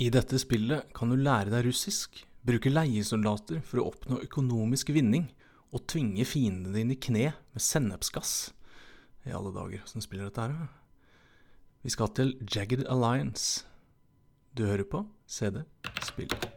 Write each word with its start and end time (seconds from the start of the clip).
I 0.00 0.06
dette 0.08 0.38
spillet 0.40 0.94
kan 0.96 1.10
du 1.12 1.16
lære 1.20 1.52
deg 1.52 1.66
russisk, 1.66 2.22
bruke 2.48 2.70
leiesoldater 2.72 3.58
for 3.68 3.82
å 3.82 3.90
oppnå 3.90 4.22
økonomisk 4.24 4.94
vinning, 4.96 5.26
og 5.76 5.84
tvinge 5.92 6.24
fiendene 6.24 6.72
dine 6.72 6.96
i 6.96 7.00
kne 7.04 7.26
med 7.36 7.60
sennepsgass. 7.60 8.32
I 9.28 9.34
alle 9.36 9.52
dager, 9.52 9.82
åssen 9.84 10.00
spiller 10.00 10.30
dette 10.30 10.46
her. 10.48 10.70
Vi 11.84 11.92
skal 11.92 12.14
til 12.16 12.32
Jagged 12.40 12.86
Alliance. 12.88 13.66
Du 14.56 14.64
hører 14.64 14.88
på 14.88 15.04
CD 15.28 15.66
Spill. 16.08 16.49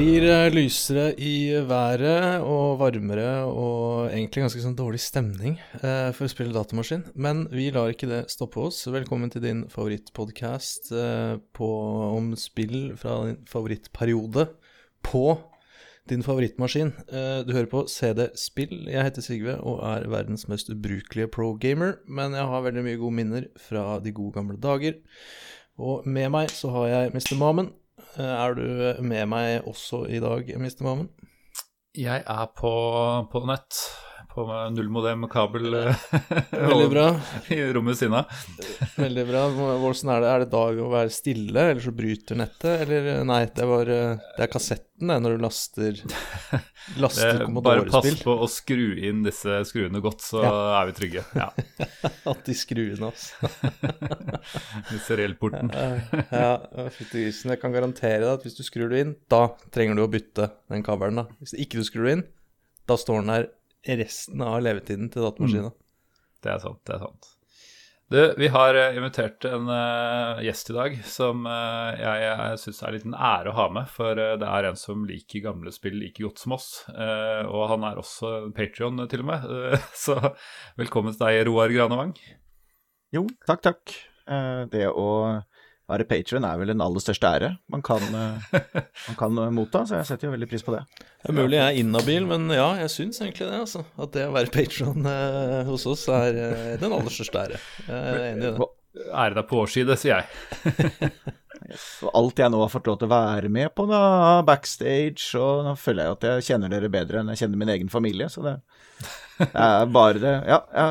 Blir 0.00 0.24
eh, 0.24 0.48
lysere 0.48 1.10
i 1.20 1.50
været 1.68 2.40
og 2.40 2.78
varmere 2.80 3.42
og 3.44 4.06
egentlig 4.08 4.46
ganske 4.46 4.62
sånn 4.62 4.76
dårlig 4.78 5.00
stemning 5.04 5.58
eh, 5.82 6.08
for 6.16 6.24
å 6.24 6.30
spille 6.32 6.54
datamaskin. 6.54 7.02
Men 7.20 7.42
vi 7.52 7.66
lar 7.74 7.92
ikke 7.92 8.08
det 8.08 8.22
stoppe 8.32 8.62
oss. 8.64 8.78
Velkommen 8.88 9.28
til 9.32 9.44
din 9.44 9.60
favorittpodkast 9.68 10.88
eh, 10.96 11.34
om 11.60 12.30
spill 12.40 12.94
fra 13.00 13.18
din 13.26 13.42
favorittperiode 13.50 14.46
på 15.04 15.24
din 16.08 16.24
favorittmaskin. 16.24 16.94
Eh, 17.10 17.42
du 17.44 17.52
hører 17.52 17.68
på 17.68 17.84
CD 17.92 18.30
Spill. 18.40 18.86
Jeg 18.88 19.04
heter 19.04 19.26
Sigve 19.26 19.58
og 19.60 19.84
er 19.84 20.08
verdens 20.08 20.46
mest 20.48 20.72
ubrukelige 20.72 21.28
pro-gamer. 21.34 21.98
Men 22.08 22.38
jeg 22.38 22.48
har 22.48 22.64
veldig 22.70 22.86
mye 22.88 23.02
gode 23.04 23.18
minner 23.20 23.52
fra 23.68 23.84
de 24.00 24.16
gode 24.16 24.38
gamle 24.38 24.56
dager. 24.64 24.96
Og 25.76 26.08
med 26.08 26.32
meg 26.32 26.48
så 26.56 26.72
har 26.72 26.88
jeg 26.94 27.12
Mr. 27.18 27.36
Mamen. 27.36 27.74
Eh, 28.18 28.24
Er 28.24 28.54
du 28.54 29.02
med 29.02 29.26
meg 29.30 29.66
også 29.68 30.04
i 30.08 30.20
dag, 30.22 30.48
Mr. 30.58 30.82
Mammen? 30.86 31.10
Jeg 31.98 32.22
er 32.26 32.46
på, 32.56 32.72
på 33.32 33.42
nett, 33.50 33.74
på 34.34 34.44
nullmodem-kabel 34.70 35.74
Veldig 36.50 36.90
bra. 36.90 37.06
i 37.48 37.58
rommet 37.72 37.92
ved 37.92 37.98
siden 37.98 38.14
av. 38.20 38.30
Veldig 38.96 39.24
bra. 39.26 39.42
Hvordan 39.50 40.12
er 40.14 40.22
det? 40.22 40.30
Er 40.30 40.44
det 40.44 40.48
dag 40.52 40.78
å 40.78 40.90
være 40.92 41.12
stille, 41.14 41.64
eller 41.72 41.82
så 41.82 41.92
bryter 41.94 42.38
nettet? 42.38 42.84
Eller 42.84 43.24
nei, 43.26 43.42
det, 43.56 43.66
var, 43.66 43.90
eh, 43.90 44.22
det 44.36 44.46
er 44.46 44.52
kassetten 44.52 45.10
det, 45.10 45.16
når 45.24 45.34
du 45.34 45.42
laster, 45.42 46.00
laster 47.02 47.44
bare 47.58 47.86
pass 47.90 48.22
på 48.22 48.38
å 48.44 48.48
skru 48.50 48.98
inn 49.08 49.22
disse 49.24 49.62
skruene 49.68 50.02
godt, 50.04 50.22
så 50.26 50.44
er 50.44 50.90
vi 50.90 50.96
trygge. 50.98 51.26
Ja. 51.34 51.50
At 52.30 52.42
de 52.46 52.56
skruene, 52.58 53.10
altså. 53.10 53.50
Disse 54.92 55.16
relporten. 55.18 55.72
ja, 55.72 56.58
fytti 56.92 57.24
grisen. 57.26 57.54
Jeg 57.54 57.62
kan 57.62 57.74
garantere 57.74 58.22
deg 58.26 58.34
at 58.34 58.44
hvis 58.46 58.60
du 58.60 58.66
skrur 58.66 58.92
det 58.92 59.06
inn, 59.06 59.16
da 59.32 59.48
trenger 59.72 59.98
du 59.98 60.04
å 60.04 60.12
bytte 60.12 60.52
den 60.70 60.84
kabelen. 60.86 61.24
da. 61.24 61.40
Hvis 61.40 61.56
ikke 61.56 61.80
du 61.80 61.88
skrur 61.88 62.06
det 62.06 62.18
inn, 62.18 62.28
da 62.90 62.98
står 63.00 63.24
den 63.24 63.34
her 63.34 63.50
resten 63.86 64.42
av 64.44 64.60
levetiden 64.62 65.10
til 65.12 65.22
datamaskinen. 65.24 65.72
Det 66.42 66.50
er 66.54 66.58
sant, 66.62 66.80
det 66.88 66.94
er 66.96 67.04
sant. 67.04 67.36
Du, 68.10 68.18
vi 68.40 68.48
har 68.50 68.74
eh, 68.74 68.96
invitert 68.98 69.44
en 69.46 69.68
uh, 69.70 70.40
gjest 70.42 70.72
i 70.72 70.74
dag 70.74 70.96
som 71.06 71.44
uh, 71.46 71.92
jeg, 71.94 72.24
jeg 72.24 72.56
syns 72.58 72.80
er 72.82 72.96
litt 72.96 73.04
en 73.06 73.14
ære 73.14 73.52
å 73.52 73.54
ha 73.54 73.66
med. 73.70 73.86
For 73.92 74.18
uh, 74.18 74.32
det 74.40 74.48
er 74.50 74.66
en 74.66 74.76
som 74.80 75.04
liker 75.06 75.44
gamle 75.44 75.70
spill 75.70 75.94
like 75.94 76.18
godt 76.18 76.42
som 76.42 76.56
oss. 76.56 76.70
eh, 76.90 77.46
og 77.46 77.68
han 77.70 77.86
er 77.86 78.00
også 78.02 78.50
Patrion, 78.56 78.98
til 79.06 79.22
og 79.22 79.28
med. 79.30 79.46
Så 80.04 80.16
velkommen 80.80 81.14
til 81.14 81.22
deg, 81.22 81.44
Roar 81.46 81.70
Granevang. 81.70 82.16
Jo, 83.14 83.28
takk, 83.46 83.62
takk. 83.68 83.94
Eh, 84.26 84.64
Det 84.74 84.88
å 84.90 85.06
være 85.90 86.06
patron 86.08 86.46
er 86.46 86.60
vel 86.60 86.72
den 86.72 86.82
aller 86.84 87.02
største 87.02 87.30
ære 87.30 87.50
man 87.72 87.82
kan, 87.86 88.02
eh, 88.02 88.60
man 89.08 89.18
kan 89.18 89.40
eh, 89.42 89.52
motta, 89.54 89.84
så 89.88 89.98
jeg 90.00 90.08
setter 90.10 90.28
jo 90.28 90.34
veldig 90.34 90.50
pris 90.50 90.64
på 90.66 90.74
det. 90.76 90.84
Det 91.20 91.32
er 91.32 91.36
mulig 91.36 91.58
jeg 91.58 91.66
er 91.66 91.80
inhabil, 91.82 92.28
men 92.30 92.48
ja, 92.54 92.68
jeg 92.84 92.94
syns 92.94 93.20
egentlig 93.22 93.50
det. 93.50 93.60
altså. 93.66 93.84
At 94.00 94.14
det 94.16 94.28
å 94.28 94.34
være 94.36 94.54
patron 94.54 95.10
eh, 95.10 95.60
hos 95.68 95.86
oss 95.90 96.06
er 96.14 96.40
eh, 96.46 96.70
den 96.80 96.94
aller 96.96 97.14
største 97.14 97.44
ære. 97.44 97.60
Jeg 97.86 98.14
er 98.14 98.24
enig 98.30 98.48
i 98.48 98.54
det. 98.56 98.70
Ære 99.10 99.36
deg 99.38 99.46
på 99.46 99.60
årsside, 99.62 99.96
sier 100.00 100.22
jeg. 100.22 101.12
Og 102.06 102.10
alt 102.16 102.40
jeg 102.42 102.50
nå 102.50 102.60
har 102.62 102.70
fått 102.72 102.88
lov 102.90 102.98
til 103.00 103.06
å 103.06 103.12
være 103.12 103.50
med 103.52 103.70
på 103.76 103.84
da, 103.86 104.00
backstage, 104.46 105.28
og 105.38 105.66
nå 105.66 105.74
føler 105.78 106.06
jeg 106.06 106.16
at 106.16 106.26
jeg 106.26 106.46
kjenner 106.48 106.72
dere 106.72 106.90
bedre 106.92 107.20
enn 107.20 107.30
jeg 107.30 107.44
kjenner 107.44 107.60
min 107.60 107.72
egen 107.76 107.92
familie, 107.92 108.26
så 108.32 108.42
det, 108.46 108.56
er 109.46 109.84
bare 109.92 110.22
det. 110.22 110.34
Ja, 110.50 110.58
ja, 110.74 110.88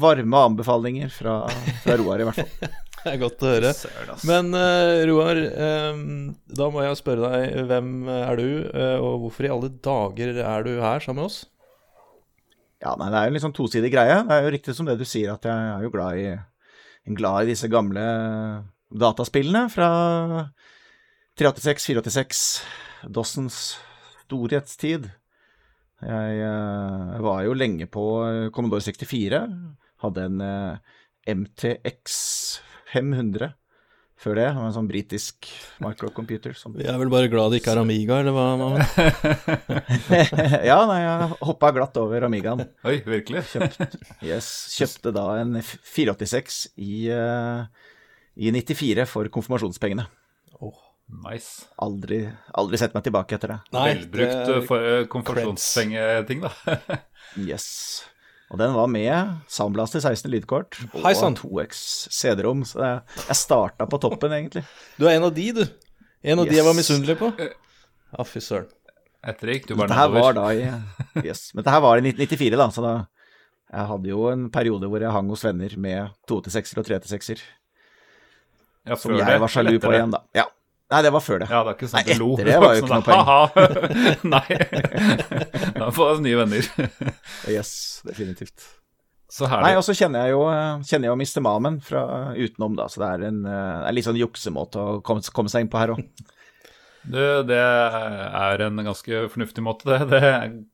varme 0.00 0.46
anbefalinger 0.48 1.12
fra, 1.12 1.42
fra 1.84 1.98
Roar, 2.00 2.22
i 2.22 2.30
hvert 2.30 2.40
fall. 2.40 2.72
Det 3.04 3.16
er 3.16 3.18
godt 3.18 3.42
å 3.42 3.48
høre. 3.50 3.70
Men 4.28 4.52
uh, 4.54 5.02
Roar, 5.10 5.38
um, 5.92 6.02
da 6.46 6.68
må 6.70 6.84
jeg 6.84 6.98
spørre 7.00 7.30
deg, 7.32 7.56
hvem 7.66 7.88
er 8.14 8.38
du, 8.38 8.46
uh, 8.70 8.98
og 9.02 9.24
hvorfor 9.24 9.48
i 9.48 9.50
alle 9.50 9.70
dager 9.82 10.38
er 10.38 10.66
du 10.66 10.76
her 10.78 11.02
sammen 11.02 11.24
med 11.24 11.30
oss? 11.30 11.40
Ja, 12.82 12.94
nei, 12.98 13.08
det 13.10 13.18
er 13.18 13.26
jo 13.26 13.32
en 13.32 13.36
litt 13.36 13.46
sånn 13.46 13.56
tosidig 13.56 13.90
greie. 13.94 14.20
Det 14.28 14.36
er 14.36 14.46
jo 14.46 14.52
riktig 14.54 14.76
som 14.78 14.86
det 14.86 14.96
du 15.00 15.06
sier, 15.06 15.34
at 15.34 15.46
jeg 15.50 15.72
er 15.72 15.82
jo 15.82 15.90
glad 15.94 16.20
i, 16.20 16.28
glad 17.18 17.42
i 17.42 17.50
disse 17.50 17.70
gamle 17.70 18.06
dataspillene 19.02 19.64
fra 19.72 19.90
386, 21.40 21.90
486, 21.90 22.46
Dossens 23.10 23.60
storhetstid. 24.22 25.10
Jeg 26.06 26.42
uh, 26.46 27.18
var 27.22 27.42
jo 27.48 27.58
lenge 27.58 27.90
på 27.90 28.06
Commodore 28.54 28.86
64. 28.86 29.42
Hadde 30.02 30.30
en 30.30 30.42
MTX 31.42 32.22
500 32.92 33.52
før 34.22 34.38
det. 34.38 34.46
En 34.52 34.74
sånn 34.74 34.88
britisk 34.90 35.48
microcomputer. 35.82 36.54
Som 36.58 36.76
Vi 36.78 36.86
er 36.86 36.98
vel 37.00 37.10
bare 37.12 37.30
glad 37.32 37.52
det 37.54 37.62
ikke 37.62 37.74
er 37.74 37.80
Amiga, 37.82 38.20
eller 38.22 38.36
hva? 38.36 38.46
Ja, 40.70 40.78
nei, 40.88 41.00
jeg 41.02 41.38
hoppa 41.48 41.72
glatt 41.74 41.96
over 42.00 42.28
Amigaen. 42.28 42.66
Oi, 42.86 42.98
virkelig? 43.06 43.42
Yes, 44.22 44.52
kjøpte 44.76 45.14
da 45.16 45.26
en 45.42 45.58
486 45.64 46.62
i, 46.76 47.08
uh, 47.10 47.64
i 48.36 48.52
94 48.54 49.08
for 49.10 49.32
konfirmasjonspengene. 49.32 50.06
Nice. 51.12 51.66
Aldri, 51.82 52.22
aldri 52.56 52.78
sett 52.80 52.94
meg 52.96 53.04
tilbake 53.04 53.36
etter 53.36 53.50
det. 53.52 53.58
Velbrukt 53.74 54.46
det 54.48 54.54
er- 54.56 55.02
uh, 55.02 55.08
konfirmasjonspengeting, 55.12 56.46
da. 56.46 56.52
Yes. 57.50 57.66
Og 58.52 58.58
den 58.60 58.74
var 58.76 58.88
med 58.92 59.38
Soundblaster 59.48 60.02
16 60.04 60.28
lydkort 60.32 60.76
og 60.92 60.98
Hei 61.06 61.14
2X 61.16 61.78
CD-rom, 62.12 62.66
så 62.68 62.82
jeg, 62.84 63.36
starta 63.38 63.86
på 63.88 63.98
toppen, 64.02 64.34
egentlig. 64.36 64.62
Du 65.00 65.06
er 65.08 65.14
en 65.16 65.24
av 65.30 65.32
de, 65.36 65.46
du. 65.56 65.62
En 66.22 66.42
av 66.42 66.46
de 66.50 66.58
jeg 66.58 66.66
var 66.66 66.74
Yes. 66.76 66.82
misunnelig 66.82 67.16
på. 67.18 67.30
Ja, 67.40 68.26
fy 68.28 68.42
søren. 68.44 68.68
Etter 69.24 69.52
gikk 69.54 69.68
du 69.70 69.74
bare 69.78 69.86
Dette 69.88 69.98
her 70.02 70.08
var 70.12 70.34
nedover. 70.34 70.34
da 70.34 71.22
i 71.22 71.26
yes. 71.30 71.46
Men 71.54 71.62
dette 71.62 71.72
her 71.76 71.80
var 71.84 71.96
i 71.96 72.04
1994, 72.04 72.56
da, 72.60 72.66
så 72.74 72.82
da 72.84 72.94
Jeg 73.72 73.88
hadde 73.88 74.08
jo 74.12 74.24
en 74.28 74.48
periode 74.52 74.88
hvor 74.90 75.00
jeg 75.00 75.14
hang 75.14 75.28
hos 75.32 75.44
venner 75.48 75.76
med 75.80 76.10
286-er 76.28 76.82
og 76.82 76.88
386-er, 76.90 77.40
Ja, 78.90 78.96
som 78.98 79.14
jeg 79.16 79.24
det, 79.24 79.38
var 79.40 79.48
sjalu 79.54 79.78
på 79.80 79.92
igjen, 79.94 80.10
da. 80.12 80.20
Ja. 80.36 80.44
Nei, 80.92 80.98
det 81.06 81.12
var 81.14 81.22
før 81.24 81.38
det. 81.40 81.46
Ja, 81.48 81.62
det 81.64 81.70
er 81.70 81.76
ikke 81.78 81.88
sånn 81.88 82.02
Nei, 82.02 82.04
at 82.04 82.18
du 82.18 82.20
lo. 82.20 82.32
etter 82.36 82.44
det 82.50 82.56
var 82.60 82.74
jo 82.74 82.80
sånn 82.84 83.00
ikke 83.00 83.16
noe 83.16 83.48
poeng. 83.56 84.28
Nei. 84.34 85.61
Da 85.82 85.90
får 85.94 86.22
nye 86.24 86.38
venner. 86.38 86.70
Yes, 87.52 87.74
definitivt. 88.06 88.64
Så 89.32 89.48
Nei, 89.48 89.72
og 89.78 89.84
så 89.86 89.94
kjenner 89.96 90.26
jeg 90.26 90.34
jo, 90.34 90.42
eh, 90.52 90.82
kjenner 90.84 91.08
jeg 91.08 91.12
jo 91.14 91.20
Mr. 91.22 91.42
Mamen 91.46 91.78
fra 91.82 92.02
utenom, 92.36 92.74
da, 92.76 92.84
så 92.92 93.00
det 93.00 93.08
er 93.08 93.22
en, 93.30 93.38
en 93.48 93.86
er 93.88 93.94
litt 93.96 94.04
sånn 94.04 94.20
juksemåte 94.20 94.82
å 94.82 94.98
komme, 95.04 95.24
komme 95.32 95.52
seg 95.52 95.64
inn 95.64 95.72
på 95.72 95.80
her 95.80 95.94
òg. 95.94 96.02
Du, 97.02 97.18
det 97.48 97.56
er 97.58 98.62
en 98.62 98.78
ganske 98.86 99.24
fornuftig 99.32 99.62
måte, 99.64 99.88
det. 99.90 100.06
det. 100.12 100.28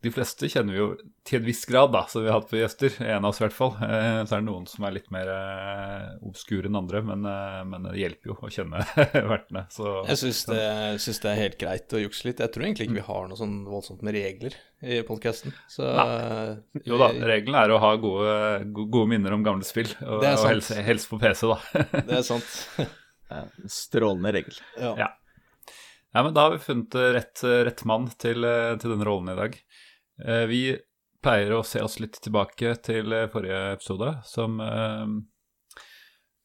De 0.05 0.11
fleste 0.13 0.49
kjenner 0.53 0.75
vi 0.75 0.81
jo 0.83 0.89
til 1.29 1.39
en 1.41 1.47
viss 1.47 1.63
grad, 1.69 1.91
da, 1.93 2.03
som 2.09 2.23
vi 2.25 2.29
har 2.29 2.39
hatt 2.39 2.51
på 2.51 2.59
gjester. 2.59 2.95
En 3.05 3.25
av 3.25 3.31
oss 3.33 3.41
i 3.41 3.45
hvert 3.47 3.57
fall. 3.57 3.73
Eh, 3.85 4.19
Så 4.29 4.37
er 4.37 4.43
det 4.43 4.47
noen 4.49 4.67
som 4.69 4.85
er 4.85 4.95
litt 4.97 5.09
mer 5.15 5.29
eh, 5.33 6.05
obskure 6.29 6.69
enn 6.69 6.77
andre, 6.79 7.01
men, 7.05 7.25
eh, 7.29 7.63
men 7.69 7.89
det 7.89 7.97
hjelper 8.01 8.33
jo 8.33 8.37
å 8.45 8.53
kjenne 8.53 8.85
vertene. 9.33 9.65
Så 9.73 9.95
Jeg 10.09 10.21
syns 10.23 10.43
det, 10.51 10.63
synes 11.05 11.23
det 11.25 11.31
er 11.33 11.41
helt 11.43 11.59
greit 11.61 11.97
å 11.97 12.03
jukse 12.05 12.29
litt. 12.29 12.45
Jeg 12.45 12.53
tror 12.55 12.69
egentlig 12.69 12.89
ikke 12.89 12.99
vi 13.01 13.07
har 13.09 13.29
noe 13.33 13.41
sånn 13.41 13.57
voldsomt 13.69 14.05
med 14.07 14.17
regler 14.19 14.57
i 14.85 15.01
podkasten. 15.09 15.57
Jo 15.79 17.01
da, 17.01 17.09
regelen 17.33 17.57
er 17.61 17.73
å 17.73 17.81
ha 17.83 17.95
gode, 18.01 18.37
gode 18.77 19.09
minner 19.11 19.37
om 19.37 19.45
gamle 19.47 19.67
spill, 19.67 19.91
og, 20.05 20.21
og 20.23 20.49
helst, 20.49 20.77
helst 20.87 21.09
på 21.11 21.21
PC, 21.25 21.49
da. 21.51 21.87
det 22.05 22.21
er 22.21 22.27
sant. 22.27 22.53
Strålende 23.69 24.33
regel. 24.33 24.61
Ja. 24.81 24.95
Ja. 25.05 25.09
Ja, 26.15 26.23
men 26.25 26.35
da 26.35 26.47
har 26.47 26.55
vi 26.57 26.59
funnet 26.65 26.95
eh, 26.97 27.11
rett, 27.19 27.43
rett 27.45 27.85
mann 27.89 28.09
til, 28.21 28.45
eh, 28.49 28.75
til 28.81 28.95
denne 28.95 29.07
rollen 29.09 29.33
i 29.35 29.39
dag. 29.39 29.59
Eh, 30.25 30.45
Vi 30.51 30.63
pleier 31.23 31.53
å 31.59 31.65
se 31.67 31.83
oss 31.83 31.99
litt 32.01 32.17
tilbake 32.23 32.77
til 32.87 33.13
eh, 33.13 33.27
forrige 33.33 33.59
episode, 33.75 34.15
som, 34.25 34.57
eh, 34.65 35.05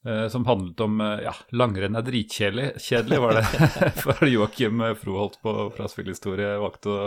eh, 0.09 0.27
som 0.33 0.45
handlet 0.49 0.83
om 0.83 0.99
eh, 1.01 1.23
ja, 1.27 1.33
langrenn 1.55 1.95
er 1.95 2.05
dritkjedelig, 2.07 2.71
kjedelig, 2.83 3.19
var 3.23 3.39
det. 3.39 3.45
For 4.03 4.27
Joakim 4.27 4.83
Froholt 4.99 5.39
på, 5.45 5.53
fra 5.77 5.87
Spillhistorie 5.91 6.55
valgte 6.61 6.89
å 6.91 7.03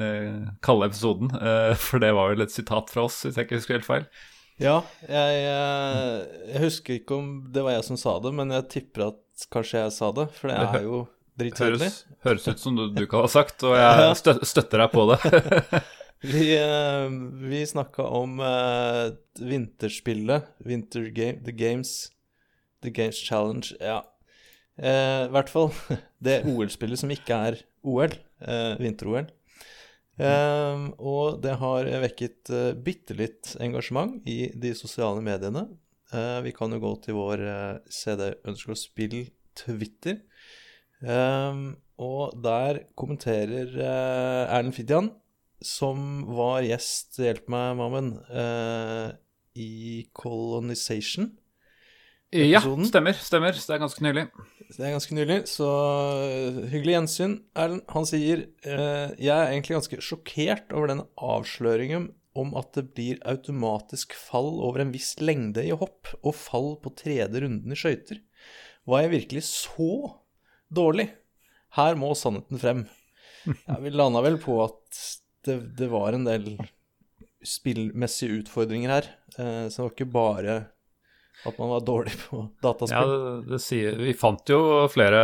eh, 0.00 0.48
kalle 0.64 0.90
episoden. 0.90 1.32
Eh, 1.40 1.72
for 1.80 2.04
det 2.04 2.12
var 2.18 2.34
vel 2.34 2.44
et 2.44 2.52
sitat 2.54 2.90
fra 2.92 3.06
oss, 3.08 3.22
hvis 3.24 3.38
jeg 3.38 3.48
ikke 3.48 3.62
husker 3.62 3.78
helt 3.80 3.88
feil. 3.88 4.10
Ja, 4.58 4.80
jeg, 5.06 5.42
eh, 5.46 6.16
jeg 6.52 6.64
husker 6.66 6.98
ikke 6.98 7.16
om 7.16 7.28
det 7.54 7.62
var 7.64 7.78
jeg 7.78 7.86
som 7.86 8.00
sa 8.00 8.18
det, 8.24 8.34
men 8.34 8.50
jeg 8.50 8.68
tipper 8.74 9.08
at 9.12 9.46
kanskje 9.54 9.84
jeg 9.86 9.94
sa 9.94 10.10
det, 10.16 10.28
for 10.34 10.50
det 10.50 10.58
er 10.66 10.82
jo 10.90 11.06
dritkjedelig. 11.38 11.88
Høres, 11.88 12.18
høres 12.26 12.48
ut 12.48 12.62
som 12.62 12.76
du, 12.78 12.88
du 12.94 13.04
kan 13.10 13.24
ha 13.24 13.30
sagt, 13.32 13.64
og 13.66 13.76
jeg 13.78 14.44
støtter 14.52 14.84
deg 14.84 14.92
på 14.94 15.06
det. 15.12 15.18
Vi, 16.18 16.48
uh, 16.58 17.06
vi 17.46 17.60
snakka 17.62 18.02
om 18.02 18.40
eh, 18.42 19.04
vinterspillet, 19.38 20.48
Winter 20.66 21.04
Game, 21.14 21.38
The 21.46 21.54
Games, 21.54 22.08
The 22.82 22.90
Games 22.90 23.20
Challenge, 23.22 23.70
ja. 23.78 24.00
Eh, 24.82 25.28
I 25.28 25.30
hvert 25.30 25.52
fall 25.52 25.70
det 26.26 26.40
OL-spillet 26.50 26.98
som 26.98 27.14
ikke 27.14 27.38
er 27.52 27.60
OL, 27.86 28.18
eh, 28.42 28.74
vinter-OL. 28.82 29.30
Eh, 30.18 30.84
og 30.98 31.38
det 31.44 31.54
har 31.62 31.92
vekket 32.08 32.50
uh, 32.50 32.72
bitte 32.74 33.14
litt 33.14 33.54
engasjement 33.62 34.18
i 34.26 34.48
de 34.58 34.74
sosiale 34.74 35.22
mediene. 35.22 35.68
Eh, 36.12 36.40
vi 36.42 36.52
kan 36.56 36.72
jo 36.72 36.80
gå 36.80 36.94
til 37.04 37.18
vår 37.18 37.42
eh, 37.44 37.78
CD 37.92 38.30
Ønsker 38.48 38.72
å 38.72 38.78
spill 38.78 39.18
Twitter. 39.58 40.22
Eh, 41.02 41.62
og 41.98 42.36
der 42.44 42.84
kommenterer 42.98 43.72
eh, 43.74 44.44
Erlend 44.54 44.76
Fidjan, 44.76 45.10
som 45.64 46.22
var 46.30 46.62
gjest, 46.62 47.18
hjelp 47.18 47.48
meg, 47.50 47.74
Mammen, 47.80 48.12
eh, 48.30 49.16
i 49.58 50.06
Colonization. 50.14 51.32
Ja, 52.28 52.60
stemmer. 52.60 53.16
stemmer. 53.16 53.56
Det 53.56 53.72
er 53.72 53.80
ganske 53.80 54.04
nylig. 54.04 54.26
Det 54.68 54.84
er 54.84 54.92
ganske 54.92 55.16
nylig, 55.16 55.38
så 55.48 55.68
øh, 56.28 56.58
hyggelig 56.68 56.94
gjensyn. 56.98 57.38
Erlend, 57.56 57.86
han 57.88 58.06
sier 58.06 58.44
eh, 58.68 59.14
Jeg 59.16 59.32
er 59.32 59.54
egentlig 59.54 59.78
ganske 59.78 60.00
sjokkert 60.04 60.74
over 60.76 60.92
denne 60.92 61.06
avsløringen 61.16 62.10
om 62.38 62.52
at 62.60 62.76
det 62.76 62.90
blir 62.94 63.22
automatisk 63.26 64.12
fall 64.14 64.60
over 64.60 64.84
en 64.84 64.92
viss 64.94 65.16
lengde 65.18 65.64
i 65.64 65.72
hopp, 65.74 66.12
og 66.20 66.36
fall 66.36 66.74
på 66.84 66.92
tredje 67.00 67.42
runden 67.42 67.72
i 67.72 67.78
skøyter. 67.78 68.20
Var 68.86 69.06
jeg 69.06 69.14
virkelig 69.16 69.46
så 69.48 69.90
dårlig? 70.74 71.08
Her 71.76 71.94
må 72.00 72.14
sannheten 72.16 72.60
frem. 72.62 72.84
Ja, 73.66 73.78
vi 73.80 73.90
landa 73.94 74.20
vel 74.24 74.38
på 74.42 74.58
at 74.64 74.98
det, 75.46 75.58
det 75.78 75.88
var 75.92 76.12
en 76.16 76.24
del 76.28 76.56
spillmessige 77.46 78.40
utfordringer 78.42 78.90
her. 78.92 79.08
Eh, 79.38 79.68
så 79.68 79.82
det 79.82 79.84
var 79.86 79.94
ikke 79.94 80.10
bare 80.12 80.56
at 81.46 81.58
man 81.60 81.70
var 81.70 81.84
dårlig 81.86 82.16
på 82.24 82.40
Ja, 82.40 82.46
dataspill. 82.66 83.10
det, 83.12 83.50
det 83.52 83.60
sier, 83.62 83.94
Vi 84.02 84.12
fant 84.18 84.50
jo 84.50 84.58
flere 84.90 85.20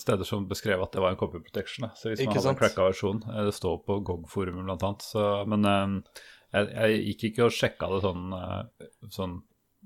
steder 0.00 0.24
som 0.24 0.46
beskrev 0.48 0.80
at 0.86 0.94
det 0.96 1.02
var 1.04 1.12
en 1.12 1.20
copy 1.20 1.42
protection. 1.44 1.84
Da. 1.88 1.92
Så 2.00 2.08
hvis 2.10 2.22
man 2.22 2.30
Ikke 2.30 2.38
hadde 2.38 2.48
en 2.48 2.54
sant? 2.54 2.62
cracka 2.62 2.86
versjon 2.88 3.20
eh, 3.28 3.42
Det 3.50 3.54
står 3.58 3.82
på 3.84 3.98
GOG-forumet 4.08 4.72
annet. 4.72 5.10
Men 5.52 5.68
eh, 5.68 6.22
jeg, 6.54 6.70
jeg 6.78 7.02
gikk 7.10 7.26
ikke 7.32 7.48
og 7.50 7.58
sjekka 7.58 7.90
det 7.92 8.00
sånn, 8.06 8.24
eh, 8.40 8.88
sånn 9.12 9.36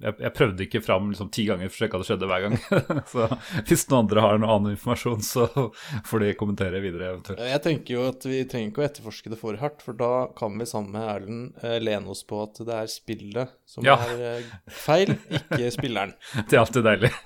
jeg, 0.03 0.15
jeg 0.23 0.33
prøvde 0.37 0.65
ikke 0.67 0.81
fram 0.85 1.09
liksom, 1.11 1.31
ti 1.35 1.45
ganger 1.49 1.71
for 1.71 1.77
å 1.77 1.81
sjekke 1.83 1.99
at 1.99 2.05
det 2.05 2.09
skjedde 2.11 2.29
hver 2.31 2.45
gang. 2.45 2.57
så 3.13 3.27
hvis 3.69 3.85
noen 3.91 4.05
andre 4.05 4.25
har 4.25 4.39
noen 4.39 4.53
annen 4.55 4.75
informasjon, 4.77 5.25
så 5.27 5.47
får 6.07 6.25
de 6.25 6.33
kommentere 6.39 6.81
videre 6.85 7.11
eventuelt. 7.13 7.43
Jeg 7.51 7.63
tenker 7.65 7.97
jo 7.97 8.05
at 8.13 8.29
vi 8.31 8.43
trenger 8.51 8.71
ikke 8.73 8.85
å 8.85 8.87
etterforske 8.89 9.33
det 9.35 9.41
for 9.41 9.59
hardt, 9.63 9.83
for 9.85 9.99
da 9.99 10.13
kan 10.39 10.57
vi 10.61 10.69
sammen 10.71 10.95
med 10.95 11.09
Erlend 11.17 11.65
eh, 11.65 11.79
lene 11.83 12.15
oss 12.15 12.23
på 12.29 12.41
at 12.45 12.63
det 12.69 12.79
er 12.79 12.91
spillet 12.93 13.55
som 13.69 13.87
Ja. 13.87 13.99
er 14.07 14.25
eh, 14.39 14.53
feil, 14.71 15.17
ikke 15.29 15.71
spilleren. 15.79 16.15
Det 16.49 16.59
er 16.59 16.65
alltid 16.65 16.87
deilig. 16.89 17.13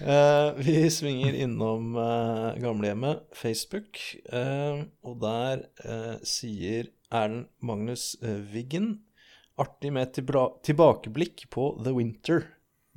Eh, 0.00 0.52
vi 0.56 0.90
svinger 0.90 1.34
innom 1.44 1.90
eh, 2.00 2.54
gamlehjemmet, 2.62 3.18
Facebook, 3.36 3.98
eh, 4.32 4.78
og 5.04 5.18
der 5.20 5.66
sier 6.24 6.88
Erlend 7.12 7.50
Magnus 7.60 8.14
Wiggen 8.22 8.94
artig 9.62 9.92
med 9.94 10.08
et 10.08 10.18
tilbakeblikk 10.66 11.46
på 11.52 11.72
The 11.84 11.92
Winter. 11.96 12.46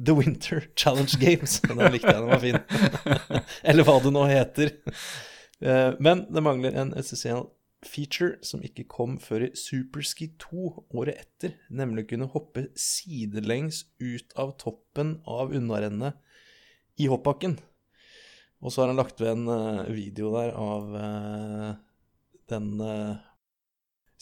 The 0.04 0.16
Winter 0.18 0.64
Challenge 0.76 1.18
Games. 1.22 1.60
Den 1.62 1.82
likte 1.94 2.10
jeg, 2.10 2.22
den 2.24 2.32
var 2.32 2.42
fin. 2.42 2.58
Eller 3.70 3.86
hva 3.88 4.00
det 4.02 4.12
nå 4.16 4.24
heter. 4.30 4.72
Eh, 5.62 5.92
Men 6.00 6.26
det 6.34 6.44
mangler 6.44 6.76
en 6.80 6.94
essensiell 6.98 7.46
feature 7.84 8.40
som 8.48 8.64
ikke 8.64 8.86
kom 8.88 9.18
før 9.20 9.50
i 9.50 9.52
Superski 9.60 10.30
2 10.40 10.70
året 10.96 11.20
etter, 11.20 11.58
nemlig 11.70 12.06
å 12.06 12.10
kunne 12.14 12.30
hoppe 12.32 12.66
sidelengs 12.80 13.84
ut 14.00 14.32
av 14.40 14.56
toppen 14.62 15.18
av 15.28 15.52
unnarennet 15.54 16.16
i 17.04 17.10
hoppbakken. 17.12 17.58
Og 18.64 18.72
så 18.72 18.82
har 18.82 18.94
han 18.94 19.02
lagt 19.02 19.20
ved 19.22 19.36
en 19.36 19.52
eh, 19.52 19.92
video 19.94 20.32
der 20.36 20.56
av 20.56 20.96
eh, 20.96 21.70
den 22.52 22.72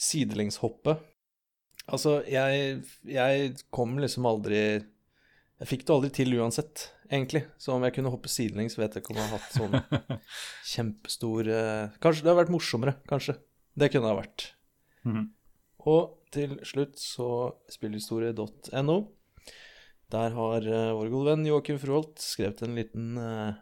sidelengshoppet. 0.02 1.00
Altså, 1.90 2.20
jeg, 2.30 2.82
jeg 3.08 3.54
kom 3.74 3.96
liksom 3.98 4.26
aldri 4.28 4.58
Jeg 4.62 5.68
fikk 5.70 5.86
det 5.86 5.94
aldri 5.94 6.10
til 6.14 6.36
uansett, 6.38 6.88
egentlig. 7.10 7.44
Så 7.60 7.74
om 7.74 7.84
jeg 7.86 7.94
kunne 7.96 8.12
hoppe 8.12 8.30
sidelengs, 8.30 8.78
vet 8.78 8.96
jeg 8.96 9.04
ikke 9.04 9.14
om 9.14 9.20
jeg 9.20 9.30
har 9.30 9.38
hatt 9.38 9.56
sånn 9.56 10.20
kjempestor 10.72 11.50
eh, 11.50 11.96
Kanskje 12.02 12.26
det 12.26 12.32
har 12.32 12.40
vært 12.42 12.54
morsommere, 12.54 12.96
kanskje. 13.10 13.36
Det 13.78 13.90
kunne 13.92 14.08
det 14.08 14.14
ha 14.14 14.20
vært. 14.20 14.46
Mhm. 15.08 15.26
Og 15.92 16.18
til 16.32 16.54
slutt 16.64 17.00
så 17.02 17.28
spillhistorie.no. 17.72 18.96
Der 20.12 20.34
har 20.36 20.66
uh, 20.68 20.92
vår 20.94 21.10
gode 21.10 21.32
venn 21.32 21.48
Joakim 21.48 21.80
Froholt 21.82 22.20
skrevet 22.22 22.62
en 22.62 22.76
liten 22.78 23.16
uh, 23.18 23.56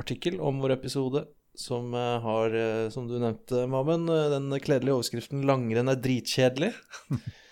artikkel 0.00 0.40
om 0.42 0.58
vår 0.64 0.74
episode 0.78 1.22
som 1.54 1.92
har, 1.94 2.50
som 2.90 3.06
du 3.06 3.14
nevnte, 3.14 3.60
Mammen, 3.70 4.08
eh, 4.10 4.32
den 4.32 4.50
kledelige 4.58 4.96
overskriften 4.96 5.44
'Langrenn 5.46 5.86
er 5.92 6.00
dritkjedelig'. 6.02 6.72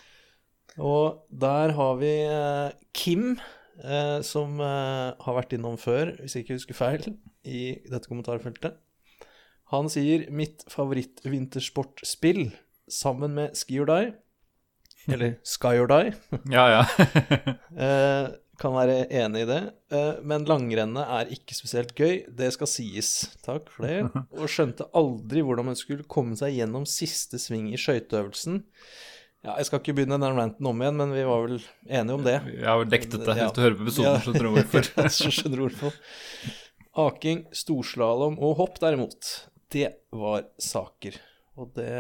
Og 0.81 1.27
der 1.29 1.75
har 1.77 1.99
vi 2.01 2.13
eh, 2.25 2.73
Kim, 2.97 3.37
eh, 3.83 4.21
som 4.25 4.61
eh, 4.61 5.13
har 5.21 5.37
vært 5.37 5.53
innom 5.57 5.77
før, 5.81 6.15
hvis 6.21 6.37
jeg 6.37 6.47
ikke 6.47 6.59
husker 6.61 6.79
feil, 6.79 7.07
i 7.45 7.83
dette 7.91 8.09
kommentarfeltet. 8.09 8.79
Han 9.73 9.89
sier 9.89 10.29
'mitt 10.31 10.67
favoritt-vintersportspill 10.69 12.53
sammen 12.89 13.35
med 13.35 13.57
Ski 13.57 13.81
or 13.81 13.89
Die', 13.89 14.13
eller 15.09 15.39
Sky 15.43 15.81
or 15.81 15.89
Die, 15.89 16.13
Ja, 16.57 16.81
ja. 16.81 16.83
kan 18.63 18.77
være 18.77 19.09
enig 19.11 19.41
i 19.43 19.49
det. 19.49 19.63
Men 20.23 20.45
langrennet 20.47 21.03
er 21.03 21.33
ikke 21.35 21.57
spesielt 21.57 21.97
gøy, 21.99 22.21
det 22.31 22.53
skal 22.55 22.69
sies. 22.71 23.09
Takk 23.43 23.73
for 23.73 23.89
det. 23.89 24.05
Og 24.39 24.47
skjønte 24.47 24.87
aldri 24.95 25.43
hvordan 25.43 25.73
man 25.73 25.79
skulle 25.79 26.07
komme 26.07 26.37
seg 26.39 26.55
gjennom 26.61 26.87
siste 26.87 27.41
sving 27.43 27.73
i 27.73 27.81
skøyteøvelsen. 27.81 28.63
Ja, 29.43 29.57
jeg 29.59 29.67
skal 29.67 29.81
ikke 29.81 29.97
begynne 29.99 30.21
den 30.23 30.37
ranten 30.39 30.67
om 30.71 30.83
igjen, 30.85 30.99
men 31.01 31.13
vi 31.17 31.23
var 31.27 31.41
vel 31.43 31.57
enige 31.91 32.15
om 32.15 32.23
det. 32.23 32.37
Jeg 32.47 32.69
har 32.69 32.79
vel 32.79 32.93
dektet 32.93 33.25
det. 33.27 33.35
Ja. 33.41 33.49
Hvis 33.49 33.57
du 33.57 33.63
hører 33.65 33.79
på 33.79 33.87
episoden, 33.89 34.21
så 34.23 34.31
skjønner 34.31 34.45
du 34.47 34.53
hvorfor. 34.55 34.91
Så 35.19 35.33
skjønner 35.35 35.59
du 35.59 35.65
hvorfor. 35.65 35.97
Aking, 37.03 37.41
storslalåm 37.57 38.37
og 38.39 38.55
hopp, 38.61 38.79
derimot, 38.83 39.31
det 39.75 39.89
var 40.15 40.47
saker. 40.63 41.19
Og 41.59 41.73
det 41.75 41.91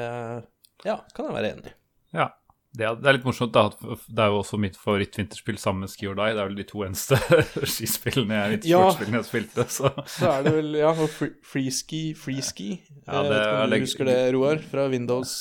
ja, 0.86 1.00
kan 1.16 1.26
jeg 1.26 1.34
være 1.34 1.52
enig 1.56 1.72
i. 1.72 1.74
Ja. 2.14 2.28
Det 2.72 2.86
er, 2.88 2.94
det 2.96 3.08
er 3.10 3.16
litt 3.18 3.24
morsomt, 3.28 3.52
da. 3.52 3.66
at 3.68 3.76
Det 4.08 4.22
er 4.24 4.30
jo 4.32 4.38
også 4.40 4.56
mitt 4.56 4.78
favoritt-vinterspill 4.80 5.58
sammen 5.60 5.84
med 5.84 5.90
Ski 5.92 6.06
or 6.08 6.14
Die. 6.16 6.30
Det 6.32 6.40
er 6.40 6.46
vel 6.48 6.56
de 6.56 6.64
to 6.70 6.80
eneste 6.86 7.18
skispillene 7.74 8.38
jeg, 8.38 8.62
ja. 8.70 8.78
jeg 8.96 9.26
spilte. 9.28 9.66
Så 9.68 9.90
Så 10.08 10.30
er 10.30 10.46
det 10.46 10.54
vel 10.56 10.70
Ja, 10.80 10.94
og 10.94 11.10
free- 11.12 11.34
freeski, 11.44 12.00
freeski. 12.16 12.70
Ja, 13.04 13.20
jeg 13.20 13.28
vet 13.28 13.36
ikke 13.42 13.52
om 13.58 13.60
du 13.68 13.74
legg- 13.74 13.84
husker 13.84 14.08
det, 14.08 14.16
Roar? 14.38 14.62
Fra 14.72 14.86
Windows 14.88 15.34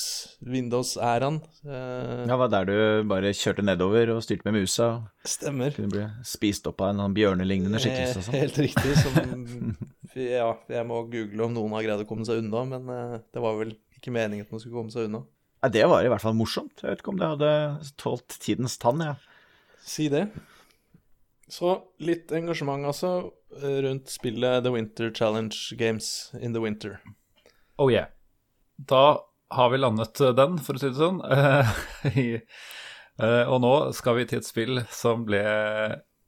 Windows-æraen. 0.44 1.40
Eh, 1.64 2.26
Ja, 2.28 2.36
var 2.36 2.48
der 2.52 2.68
du 2.68 3.08
bare 3.08 3.32
kjørte 3.32 3.64
nedover 3.64 4.12
og 4.16 4.22
styrte 4.26 4.44
med 4.50 4.60
musa. 4.60 4.90
Stemmer. 5.24 5.72
Kunne 5.74 5.88
bli 5.92 6.04
spist 6.28 6.66
opp 6.68 6.80
av 6.84 6.92
en 6.92 7.00
sånn 7.06 7.16
bjørnelignende 7.16 7.80
skikkelse 7.80 8.18
og 8.18 8.22
Eh, 8.22 8.28
sånn. 8.28 8.40
Helt 8.42 8.58
riktig. 8.58 8.96
Som 9.00 9.76
Ja, 10.20 10.50
jeg 10.68 10.84
må 10.84 10.98
google 11.08 11.46
om 11.46 11.54
noen 11.56 11.72
har 11.72 11.86
greid 11.86 12.02
å 12.04 12.08
komme 12.08 12.26
seg 12.28 12.42
unna, 12.42 12.66
men 12.68 12.90
eh, 12.92 13.18
det 13.32 13.40
var 13.40 13.56
vel 13.56 13.70
ikke 13.96 14.12
meningen 14.12 14.44
at 14.44 14.52
man 14.52 14.60
skulle 14.60 14.76
komme 14.76 14.92
seg 14.92 15.08
unna. 15.08 15.22
Ja, 15.62 15.68
det 15.70 15.84
var 15.86 16.02
i 16.02 16.08
hvert 16.10 16.22
fall 16.24 16.34
morsomt. 16.34 16.82
Jeg 16.82 16.90
vet 16.90 17.02
ikke 17.04 17.12
om 17.12 17.20
det 17.20 17.28
hadde 17.36 17.52
tålt 18.02 18.34
tidens 18.42 18.74
tann, 18.82 19.02
jeg. 19.04 19.14
Ja. 19.14 19.28
Si 19.82 20.08
det. 20.10 20.26
Så 21.50 21.74
litt 22.02 22.32
engasjement, 22.34 22.86
altså, 22.88 23.30
eh, 23.60 23.78
rundt 23.84 24.10
spillet 24.10 24.64
The 24.64 24.72
Winter 24.74 25.10
Challenge 25.14 25.54
Games 25.78 26.32
in 26.40 26.54
the 26.54 26.62
Winter. 26.62 27.00
oh 27.78 27.90
yeah. 27.92 28.06
Da 28.76 29.20
har 29.50 29.70
vi 29.70 29.78
landet 29.78 30.20
eh, 30.20 30.34
den, 30.34 30.58
for 30.58 30.78
å 30.78 30.82
si 30.82 30.90
det 30.90 30.98
sånn. 30.98 31.20
Eh, 33.22 33.28
eh, 33.28 33.44
og 33.46 33.60
nå 33.62 33.72
skal 33.94 34.16
vi 34.16 34.24
til 34.26 34.40
et 34.40 34.48
spill 34.48 34.80
som 34.90 35.26
ble 35.28 35.42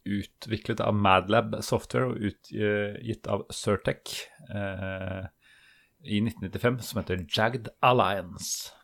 utviklet 0.04 0.82
av 0.84 0.94
Madlab 0.94 1.56
Software 1.64 2.12
og 2.12 2.20
utgitt 2.28 3.26
av 3.26 3.46
Certec 3.50 4.18
eh, 4.52 5.24
i 6.04 6.20
1995, 6.20 6.80
som 6.84 7.00
heter 7.00 7.24
Jagged 7.24 7.70
Alliance. 7.80 8.74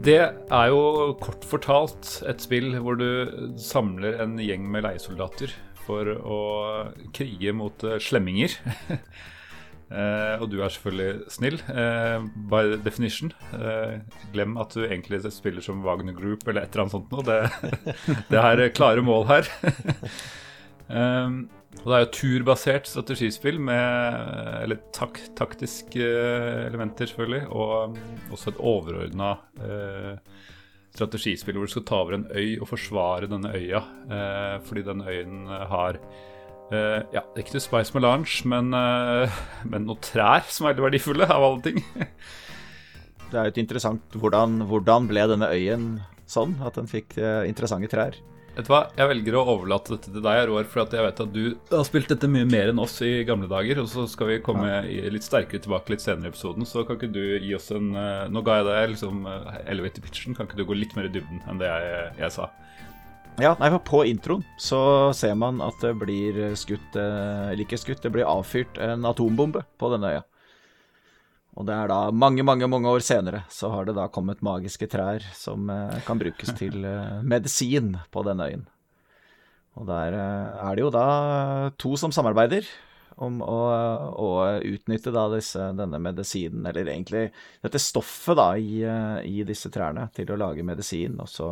Det 0.00 0.16
er 0.16 0.68
jo 0.72 1.12
kort 1.20 1.42
fortalt 1.44 2.22
et 2.28 2.40
spill 2.40 2.72
hvor 2.80 2.96
du 2.96 3.52
samler 3.60 4.16
en 4.22 4.38
gjeng 4.40 4.64
med 4.72 4.86
leiesoldater 4.86 5.52
for 5.84 6.08
å 6.16 6.38
krige 7.16 7.52
mot 7.52 7.84
uh, 7.84 7.98
slemminger. 8.00 8.54
uh, 9.90 10.40
og 10.40 10.48
du 10.52 10.58
er 10.62 10.72
selvfølgelig 10.72 11.30
snill, 11.36 11.60
uh, 11.68 12.26
by 12.50 12.76
definition. 12.84 13.32
glem 14.32 14.58
at 14.60 14.74
du 14.74 14.84
egentlig 14.86 15.22
spiller 15.32 15.64
som 15.64 15.84
Wagner 15.84 16.16
Group 16.16 16.48
eller 16.48 16.64
et 16.64 16.74
eller 16.74 16.86
annet 16.86 16.96
sånt 16.98 17.14
noe. 17.14 17.24
Det, 17.26 17.86
det 18.32 18.44
er 18.44 18.68
klare 18.74 19.02
mål 19.04 19.26
her. 19.30 19.50
um, 21.00 21.48
og 21.80 21.86
det 21.86 21.96
er 21.96 22.02
jo 22.02 22.14
turbasert 22.16 22.88
strategispill 22.90 23.60
med 23.62 24.16
eller 24.64 24.80
tak, 24.92 25.20
taktiske 25.38 26.02
elementer, 26.66 27.08
selvfølgelig, 27.08 27.44
og 27.48 27.96
også 28.34 28.50
et 28.52 28.58
overordna 28.58 29.30
eh, 29.62 30.40
strategispill 30.96 31.56
hvor 31.56 31.70
du 31.70 31.72
skal 31.72 31.86
ta 31.88 32.00
over 32.02 32.18
en 32.18 32.26
øy 32.34 32.58
og 32.58 32.68
forsvare 32.72 33.30
denne 33.30 33.54
øya, 33.54 33.84
eh, 34.10 34.56
fordi 34.66 34.84
den 34.90 35.04
øyen 35.06 35.46
har 35.46 36.00
eh, 36.74 37.00
Ja, 37.16 37.24
ikke 37.38 37.56
til 37.56 37.64
Spice 37.64 37.96
Melange, 37.96 38.40
men, 38.50 38.74
uh, 38.74 39.40
men 39.70 39.88
noen 39.88 40.00
trær 40.04 40.46
som 40.48 40.66
er 40.66 40.74
veldig 40.74 40.88
verdifulle, 40.88 41.28
av 41.28 41.46
alle 41.46 41.64
ting. 41.64 41.82
det 43.30 43.36
er 43.36 43.48
jo 43.48 43.54
et 43.54 43.62
interessant 43.62 44.18
hvordan, 44.18 44.64
hvordan 44.70 45.10
ble 45.10 45.28
denne 45.30 45.50
øyen 45.54 45.92
sånn 46.30 46.56
at 46.66 46.78
den 46.78 46.90
fikk 46.90 47.18
uh, 47.18 47.42
interessante 47.48 47.90
trær? 47.90 48.18
Vet 48.50 48.66
du 48.66 48.72
hva, 48.72 48.80
Jeg 48.98 49.08
velger 49.12 49.36
å 49.38 49.44
overlate 49.54 49.94
dette 49.94 50.10
til 50.10 50.24
deg, 50.24 50.40
Roar, 50.50 50.66
for 50.68 50.82
jeg 50.82 51.04
vet 51.06 51.20
at 51.22 51.34
du 51.34 51.44
har 51.70 51.86
spilt 51.86 52.10
dette 52.10 52.28
mye 52.30 52.48
mer 52.48 52.72
enn 52.72 52.82
oss 52.82 52.96
i 53.06 53.22
gamle 53.26 53.48
dager. 53.50 53.82
Og 53.82 53.90
så 53.92 54.06
skal 54.10 54.32
vi 54.32 54.40
komme 54.44 54.66
ja. 54.68 55.12
litt 55.12 55.26
sterkere 55.26 55.62
tilbake 55.62 55.94
litt 55.94 56.04
senere 56.04 56.28
i 56.28 56.32
episoden. 56.34 56.66
Så 56.68 56.82
kan 56.86 56.98
ikke 56.98 57.12
du 57.14 57.22
gi 57.38 57.54
oss 57.56 57.70
en 57.76 57.92
uh, 57.94 58.26
Nå 58.32 58.42
ga 58.46 58.58
jeg 58.60 58.68
deg 58.68 58.90
liksom 58.96 59.22
uh, 59.28 59.54
elevator 59.70 60.04
pitchen. 60.04 60.36
Kan 60.36 60.50
ikke 60.50 60.58
du 60.60 60.66
gå 60.68 60.76
litt 60.76 60.96
mer 60.98 61.08
i 61.08 61.14
dybden 61.14 61.44
enn 61.46 61.62
det 61.62 61.70
jeg, 61.70 62.10
jeg 62.24 62.36
sa? 62.40 62.50
Ja, 63.40 63.54
nei, 63.60 63.70
for 63.72 63.84
På 63.86 64.00
introen 64.04 64.42
så 64.60 64.80
ser 65.16 65.36
man 65.38 65.62
at 65.64 65.80
det 65.80 65.94
blir 65.96 66.42
skutt 66.60 66.96
uh, 66.98 67.48
Eller 67.48 67.64
ikke 67.64 67.80
skutt, 67.80 68.02
det 68.04 68.12
blir 68.12 68.28
avfyrt 68.28 68.76
en 68.82 69.06
atombombe 69.08 69.64
på 69.80 69.92
denne 69.94 70.12
øya. 70.12 70.26
Og 71.58 71.66
det 71.66 71.76
er 71.76 71.90
da 71.90 72.00
mange, 72.14 72.44
mange 72.46 72.68
mange 72.70 72.90
år 72.90 73.02
senere 73.04 73.42
så 73.52 73.72
har 73.72 73.88
det 73.88 73.96
da 73.98 74.06
kommet 74.12 74.44
magiske 74.44 74.86
trær 74.90 75.24
som 75.36 75.70
eh, 75.72 75.98
kan 76.06 76.20
brukes 76.20 76.54
til 76.58 76.84
eh, 76.88 77.18
medisin 77.26 77.96
på 78.14 78.24
denne 78.26 78.46
øyen. 78.48 78.68
Og 79.78 79.88
der 79.90 80.14
eh, 80.14 80.62
er 80.68 80.76
det 80.76 80.86
jo 80.86 80.92
da 80.94 81.08
to 81.80 81.96
som 82.00 82.14
samarbeider 82.14 82.68
om 83.20 83.42
å, 83.44 83.58
å 84.16 84.28
utnytte 84.64 85.12
da 85.12 85.26
disse, 85.34 85.66
denne 85.76 85.98
medisinen, 86.00 86.64
eller 86.70 86.88
egentlig 86.88 87.26
dette 87.60 87.82
stoffet 87.82 88.38
da 88.38 88.54
i, 88.56 88.78
i, 89.28 89.42
disse 89.44 89.68
trærne, 89.74 90.06
til 90.16 90.30
å 90.32 90.38
lage 90.40 90.64
medisin. 90.64 91.18
Og 91.20 91.28
så, 91.28 91.50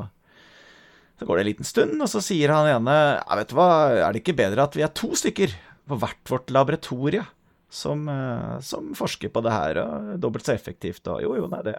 så 1.18 1.26
går 1.26 1.38
det 1.38 1.42
en 1.42 1.50
liten 1.50 1.66
stund, 1.66 1.96
og 1.98 2.10
så 2.10 2.22
sier 2.22 2.52
han 2.54 2.68
ene 2.70 2.94
ja, 3.16 3.38
vet 3.40 3.50
du 3.50 3.56
hva, 3.58 3.70
er 3.98 4.14
det 4.14 4.22
ikke 4.22 4.38
bedre 4.38 4.68
at 4.68 4.78
vi 4.78 4.86
er 4.86 4.94
to 4.94 5.10
stykker 5.18 5.56
på 5.88 5.98
hvert 5.98 6.30
vårt 6.30 6.52
laboratorie? 6.54 7.24
som, 7.70 8.08
eh, 8.08 8.60
som, 8.60 8.94
forsker 8.94 9.28
på 9.28 9.40
det 9.44 9.52
her, 9.52 9.80
og 9.82 10.18
dobbelt 10.20 10.46
så 10.46 10.54
effektivt. 10.56 11.06
Og 11.08 11.22
jo, 11.22 11.34
jo, 11.42 11.48
nei, 11.52 11.62
det 11.66 11.76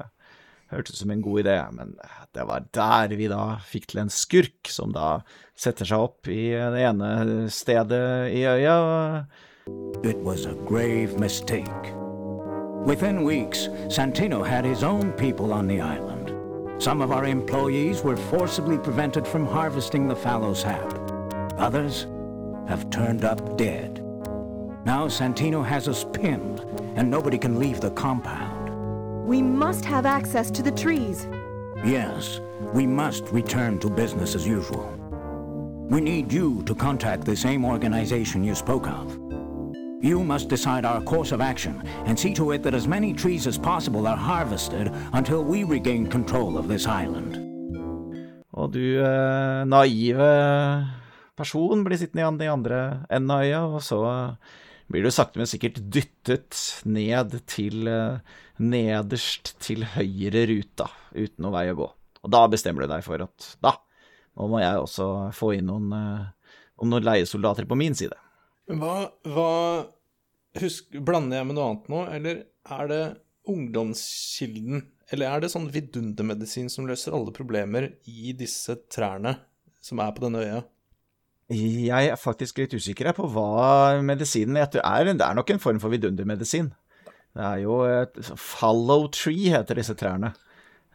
hørtes 0.69 0.97
ut 0.97 1.03
som 1.03 1.13
en 1.13 1.23
god 1.25 1.43
idé, 1.43 1.57
men 1.73 1.95
det 2.37 2.45
var 2.45 2.67
der 2.75 3.15
vi 3.17 3.29
da 3.31 3.43
fikk 3.65 3.89
til 3.89 4.03
en 4.03 4.13
skurk, 4.13 4.69
som 4.69 4.93
da 4.93 5.21
setter 5.57 5.89
seg 5.89 6.09
opp 6.09 6.29
i 6.29 6.51
det 6.53 6.83
ene 6.91 7.49
stedet 7.53 8.29
i 8.35 8.45
øya. 8.45 9.25
It 10.03 10.21
was 10.25 10.45
a 10.45 10.53
grave 10.69 11.19
mistake. 11.19 11.93
Within 12.85 13.25
weeks, 13.25 13.67
Santino 13.89 14.45
had 14.45 14.65
his 14.65 14.83
own 14.83 15.11
people 15.13 15.51
on 15.53 15.67
the 15.67 15.81
island. 15.81 16.18
Some 16.79 17.01
of 17.01 17.11
our 17.11 17.25
employees 17.25 18.03
were 18.03 18.15
forcibly 18.15 18.77
prevented 18.77 19.27
from 19.27 19.45
harvesting 19.45 20.07
the 20.07 20.15
fallow 20.15 20.53
sap. 20.53 20.93
Others 21.57 22.07
have 22.69 22.89
turned 22.89 23.25
up 23.25 23.57
dead. 23.57 24.01
Now 24.85 25.07
Santino 25.07 25.65
has 25.65 25.89
us 25.89 26.05
pinned, 26.13 26.61
and 26.95 27.11
nobody 27.11 27.37
can 27.37 27.59
leave 27.59 27.81
the 27.81 27.91
compound. 27.91 29.25
We 29.25 29.41
must 29.41 29.83
have 29.83 30.05
access 30.05 30.49
to 30.51 30.63
the 30.63 30.71
trees. 30.71 31.27
Yes, 31.83 32.39
we 32.73 32.87
must 32.87 33.25
return 33.25 33.77
to 33.79 33.89
business 33.89 34.33
as 34.33 34.47
usual. 34.47 34.89
We 35.89 35.99
need 35.99 36.31
you 36.31 36.63
to 36.63 36.73
contact 36.73 37.25
the 37.25 37.35
same 37.35 37.65
organization 37.65 38.41
you 38.41 38.55
spoke 38.55 38.87
of. 38.87 39.28
You 40.01 40.23
must 40.23 40.47
decide 40.47 40.85
our 40.85 41.01
course 41.01 41.33
of 41.33 41.41
action 41.41 41.81
and 42.05 42.17
see 42.17 42.33
to 42.35 42.53
it 42.53 42.63
that 42.63 42.73
as 42.73 42.87
many 42.87 43.13
trees 43.13 43.45
as 43.47 43.57
possible 43.57 44.07
are 44.07 44.15
harvested 44.15 44.89
until 45.11 45.43
we 45.43 45.65
regain 45.65 46.07
control 46.07 46.57
of 46.57 46.69
this 46.69 46.87
island. 46.87 47.35
Og 48.55 48.71
du 48.71 48.95
eh, 49.03 49.65
naive 49.67 50.29
person 51.35 51.83
blir 51.83 51.99
sittende 51.99 52.47
i 52.47 52.47
andre 52.47 52.79
enden 53.11 53.33
av 53.35 53.43
øya, 53.43 53.59
og 53.67 53.83
så 53.83 53.99
blir 54.87 55.03
du 55.03 55.11
sakte, 55.11 55.41
men 55.41 55.51
sikkert 55.51 55.83
dyttet 55.91 56.55
ned 56.87 57.35
til 57.51 57.91
eh, 57.91 58.23
nederst 58.63 59.57
til 59.59 59.83
høyre 59.97 60.45
ruta, 60.47 60.87
uten 61.11 61.43
noe 61.43 61.55
vei 61.57 61.65
å 61.73 61.77
gå. 61.81 61.89
Og 62.23 62.31
da 62.31 62.45
bestemmer 62.47 62.87
du 62.87 62.93
deg 62.95 63.03
for 63.03 63.27
at 63.27 63.51
da, 63.59 63.75
nå 64.39 64.47
må 64.47 64.63
jeg 64.63 64.79
også 64.79 65.11
få 65.35 65.57
inn 65.59 65.67
noen, 65.67 65.91
eh, 65.91 66.57
noen 66.87 67.11
leiesoldater 67.11 67.67
på 67.67 67.79
min 67.83 67.99
side. 67.99 68.15
Hva, 68.69 68.95
hva 69.25 69.51
husk, 70.61 70.93
Blander 71.01 71.41
jeg 71.41 71.49
med 71.49 71.57
noe 71.57 71.67
annet 71.71 71.87
nå, 71.89 72.01
eller 72.13 72.41
er 72.77 72.89
det 72.91 73.03
ungdomskilden? 73.49 74.83
Eller 75.09 75.31
er 75.31 75.41
det 75.41 75.49
sånn 75.55 75.71
vidundermedisin 75.73 76.69
som 76.69 76.85
løser 76.85 77.15
alle 77.17 77.33
problemer 77.33 77.89
i 78.05 78.35
disse 78.37 78.75
trærne 78.93 79.39
som 79.81 80.01
er 80.03 80.13
på 80.13 80.27
denne 80.27 80.43
øya? 80.45 80.59
Jeg 81.49 82.11
er 82.11 82.19
faktisk 82.21 82.61
litt 82.61 82.75
usikker 82.77 83.09
på 83.17 83.25
hva 83.33 83.97
medisinen 84.05 84.59
er. 84.61 84.69
Det 84.69 84.83
er 84.85 85.37
nok 85.37 85.49
en 85.49 85.61
form 85.63 85.79
for 85.81 85.89
vidundermedisin. 85.89 86.69
Det 87.33 87.45
er 87.45 87.63
jo 87.63 87.79
et 87.89 88.19
Fallow 88.37 89.07
tree, 89.13 89.49
heter 89.49 89.81
disse 89.81 89.95
trærne. 89.97 90.35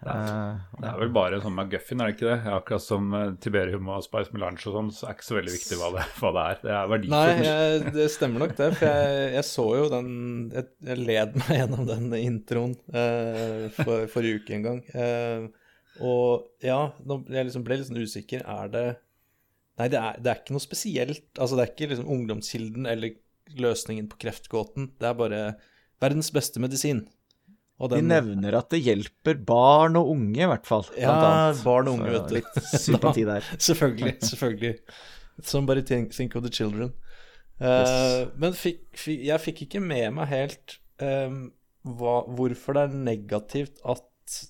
Det 0.05 0.13
er, 0.13 0.33
eh, 0.35 0.81
det 0.83 0.89
er 0.91 0.99
vel 1.01 1.13
bare 1.15 1.39
sånn 1.41 1.55
McGuffin, 1.57 2.03
er 2.03 2.11
det 2.11 2.17
ikke 2.17 2.29
det? 2.29 2.53
Akkurat 2.53 2.85
som 2.85 3.15
eh, 3.17 3.33
Tiberium 3.41 3.89
og 3.95 4.05
Spice 4.05 4.35
Melange 4.35 4.61
og 4.69 4.77
sånn, 4.77 4.91
så 4.93 5.07
er 5.07 5.15
det 5.15 5.17
ikke 5.17 5.29
så 5.29 5.39
veldig 5.39 5.55
viktig 5.55 5.79
hva 5.81 5.91
det, 5.95 6.05
hva 6.21 6.33
det 6.37 6.45
er. 6.45 6.61
Det 6.61 6.75
er 6.75 6.91
verdifullt. 6.93 7.15
Nei, 7.15 7.49
jeg, 7.49 7.95
det 7.97 8.09
stemmer 8.13 8.45
nok 8.45 8.55
det. 8.61 8.71
For 8.77 8.91
jeg, 8.91 9.25
jeg, 9.39 9.47
så 9.49 9.67
jo 9.79 9.89
den 9.95 10.11
Jeg, 10.53 10.71
jeg 10.91 11.01
led 11.01 11.39
meg 11.41 11.61
gjennom 11.61 11.89
den 11.89 12.09
introen 12.21 12.77
uh, 12.93 13.67
for, 13.79 14.07
forrige 14.13 14.43
uke 14.43 14.59
en 14.59 14.69
gang. 14.69 14.83
Uh, 14.93 15.49
og 16.05 16.65
ja, 16.65 16.79
jeg 17.31 17.49
liksom 17.49 17.65
ble 17.67 17.79
litt 17.81 17.89
sånn 17.89 18.03
usikker. 18.03 18.45
Er 18.45 18.73
det 18.73 18.87
Nei, 19.75 19.89
det 19.91 19.99
er, 19.99 20.19
det 20.23 20.31
er, 20.31 20.39
ikke 20.39 20.55
noe 20.55 20.63
spesielt. 20.63 21.25
Altså, 21.35 21.57
det 21.57 21.65
er 21.65 21.71
ikke 21.73 21.89
liksom 21.91 22.11
ungdomskilden 22.15 22.85
eller 22.87 23.17
løsningen 23.59 24.07
på 24.11 24.21
kreftgåten. 24.23 24.93
Det 25.01 25.09
er 25.09 25.17
bare 25.19 25.41
verdens 26.03 26.31
beste 26.35 26.63
medisin. 26.63 27.07
Den, 27.75 27.91
De 27.91 28.03
nevner 28.07 28.55
at 28.55 28.71
det 28.71 28.79
hjelper 28.87 29.41
barn 29.45 29.99
og 29.99 30.13
unge, 30.13 30.39
i 30.39 30.47
hvert 30.47 30.69
fall. 30.69 30.85
Ja, 30.99 31.51
barn 31.65 31.91
og 31.91 31.99
unge, 31.99 32.13
vet 32.15 32.31
du. 32.31 32.37
Litt 32.39 32.69
sympati 32.71 33.25
der. 33.33 33.49
selvfølgelig. 33.59 34.15
selvfølgelig. 34.23 34.77
Somebody 35.43 35.83
think, 35.83 36.15
think 36.15 36.37
of 36.39 36.45
the 36.47 36.53
children. 36.55 36.93
Uh, 37.59 37.67
yes. 37.67 38.31
Men 38.39 38.55
fikk, 38.59 38.81
fikk, 38.99 39.27
jeg 39.27 39.43
fikk 39.43 39.65
ikke 39.67 39.83
med 39.83 40.15
meg 40.17 40.31
helt 40.31 40.79
um, 41.03 41.49
hva, 41.85 42.21
hvorfor 42.35 42.79
det 42.79 42.87
er 42.87 42.97
negativt 43.11 43.83
at 43.87 44.07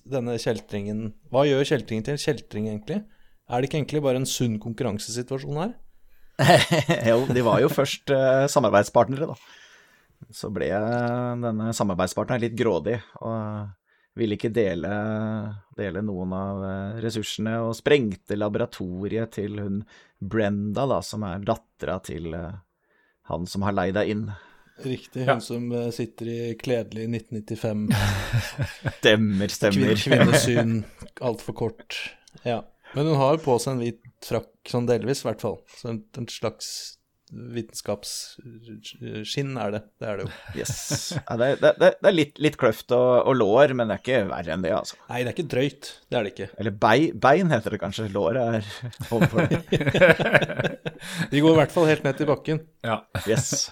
denne 0.07 0.37
kjeltringen 0.39 1.09
Hva 1.33 1.43
gjør 1.45 1.67
kjeltringen 1.67 2.05
til 2.05 2.15
en 2.15 2.21
kjeltring, 2.21 2.69
egentlig? 2.71 3.01
Er 3.49 3.61
det 3.61 3.69
ikke 3.69 3.81
egentlig 3.81 4.05
bare 4.05 4.21
en 4.21 4.29
sunn 4.29 4.55
konkurransesituasjon 4.61 5.59
her? 5.59 5.75
jo, 7.09 7.19
de 7.31 7.43
var 7.45 7.61
jo 7.63 7.69
først 7.71 8.09
uh, 8.13 8.45
samarbeidspartnere, 8.51 9.33
da. 9.33 9.35
Så 10.33 10.49
ble 10.53 10.69
denne 11.41 11.71
samarbeidspartneren 11.75 12.43
litt 12.43 12.57
grådig 12.57 12.97
og 13.21 13.73
ville 14.15 14.37
ikke 14.37 14.51
dele, 14.55 14.89
dele, 15.75 16.01
noen 16.05 16.33
av 16.35 16.61
eh, 16.63 16.99
ressursene, 17.03 17.57
og 17.65 17.75
sprengte 17.75 18.37
laboratoriet 18.37 19.33
til 19.35 19.59
hun 19.59 19.81
Brenda, 20.23 20.85
da, 20.87 21.01
som 21.03 21.25
er 21.27 21.43
dattera 21.43 21.97
til 21.99 22.31
uh, 22.31 22.53
han 23.27 23.47
som 23.49 23.65
har 23.67 23.75
leid 23.75 23.97
deg 23.97 24.13
inn. 24.13 24.23
Riktig. 24.85 25.25
Hun 25.25 25.33
ja. 25.33 25.35
som 25.43 25.67
sitter 25.95 26.31
i 26.31 26.39
kledelig 26.59 27.09
1995. 27.09 27.83
stemmer, 29.01 29.51
stemmer. 29.51 29.99
kvinnesyn, 29.99 30.77
altfor 31.19 31.59
kort. 31.59 31.99
Ja. 32.47 32.61
Men 32.95 33.11
hun 33.11 33.19
har 33.19 33.41
på 33.43 33.57
seg 33.59 33.75
en 33.75 33.83
hvit 33.83 34.01
frakk, 34.23 34.53
sånn 34.71 34.87
delvis 34.87 35.25
i 35.25 35.29
hvert 35.29 35.43
fall. 35.43 35.59
Så 35.75 35.91
en, 35.91 36.01
en 36.15 36.27
slags 36.31 36.69
vitenskapsskinn 37.31 39.57
er 39.57 39.71
det. 39.73 39.81
Det 39.99 40.07
er 40.09 40.17
det 40.19 40.25
jo. 40.27 40.31
Yes. 40.59 41.13
Ja, 41.17 41.37
det, 41.41 41.47
det, 41.63 41.71
det, 41.81 41.89
er 42.05 42.15
litt, 42.15 42.35
litt 42.41 42.57
kløft 42.61 42.91
og, 42.95 43.25
og, 43.25 43.33
lår, 43.39 43.73
men 43.77 43.87
det 43.89 43.95
er 43.97 44.03
ikke 44.03 44.29
verre 44.29 44.51
enn 44.55 44.65
det, 44.65 44.73
altså. 44.77 44.95
Nei, 45.09 45.19
det 45.23 45.29
er 45.31 45.35
ikke 45.35 45.51
drøyt. 45.55 45.83
Det 46.05 46.15
er 46.19 46.23
det 46.27 46.33
ikke. 46.35 46.49
Eller 46.61 46.73
bei, 46.85 46.97
bein 47.25 47.47
heter 47.53 47.69
det 47.75 47.81
kanskje. 47.81 48.13
Låret 48.13 48.41
er 48.45 48.63
overfor 49.15 49.41
De 51.31 51.41
går 51.41 51.51
i 51.51 51.59
hvert 51.61 51.73
fall 51.73 51.89
helt 51.89 52.05
ned 52.05 52.15
til 52.19 52.29
bakken. 52.29 52.57
Ja. 52.85 52.97
Yes. 53.25 53.71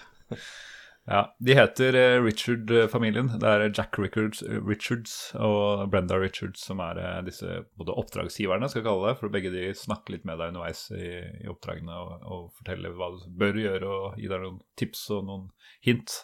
Ja, 1.06 1.36
De 1.38 1.54
heter 1.54 1.94
eh, 1.94 2.22
Richard-familien. 2.22 3.28
Det 3.40 3.48
er 3.48 3.66
Jack 3.68 3.98
Richards, 4.00 4.40
Richards, 4.42 5.34
og 5.36 5.90
Brenda 5.92 6.16
Richards 6.16 6.62
som 6.64 6.80
er 6.80 7.00
eh, 7.02 7.18
disse 7.26 7.58
både 7.76 7.92
oppdragsgiverne, 8.00 8.70
skal 8.72 8.80
jeg 8.80 8.86
kalle 8.88 9.10
det. 9.10 9.18
For 9.20 9.34
begge 9.34 9.52
de 9.52 9.66
snakker 9.76 10.16
litt 10.16 10.24
med 10.24 10.40
deg 10.40 10.54
underveis 10.54 10.86
i, 10.96 11.10
i 11.44 11.50
oppdragene 11.52 11.98
og, 12.00 12.24
og, 12.24 12.46
forteller 12.56 12.96
hva 12.96 13.10
du 13.12 13.26
bør 13.36 13.60
gjøre, 13.60 13.90
og 13.98 14.18
gi 14.22 14.32
deg 14.32 14.46
noen 14.46 14.62
tips 14.80 15.04
og 15.12 15.28
noen 15.28 15.46
hint. 15.84 16.16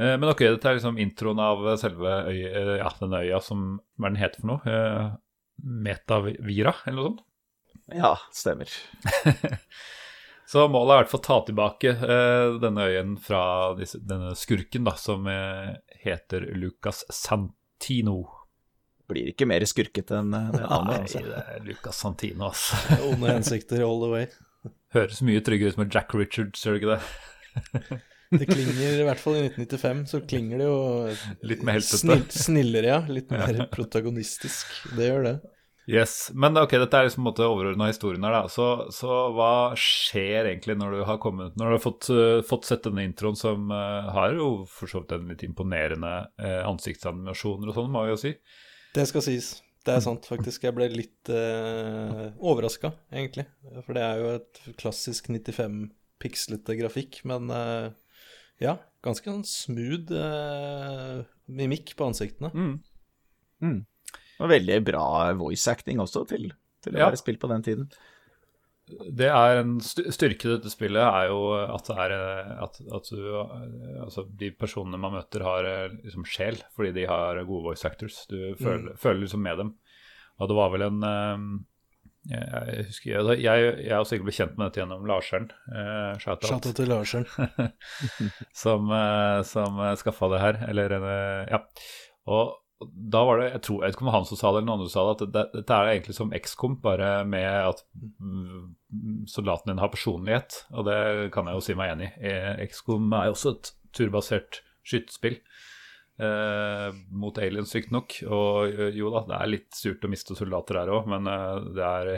Eh, 0.00 0.16
men 0.16 0.28
ok, 0.32 0.46
dette 0.46 0.72
er 0.72 0.80
liksom 0.80 1.00
introen 1.04 1.44
av 1.44 1.68
selve 1.84 2.16
øya, 2.32 2.78
ja, 2.80 2.94
denne 3.02 3.24
øya 3.26 3.42
som 3.44 3.74
Hva 4.00 4.08
er 4.08 4.16
den 4.16 4.22
heter 4.24 4.40
for 4.40 4.54
noe? 4.54 4.78
Metavira, 5.60 6.78
eller 6.88 6.96
noe 6.96 7.10
sånt? 7.10 7.26
Ja, 7.92 8.16
stemmer. 8.32 8.72
Så 10.52 10.66
målet 10.68 10.92
er 10.92 10.98
i 10.98 11.00
hvert 11.00 11.12
fall 11.14 11.20
å 11.22 11.24
ta 11.24 11.36
tilbake 11.48 11.92
uh, 11.96 12.58
denne 12.60 12.84
øyen 12.90 13.16
fra 13.24 13.42
disse, 13.78 14.02
denne 14.04 14.34
skurken, 14.36 14.84
da, 14.84 14.92
som 15.00 15.24
uh, 15.24 15.70
heter 16.02 16.44
Lucas 16.60 17.06
Santino. 17.08 18.18
Blir 19.08 19.30
ikke 19.32 19.48
mer 19.48 19.64
skurkete 19.64 20.18
enn 20.20 20.28
det 20.34 20.60
navnet. 20.60 21.06
Altså. 21.06 21.22
Nei, 21.24 21.30
det 21.30 21.56
er 21.56 21.64
Lucas 21.70 22.02
Santino, 22.04 22.50
altså. 22.50 22.76
Onde 23.08 23.32
hensikter 23.32 23.80
all 23.86 24.04
the 24.04 24.10
way. 24.12 24.28
Høres 24.98 25.22
mye 25.24 25.40
tryggere 25.44 25.72
ut 25.72 25.80
med 25.80 25.96
Jack 25.96 26.12
Richards, 26.20 26.66
gjør 26.66 26.76
det 26.76 26.82
ikke 26.82 26.98
det? 26.98 28.00
det 28.42 28.50
klinger, 28.52 29.00
i 29.00 29.08
hvert 29.08 29.24
fall 29.24 29.38
i 29.38 29.46
1995, 29.46 30.04
så 30.12 30.20
klinger 30.34 30.60
det 30.60 30.68
jo 30.68 30.78
Litt 31.48 31.64
mer 31.64 31.80
heltete. 31.80 32.02
Snill, 32.04 32.28
snillere, 32.28 32.92
ja. 32.92 33.00
Litt 33.08 33.32
mer 33.32 33.64
protagonistisk. 33.72 34.68
Det 35.00 35.08
gjør 35.08 35.30
det. 35.30 35.36
Yes, 35.90 36.30
Men 36.34 36.54
ok, 36.60 36.76
dette 36.78 36.98
er 36.98 37.08
liksom 37.08 37.26
overordna 37.26 37.88
historien 37.90 38.22
her, 38.22 38.36
da. 38.36 38.50
Så, 38.50 38.66
så, 38.94 39.10
hva 39.34 39.74
skjer 39.78 40.46
egentlig 40.52 40.76
når 40.78 40.94
du 40.94 41.00
har 41.08 41.18
kommet 41.22 41.56
Når 41.58 41.66
du 41.66 41.74
har 41.74 41.82
fått, 41.82 42.10
uh, 42.14 42.38
fått 42.46 42.68
sett 42.68 42.86
denne 42.86 43.02
introen, 43.08 43.38
som 43.38 43.72
uh, 43.74 44.12
har 44.14 44.36
jo 44.38 44.52
for 44.70 44.90
så 44.90 45.02
vidt 45.02 45.16
en 45.16 45.32
litt 45.32 45.42
imponerende 45.46 46.12
uh, 46.38 46.62
ansiktsanimasjoner 46.70 47.72
og 47.72 47.78
sånn, 47.78 47.90
må 47.94 48.06
vi 48.06 48.14
jo 48.14 48.20
si? 48.22 48.34
Det 48.94 49.08
skal 49.10 49.26
sies. 49.26 49.56
Det 49.82 49.96
er 49.96 50.04
sant, 50.04 50.28
faktisk. 50.30 50.68
Jeg 50.68 50.76
ble 50.76 50.86
litt 50.92 51.32
uh, 51.34 52.30
overraska, 52.38 52.92
egentlig. 53.10 53.48
For 53.82 53.98
det 53.98 54.06
er 54.06 54.22
jo 54.22 54.32
et 54.36 54.62
klassisk 54.78 55.32
95 55.32 55.88
pikslete 56.22 56.78
grafikk, 56.78 57.24
men 57.26 57.50
uh, 57.50 57.90
ja, 58.62 58.76
ganske 59.02 59.26
sånn 59.26 59.42
smooth 59.48 60.14
mimikk 61.50 61.96
på 61.98 62.06
ansiktene. 62.06 62.52
Mm. 62.54 62.76
Mm. 63.66 63.80
Og 64.42 64.50
veldig 64.50 64.80
bra 64.86 65.04
voice 65.38 65.70
acting 65.70 66.02
også, 66.02 66.24
til, 66.30 66.50
til 66.82 66.96
å 66.96 67.04
ja. 67.04 67.10
være 67.10 67.20
spilt 67.20 67.40
på 67.42 67.50
den 67.52 67.64
tiden. 67.66 67.92
Det 68.92 69.28
er 69.30 69.60
en 69.60 69.76
styrke 69.80 70.48
i 70.48 70.52
dette 70.56 70.70
spillet 70.72 71.00
er 71.00 71.30
jo 71.30 71.52
at, 71.54 71.86
det 71.86 71.96
er, 72.02 72.14
at, 72.66 72.80
at 72.98 73.10
du, 73.14 73.20
altså 74.02 74.26
de 74.40 74.50
personene 74.58 74.98
man 75.00 75.14
møter, 75.14 75.44
har 75.46 75.68
liksom 75.94 76.26
sjel 76.28 76.58
fordi 76.74 76.90
de 76.98 77.06
har 77.08 77.38
gode 77.46 77.70
voice 77.70 77.86
actors. 77.88 78.24
Du 78.28 78.36
føler, 78.58 78.90
mm. 78.90 78.98
føler 79.00 79.22
liksom 79.22 79.44
med 79.46 79.62
dem. 79.62 79.76
Og 80.42 80.50
det 80.50 80.58
var 80.58 80.74
vel 80.74 80.88
en 80.88 81.06
eh, 81.06 81.46
jeg 82.30 82.84
husker, 82.86 83.10
jeg, 83.10 83.38
jeg, 83.42 83.70
jeg 83.82 83.94
har 83.96 84.04
sikkert 84.06 84.26
blitt 84.28 84.36
kjent 84.38 84.58
med 84.58 84.68
dette 84.68 84.82
gjennom 84.82 85.06
Larseren. 85.10 85.48
Eh, 85.74 86.12
Shout-out 86.22 86.68
til 86.78 86.90
Larseren. 86.90 87.26
som 88.62 88.92
eh, 88.94 89.38
som 89.48 89.80
skaffa 89.98 90.28
det 90.30 90.42
her. 90.44 90.60
Eller 90.70 90.98
eh, 91.00 91.50
Ja. 91.50 91.64
Og 92.30 92.61
da 92.92 93.22
var 93.28 93.40
det 93.40 93.48
jeg, 93.50 93.62
tror, 93.66 93.78
jeg 93.80 93.92
vet 93.92 93.98
ikke 93.98 94.06
om 94.06 94.14
han 94.14 94.28
som 94.28 94.38
sa 94.40 94.50
det, 94.50 94.60
eller 94.60 94.68
noen 94.68 94.80
andre 94.80 94.92
sa 94.92 95.04
det, 95.06 95.14
at 95.14 95.34
det, 95.36 95.44
dette 95.56 95.78
er 95.78 95.90
egentlig 95.92 96.16
som 96.16 96.34
XCOM, 96.36 96.78
bare 96.84 97.10
med 97.28 97.48
at 97.72 97.84
mm, 97.98 99.26
soldaten 99.30 99.72
din 99.72 99.82
har 99.82 99.92
personlighet. 99.92 100.62
Og 100.72 100.88
det 100.88 100.98
kan 101.34 101.48
jeg 101.48 101.58
jo 101.58 101.66
si 101.66 101.78
meg 101.78 101.94
enig 101.94 102.12
i. 102.18 102.34
XCOM 102.70 103.12
er 103.18 103.28
jo 103.28 103.36
også 103.36 103.54
et 103.56 103.72
turbasert 103.96 104.62
skytespill 104.86 105.38
eh, 106.22 106.88
mot 107.10 107.38
aliens, 107.38 107.74
riktignok. 107.74 108.18
Og 108.28 108.72
eh, 108.72 108.92
jo 108.98 109.12
da, 109.14 109.24
det 109.28 109.38
er 109.38 109.52
litt 109.52 109.78
surt 109.78 110.04
å 110.04 110.10
miste 110.12 110.36
soldater 110.38 110.80
her 110.80 110.92
òg, 110.92 111.08
men 111.10 111.28
eh, 111.30 111.70
det, 111.76 111.88
er, 111.88 112.12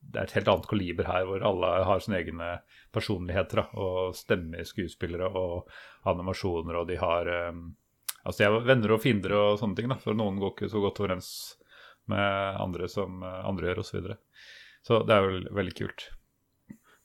det, 0.00 0.14
er, 0.16 0.24
et 0.24 0.36
helt 0.38 0.52
annet 0.54 0.70
kaliber 0.70 1.10
her, 1.10 1.26
hvor 1.28 1.46
alle 1.50 1.74
har 1.88 2.04
sine 2.04 2.20
egne 2.20 2.52
personligheter 2.94 3.62
da, 3.62 3.68
og 3.80 4.16
stemmer 4.18 4.66
skuespillere 4.68 5.30
og 5.30 5.70
animasjoner, 6.10 6.80
og 6.80 6.90
de 6.90 6.98
har 7.00 7.30
eh, 7.30 7.52
Altså 8.26 8.44
jeg 8.44 8.54
var 8.54 8.68
venner 8.68 8.94
og 8.94 9.02
fiender 9.02 9.34
og 9.38 9.58
sånne 9.60 9.78
ting, 9.78 9.90
da, 9.90 9.98
for 10.00 10.16
noen 10.16 10.40
går 10.40 10.54
ikke 10.54 10.70
så 10.72 10.82
godt 10.82 11.02
overens 11.02 11.30
med 12.10 12.56
andre 12.60 12.88
som 12.90 13.22
andre 13.22 13.70
gjør, 13.70 13.82
osv. 13.82 13.90
Så, 13.90 14.00
videre. 14.00 14.16
så 14.86 15.02
det 15.06 15.14
er 15.14 15.28
jo 15.28 15.54
veldig 15.56 15.76
kult. 15.78 16.08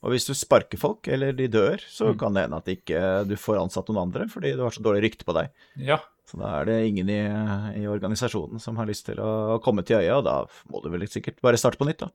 Og 0.06 0.13
hvis 0.13 0.28
du 0.28 0.36
sparker 0.38 0.78
folk, 0.78 1.08
eller 1.10 1.34
de 1.34 1.47
dør, 1.49 1.82
så 1.89 2.12
mm. 2.12 2.17
kan 2.21 2.36
det 2.36 2.43
hende 2.45 2.60
at 2.62 2.67
ikke 2.69 2.99
du 3.25 3.34
får 3.41 3.63
ansatt 3.63 3.88
noen 3.89 4.04
andre 4.04 4.28
fordi 4.30 4.54
du 4.54 4.62
har 4.62 4.75
så 4.75 4.84
dårlig 4.86 5.08
rykte 5.08 5.25
på 5.25 5.34
deg. 5.38 5.49
Ja. 5.82 5.97
Så 6.30 6.38
da 6.41 6.51
er 6.60 6.69
det 6.69 6.78
ingen 6.89 7.10
i, 7.10 7.21
i, 7.80 7.86
organisasjonen 7.89 8.62
som 8.62 8.78
har 8.82 8.89
lyst 8.89 9.08
til 9.10 9.21
å 9.21 9.58
komme 9.65 9.86
til 9.86 10.01
øya, 10.01 10.19
og 10.19 10.25
da 10.25 10.38
må 10.69 10.82
du 10.82 10.91
vel 10.93 11.06
sikkert 11.10 11.41
bare 11.45 11.58
starte 11.62 11.82
på 11.82 11.88
nytt, 11.89 12.06
da. 12.06 12.12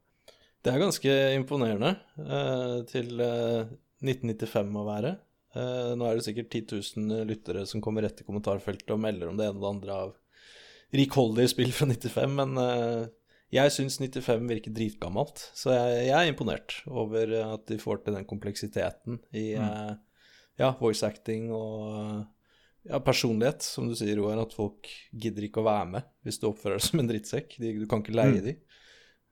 Det 0.61 0.73
er 0.75 0.83
ganske 0.83 1.13
imponerende 1.39 1.95
eh, 2.21 2.79
til 2.91 3.23
eh, 3.25 3.71
1995 4.05 4.75
å 4.77 4.87
være. 4.87 5.13
Uh, 5.57 5.93
nå 5.99 6.07
er 6.07 6.19
det 6.19 6.27
sikkert 6.27 6.53
10 6.55 6.81
000 7.01 7.25
lyttere 7.27 7.65
som 7.67 7.83
kommer 7.83 8.05
rett 8.07 8.21
i 8.23 8.27
kommentarfeltet 8.27 8.93
og 8.95 9.01
melder 9.03 9.31
om 9.31 9.39
det 9.39 9.49
ene 9.49 9.59
og 9.59 9.65
det 9.65 9.73
andre 9.73 9.97
av 10.07 10.13
rikholdige 10.95 11.51
spill 11.53 11.73
fra 11.75 11.89
95, 11.91 12.37
men 12.39 12.61
uh, 12.61 13.09
jeg 13.51 13.75
syns 13.75 13.99
95 13.99 14.47
virker 14.47 14.75
dritgammelt. 14.75 15.43
Så 15.59 15.73
jeg, 15.75 16.05
jeg, 16.07 16.15
er 16.15 16.31
imponert 16.31 16.77
over 16.87 17.35
at 17.41 17.67
de 17.71 17.81
får 17.83 18.05
til 18.05 18.15
den 18.19 18.29
kompleksiteten 18.31 19.19
i 19.35 19.49
uh, 19.59 19.97
ja, 20.61 20.71
voice 20.79 21.07
acting 21.07 21.51
og 21.55 22.23
ja, 22.87 23.01
personlighet, 23.05 23.65
som 23.67 23.89
du 23.91 23.97
sier, 23.99 24.17
Roar, 24.21 24.39
at 24.41 24.55
folk 24.57 24.89
gidder 25.11 25.47
ikke 25.47 25.63
å 25.63 25.67
være 25.67 25.89
med 25.97 26.07
hvis 26.27 26.41
du 26.41 26.47
oppfører 26.51 26.79
deg 26.79 26.87
som 26.87 27.03
en 27.03 27.11
drittsekk. 27.11 27.59
Du 27.59 27.87
kan 27.91 28.05
ikke 28.05 28.17
leie 28.17 28.39
mm. 28.39 28.45
de. 28.47 28.55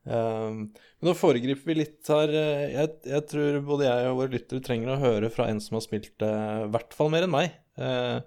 Um, 0.09 0.61
men 0.73 1.11
nå 1.11 1.15
foregriper 1.19 1.69
vi 1.69 1.79
litt 1.83 2.09
her. 2.09 2.33
Jeg, 2.33 2.93
jeg, 3.05 3.25
tror 3.29 3.61
både 3.67 3.89
jeg 3.89 4.11
og 4.11 4.21
våre 4.23 4.33
lyttere 4.33 4.65
trenger 4.65 4.95
å 4.95 5.01
høre 5.03 5.31
fra 5.33 5.49
en 5.51 5.61
som 5.61 5.77
har 5.77 5.85
spilt 5.85 6.15
det 6.23 6.31
uh, 6.33 6.67
i 6.67 6.71
hvert 6.73 6.95
fall 6.97 7.11
mer 7.13 7.27
enn 7.27 7.35
meg. 7.35 7.57
Uh, 7.79 8.21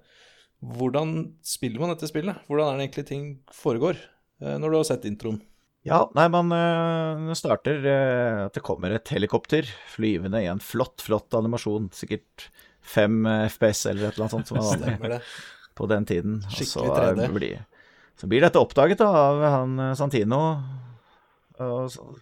hvordan 0.78 1.16
spiller 1.44 1.82
man 1.82 1.94
dette 1.94 2.10
spillet? 2.10 2.44
Hvordan 2.46 2.68
er 2.70 2.78
det 2.78 2.86
egentlig 2.86 3.08
ting 3.08 3.24
foregår 3.54 3.98
uh, 3.98 4.54
når 4.62 4.68
du 4.68 4.78
har 4.78 4.86
sett 4.92 5.08
introen? 5.10 5.40
Ja, 5.82 6.04
nei, 6.14 6.28
man 6.30 6.52
starter 7.34 7.82
at 8.44 8.54
det 8.54 8.60
kommer 8.62 8.92
et 8.94 9.10
helikopter 9.10 9.66
flyvende 9.90 10.38
i 10.38 10.46
en 10.46 10.60
flott, 10.62 11.02
flott 11.02 11.34
animasjon. 11.34 11.88
Sikkert 11.90 12.44
fem 12.86 13.26
FPS 13.26 13.88
eller 13.90 14.12
et 14.12 14.14
eller 14.14 14.28
annet 14.28 14.36
sånt 14.36 14.52
som 14.52 14.60
var 14.60 14.68
vanlig 14.76 15.18
på 15.74 15.88
den 15.90 16.06
tiden. 16.06 16.36
Skikkelig 16.46 16.92
3D. 16.94 17.26
Så 17.26 17.34
blir, 17.34 17.58
så 18.22 18.30
blir 18.30 18.46
dette 18.46 18.62
oppdaget 18.62 19.02
da, 19.02 19.10
av 19.24 19.42
han 19.56 19.82
Santino, 19.98 20.38
og, 21.68 22.16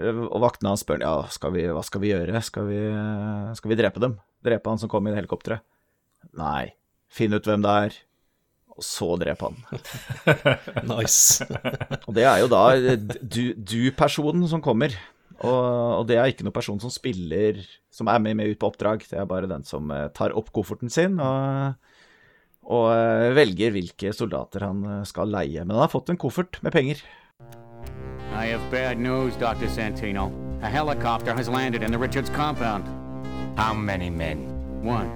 og 0.00 0.38
vaktene 0.42 0.72
hans 0.72 0.84
spør 0.84 1.02
ja, 1.04 1.14
skal 1.34 1.54
vi, 1.56 1.64
hva 1.70 1.82
skal 1.86 2.04
vi 2.04 2.12
gjøre, 2.12 2.42
skal 2.46 2.68
vi, 2.70 2.80
skal 3.58 3.72
vi 3.72 3.78
drepe 3.80 4.02
dem? 4.02 4.18
Drepe 4.46 4.72
han 4.72 4.80
som 4.80 4.90
kom 4.92 5.08
i 5.10 5.16
helikopteret? 5.16 5.64
Nei, 6.36 6.72
finn 7.10 7.34
ut 7.34 7.46
hvem 7.48 7.64
det 7.64 7.76
er, 7.86 7.96
og 8.76 8.84
så 8.86 9.14
drepe 9.20 9.50
han. 9.50 9.58
nice. 10.92 11.46
og 12.06 12.12
det 12.16 12.26
er 12.28 12.42
jo 12.42 12.50
da 12.52 12.64
du-personen 13.20 14.44
du 14.44 14.50
som 14.52 14.64
kommer. 14.64 14.94
Og, 15.40 16.00
og, 16.00 16.02
det 16.08 16.18
er 16.20 16.28
ikke 16.28 16.44
noen 16.44 16.56
person 16.56 16.80
som 16.82 16.92
spiller, 16.92 17.62
som 17.92 18.10
er 18.12 18.20
med, 18.20 18.36
med 18.40 18.52
ut 18.52 18.60
på 18.60 18.68
oppdrag. 18.68 19.06
Det 19.08 19.16
er 19.16 19.28
bare 19.28 19.48
den 19.50 19.64
som 19.68 19.88
eh, 19.94 20.08
tar 20.16 20.34
opp 20.36 20.50
kofferten 20.56 20.92
sin 20.92 21.16
og, 21.24 21.78
og 22.68 22.90
eh, 22.92 23.30
velger 23.38 23.72
hvilke 23.72 24.12
soldater 24.16 24.66
han 24.68 24.84
eh, 24.84 25.06
skal 25.08 25.32
leie. 25.32 25.64
Men 25.64 25.78
han 25.78 25.86
har 25.86 25.92
fått 25.92 26.12
en 26.12 26.20
koffert 26.20 26.60
med 26.64 26.76
penger. 26.76 27.00
I 28.32 28.46
have 28.46 28.70
bad 28.70 28.98
news, 28.98 29.36
Dr. 29.36 29.66
Santino. 29.66 30.32
A 30.62 30.68
helicopter 30.68 31.34
has 31.34 31.48
landed 31.48 31.82
in 31.82 31.90
the 31.90 31.98
Richards 31.98 32.30
compound. 32.30 32.84
How 33.56 33.74
many 33.74 34.10
men? 34.10 34.82
One. 34.82 35.08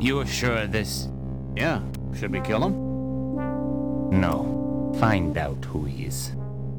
You 0.00 0.20
are 0.20 0.26
sure 0.26 0.58
of 0.64 0.72
this? 0.72 1.08
Yeah. 1.56 1.80
Should 2.14 2.32
we 2.32 2.40
kill 2.40 2.64
him? 2.64 2.74
No. 4.20 4.92
Find 4.98 5.38
out 5.38 5.64
who 5.64 5.84
he 5.84 6.06
is. 6.06 6.32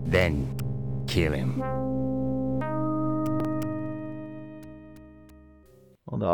Then 0.05 0.57
kill 1.07 1.33
him. 1.33 1.63
Og 6.13 6.19
da 6.21 6.33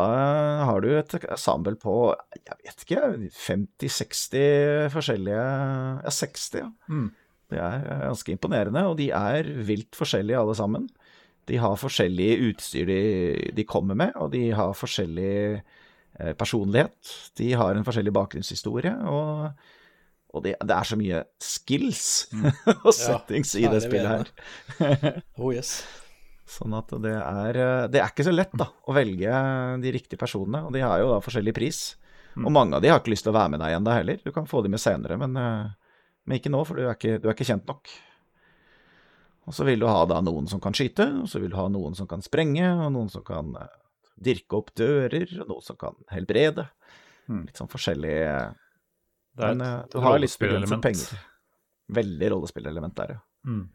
har 0.67 0.81
du 0.83 0.89
et 0.97 1.13
ensemble 1.31 1.75
på, 1.79 1.93
jeg 2.35 2.57
vet 2.65 2.83
ikke, 2.83 3.29
50-60 3.31 4.89
forskjellige 4.91 5.45
Ja, 6.03 6.12
60, 6.12 6.55
ja. 6.59 6.67
Mm. 6.89 7.12
Det 7.49 7.59
er 7.59 7.85
ganske 8.05 8.33
imponerende, 8.33 8.85
og 8.89 8.97
de 8.99 9.09
er 9.15 9.47
vilt 9.65 9.97
forskjellige 9.97 10.39
alle 10.39 10.55
sammen. 10.57 10.85
De 11.49 11.57
har 11.57 11.79
forskjellig 11.81 12.29
utstyr 12.51 12.85
de, 12.89 13.01
de 13.57 13.65
kommer 13.65 13.97
med, 13.97 14.13
og 14.21 14.29
de 14.35 14.49
har 14.53 14.75
forskjellig 14.77 15.33
eh, 15.57 16.33
personlighet. 16.38 17.13
De 17.39 17.51
har 17.57 17.73
en 17.73 17.88
forskjellig 17.88 18.13
bakgrunnshistorie, 18.13 18.93
og, 19.09 19.47
og 20.29 20.45
det, 20.45 20.53
det, 20.62 20.75
er 20.75 20.91
så 20.91 20.99
mye 20.99 21.23
skills 21.41 22.03
mm. 22.35 22.51
og 22.85 22.93
settings 22.93 23.55
ja, 23.57 23.65
i 23.65 23.73
det 23.73 23.81
spillet 23.88 24.13
her. 24.13 25.23
oh 25.41 25.49
yes. 25.55 25.79
Sånn 26.49 26.73
at 26.73 26.93
det 27.01 27.13
er, 27.13 27.57
eh, 27.62 27.88
det 27.93 28.01
er 28.01 28.13
ikke 28.13 28.25
så 28.25 28.33
lett 28.33 28.53
da, 28.57 28.69
å 28.69 28.93
velge 28.97 29.41
de 29.81 29.93
riktige 29.93 30.21
personene, 30.21 30.63
og 30.65 30.73
de 30.73 30.85
har 30.85 31.01
jo 31.01 31.12
da 31.15 31.19
forskjellig 31.25 31.55
pris. 31.57 31.81
Og 32.39 32.51
mange 32.53 32.77
av 32.77 32.83
de 32.83 32.89
har 32.91 33.01
ikke 33.01 33.12
lyst 33.13 33.25
til 33.25 33.33
å 33.33 33.38
være 33.38 33.53
med 33.53 33.62
deg 33.62 33.73
igjen 33.73 33.85
da 33.85 33.95
heller. 33.97 34.19
Du 34.23 34.31
kan 34.35 34.47
få 34.49 34.62
de 34.63 34.71
med 34.71 34.81
senere, 34.81 35.17
men, 35.19 35.35
eh, 35.38 35.79
men 36.30 36.38
ikke 36.38 36.52
nå, 36.54 36.62
for 36.68 36.78
du 36.78 36.86
er 36.86 36.94
ikke, 36.94 37.18
du 37.18 37.26
er 37.26 37.34
ikke 37.34 37.48
kjent 37.50 37.65
nok. 37.65 37.89
Og 39.50 39.56
så 39.58 39.65
vil 39.65 39.82
du 39.82 39.88
ha 39.89 40.04
da 40.06 40.20
noen 40.22 40.46
som 40.52 40.62
kan 40.62 40.76
skyte, 40.78 41.08
og 41.24 41.30
så 41.32 41.42
vil 41.42 41.50
du 41.50 41.58
ha 41.58 41.65
noen 41.74 41.96
som 41.98 42.06
kan 42.10 42.22
sprenge, 42.22 42.68
og 42.70 42.92
noen 42.94 43.10
som 43.10 43.24
kan 43.26 43.50
eh, 43.58 43.72
dirke 44.30 44.60
opp 44.60 44.70
dører, 44.78 45.26
og 45.42 45.50
noen 45.50 45.65
som 45.65 45.80
kan 45.80 45.98
helbrede. 46.13 46.68
Mm. 47.26 47.48
Litt 47.48 47.58
sånn 47.58 47.72
forskjellig 47.72 48.13
eh, 48.28 48.54
Det 49.39 49.48
er 49.48 49.58
Men 49.58 49.65
eh, 49.65 49.74
et 49.88 49.98
du 49.98 50.00
har 50.06 50.22
litt 50.22 50.38
begrenset 50.38 50.78
rollespillelement. 50.78 50.86
penger. 50.86 51.26
Veldig 51.98 52.32
rollespillelement 52.36 52.98
der, 53.02 53.15
ja. 53.18 53.22
Mm. 53.50 53.65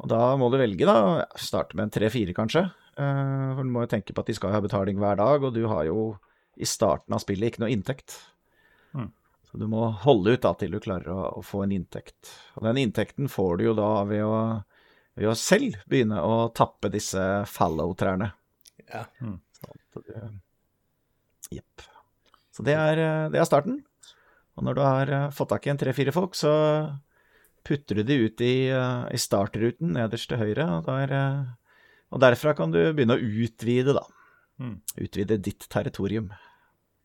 Og 0.00 0.08
da 0.08 0.22
må 0.40 0.48
du 0.48 0.56
velge, 0.62 0.88
da. 0.88 1.26
Starte 1.36 1.76
med 1.76 1.90
en 1.90 1.94
tre-fire, 1.98 2.32
kanskje. 2.40 2.64
Eh, 2.96 3.46
for 3.52 3.60
du 3.68 3.76
må 3.76 3.84
jo 3.84 3.92
tenke 3.92 4.16
på 4.16 4.24
at 4.24 4.32
de 4.32 4.40
skal 4.40 4.56
ha 4.56 4.64
betaling 4.64 4.96
hver 5.02 5.20
dag, 5.20 5.44
og 5.44 5.52
du 5.60 5.66
har 5.68 5.84
jo 5.92 6.14
i 6.56 6.64
starten 6.68 7.12
av 7.12 7.20
spillet 7.20 7.52
ikke 7.52 7.66
noe 7.66 7.72
inntekt. 7.76 8.16
Mm. 8.96 9.10
Så 9.50 9.58
du 9.58 9.66
må 9.70 9.88
holde 10.04 10.36
ut 10.36 10.44
da 10.44 10.54
til 10.54 10.76
du 10.76 10.80
klarer 10.82 11.10
å, 11.10 11.22
å 11.40 11.42
få 11.42 11.64
en 11.64 11.74
inntekt. 11.74 12.30
Og 12.58 12.68
den 12.68 12.78
inntekten 12.84 13.30
får 13.30 13.58
du 13.58 13.64
jo 13.70 13.76
da 13.78 13.90
ved 14.06 14.22
å, 14.22 14.36
ved 15.18 15.32
å 15.32 15.36
selv 15.38 15.80
begynne 15.90 16.22
å 16.22 16.48
tappe 16.54 16.92
disse 16.92 17.24
fallow-trærne. 17.50 18.30
Ja. 18.86 19.04
Mm. 19.18 19.40
Jepp. 21.50 21.86
Så 22.54 22.66
det 22.66 22.76
er, 22.78 23.02
det 23.32 23.40
er 23.40 23.48
starten. 23.48 23.80
Og 24.60 24.66
når 24.66 24.76
du 24.76 24.82
har 24.84 25.14
eh, 25.16 25.30
fått 25.32 25.54
tak 25.54 25.66
i 25.66 25.72
en 25.72 25.80
tre-fire 25.80 26.12
folk, 26.12 26.36
så 26.36 26.52
putter 27.66 28.00
du 28.00 28.04
de 28.04 28.18
ut 28.26 28.42
i, 28.44 28.68
eh, 28.68 29.06
i 29.08 29.20
startruten 29.20 29.94
nederst 29.96 30.28
til 30.30 30.40
høyre, 30.40 30.66
og, 30.76 30.84
der, 30.88 31.14
eh, 31.16 31.80
og 32.12 32.22
derfra 32.24 32.54
kan 32.58 32.74
du 32.74 32.82
begynne 32.92 33.16
å 33.16 33.30
utvide, 33.44 33.96
da. 33.96 34.04
Mm. 34.60 34.76
Utvide 35.00 35.40
ditt 35.40 35.64
territorium. 35.72 36.28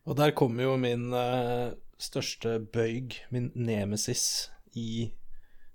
Og 0.06 0.18
der 0.20 0.36
kommer 0.38 0.68
jo 0.68 0.76
min 0.78 1.08
største 2.02 2.58
bøyg, 2.74 3.20
min 3.32 3.52
nemesis, 3.56 4.50
i 4.76 5.12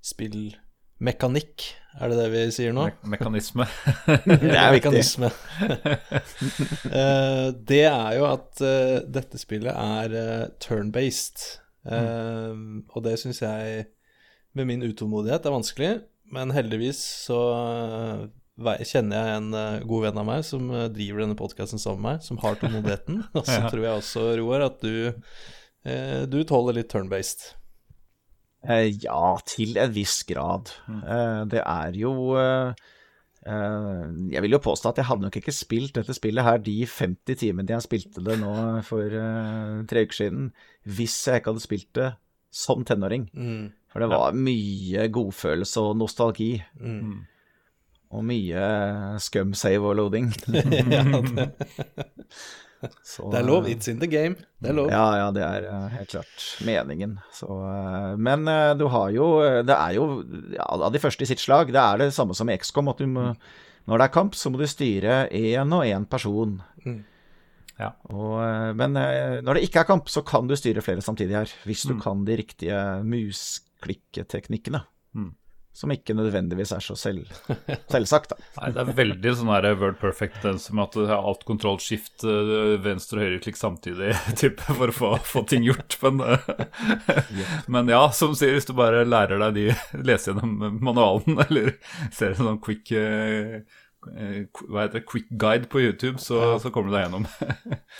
spillmekanikk. 0.04 1.64
Er 2.00 2.12
det 2.12 2.18
det 2.20 2.26
vi 2.32 2.42
sier 2.54 2.74
nå? 2.76 2.84
Me 3.02 3.14
mekanisme. 3.16 3.64
Det 4.28 4.52
er. 4.54 4.72
Mekanisme. 4.76 5.30
Eh, 6.90 7.48
det 7.68 7.82
er 7.86 8.14
jo 8.16 8.24
at 8.26 8.60
eh, 8.64 9.00
dette 9.12 9.38
spillet 9.40 9.72
er 9.76 10.14
eh, 10.16 10.46
turn-based. 10.62 11.42
Eh, 11.84 12.54
Og 12.94 13.04
det 13.04 13.16
syns 13.20 13.40
jeg, 13.44 13.84
med 14.56 14.68
min 14.70 14.82
utålmodighet, 14.86 15.44
er 15.46 15.54
vanskelig. 15.54 15.90
Men 16.32 16.52
heldigvis 16.54 17.00
så 17.26 17.38
kjenner 18.86 19.16
jeg 19.16 19.36
en 19.40 19.86
god 19.88 20.04
venn 20.06 20.20
av 20.22 20.26
meg 20.28 20.44
som 20.46 20.68
driver 20.94 21.24
denne 21.24 21.36
podkasten 21.38 21.80
sammen 21.82 22.02
med 22.04 22.08
meg, 22.18 22.24
som 22.26 22.40
har 22.42 22.58
tålmodigheten. 22.60 23.22
Og 23.38 23.44
så 23.48 23.60
tror 23.70 23.84
jeg 23.86 24.00
også, 24.02 24.26
Roar, 24.40 24.66
at 24.70 24.80
du, 24.84 25.12
du 25.82 26.38
tåler 26.44 26.76
litt 26.76 26.90
turn-based. 26.92 27.54
Eh, 28.68 28.90
ja, 29.00 29.38
til 29.48 29.78
en 29.80 29.92
viss 29.94 30.20
grad. 30.28 30.72
Eh, 30.88 31.42
det 31.48 31.62
er 31.64 31.96
jo 31.96 32.12
eh, 32.36 32.74
eh, 33.48 34.02
Jeg 34.34 34.44
vil 34.44 34.56
jo 34.56 34.62
påstå 34.66 34.92
at 34.92 35.00
jeg 35.00 35.08
hadde 35.08 35.24
nok 35.24 35.38
ikke 35.40 35.54
spilt 35.54 35.96
dette 35.96 36.16
spillet 36.16 36.44
her 36.44 36.60
de 36.60 36.76
50 36.84 37.40
timene 37.40 37.72
jeg 37.72 37.86
spilte 37.86 38.24
det 38.26 38.36
nå 38.42 38.52
for 38.84 39.08
eh, 39.08 39.80
tre 39.88 40.04
uker 40.04 40.18
siden, 40.18 40.50
hvis 40.84 41.16
jeg 41.26 41.40
ikke 41.40 41.54
hadde 41.54 41.64
spilt 41.64 41.90
det 41.96 42.12
som 42.52 42.84
tenåring. 42.84 43.30
Mm. 43.32 43.70
For 43.90 44.04
det 44.04 44.10
var 44.12 44.36
mye 44.36 45.08
godfølelse 45.10 45.82
og 45.86 45.96
nostalgi. 45.98 46.52
Mm. 46.78 47.22
Og 48.10 48.24
mye 48.26 48.62
scum 49.22 49.54
save 49.54 49.86
og 49.86 49.96
loading. 49.96 50.32
ja, 50.94 51.04
det, 51.06 51.48
Så, 53.04 53.26
det 53.32 53.38
er 53.40 53.44
lov. 53.46 53.66
It's 53.68 53.88
in 53.92 53.98
the 54.00 54.08
game. 54.08 54.36
Det 54.60 54.70
er 54.70 54.76
lov. 54.78 54.88
Ja, 54.92 55.04
ja, 55.20 55.26
det 55.36 55.42
er 55.44 55.66
eh, 55.68 55.88
helt 55.98 56.12
klart 56.14 56.44
meningen. 56.64 57.18
Så, 57.36 57.48
eh, 57.48 58.14
men 58.16 58.48
eh, 58.48 58.72
du 58.80 58.86
har 58.88 59.10
jo 59.12 59.26
Det 59.66 59.76
er 59.76 59.96
jo 59.98 60.06
ja, 60.54 60.64
av 60.64 60.92
de 60.94 60.98
første 61.02 61.22
i 61.26 61.30
sitt 61.30 61.42
slag. 61.42 61.72
Det 61.74 61.80
er 61.82 62.00
det 62.06 62.10
samme 62.16 62.34
som 62.36 62.48
i 62.48 62.56
XCOM, 62.56 62.88
at 62.94 63.00
må 63.04 63.34
Når 63.88 63.98
det 63.98 64.04
er 64.06 64.12
kamp, 64.14 64.34
så 64.36 64.50
må 64.52 64.58
du 64.60 64.66
styre 64.68 65.24
én 65.32 65.72
og 65.76 65.84
én 65.88 66.04
person. 66.08 66.58
Mm. 66.84 67.00
Ja. 67.80 67.92
Og, 68.12 68.34
eh, 68.44 68.72
men 68.76 68.96
eh, 69.00 69.38
når 69.40 69.56
det 69.56 69.62
ikke 69.68 69.80
er 69.80 69.88
kamp, 69.88 70.08
så 70.12 70.20
kan 70.24 70.46
du 70.46 70.54
styre 70.56 70.82
flere 70.84 71.00
samtidig 71.02 71.32
her. 71.38 71.52
Hvis 71.64 71.86
du 71.88 71.94
Mm. 71.94 72.00
kan 72.04 72.24
de 72.28 72.36
riktige 72.36 72.80
musklikketeknikkene. 73.08 74.82
Som 75.72 75.92
ikke 75.94 76.16
nødvendigvis 76.18 76.72
er 76.74 76.82
så 76.82 76.96
selv, 76.98 77.28
selvsagt, 77.92 78.32
da. 78.32 78.38
Nei, 78.58 78.70
det 78.74 78.82
er 78.82 78.96
veldig 78.98 79.34
sånn 79.38 79.52
her 79.52 79.68
word 79.78 80.00
perfect, 80.00 80.42
som 80.64 80.80
at 80.82 80.96
du 80.98 81.04
har 81.06 81.22
alt 81.22 81.44
kontroll, 81.48 81.78
skift, 81.82 82.24
eh, 82.26 82.74
venstre 82.82 83.20
og 83.20 83.26
høyreklikk 83.28 83.60
samtidig, 83.60 84.16
type, 84.40 84.66
for 84.66 84.90
å 84.90 84.96
få, 84.96 85.12
få 85.24 85.44
ting 85.50 85.64
gjort. 85.68 85.94
Men, 86.02 86.24
eh, 86.26 87.30
men 87.70 87.92
ja, 87.92 88.02
som 88.16 88.34
sier, 88.34 88.56
hvis 88.58 88.66
du 88.66 88.74
bare 88.78 89.06
lærer 89.06 89.38
deg 89.46 89.60
de, 89.60 89.68
leser 90.02 90.34
gjennom 90.34 90.82
manualen, 90.82 91.38
eller 91.46 91.76
ser 92.10 92.34
en 92.34 92.50
sånn 92.50 92.60
quick 92.66 92.90
eh, 92.98 93.62
hva 94.00 94.86
heter 94.86 94.96
det, 94.96 95.06
quick 95.06 95.26
guide 95.38 95.68
på 95.70 95.82
YouTube, 95.84 96.18
så, 96.24 96.58
så 96.58 96.70
kommer 96.72 96.88
du 96.90 96.96
deg 96.96 97.02
gjennom. 97.04 97.26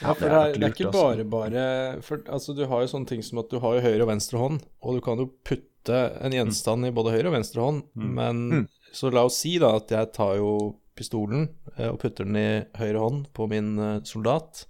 Ja, 0.00 0.14
for 0.14 0.24
det 0.24 0.36
er, 0.36 0.54
det 0.56 0.68
er 0.70 0.72
ikke 0.72 0.92
bare 0.94 1.26
bare 1.28 1.64
For 2.06 2.22
altså, 2.32 2.54
du 2.56 2.64
har 2.70 2.80
jo 2.82 2.88
sånne 2.94 3.10
ting 3.10 3.24
som 3.24 3.42
at 3.42 3.52
du 3.52 3.58
har 3.60 3.76
jo 3.76 3.82
høyre 3.84 4.06
og 4.06 4.08
venstre 4.08 4.40
hånd, 4.40 4.62
og 4.80 4.96
du 4.96 5.04
kan 5.04 5.20
jo 5.20 5.28
putte 5.44 5.69
en 5.88 6.34
gjenstand 6.34 6.88
i 6.88 6.92
både 6.94 7.14
høyre 7.14 7.30
og 7.30 7.36
venstre 7.38 7.64
hånd, 7.64 7.80
men 7.94 8.66
så 8.92 9.12
la 9.14 9.24
oss 9.28 9.38
si 9.40 9.54
da 9.62 9.72
at 9.78 9.92
jeg 9.94 10.10
tar 10.16 10.36
jo 10.40 10.50
pistolen 10.98 11.46
eh, 11.76 11.88
og 11.88 12.00
putter 12.02 12.28
den 12.28 12.36
i 12.36 12.48
høyre 12.76 13.04
hånd 13.04 13.22
på 13.36 13.46
min 13.50 13.72
eh, 13.80 14.02
soldat, 14.04 14.66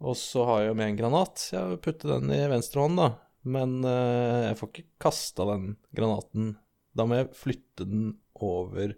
og 0.00 0.16
så 0.16 0.46
har 0.48 0.62
jeg 0.62 0.70
jo 0.70 0.78
med 0.78 0.88
en 0.88 0.96
granat. 0.96 1.42
Jeg 1.52 1.80
putter 1.84 2.14
den 2.14 2.32
i 2.32 2.40
venstre 2.48 2.86
hånd, 2.86 2.96
da, 2.96 3.10
men 3.44 3.80
eh, 3.84 4.48
jeg 4.48 4.58
får 4.60 4.72
ikke 4.72 4.88
kasta 5.04 5.48
den 5.52 5.66
granaten. 5.96 6.54
Da 6.96 7.04
må 7.06 7.20
jeg 7.20 7.32
flytte 7.36 7.84
den 7.84 8.14
over 8.40 8.96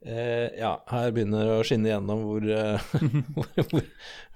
Eh, 0.00 0.48
ja, 0.56 0.78
her 0.88 1.10
begynner 1.12 1.44
det 1.44 1.56
å 1.60 1.64
skinne 1.68 1.90
igjennom 1.90 2.22
hvor, 2.24 2.44
eh, 2.48 2.84
hvor, 3.36 3.48
hvor, 3.68 3.82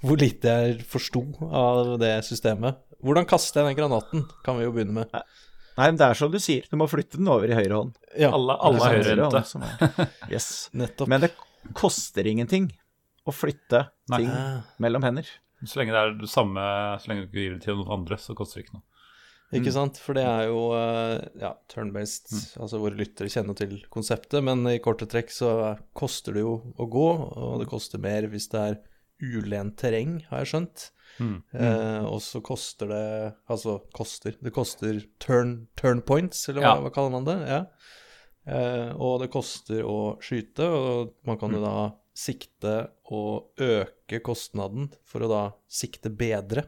hvor 0.05 0.21
lite 0.21 0.53
jeg 0.53 0.85
forsto 0.89 1.23
av 1.49 1.95
det 2.03 2.19
systemet. 2.29 2.83
Hvordan 3.05 3.29
kaster 3.29 3.63
jeg 3.63 3.73
den 3.73 3.79
granaten, 3.79 4.27
kan 4.45 4.59
vi 4.59 4.67
jo 4.67 4.75
begynne 4.77 5.05
med. 5.05 5.25
Nei, 5.77 5.89
men 5.91 5.97
det 5.99 6.07
er 6.07 6.15
som 6.19 6.31
du 6.31 6.39
sier, 6.39 6.67
du 6.71 6.77
må 6.79 6.87
flytte 6.91 7.19
den 7.19 7.27
over 7.33 7.51
i 7.51 7.57
høyre 7.59 7.75
hånd. 7.81 7.97
Ja, 8.19 8.29
Alle, 8.37 8.55
alle 8.63 8.79
Det 8.79 8.85
høyre 8.85 9.01
er 9.01 9.23
høyrehendte. 9.25 9.45
hånd 9.53 10.07
er- 10.07 10.33
Yes. 10.37 10.49
nettopp. 10.85 11.09
Men 11.11 11.25
det 11.27 11.33
koster 11.75 12.27
ingenting 12.31 12.69
å 13.27 13.33
flytte 13.35 13.89
Nei. 14.13 14.19
ting 14.23 14.31
mellom 14.85 15.03
hender. 15.03 15.27
Så 15.65 15.81
lenge 15.81 15.95
det 15.97 16.01
er 16.03 16.15
det 16.21 16.29
samme, 16.31 16.61
så 17.01 17.09
lenge 17.09 17.25
du 17.25 17.29
ikke 17.31 17.41
gir 17.43 17.55
det 17.57 17.63
til 17.65 17.79
noen 17.81 17.91
andre, 18.01 18.19
så 18.21 18.35
koster 18.37 18.61
det 18.61 18.67
ikke 18.69 18.77
noe. 18.77 18.85
ikke 19.55 19.73
sant? 19.73 19.99
For 20.03 20.13
det 20.19 20.25
er 20.29 20.47
jo 20.51 20.61
eh, 20.77 21.25
ja, 21.41 21.55
turn-based, 21.73 22.31
altså 22.61 22.81
våre 22.83 22.99
lyttere 22.99 23.31
kjenner 23.33 23.57
til 23.57 23.79
konseptet, 23.91 24.43
men 24.45 24.67
i 24.69 24.79
korte 24.85 25.07
trekk 25.09 25.31
så 25.33 25.79
koster 25.97 26.35
det 26.37 26.43
jo 26.45 26.59
å 26.77 26.87
gå, 26.91 27.07
og 27.39 27.61
det 27.63 27.69
koster 27.71 27.99
mer 28.03 28.29
hvis 28.29 28.51
det 28.53 28.61
er 28.61 28.79
ulent 29.25 29.79
terreng, 29.81 30.19
har 30.29 30.43
jeg 30.45 30.53
skjønt. 30.53 30.91
Mm. 31.21 31.43
Eh, 31.55 32.05
og 32.11 32.21
så 32.23 32.41
koster 32.43 32.89
det 32.91 33.35
Altså, 33.49 33.77
koster 33.95 34.35
Det 34.43 34.51
koster 34.53 34.99
turn, 35.23 35.69
turn 35.77 36.01
points, 36.03 36.49
eller 36.49 36.61
hva, 36.65 36.73
Ja. 36.75 36.81
hva 36.83 36.91
kaller 36.95 37.11
man 37.15 37.25
det? 37.29 37.37
Ja. 37.49 37.61
Eh, 38.47 38.91
og 38.99 39.21
det 39.23 39.31
koster 39.33 39.83
å 39.87 40.19
skyte, 40.21 40.67
og 40.69 41.15
man 41.25 41.39
kan 41.39 41.53
jo 41.55 41.61
da 41.63 41.93
sikte 42.15 42.89
og 43.11 43.55
øke 43.59 44.21
kostnaden 44.23 44.91
for 45.05 45.21
å 45.25 45.29
da 45.31 45.43
sikte 45.69 46.11
bedre. 46.15 46.67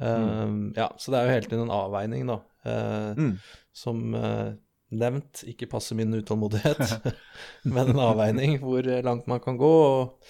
Eh, 0.00 0.72
Ja, 0.76 0.88
så 0.98 1.10
det 1.12 1.18
er 1.20 1.26
jo 1.28 1.34
hele 1.36 1.48
tiden 1.48 1.66
en 1.68 1.76
avveining, 1.76 2.26
da, 2.26 2.40
eh, 2.64 3.14
Mm. 3.14 3.38
som 3.72 4.14
eh, 4.14 4.52
nevnt 4.90 5.44
ikke 5.46 5.68
passer 5.68 5.94
min 5.96 6.12
utålmodighet, 6.14 6.78
men 7.64 7.88
en 7.90 8.00
avveining 8.00 8.58
hvor 8.60 8.82
langt 9.04 9.26
man 9.28 9.40
kan 9.40 9.58
gå, 9.58 9.68
og 9.68 10.22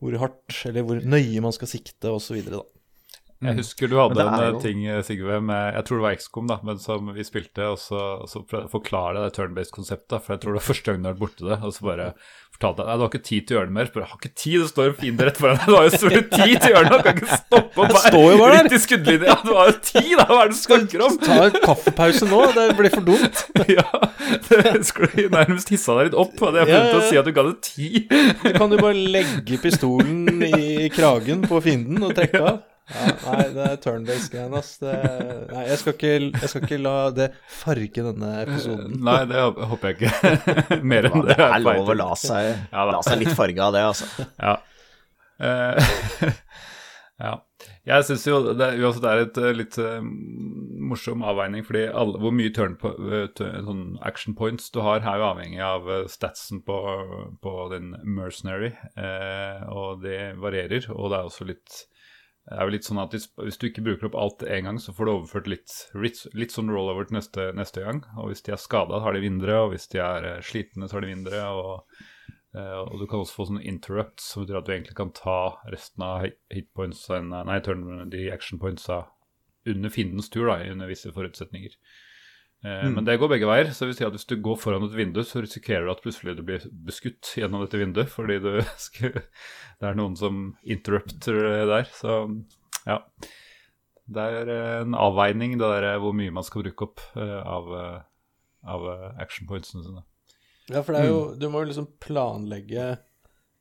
hvor 0.00 0.18
hardt 0.18 0.60
eller 0.66 0.82
hvor 0.86 1.00
nøye 1.04 1.40
man 1.42 1.52
skal 1.52 1.68
sikte, 1.68 2.08
osv. 2.14 2.38
Jeg 3.44 3.58
husker 3.60 3.90
du 3.92 3.96
hadde 4.00 4.24
en 4.28 4.54
jo- 4.54 4.60
ting, 4.64 4.84
Sigve, 5.06 5.40
med 5.44 5.74
Jeg 5.74 5.84
tror 5.88 6.00
det 6.00 6.06
var 6.08 6.16
XCOM, 6.20 6.46
da, 6.50 6.58
men 6.64 6.78
som 6.82 7.10
vi 7.14 7.26
spilte, 7.26 7.66
og 7.74 7.78
så, 7.78 8.00
og 8.24 8.28
så 8.30 8.44
forklare 8.72 9.24
det 9.26 9.34
turn-based-konseptet, 9.36 10.22
for 10.22 10.34
jeg 10.36 10.40
tror 10.44 10.54
det 10.56 10.60
var 10.62 10.68
første 10.72 10.90
gang 10.92 11.02
du 11.04 11.08
har 11.10 11.14
vært 11.14 11.24
borti 11.26 11.48
det, 11.50 11.60
og 11.62 11.72
så 11.76 11.84
bare 11.90 12.08
fortalte 12.54 12.84
jeg 12.84 12.86
Nei, 12.86 12.94
du 12.94 13.02
har 13.02 13.10
ikke 13.10 13.26
tid 13.26 13.46
til 13.48 13.56
å 13.56 13.58
gjøre 13.58 13.66
det 13.66 13.74
mer. 13.74 13.88
Bare, 13.90 14.04
jeg 14.04 14.10
har 14.12 14.18
ikke 14.20 14.34
tid, 14.38 14.56
det 14.62 14.68
står 14.70 14.86
en 14.86 14.98
fiende 15.00 15.24
rett 15.26 15.38
foran 15.42 15.56
deg, 15.58 15.66
du 15.66 15.74
har 15.74 15.84
jo 15.88 15.92
selvfølgelig 15.94 16.28
tid 16.44 16.54
til 16.54 16.68
å 16.68 16.74
gjøre 16.74 16.84
det, 16.84 16.98
du 16.98 17.06
kan 17.08 17.16
ikke 17.18 17.38
stoppe 17.40 17.82
opp 17.84 17.96
her. 17.98 18.52
Riktig 18.54 18.80
skuddlinje, 18.84 19.26
ja, 19.30 19.36
du 19.42 19.50
har 19.58 19.70
jo 19.72 19.76
tid, 19.90 20.12
da, 20.20 20.26
hva 20.30 20.36
er 20.44 20.52
det 20.52 20.54
du 20.54 20.60
snakker 20.60 21.04
om? 21.08 21.16
Ta 21.24 21.38
en 21.48 21.58
kaffepause 21.64 22.28
nå, 22.30 22.42
det 22.54 22.66
blir 22.78 22.94
for 22.94 23.08
dumt. 23.08 23.42
ja, 23.74 23.86
det 24.50 24.84
skulle 24.86 25.10
du 25.18 25.34
nærmest 25.34 25.72
hissa 25.74 25.98
deg 25.98 26.12
litt 26.12 26.18
opp, 26.24 26.36
Hadde 26.44 26.62
jeg 26.62 26.70
er 26.70 26.74
Ja, 26.74 26.84
ja. 26.92 27.00
å 27.00 27.08
si 27.10 27.18
at 27.18 27.26
du 27.26 27.32
ga 27.34 27.44
det 27.48 27.56
tid. 27.66 28.14
Du 28.44 28.52
kan 28.54 28.70
jo 28.74 28.78
bare 28.80 29.02
legge 29.18 29.58
pistolen 29.62 30.44
i 30.46 30.88
kragen 30.94 31.42
på 31.50 31.58
fienden 31.64 32.06
og 32.06 32.14
trekke 32.16 32.40
av. 32.44 32.62
Ja, 32.84 33.04
nei, 33.24 33.44
det 33.54 33.64
er 33.64 33.78
turn-based-greiene, 33.80 34.60
ass. 34.60 34.74
Det, 34.82 34.92
nei, 35.48 35.62
jeg 35.70 35.80
skal, 35.80 35.94
ikke, 35.96 36.12
jeg 36.42 36.50
skal 36.52 36.66
ikke 36.66 36.80
la 36.84 36.96
det 37.16 37.30
farge 37.48 38.04
denne 38.10 38.32
episoden. 38.42 38.98
Nei, 39.06 39.22
det 39.30 39.46
håper 39.70 39.90
jeg 39.90 39.96
ikke. 39.98 40.82
Mer 40.92 41.08
enn 41.08 41.24
det. 41.24 41.38
Det 41.38 41.48
er 41.48 41.64
lov 41.64 41.94
å 41.94 41.96
la 41.96 42.10
seg, 42.20 42.50
Ja 42.74 42.84
la 42.90 43.00
seg 43.06 43.22
litt 43.22 43.32
farge 43.38 43.64
av 43.64 43.74
det, 43.76 43.86
altså. 43.94 44.28
Ja. 44.36 44.58
Uh, 45.40 46.30
ja. 47.24 47.34
Jeg 47.84 48.04
syns 48.08 48.26
jo 48.28 48.38
det 48.56 48.70
det 48.76 49.08
er 49.10 49.22
et 49.22 49.38
eh, 49.40 49.50
litt 49.56 49.76
uh, 49.80 50.04
morsom 50.88 51.24
avveining, 51.26 51.64
fordi 51.66 51.86
alle, 51.88 52.20
hvor 52.20 52.32
mye 52.36 52.52
turn 52.54 52.76
på, 52.80 52.92
uh, 52.96 53.26
sånn 53.36 53.84
action 54.04 54.36
points 54.38 54.70
du 54.74 54.80
har, 54.84 55.04
er 55.04 55.20
jo 55.20 55.26
avhengig 55.30 55.60
av 55.64 55.88
eh, 55.90 56.04
statsen 56.12 56.62
på, 56.64 56.78
på 57.44 57.54
din 57.72 57.92
mercenary, 58.04 58.72
eh, 58.96 59.64
og 59.72 60.04
det 60.04 60.34
varierer. 60.40 60.88
Og 60.94 61.12
det 61.12 61.18
er 61.18 61.28
også 61.28 61.48
litt 61.48 61.84
det 62.44 62.58
er 62.58 62.68
jo 62.68 62.72
litt 62.74 62.84
sånn 62.84 63.00
at 63.00 63.14
hvis, 63.14 63.56
du 63.56 63.66
ikke 63.70 63.82
bruker 63.86 64.10
opp 64.10 64.16
alt 64.20 64.42
en 64.44 64.66
gang, 64.68 64.78
så 64.82 64.92
får 64.92 65.08
du 65.08 65.12
overført 65.14 65.46
litt, 65.48 65.74
litt, 65.96 66.52
sånn 66.52 66.68
rollover 66.68 67.08
til 67.08 67.16
neste, 67.16 67.46
neste 67.56 67.84
gang. 67.86 68.02
Og 68.20 68.28
hvis 68.30 68.44
de 68.44 68.52
er 68.52 68.60
skada, 68.60 69.00
har 69.00 69.16
de 69.16 69.22
mindre, 69.24 69.62
og 69.62 69.72
hvis 69.72 69.88
de 69.94 70.02
er 70.04 70.28
eh, 70.28 70.42
slitne, 70.44 70.84
så 70.90 70.98
har 70.98 71.06
de 71.06 71.14
mindre. 71.14 71.40
Og, 71.56 72.02
eh, 72.52 72.76
og 72.82 73.00
du 73.00 73.06
kan 73.08 73.22
også 73.22 73.38
få 73.38 73.48
sånne 73.48 73.64
interrupts, 73.64 74.28
som 74.34 74.44
betyr 74.44 74.60
at 74.60 74.68
du 74.68 74.74
egentlig 74.74 74.98
kan 74.98 75.14
ta 75.16 75.38
resten 75.72 76.04
av 76.04 76.26
hit- 76.26 76.68
nei, 76.84 77.58
turn, 77.64 77.86
de 78.12 78.26
action 78.34 78.60
pointsa 78.60 79.06
under 79.64 79.88
fiendens 79.96 80.28
tur, 80.28 80.50
da, 80.50 80.60
under 80.68 80.92
visse 80.92 81.16
forutsetninger. 81.16 81.78
Eh, 82.64 82.88
Men 82.88 83.04
det 83.04 83.18
går 83.20 83.28
begge 83.28 83.46
veier. 83.46 83.70
så 83.72 83.84
det 83.84 83.90
vil 83.92 83.96
si 83.98 84.04
at 84.06 84.12
Hvis 84.16 84.26
du 84.30 84.36
går 84.40 84.56
foran 84.56 84.84
et 84.86 84.94
vindu, 84.96 85.20
så 85.22 85.42
risikerer 85.44 85.84
du 85.84 85.90
at 85.92 86.00
plutselig 86.02 86.36
du 86.38 86.42
blir 86.42 86.64
beskutt 86.86 87.34
gjennom 87.36 87.60
dette 87.64 87.76
vinduet 87.78 88.08
fordi 88.08 88.38
du 88.40 88.50
det 89.80 89.84
er 89.90 89.94
noen 89.98 90.16
som 90.16 90.56
interrupter 90.64 91.66
der. 91.68 91.84
Så 91.92 92.16
ja. 92.86 93.02
Det 94.08 94.20
er 94.20 94.48
eh, 94.52 94.80
en 94.82 94.94
avveining, 94.96 95.58
det 95.60 95.68
der 95.76 95.90
eh, 95.94 96.00
hvor 96.00 96.12
mye 96.16 96.32
man 96.32 96.44
skal 96.44 96.62
bruke 96.64 96.88
opp 96.88 97.00
av, 97.16 97.70
av 98.64 98.88
action 99.20 99.46
pointsene 99.48 99.84
sine. 99.84 100.02
Ja, 100.72 100.80
for 100.80 100.92
det 100.96 101.02
er 101.04 101.10
jo 101.10 101.34
Du 101.36 101.50
må 101.52 101.60
jo 101.60 101.68
liksom 101.68 101.90
planlegge 102.00 102.94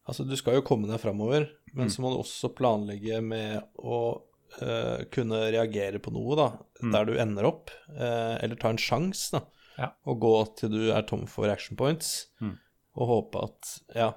Altså, 0.07 0.23
du 0.27 0.35
skal 0.39 0.55
jo 0.57 0.63
komme 0.67 0.87
deg 0.87 0.99
framover, 0.99 1.49
men 1.73 1.87
Mm. 1.87 1.91
så 1.91 2.01
må 2.03 2.09
du 2.11 2.17
også 2.21 2.49
planlegge 2.55 3.21
med 3.23 3.63
å 3.79 4.21
eh, 4.61 5.03
kunne 5.13 5.39
reagere 5.53 5.99
på 6.03 6.11
noe, 6.13 6.35
da, 6.37 6.47
der 6.93 7.05
du 7.09 7.13
ender 7.19 7.47
opp, 7.49 7.71
uh, 7.95 8.35
eller 8.43 8.55
ta 8.59 8.69
en 8.73 8.77
sjanse, 8.81 9.31
da, 9.37 9.43
Ja. 9.79 9.87
og 10.05 10.19
gå 10.21 10.33
til 10.59 10.69
du 10.69 10.91
er 10.93 11.01
tom 11.09 11.25
for 11.25 11.49
action 11.49 11.75
points, 11.79 12.27
Mm. 12.41 12.57
og 12.95 13.07
håpe 13.07 13.43
at 13.47 13.71
Ja. 13.95 14.11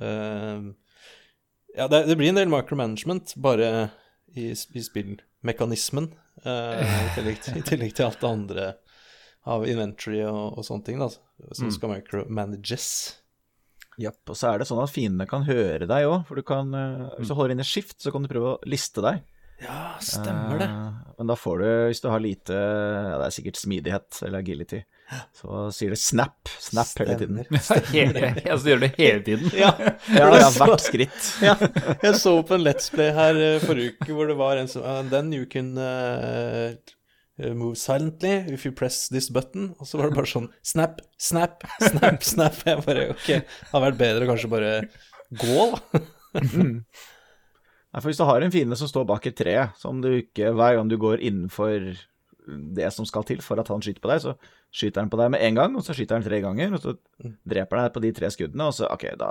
uh, 0.00 0.70
ja, 1.76 1.86
det, 1.88 2.06
det 2.06 2.16
blir 2.18 2.28
en 2.30 2.34
del 2.38 2.48
micromanagement 2.52 3.34
bare 3.36 3.90
i, 4.36 4.50
i 4.52 4.82
spillmekanismen, 4.82 6.12
i, 6.44 6.84
tillegg 7.16 7.40
til, 7.42 7.58
i 7.58 7.62
tillegg 7.66 7.94
til 7.96 8.06
alt 8.06 8.20
det 8.22 8.30
andre 8.30 8.68
av 9.50 9.64
inventory 9.66 10.20
og, 10.28 10.58
og 10.60 10.64
sånne 10.66 10.84
ting, 10.86 10.98
da, 11.00 11.08
som 11.56 11.70
skal 11.72 11.94
micromanages. 11.96 13.16
Japp, 14.00 14.22
og 14.32 14.36
så 14.38 14.52
er 14.54 14.60
det 14.62 14.66
sånn 14.68 14.80
at 14.80 14.92
fiendene 14.92 15.26
kan 15.28 15.42
høre 15.44 15.84
deg 15.90 16.06
òg, 16.08 16.22
for 16.28 16.38
du 16.38 16.44
kan 16.46 16.70
Hvis 17.18 17.28
du 17.28 17.34
holder 17.36 17.52
inn 17.56 17.60
i 17.60 17.66
skift, 17.68 17.98
så 18.00 18.12
kan 18.14 18.22
du 18.24 18.30
prøve 18.30 18.54
å 18.54 18.60
liste 18.70 19.02
deg. 19.04 19.18
Ja, 19.60 19.80
stemmer 20.00 20.58
det. 20.62 20.66
Uh, 20.72 21.14
Men 21.18 21.28
da 21.30 21.34
får 21.36 21.58
du, 21.60 21.66
hvis 21.90 22.00
du 22.00 22.08
har 22.08 22.22
lite 22.24 22.56
Ja, 22.56 23.16
det 23.20 23.26
er 23.26 23.34
sikkert 23.34 23.58
smidighet 23.60 24.20
eller 24.24 24.40
agility, 24.40 24.78
så 25.36 25.66
sier 25.74 25.92
det 25.92 25.98
snap, 26.00 26.48
snap 26.62 26.92
hele 27.02 27.16
tiden. 27.20 27.42
Stemmer. 27.60 28.40
Ja, 28.46 28.56
så 28.56 28.70
gjør 28.72 28.80
det 28.86 28.92
hele 28.96 29.20
tiden. 29.26 29.50
Ja, 29.58 29.72
Ja, 30.14 30.30
ja, 30.38 30.48
hvert 30.56 30.84
skritt. 30.86 31.18
ja, 31.44 31.56
jeg 32.06 32.14
så 32.22 32.36
på 32.46 32.56
en 32.56 32.64
Let's 32.64 32.88
Play 32.94 33.10
her 33.16 33.36
eh, 33.36 33.58
forrige 33.64 33.96
uke 33.98 34.16
hvor 34.16 34.30
det 34.30 34.38
var 34.40 34.60
en 34.62 34.70
som 34.70 35.10
then 35.12 35.32
you 35.36 35.44
can 35.50 35.74
eh, 35.76 36.72
move 37.56 37.76
silently 37.80 38.38
if 38.54 38.64
you 38.68 38.72
press 38.76 39.08
this 39.12 39.28
button. 39.32 39.74
Og 39.80 39.86
så 39.90 40.00
var 40.00 40.08
det 40.10 40.16
bare 40.22 40.30
sånn 40.30 40.48
snap, 40.62 41.00
snap, 41.20 41.64
snap, 41.84 42.22
snap. 42.24 42.60
Jeg 42.68 42.84
bare 42.86 43.06
OK, 43.14 43.28
det 43.28 43.44
hadde 43.74 43.86
vært 43.90 44.00
bedre 44.00 44.26
å 44.26 44.32
kanskje 44.32 44.52
bare 44.56 44.74
gå, 45.40 45.70
da. 45.74 46.04
Nei, 47.90 47.98
for 47.98 48.10
hvis 48.10 48.20
du 48.20 48.26
har 48.28 48.44
en 48.44 48.54
fiende 48.54 48.78
som 48.78 48.90
står 48.90 49.08
bak 49.08 49.26
et 49.26 49.38
tre, 49.38 49.56
som 49.80 49.98
du 50.02 50.12
ikke 50.20 50.52
Hver 50.54 50.76
gang 50.78 50.90
du 50.90 50.96
går 51.00 51.22
innenfor 51.26 51.90
det 52.50 52.88
som 52.94 53.06
skal 53.06 53.24
til 53.28 53.42
for 53.44 53.60
at 53.60 53.68
han 53.70 53.82
skyter 53.84 54.02
på 54.02 54.10
deg, 54.10 54.22
så 54.24 54.32
skyter 54.74 55.02
han 55.02 55.10
på 55.12 55.18
deg 55.20 55.32
med 55.34 55.42
en 55.44 55.58
gang, 55.58 55.74
og 55.76 55.84
så 55.86 55.94
skyter 55.94 56.18
han 56.18 56.24
tre 56.24 56.40
ganger, 56.42 56.72
og 56.76 56.82
så 56.82 56.94
dreper 57.48 57.78
han 57.78 57.86
deg 57.86 57.94
på 57.94 58.02
de 58.04 58.12
tre 58.16 58.30
skuddene, 58.32 58.68
og 58.70 58.76
så 58.76 58.88
OK, 58.90 59.04
da, 59.20 59.28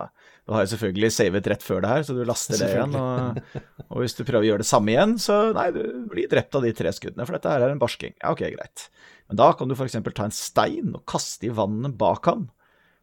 da 0.47 0.55
har 0.55 0.65
jeg 0.65 0.73
selvfølgelig 0.75 1.11
savet 1.15 1.49
rett 1.51 1.65
før 1.65 1.83
det 1.83 1.93
her, 1.93 2.05
så 2.07 2.15
du 2.15 2.21
laster 2.27 2.61
det 2.61 2.69
igjen, 2.75 2.95
og, 2.99 3.41
og 3.87 4.03
hvis 4.03 4.15
du 4.15 4.23
prøver 4.23 4.45
å 4.45 4.49
gjøre 4.51 4.63
det 4.63 4.69
samme 4.69 4.93
igjen, 4.93 5.17
så 5.21 5.39
nei, 5.57 5.67
du 5.75 5.83
blir 6.11 6.31
drept 6.31 6.59
av 6.59 6.67
de 6.67 6.73
tre 6.75 6.93
skuddene, 6.95 7.27
for 7.27 7.37
dette 7.37 7.55
her 7.55 7.65
er 7.65 7.75
en 7.75 7.81
barsking. 7.81 8.15
Ja, 8.21 8.35
OK, 8.35 8.45
greit. 8.55 8.87
Men 9.31 9.41
da 9.41 9.51
kan 9.57 9.69
du 9.69 9.75
f.eks. 9.77 9.99
ta 9.99 10.29
en 10.29 10.35
stein 10.35 10.95
og 10.95 11.03
kaste 11.09 11.49
i 11.49 11.53
vannet 11.53 11.97
bak 11.99 12.31
han. 12.31 12.47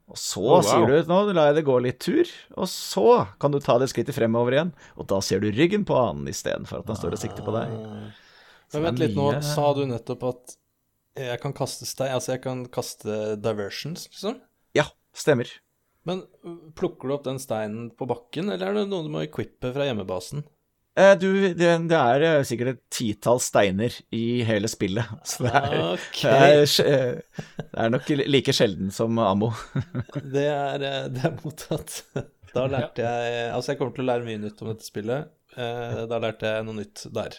Og 0.07 0.19
så 0.23 0.39
Oh, 0.39 0.61
wow. 0.61 0.63
sier 0.63 0.87
du 1.03 1.09
nå 1.11 1.17
lar 1.35 1.49
jeg 1.51 1.57
det 1.59 1.65
gå 1.67 1.77
litt 1.83 1.99
tur, 2.05 2.29
og 2.55 2.69
så 2.71 3.27
kan 3.43 3.51
du 3.51 3.59
ta 3.59 3.75
det 3.83 3.89
skrittet 3.91 4.15
fremover 4.15 4.55
igjen, 4.55 4.71
og 4.95 5.09
da 5.11 5.19
ser 5.25 5.43
du 5.43 5.49
ryggen 5.51 5.83
på 5.89 5.97
annen 5.99 6.29
istedenfor 6.31 6.85
at 6.85 6.93
han 6.93 6.99
står 7.01 7.17
og 7.17 7.23
sikter 7.25 7.43
på 7.47 7.55
deg. 7.57 7.73
Men 8.75 8.85
vent 8.87 9.03
litt 9.03 9.17
nå, 9.19 9.27
sa 9.43 9.73
du 9.75 9.83
nettopp 9.91 10.23
at 10.31 10.57
jeg 11.17 11.41
kan 11.41 11.55
kaste 11.57 11.87
stein 11.89 12.13
Altså, 12.13 12.35
jeg 12.37 12.43
kan 12.45 12.65
kaste 12.71 13.37
diversions, 13.41 14.07
liksom? 14.13 14.39
Ja, 14.77 14.85
stemmer. 15.17 15.49
Men 16.07 16.23
plukker 16.79 17.09
du 17.09 17.15
opp 17.17 17.25
den 17.27 17.41
steinen 17.43 17.89
på 17.99 18.07
bakken, 18.07 18.53
eller 18.53 18.69
er 18.71 18.79
det 18.79 18.87
noe 18.93 19.03
du 19.03 19.11
må 19.11 19.25
equippe 19.27 19.73
fra 19.75 19.89
hjemmebasen? 19.89 20.45
Eh, 20.97 21.13
du, 21.21 21.29
det, 21.53 21.73
det 21.91 21.97
er 21.99 22.23
eh, 22.25 22.43
sikkert 22.49 22.71
et 22.73 22.83
titall 22.97 23.41
steiner 23.45 23.93
i 24.17 24.41
hele 24.49 24.69
spillet, 24.73 25.11
så 25.29 25.45
det 25.45 25.53
er, 25.59 25.75
okay. 25.93 26.63
det 26.65 26.87
er, 26.87 27.19
det 27.59 27.83
er 27.85 27.93
nok 27.93 28.09
like 28.25 28.55
sjelden 28.57 28.89
som 28.95 29.19
ammo. 29.21 29.51
Det 30.37 30.47
er, 30.49 30.81
eh, 30.81 31.03
det 31.13 31.27
er 31.29 31.37
mottatt. 31.43 31.99
Da 32.55 32.65
lærte 32.73 33.05
jeg 33.05 33.51
Altså, 33.53 33.75
jeg 33.75 33.81
kommer 33.83 33.93
til 33.93 34.07
å 34.07 34.09
lære 34.09 34.25
mye 34.25 34.41
nytt 34.47 34.63
om 34.65 34.71
dette 34.73 34.89
spillet. 34.89 35.29
Eh, 35.57 36.01
Da 36.09 36.21
lærte 36.23 36.55
jeg 36.55 36.65
noe 36.65 36.79
nytt 36.79 37.05
der. 37.13 37.37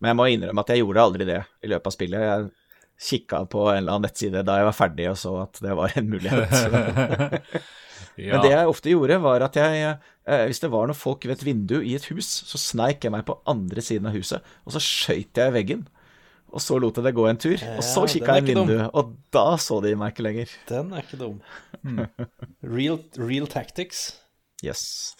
Men 0.00 0.14
jeg 0.14 0.16
må 0.16 0.28
innrømme 0.32 0.64
at 0.64 0.72
jeg 0.72 0.80
gjorde 0.80 1.04
aldri 1.04 1.26
det 1.28 1.42
i 1.60 1.68
løpet 1.68 1.90
av 1.90 1.96
spillet. 1.98 2.24
Jeg 2.24 2.48
kikka 3.10 3.42
på 3.52 3.66
en 3.68 3.82
eller 3.82 3.98
annen 3.98 4.08
nettside 4.08 4.42
da 4.44 4.56
jeg 4.60 4.68
var 4.70 4.76
ferdig 4.76 5.06
og 5.12 5.20
så 5.20 5.34
at 5.42 5.60
det 5.64 5.76
var 5.76 5.92
en 6.00 6.08
mulighet. 6.08 6.56
Ja. 8.16 8.34
Men 8.34 8.44
det 8.44 8.52
jeg 8.52 8.72
ofte 8.72 8.92
gjorde, 8.92 9.20
var 9.24 9.44
at 9.46 9.56
jeg, 9.58 9.94
eh, 10.26 10.44
hvis 10.50 10.62
det 10.62 10.72
var 10.72 10.90
noen 10.90 10.98
folk 10.98 11.24
ved 11.26 11.38
et 11.38 11.46
vindu 11.46 11.78
i 11.80 11.94
et 11.98 12.08
hus, 12.12 12.28
så 12.50 12.60
sneik 12.60 13.06
jeg 13.06 13.14
meg 13.14 13.26
på 13.28 13.38
andre 13.50 13.84
siden 13.84 14.10
av 14.10 14.16
huset, 14.16 14.44
og 14.66 14.76
så 14.76 14.82
skøyt 14.84 15.40
jeg 15.40 15.52
i 15.52 15.56
veggen. 15.60 15.86
Og 16.50 16.62
så 16.62 16.80
lot 16.82 16.96
jeg 16.98 17.06
det 17.06 17.14
gå 17.14 17.28
en 17.30 17.38
tur, 17.38 17.62
og 17.76 17.84
så 17.86 18.02
kikka 18.10 18.40
jeg 18.40 18.48
i 18.48 18.54
vinduet, 18.54 18.88
og 18.90 19.14
da 19.34 19.54
så 19.62 19.78
de 19.84 19.94
meg 19.98 20.14
ikke 20.14 20.26
lenger. 20.26 20.54
Den 20.70 20.90
er 20.92 21.04
ikke 21.04 21.20
dum. 21.20 21.38
Real, 22.76 22.98
real 23.20 23.46
tactics. 23.50 24.08
Yes. 24.64 25.14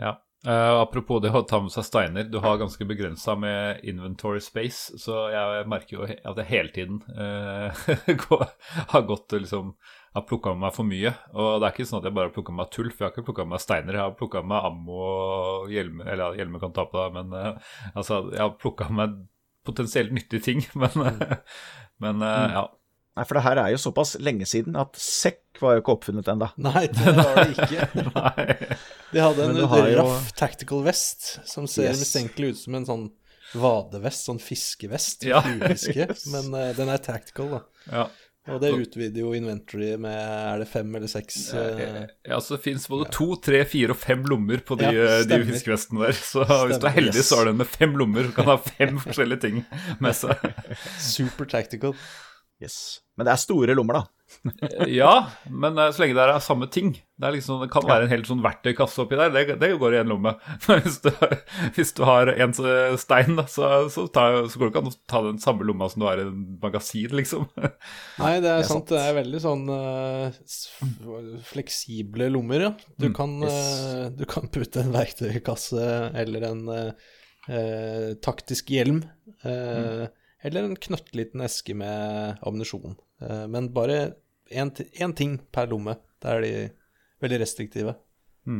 Ja. 0.00 0.16
Uh, 0.42 0.80
apropos 0.82 1.20
det 1.22 1.30
å 1.30 1.44
ta 1.46 1.60
med 1.62 1.70
seg 1.70 1.84
steiner, 1.86 2.26
du 2.26 2.40
har 2.42 2.58
ganske 2.58 2.82
begrensa 2.88 3.36
med 3.38 3.84
inventory 3.86 4.40
space, 4.42 4.98
så 4.98 5.28
jeg 5.30 5.68
merker 5.70 6.00
jo 6.00 6.08
at 6.10 6.40
jeg 6.40 6.48
hele 6.48 6.72
tiden 6.74 6.98
uh, 7.14 8.48
har 8.90 9.04
gått 9.06 9.36
og 9.36 9.44
liksom 9.44 9.70
har 10.14 10.24
plukka 10.28 10.52
med 10.52 10.60
meg 10.66 10.74
for 10.76 10.84
mye. 10.88 11.12
Og 11.32 11.54
det 11.60 11.66
er 11.68 11.72
ikke 11.74 11.86
sånn 11.88 12.00
at 12.02 12.08
jeg 12.10 12.16
bare 12.18 12.28
har 12.28 12.34
plukka 12.34 12.52
med 12.52 12.60
meg 12.64 12.72
tull, 12.74 12.90
for 12.92 13.04
jeg 13.04 13.08
har 13.08 13.14
ikke 13.16 13.26
plukka 13.30 13.46
med 13.46 13.54
meg 13.56 13.62
steiner. 13.64 13.96
Jeg 13.98 14.02
har 14.04 14.16
plukka 14.18 14.42
med 14.42 14.50
meg 14.52 14.68
ammo 14.68 14.98
og 15.06 15.72
hjelmer, 15.72 16.10
eller 16.12 16.36
hjelmer 16.40 16.62
kan 16.66 16.74
ta 16.76 16.84
på 16.90 16.98
deg, 17.00 17.16
men 17.16 17.32
uh, 17.32 17.72
altså, 17.94 18.18
jeg 18.34 18.42
har 18.44 18.54
plukka 18.60 18.88
med 18.90 19.00
meg 19.00 19.18
potensielt 19.64 20.12
nyttige 20.12 20.42
ting, 20.42 20.62
men, 20.82 20.96
uh, 21.06 21.58
men 22.02 22.22
uh, 22.24 22.46
ja. 22.58 22.64
Nei, 23.12 23.24
for 23.28 23.36
det 23.36 23.42
her 23.44 23.58
er 23.60 23.70
jo 23.74 23.80
såpass 23.80 24.14
lenge 24.24 24.46
siden 24.48 24.76
at 24.80 24.96
sekk 24.96 25.58
var 25.60 25.74
jo 25.76 25.82
ikke 25.82 25.92
oppfunnet 25.98 26.28
ennå. 26.32 26.46
Nei, 26.66 26.86
det 26.88 27.12
var 27.18 27.34
det 27.36 27.50
ikke. 27.52 27.88
De 29.12 29.20
hadde 29.20 29.44
en 29.50 29.58
raff 29.68 29.90
jo- 29.92 30.36
tactical 30.40 30.80
vest 30.86 31.34
som 31.48 31.66
ser 31.68 31.90
Yes. 31.90 32.00
mistenkelig 32.00 32.54
ut 32.54 32.60
som 32.62 32.78
en 32.78 32.86
sånn 32.88 33.02
vadevest, 33.52 34.24
sånn 34.30 34.40
fiskevest, 34.40 35.26
Ja. 35.28 35.42
fluefiske, 35.44 36.06
Yes. 36.08 36.24
men 36.32 36.48
uh, 36.56 36.70
den 36.76 36.88
er 36.88 37.02
tactical, 37.04 37.50
da. 37.58 37.60
Ja. 37.92 38.06
Og 38.50 38.58
det 38.58 38.72
utvider 38.74 39.22
jo 39.22 39.30
inventory 39.38 39.92
med 40.02 40.16
er 40.18 40.62
det 40.64 40.66
fem 40.66 40.88
eller 40.98 41.10
seks 41.10 41.36
eh, 41.54 42.08
Ja, 42.26 42.40
så 42.42 42.56
det 42.56 42.64
fins 42.64 42.88
både 42.90 43.06
to, 43.14 43.28
tre, 43.38 43.60
fire 43.70 43.94
og 43.94 44.00
fem 44.02 44.24
lommer 44.26 44.64
på 44.66 44.74
de, 44.80 44.88
Ja, 44.90 45.04
eh, 45.20 45.26
de 45.30 45.38
fiskevestene 45.46 46.08
der. 46.08 46.18
Så 46.18 46.42
hvis 46.42 46.80
du 46.82 46.88
er 46.90 46.96
heldig, 46.96 47.20
yes. 47.20 47.30
så 47.30 47.38
har 47.38 47.46
du 47.46 47.52
en 47.52 47.60
med 47.62 47.70
fem 47.70 47.94
lommer 48.00 48.26
og 48.26 48.34
kan 48.34 48.50
ha 48.50 48.58
fem 48.58 48.98
forskjellige 49.04 49.44
ting 49.46 49.62
med 50.02 50.18
seg. 50.18 50.42
super 51.12 51.46
tactical. 51.54 51.94
Yes. 52.62 52.78
Men 53.14 53.28
det 53.28 53.36
er 53.36 53.42
store 53.44 53.78
lommer, 53.78 54.00
da. 54.00 54.21
Ja, 54.90 55.28
men 55.50 55.76
eh, 55.78 55.90
så 55.94 56.02
lenge 56.02 56.16
det 56.18 56.24
er 56.24 56.40
samme 56.42 56.66
ting 56.72 56.88
Det, 56.96 57.26
er 57.28 57.34
liksom, 57.36 57.60
det 57.62 57.68
kan 57.70 57.84
være 57.86 58.06
en 58.08 58.10
helt 58.10 58.26
sånn 58.26 58.40
verktøykasse 58.42 59.04
oppi 59.04 59.18
der, 59.20 59.30
det, 59.34 59.56
det 59.60 59.68
går 59.78 59.94
i 59.94 60.00
en 60.00 60.10
lomme. 60.10 60.32
Men 60.66 60.80
hvis 60.82 60.96
du, 61.04 61.10
hvis 61.76 61.92
du 61.94 62.02
har 62.08 62.32
en 62.32 62.54
stein, 62.98 63.36
da, 63.38 63.44
så, 63.46 63.68
så, 63.94 64.08
tar, 64.10 64.40
så 64.50 64.58
går 64.58 64.66
det 64.66 64.72
ikke 64.72 64.82
an 64.82 64.90
å 64.90 64.94
ta 65.12 65.20
den 65.28 65.38
samme 65.42 65.66
lomma 65.68 65.86
som 65.92 66.02
du 66.02 66.08
har 66.08 66.18
i 66.18 66.26
en 66.26 66.40
magasin, 66.62 67.14
liksom. 67.14 67.46
Nei, 68.22 68.32
det 68.42 68.50
er, 68.50 68.58
er 68.64 68.66
sant. 68.66 68.88
sant. 68.88 68.94
Det 68.96 69.04
er 69.04 69.18
veldig 69.20 69.42
sånn 69.44 69.62
uh, 69.70 71.38
fleksible 71.52 72.28
lommer, 72.32 72.66
ja. 72.68 72.72
Du, 72.96 73.08
Mm, 73.10 73.14
kan, 73.16 73.36
yes. 73.42 73.60
uh, 73.82 74.08
du 74.16 74.24
kan 74.30 74.48
putte 74.52 74.82
en 74.82 74.92
verktøykasse 74.94 75.86
eller 76.18 76.48
en, 76.50 76.64
eh, 76.68 76.92
eh, 77.48 78.10
taktisk 78.22 78.70
hjelm, 78.70 79.02
Mm. 79.44 80.08
eller 80.44 80.64
en 80.68 80.76
knøttliten 80.76 81.40
eske 81.42 81.74
med 81.74 82.38
ammunisjon. 82.46 82.96
Eh, 83.22 83.46
men 83.50 83.72
bare 83.74 84.14
én 84.52 85.14
ting 85.18 85.38
per 85.52 85.70
lomme. 85.72 85.96
Der 86.22 86.38
er 86.38 86.44
de 86.46 86.52
veldig 87.24 87.40
restriktive. 87.42 87.96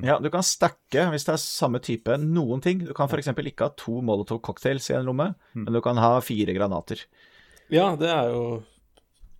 Ja, 0.06 0.20
du 0.22 0.28
kan 0.30 0.44
stacke 0.46 1.08
hvis 1.10 1.24
det 1.26 1.32
er 1.34 1.40
samme 1.42 1.80
type 1.82 2.14
noen 2.22 2.60
ting. 2.62 2.84
Du 2.86 2.92
kan 2.94 3.08
f.eks. 3.10 3.32
ikke 3.34 3.66
ha 3.66 3.72
to 3.78 3.96
Molotov 4.04 4.38
cocktails 4.46 4.86
i 4.92 4.94
en 4.94 5.08
lomme, 5.08 5.32
men 5.58 5.74
du 5.74 5.80
kan 5.82 5.98
ha 5.98 6.20
fire 6.22 6.54
granater. 6.54 7.02
Ja, 7.72 7.96
det 7.98 8.10
er 8.12 8.28
jo 8.30 8.44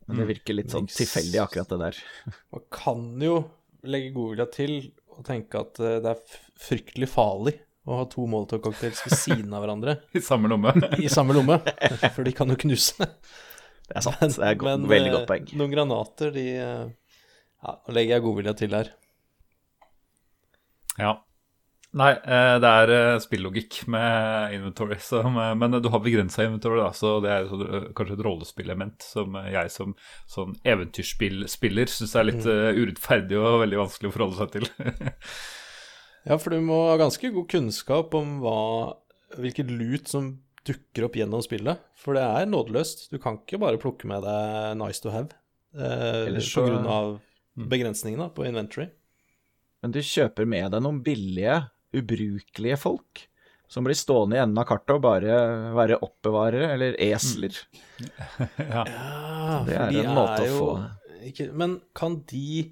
Men 0.08 0.18
det 0.18 0.26
virker 0.32 0.56
litt 0.56 0.72
sånn 0.74 0.88
tilfeldig, 0.90 1.38
akkurat 1.44 1.70
det 1.70 1.78
der. 1.84 2.00
Man 2.54 2.64
kan 2.74 3.04
jo 3.22 3.36
legge 3.86 4.10
godvilja 4.16 4.48
til 4.50 4.74
og 5.12 5.22
tenke 5.28 5.60
at 5.62 5.78
eh, 5.82 6.00
det 6.02 6.10
er 6.10 6.40
fryktelig 6.58 7.08
farlig 7.12 7.54
å 7.86 8.00
ha 8.00 8.06
to 8.10 8.24
Molotov-cocktails 8.30 9.02
ved 9.06 9.14
siden 9.18 9.54
av 9.54 9.62
hverandre 9.64 9.96
I 10.18 10.22
samme 10.24 10.50
lomme. 10.50 10.72
i 10.98 11.10
samme 11.12 11.36
lomme, 11.36 11.60
for 12.16 12.26
de 12.26 12.34
kan 12.34 12.50
jo 12.50 12.58
knuse. 12.64 13.06
Det 13.92 14.00
er 14.00 14.06
sant. 14.06 14.38
Det 14.38 14.46
er 14.46 14.56
et 14.56 14.64
Men, 14.64 14.86
veldig 14.88 15.10
eh, 15.10 15.16
godt 15.18 15.28
poeng. 15.28 15.50
Noen 15.60 15.74
granater, 15.74 16.32
de 16.32 16.46
eh, 16.56 16.86
Ja, 17.62 17.76
nå 17.76 17.94
legger 17.98 18.16
jeg 18.16 18.24
godvilja 18.24 18.56
til 18.58 18.76
her. 18.78 18.88
Ja. 20.96 21.12
Nei, 22.00 22.08
eh, 22.24 22.54
det 22.64 22.70
er 22.72 23.20
spillogikk 23.20 23.82
med 23.92 24.54
inventory, 24.56 24.96
som, 25.04 25.36
men 25.36 25.76
du 25.76 25.90
har 25.92 26.00
begrensa 26.00 26.46
inventory, 26.46 26.80
da, 26.80 26.88
så 26.96 27.18
det 27.20 27.34
er 27.34 27.90
kanskje 27.92 28.16
et 28.16 28.24
rollespillement 28.24 29.04
som 29.04 29.36
jeg 29.44 29.72
som 29.74 29.92
sånn 30.32 30.56
eventyrspillspiller 30.64 31.92
syns 31.92 32.16
er 32.16 32.30
litt 32.30 32.46
mm. 32.48 32.80
urettferdig 32.80 33.36
og 33.36 33.60
veldig 33.66 33.82
vanskelig 33.82 34.08
å 34.08 34.16
forholde 34.16 34.40
seg 34.40 34.56
til. 34.56 34.70
Ja, 36.22 36.36
for 36.38 36.54
du 36.54 36.60
må 36.62 36.76
ha 36.86 36.98
ganske 37.00 37.32
god 37.34 37.48
kunnskap 37.50 38.12
om 38.14 38.36
hva, 38.44 38.58
hvilket 39.42 39.72
lut 39.74 40.06
som 40.06 40.36
dukker 40.68 41.06
opp 41.08 41.16
gjennom 41.18 41.42
spillet. 41.44 41.80
For 41.98 42.14
det 42.18 42.22
er 42.24 42.46
nådeløst. 42.50 43.08
Du 43.12 43.18
kan 43.22 43.38
ikke 43.40 43.60
bare 43.62 43.80
plukke 43.82 44.06
med 44.10 44.22
deg 44.26 44.76
nice 44.80 45.02
to 45.02 45.10
have 45.14 45.32
eh, 45.74 46.28
Ellers 46.28 46.52
på 46.54 46.66
så- 46.68 46.86
av 46.88 47.20
begrensningene 47.58 48.30
på 48.34 48.46
inventory. 48.48 48.88
Men 49.82 49.92
du 49.92 49.98
kjøper 50.00 50.46
med 50.46 50.70
deg 50.72 50.82
noen 50.84 51.02
billige, 51.04 51.58
ubrukelige 51.92 52.78
folk 52.78 53.26
som 53.72 53.84
blir 53.84 53.96
stående 53.96 54.36
i 54.36 54.40
enden 54.42 54.60
av 54.60 54.66
kartet 54.68 54.94
og 54.98 55.02
bare 55.04 55.36
være 55.74 55.96
oppbevarere, 56.04 56.70
eller 56.74 56.96
esler. 57.00 57.56
ja. 58.58 58.84
Ja, 58.84 59.58
Det 59.66 59.76
er 59.80 59.96
en 60.04 60.14
måte 60.16 60.42
å 60.44 60.48
jo 60.48 60.58
få 60.60 60.70
ikke, 61.28 61.46
Men 61.56 61.78
kan 61.96 62.18
de 62.28 62.70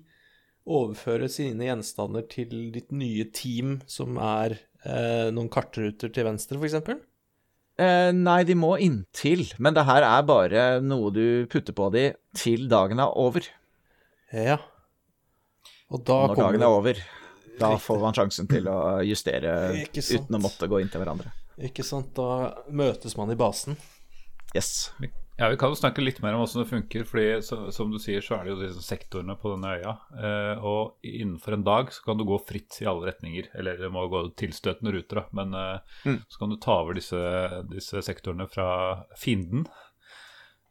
overføre 0.70 1.28
sine 1.32 1.66
gjenstander 1.68 2.26
til 2.30 2.70
ditt 2.74 2.92
nye 2.92 3.24
team, 3.34 3.78
som 3.90 4.18
er 4.20 4.58
eh, 4.84 5.30
noen 5.34 5.48
kartruter 5.52 6.12
til 6.12 6.26
venstre, 6.28 6.60
f.eks.? 6.60 7.00
Eh, 7.80 8.10
nei, 8.12 8.42
de 8.44 8.56
må 8.58 8.74
inntil, 8.82 9.46
men 9.62 9.76
det 9.76 9.86
her 9.88 10.04
er 10.04 10.26
bare 10.28 10.64
noe 10.84 11.12
du 11.14 11.24
putter 11.48 11.76
på 11.76 11.88
de 11.94 12.10
til 12.36 12.66
dagen 12.68 13.00
er 13.00 13.14
over. 13.16 13.46
Ja. 14.36 14.58
Og 15.90 16.04
da 16.06 16.18
Når 16.28 16.36
dagen 16.42 16.64
er 16.66 16.74
over, 16.74 17.00
da 17.60 17.72
får 17.80 18.02
man 18.02 18.16
sjansen 18.16 18.50
til 18.50 18.68
å 18.70 19.00
justere 19.06 19.54
uten 19.96 20.36
å 20.36 20.42
måtte 20.42 20.68
gå 20.70 20.82
inn 20.82 20.92
til 20.92 21.02
hverandre. 21.02 21.32
Ikke 21.60 21.84
sant, 21.84 22.12
da 22.16 22.62
møtes 22.72 23.16
man 23.18 23.32
i 23.32 23.38
basen. 23.38 23.76
Yes. 24.56 24.90
Ja, 25.40 25.48
Vi 25.48 25.56
kan 25.56 25.72
jo 25.72 25.76
snakke 25.78 26.02
litt 26.04 26.18
mer 26.20 26.34
om 26.36 26.42
hvordan 26.42 26.60
det 26.60 26.68
funker. 26.68 27.04
fordi 27.08 27.28
så, 27.40 27.70
Som 27.72 27.90
du 27.90 27.98
sier, 27.98 28.20
så 28.20 28.36
er 28.36 28.44
det 28.44 28.52
jo 28.52 28.60
disse 28.60 28.82
sektorene 28.84 29.38
på 29.40 29.54
denne 29.54 29.72
øya. 29.78 29.94
Eh, 30.12 30.64
og 30.68 31.00
innenfor 31.00 31.56
en 31.56 31.64
dag 31.64 31.92
så 31.96 32.04
kan 32.04 32.20
du 32.20 32.26
gå 32.28 32.36
fritt 32.44 32.76
i 32.82 32.88
alle 32.90 33.08
retninger. 33.08 33.48
Eller 33.56 33.80
det 33.80 33.88
må 33.88 34.04
gå 34.12 34.20
tilstøtende 34.36 34.92
ruter, 34.92 35.22
da. 35.22 35.24
Men 35.32 35.56
eh, 35.56 36.18
så 36.28 36.42
kan 36.42 36.52
du 36.52 36.58
ta 36.60 36.82
over 36.82 36.98
disse, 37.00 37.22
disse 37.72 38.04
sektorene 38.04 38.50
fra 38.52 38.68
fienden. 39.16 39.64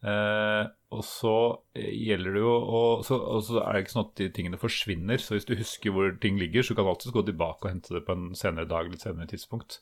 Eh, 0.06 0.70
og 0.94 1.02
så 1.04 1.34
gjelder 1.74 2.38
det 2.38 2.46
jo 2.46 2.54
å 2.54 2.84
så, 3.04 3.18
Og 3.18 3.42
så 3.44 3.60
er 3.64 3.74
det 3.74 3.82
ikke 3.84 3.96
sånn 3.98 4.06
at 4.06 4.16
de 4.22 4.30
tingene 4.38 4.62
forsvinner. 4.62 5.18
Så 5.18 5.34
hvis 5.34 5.50
du 5.50 5.58
husker 5.58 5.98
hvor 5.98 6.14
ting 6.22 6.38
ligger, 6.38 6.62
så 6.62 6.78
kan 6.78 6.86
du 6.86 6.94
alltid 6.94 7.18
gå 7.18 7.26
tilbake 7.26 7.66
og 7.66 7.74
hente 7.74 7.98
det 7.98 8.06
på 8.06 8.14
en 8.14 8.30
senere 8.38 8.70
dag 8.70 8.86
eller 8.86 9.02
et 9.02 9.10
senere 9.10 9.34
tidspunkt. 9.34 9.82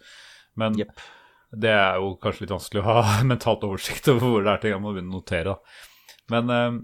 Men 0.56 0.80
Jepp. 0.80 0.96
Det 1.56 1.72
er 1.72 2.02
jo 2.02 2.16
kanskje 2.22 2.44
litt 2.44 2.54
vanskelig 2.56 2.84
å 2.84 2.90
ha 2.90 3.02
mentalt 3.32 3.66
oversikt 3.68 4.10
over 4.12 4.34
hvor 4.34 4.46
det 4.46 4.54
er 4.54 4.64
ting 4.64 4.76
jeg 4.76 4.84
må 4.84 4.94
begynne 4.94 5.14
å 5.14 5.22
notere. 5.22 5.56
Men, 6.34 6.52
eh, 6.52 6.78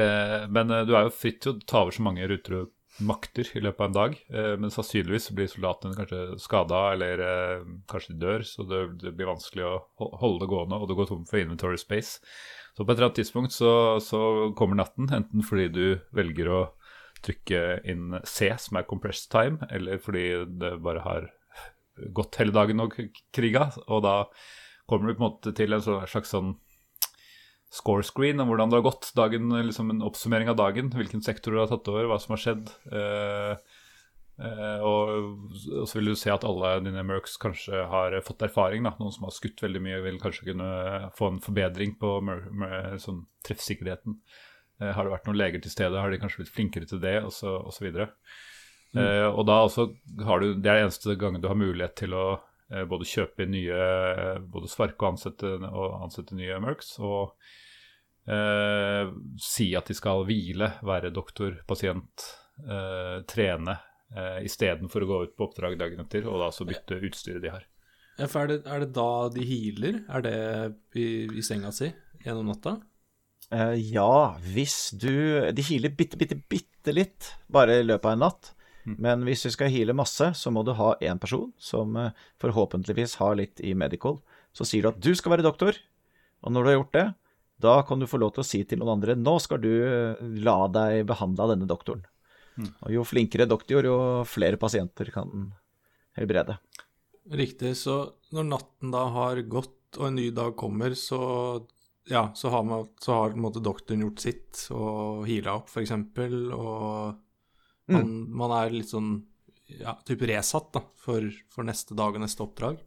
eh, 0.00 0.48
men 0.48 0.72
eh, 0.72 0.84
du 0.88 0.94
er 0.96 1.06
jo 1.06 1.14
fritt 1.14 1.42
til 1.44 1.54
å 1.54 1.62
ta 1.68 1.84
over 1.84 1.96
så 1.96 2.04
mange 2.06 2.28
ruter 2.30 2.62
og 2.62 2.74
makter 3.04 3.50
i 3.54 3.62
løpet 3.62 3.78
av 3.84 3.86
en 3.86 3.94
dag. 3.94 4.14
Men 4.58 4.72
sannsynligvis 4.74 5.28
blir 5.30 5.46
soldatene 5.46 5.94
kanskje 5.94 6.38
skada, 6.42 6.80
eller 6.96 7.20
kanskje 7.86 8.16
de 8.16 8.24
dør. 8.24 8.42
Så 8.42 8.66
det 8.66 9.12
blir 9.14 9.28
vanskelig 9.28 9.68
å 9.68 10.08
holde 10.18 10.40
det 10.42 10.48
gående, 10.50 10.80
og 10.82 10.90
du 10.90 10.96
går 10.98 11.06
tom 11.06 11.22
for 11.28 11.38
inventory 11.38 11.78
space. 11.78 12.18
Så 12.74 12.82
på 12.82 12.90
et 12.90 12.96
eller 12.96 13.06
annet 13.06 13.20
tidspunkt 13.20 13.54
så, 13.54 13.70
så 14.02 14.20
kommer 14.58 14.80
natten, 14.80 15.12
enten 15.14 15.46
fordi 15.46 15.68
du 15.70 15.84
velger 16.10 16.50
å 16.50 16.60
trykke 17.22 17.62
inn 17.86 18.18
C, 18.26 18.50
som 18.58 18.80
er 18.80 18.90
compressed 18.90 19.30
time, 19.30 19.62
eller 19.70 20.02
fordi 20.02 20.26
det 20.58 20.74
bare 20.82 21.06
har 21.06 21.30
gått 22.14 22.38
hele 22.40 22.54
dagen 22.54 22.84
og 22.84 22.96
kriga. 23.34 23.68
Og 23.88 24.02
da 24.06 24.14
kommer 24.88 25.08
du 25.08 25.16
på 25.16 25.22
en 25.22 25.28
måte 25.28 25.54
til 25.56 25.76
en 25.76 25.84
slags 25.84 26.32
sånn 26.34 26.56
score 27.72 28.04
screen 28.06 28.40
om 28.40 28.48
hvordan 28.48 28.70
det 28.70 28.80
har 28.80 28.86
gått. 28.86 29.10
Dagen, 29.16 29.50
liksom 29.66 29.92
En 29.92 30.06
oppsummering 30.06 30.48
av 30.48 30.56
dagen. 30.56 30.92
Hvilken 30.94 31.22
sektor 31.24 31.52
du 31.52 31.60
har 31.60 31.68
tatt 31.70 31.88
over, 31.90 32.08
hva 32.08 32.18
som 32.22 32.34
har 32.34 32.42
skjedd. 32.42 32.72
Eh, 32.88 33.78
eh, 34.48 34.86
og, 34.86 35.52
og 35.82 35.88
så 35.88 35.98
vil 35.98 36.12
du 36.12 36.18
se 36.18 36.32
at 36.32 36.46
alle 36.48 36.78
dine 36.86 37.04
mercs 37.06 37.36
kanskje 37.40 37.84
har 37.92 38.16
fått 38.26 38.46
erfaring. 38.48 38.88
Da. 38.88 38.96
Noen 39.00 39.14
som 39.14 39.28
har 39.28 39.36
skutt 39.36 39.60
veldig 39.64 39.84
mye, 39.84 40.02
vil 40.06 40.20
kanskje 40.22 40.50
kunne 40.52 40.70
få 41.18 41.34
en 41.34 41.42
forbedring 41.44 41.98
på 42.00 42.16
sånn, 43.04 43.26
treffsikkerheten. 43.46 44.20
Eh, 44.80 44.92
har 44.94 45.04
det 45.04 45.14
vært 45.16 45.28
noen 45.28 45.40
leger 45.40 45.64
til 45.64 45.74
stede, 45.74 45.98
har 45.98 46.12
de 46.12 46.20
kanskje 46.22 46.44
blitt 46.44 46.54
flinkere 46.54 46.88
til 46.88 47.02
det, 47.02 47.18
og 47.24 47.34
så, 47.34 47.58
og 47.58 47.74
Eh, 48.96 49.26
og 49.28 49.44
da 49.44 49.58
også 49.66 49.84
har 50.24 50.40
du 50.40 50.54
Det 50.56 50.70
er 50.72 50.86
eneste 50.86 51.12
gangen 51.20 51.42
du 51.44 51.48
har 51.50 51.58
mulighet 51.60 51.92
til 52.00 52.14
å 52.16 52.26
uh, 52.38 52.84
både 52.88 53.04
kjøpe 53.04 53.44
inn 53.44 53.52
nye 53.52 53.80
Både 54.48 54.70
Svarke 54.72 55.04
og 55.04 55.10
ansette, 55.10 55.50
og 55.68 55.98
ansette 56.06 56.38
nye 56.38 56.56
mercs, 56.64 56.94
og 57.04 57.34
eh, 58.28 59.10
si 59.40 59.70
at 59.76 59.88
de 59.88 59.96
skal 59.96 60.24
hvile, 60.28 60.72
være 60.86 61.12
doktor, 61.14 61.56
pasient, 61.68 62.26
eh, 62.64 63.18
trene 63.28 63.78
eh, 64.14 64.44
istedenfor 64.48 65.04
å 65.04 65.10
gå 65.10 65.22
ut 65.26 65.34
på 65.36 65.48
oppdrag 65.48 65.78
dagen 65.80 66.04
etter, 66.04 66.28
og 66.28 66.42
da 66.42 66.50
så 66.54 66.66
bytte 66.68 67.00
utstyret 67.08 67.44
de 67.44 67.54
har. 67.54 67.66
Ja, 68.18 68.26
for 68.26 68.44
er 68.44 68.52
det, 68.52 68.60
er 68.66 68.82
det 68.82 68.92
da 68.96 69.10
de 69.30 69.46
healer? 69.46 70.02
Er 70.10 70.24
det 70.26 70.36
i, 70.98 71.08
i 71.38 71.44
senga 71.46 71.70
si 71.74 71.92
gjennom 72.24 72.50
natta? 72.50 72.78
Eh, 73.54 73.76
ja, 73.94 74.36
hvis 74.44 74.90
du 75.00 75.12
De 75.54 75.64
healer 75.64 75.94
bitte, 75.96 76.18
bitte, 76.20 76.36
bitte 76.36 76.92
litt 76.92 77.30
bare 77.48 77.78
i 77.80 77.86
løpet 77.86 78.10
av 78.10 78.16
en 78.16 78.24
natt. 78.26 78.50
Men 78.96 79.24
hvis 79.26 79.44
du 79.44 79.50
skal 79.52 79.72
heale 79.72 79.96
masse, 79.96 80.30
så 80.38 80.52
må 80.54 80.62
du 80.64 80.72
ha 80.78 80.94
én 81.04 81.20
person 81.20 81.50
som 81.60 81.96
eh, 81.98 82.12
forhåpentligvis 82.40 83.18
har 83.20 83.36
litt 83.40 83.60
i 83.60 83.74
medical. 83.74 84.20
Så 84.56 84.64
sier 84.68 84.86
du 84.86 84.92
at 84.92 85.00
du 85.02 85.10
skal 85.18 85.34
være 85.34 85.46
doktor, 85.46 85.76
og 86.40 86.54
når 86.54 86.62
du 86.62 86.70
har 86.70 86.78
gjort 86.78 86.94
det, 86.96 87.06
da 87.58 87.74
kan 87.82 87.98
du 87.98 88.06
få 88.06 88.20
lov 88.22 88.36
til 88.36 88.44
å 88.44 88.46
si 88.46 88.62
til 88.64 88.78
noen 88.78 88.94
andre 88.96 89.16
nå 89.18 89.34
skal 89.42 89.60
du 89.62 89.72
eh, 89.82 90.22
la 90.44 90.60
deg 90.72 91.02
behandle 91.10 91.44
av 91.44 91.54
denne 91.54 91.68
doktoren. 91.70 92.06
Og 92.58 92.90
jo 92.90 93.04
flinkere 93.06 93.46
doktor, 93.46 93.86
jo 93.86 93.98
flere 94.26 94.58
pasienter 94.58 95.12
kan 95.14 95.50
helbrede. 96.18 96.56
Riktig. 97.30 97.76
Så 97.78 98.00
når 98.34 98.48
natten 98.48 98.94
da 98.94 99.04
har 99.14 99.42
gått 99.46 99.98
og 99.98 100.08
en 100.08 100.18
ny 100.18 100.28
dag 100.34 100.56
kommer, 100.58 100.94
så 100.98 101.20
ja, 102.08 102.30
så 102.34 102.50
har, 102.52 102.64
man, 102.64 102.88
så 103.00 103.14
har 103.14 103.32
på 103.32 103.38
en 103.38 103.44
måte 103.44 103.62
doktoren 103.64 104.02
gjort 104.04 104.24
sitt 104.24 104.64
og 104.74 105.26
heala 105.28 105.58
opp, 105.60 105.70
f.eks., 105.70 105.92
og 106.56 107.18
man, 107.88 108.12
man 108.42 108.54
er 108.62 108.74
litt 108.74 108.90
sånn 108.92 109.14
ja, 109.68 109.94
type 110.08 110.28
resatt 110.28 110.70
da, 110.72 110.82
for, 110.96 111.24
for 111.52 111.66
neste 111.68 111.96
dag 111.98 112.16
og 112.16 112.22
neste 112.24 112.44
oppdrag. 112.44 112.78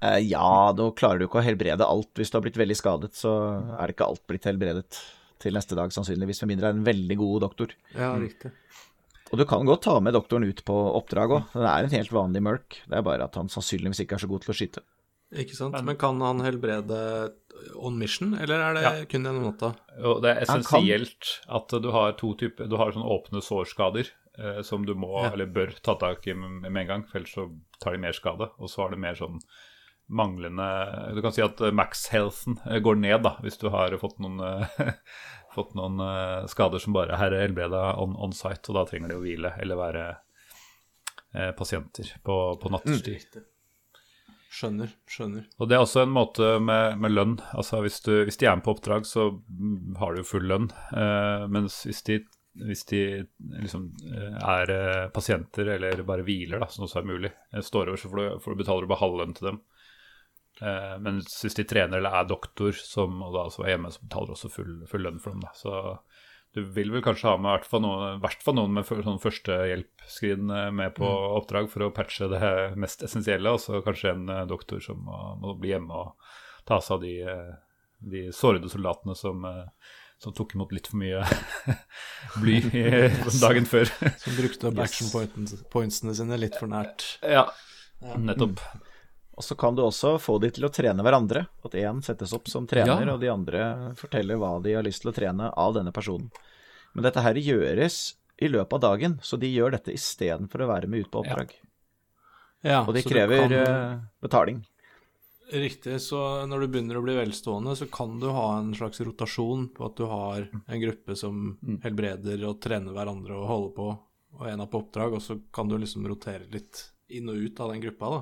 Eh, 0.00 0.18
ja, 0.30 0.72
nå 0.76 0.90
klarer 0.96 1.20
du 1.20 1.26
ikke 1.26 1.42
å 1.42 1.44
helbrede 1.44 1.84
alt. 1.86 2.12
Hvis 2.16 2.32
du 2.32 2.38
har 2.38 2.44
blitt 2.46 2.60
veldig 2.60 2.76
skadet, 2.78 3.12
så 3.18 3.34
er 3.76 3.82
det 3.90 3.96
ikke 3.96 4.08
alt 4.08 4.24
blitt 4.30 4.48
helbredet 4.48 5.00
til 5.40 5.56
neste 5.56 5.76
dag, 5.76 5.92
sannsynligvis, 5.92 6.42
med 6.44 6.54
mindre 6.54 6.68
det 6.68 6.72
er 6.74 6.78
en 6.78 6.88
veldig 6.88 7.16
god 7.20 7.44
doktor. 7.46 7.74
Ja, 7.96 8.14
riktig. 8.20 8.52
Og 9.30 9.38
du 9.38 9.44
kan 9.46 9.68
godt 9.68 9.84
ta 9.86 9.94
med 10.02 10.16
doktoren 10.16 10.44
ut 10.48 10.64
på 10.66 10.76
oppdrag 10.98 11.36
òg. 11.36 11.52
Det 11.54 11.68
er 11.70 11.86
en 11.86 11.92
helt 11.94 12.12
vanlig 12.12 12.42
mørk. 12.42 12.80
Det 12.90 12.98
er 12.98 13.04
bare 13.06 13.28
at 13.28 13.36
han 13.38 13.52
sannsynligvis 13.52 14.02
ikke 14.04 14.16
er 14.18 14.24
så 14.24 14.30
god 14.30 14.42
til 14.44 14.52
å 14.52 14.56
skyte. 14.58 14.82
Ikke 15.38 15.54
sant? 15.54 15.76
Men, 15.86 15.94
kan 16.00 16.18
han 16.24 16.42
helbrede 16.42 16.98
on 17.78 17.98
mission, 18.00 18.32
eller 18.34 18.64
er 18.64 18.74
det 18.74 18.82
Ja. 18.82 18.92
kun 19.06 19.22
gjennom 19.28 19.44
natta? 19.46 19.74
Det 20.24 20.32
er 20.32 20.40
essensielt 20.42 21.30
at 21.46 21.68
du 21.84 21.90
har 21.94 22.16
to 22.18 22.32
typer 22.34 22.66
Du 22.66 22.76
har 22.80 22.90
sånne 22.90 23.06
åpne 23.06 23.42
sårskader 23.44 24.10
eh, 24.38 24.60
som 24.62 24.86
du 24.86 24.94
må, 24.94 25.24
Ja. 25.24 25.32
eller 25.32 25.46
bør, 25.46 25.72
ta 25.82 25.94
tak 26.00 26.26
i 26.26 26.34
med, 26.34 26.62
med 26.70 26.82
en 26.82 26.88
gang, 26.94 27.04
for 27.08 27.18
ellers 27.20 27.34
så 27.34 27.48
tar 27.80 27.92
de 27.96 28.02
mer 28.04 28.12
skade. 28.16 28.50
Og 28.58 28.70
så 28.70 28.82
har 28.84 28.90
det 28.94 29.00
mer 29.02 29.14
sånn 29.18 29.40
manglende 30.10 30.64
Du 31.14 31.20
kan 31.22 31.30
si 31.32 31.42
at 31.42 31.60
eh, 31.62 31.70
max-healthen 31.70 32.56
eh, 32.66 32.80
går 32.82 32.96
ned 32.98 33.22
da, 33.22 33.36
hvis 33.44 33.58
du 33.62 33.68
har 33.70 33.94
fått 34.02 34.18
noen, 34.18 34.40
eh, 34.42 34.90
fått 35.54 35.76
noen 35.78 36.00
skader 36.50 36.82
som 36.82 36.92
bare 36.96 37.14
er 37.14 37.36
helbreda 37.44 37.94
on, 38.02 38.16
on 38.18 38.32
site, 38.34 38.70
og 38.70 38.74
da 38.80 38.84
trenger 38.90 39.12
de 39.12 39.18
å 39.20 39.22
hvile 39.22 39.54
eller 39.62 39.78
være 39.78 40.04
eh, 41.34 41.52
pasienter 41.58 42.10
på, 42.26 42.40
på 42.62 42.72
nattestid. 42.74 43.40
Skjønner. 44.50 44.90
Skjønner. 45.06 45.44
Og 45.62 45.68
det 45.70 45.76
er 45.76 45.84
også 45.84 46.02
en 46.02 46.10
måte 46.10 46.56
med, 46.58 46.96
med 46.98 47.12
lønn. 47.14 47.36
Altså 47.54 47.78
hvis, 47.84 48.00
du, 48.02 48.24
hvis 48.26 48.38
de 48.40 48.48
er 48.50 48.56
med 48.58 48.64
på 48.66 48.72
oppdrag, 48.74 49.06
så 49.06 49.28
mm, 49.46 49.94
har 50.00 50.10
du 50.16 50.24
jo 50.24 50.26
full 50.26 50.48
lønn. 50.50 50.66
Eh, 50.90 51.44
mens 51.54 51.84
hvis 51.86 52.02
de, 52.08 52.16
hvis 52.58 52.84
de 52.90 53.02
liksom 53.62 53.90
eh, 54.10 54.38
er 54.38 54.72
eh, 54.74 55.08
pasienter 55.14 55.68
eller 55.76 56.02
bare 56.06 56.24
hviler, 56.26 56.62
da, 56.62 56.68
som 56.70 56.86
også 56.86 57.00
er 57.00 57.10
mulig, 57.10 57.30
Jeg 57.54 57.66
står 57.66 57.88
over, 57.92 58.00
så 58.00 58.10
får 58.10 58.20
du, 58.20 58.40
får 58.42 58.54
du 58.54 58.62
betaler 58.62 58.86
du 58.86 58.90
bare 58.90 59.04
halv 59.04 59.20
lønn 59.20 59.36
til 59.38 59.52
dem. 59.52 59.60
Eh, 60.60 60.96
men 61.00 61.20
hvis 61.22 61.56
de 61.56 61.66
trener 61.68 62.00
eller 62.00 62.18
er 62.18 62.26
doktor, 62.28 62.74
som 62.76 63.22
og 63.22 63.36
da 63.36 63.46
altså 63.46 63.64
er 63.64 63.76
hjemme, 63.76 63.92
så 63.94 64.02
betaler 64.02 64.32
du 64.32 64.36
også 64.36 64.52
full, 64.52 64.74
full 64.90 65.06
lønn 65.06 65.22
for 65.22 65.36
dem. 65.36 65.46
Da. 65.46 65.54
Så 65.56 65.76
du 66.56 66.64
vil 66.74 66.90
vel 66.90 67.04
kanskje 67.04 67.30
ha 67.30 67.38
med 67.38 67.52
i 67.52 67.54
hvert 67.54 67.70
fall 67.70 67.84
noen, 67.84 68.20
noen 68.58 68.76
med 68.80 68.88
sånn 68.90 69.22
førstehjelpskrin 69.22 70.50
eh, 70.50 70.68
med 70.74 70.96
på 70.98 71.06
oppdrag 71.38 71.70
for 71.70 71.86
å 71.86 71.94
patche 71.94 72.28
det 72.32 72.52
mest 72.80 73.04
essensielle, 73.06 73.54
og 73.54 73.62
så 73.62 73.82
kanskje 73.86 74.14
en 74.16 74.28
eh, 74.28 74.46
doktor 74.50 74.82
som 74.82 75.02
må, 75.06 75.20
må 75.42 75.54
bli 75.60 75.70
hjemme 75.76 76.04
og 76.04 76.32
ta 76.68 76.80
seg 76.82 76.98
av 76.98 77.04
de, 77.06 77.14
eh, 77.22 77.52
de 78.14 78.24
sårede 78.34 78.70
soldatene 78.72 79.14
som, 79.18 79.46
eh, 79.46 79.94
som 80.20 80.34
tok 80.36 80.52
imot 80.54 80.72
litt 80.76 80.86
for 80.90 81.00
mye 81.00 81.22
bly 82.42 82.60
dagen 83.40 83.66
før. 83.68 83.88
Som 84.20 84.36
brukte 84.36 84.68
opp 84.70 84.78
action 84.84 85.08
pointsene 85.72 86.14
sine 86.16 86.36
litt 86.40 86.58
for 86.60 86.68
nært. 86.70 87.06
ja, 87.24 87.46
nettopp. 88.20 88.60
Og 89.40 89.44
så 89.46 89.56
kan 89.56 89.72
du 89.74 89.80
også 89.86 90.18
få 90.20 90.34
de 90.42 90.50
til 90.52 90.66
å 90.68 90.72
trene 90.74 91.00
hverandre. 91.00 91.46
At 91.64 91.72
én 91.80 92.02
settes 92.04 92.34
opp 92.36 92.50
som 92.52 92.66
trener, 92.68 93.06
Ja. 93.06 93.14
og 93.14 93.20
de 93.22 93.30
andre 93.32 93.62
forteller 93.96 94.36
hva 94.36 94.58
de 94.62 94.74
har 94.76 94.84
lyst 94.84 95.00
til 95.00 95.12
å 95.12 95.16
trene 95.16 95.48
av 95.56 95.72
denne 95.78 95.92
personen. 95.96 96.28
Men 96.92 97.06
dette 97.06 97.22
her 97.24 97.34
gjøres 97.40 97.96
i 98.42 98.48
løpet 98.52 98.76
av 98.76 98.80
dagen, 98.84 99.14
så 99.24 99.38
de 99.40 99.48
gjør 99.48 99.72
dette 99.78 99.94
istedenfor 99.96 100.60
å 100.60 100.68
være 100.74 100.88
med 100.92 101.06
ut 101.06 101.10
på 101.12 101.22
oppdrag. 101.24 101.54
Ja, 102.62 102.82
Og 102.84 102.92
de 102.92 103.00
krever 103.02 103.46
kan- 103.48 103.52
eh, 103.56 103.98
betaling. 104.20 104.60
Riktig, 105.50 105.96
så 106.00 106.46
når 106.46 106.62
du 106.62 106.66
begynner 106.70 106.98
å 107.00 107.02
bli 107.02 107.16
velstående, 107.18 107.74
så 107.76 107.88
kan 107.90 108.20
du 108.22 108.28
ha 108.30 108.46
en 108.60 108.70
slags 108.76 109.00
rotasjon 109.02 109.66
på 109.74 109.86
at 109.88 109.96
du 109.98 110.04
har 110.06 110.44
en 110.46 110.82
gruppe 110.82 111.16
som 111.18 111.56
helbreder 111.82 112.44
og 112.46 112.60
trener 112.62 112.94
hverandre 112.94 113.34
og 113.34 113.48
holder 113.50 113.72
på, 113.74 113.88
og 114.38 114.44
en 114.46 114.62
er 114.62 114.70
på 114.70 114.82
oppdrag, 114.84 115.16
og 115.18 115.24
så 115.24 115.40
kan 115.50 115.70
du 115.70 115.74
liksom 115.80 116.06
rotere 116.06 116.46
litt 116.52 116.84
inn 117.10 117.32
og 117.32 117.40
ut 117.42 117.62
av 117.64 117.72
den 117.72 117.82
gruppa, 117.82 118.12
da. 118.14 118.20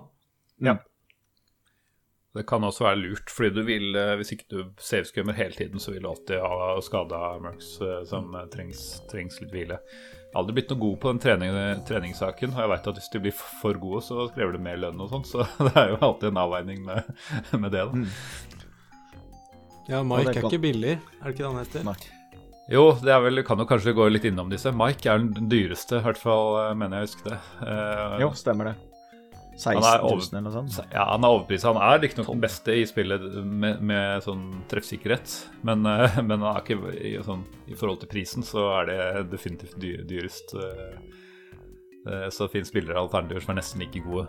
Ja. 0.70 0.76
Det 2.38 2.44
kan 2.48 2.64
også 2.64 2.84
være 2.86 3.00
lurt, 3.00 3.32
fordi 3.32 3.50
du 3.56 3.62
vil, 3.66 3.96
eh, 3.96 4.14
hvis 4.20 4.32
ikke 4.34 4.48
du 4.52 4.58
saveskummer 4.80 5.36
hele 5.36 5.56
tiden, 5.56 5.80
så 5.80 5.92
vil 5.92 6.04
du 6.04 6.10
alltid 6.10 6.40
ha 6.44 6.74
skada 6.84 7.20
mercs 7.42 7.74
eh, 7.84 8.02
som 8.08 8.32
eh, 8.36 8.48
trengs, 8.52 8.82
trengs 9.10 9.40
litt 9.42 9.52
hvile. 9.52 9.80
Jeg 10.28 10.36
har 10.36 10.42
aldri 10.42 10.54
blitt 10.58 10.72
noe 10.74 10.80
god 10.82 10.96
på 11.00 11.08
den 11.14 11.20
trening, 11.24 11.54
treningssaken, 11.88 12.50
og 12.52 12.58
jeg 12.60 12.70
veit 12.74 12.88
at 12.90 12.98
hvis 13.00 13.08
de 13.14 13.20
blir 13.24 13.32
for 13.38 13.78
gode, 13.80 14.02
så 14.04 14.26
krever 14.34 14.58
det 14.58 14.60
mer 14.66 14.76
lønn 14.82 15.00
og 15.00 15.08
sånn, 15.08 15.24
så 15.24 15.46
det 15.70 15.72
er 15.72 15.94
jo 15.94 15.98
alltid 16.04 16.28
en 16.28 16.40
avveining 16.42 16.82
med, 16.84 17.08
med 17.62 17.72
det, 17.72 17.86
da. 17.88 18.02
Ja, 19.88 20.02
Mike 20.04 20.34
er 20.34 20.42
ikke 20.44 20.60
billig, 20.60 20.98
er 21.00 21.24
det 21.24 21.32
ikke 21.32 21.46
det 21.46 21.48
han 21.48 21.60
heter? 21.62 21.86
Nei. 21.88 21.96
Jo, 22.68 22.82
det 23.00 23.14
er 23.14 23.22
vel, 23.24 23.40
kan 23.48 23.56
jo 23.62 23.64
kanskje 23.64 23.94
gå 23.96 24.04
litt 24.12 24.26
innom 24.28 24.50
disse. 24.52 24.68
Mike 24.76 25.08
er 25.08 25.24
den 25.24 25.48
dyreste, 25.48 26.02
i 26.02 26.04
hvert 26.04 26.20
fall 26.20 26.58
eh, 26.60 26.74
mener 26.76 27.00
jeg 27.00 27.06
å 27.06 27.08
huske 27.08 27.30
det. 27.30 27.38
Eh, 27.64 28.18
Jo, 28.20 28.28
stemmer 28.36 28.68
det. 28.68 28.74
16 29.58 29.82
er 29.82 30.02
000 30.02 30.06
over- 30.08 30.28
eller 30.30 30.44
noe 30.46 30.52
sånt. 30.54 30.78
Ja, 30.94 31.04
han 31.10 31.24
er 31.26 31.34
overprisa. 31.34 31.72
Han 31.74 31.82
er 31.82 31.98
riktignok 32.04 32.28
den 32.30 32.42
beste 32.44 32.76
i 32.78 32.84
spillet 32.86 33.24
med, 33.44 33.80
med 33.82 34.22
sånn 34.22 34.44
treffsikkerhet, 34.70 35.34
men, 35.66 35.84
eh, 35.86 36.20
men 36.28 36.38
han 36.46 36.54
er 36.56 36.62
ikke 36.62 36.92
i, 36.94 37.16
sånn, 37.26 37.42
i 37.66 37.74
forhold 37.78 38.00
til 38.04 38.12
prisen, 38.12 38.46
så 38.46 38.68
er 38.80 38.90
det 38.92 39.30
definitivt 39.34 39.74
dyr, 39.82 40.04
dyrest. 40.08 40.54
eh, 40.54 40.94
eh, 42.06 42.28
Så 42.30 42.46
det 42.46 42.52
finnes 42.54 42.70
spillere 42.70 42.98
og 43.00 43.08
alternativer 43.10 43.42
som 43.44 43.54
er 43.56 43.60
nesten 43.62 43.82
like 43.82 44.04
gode. 44.06 44.28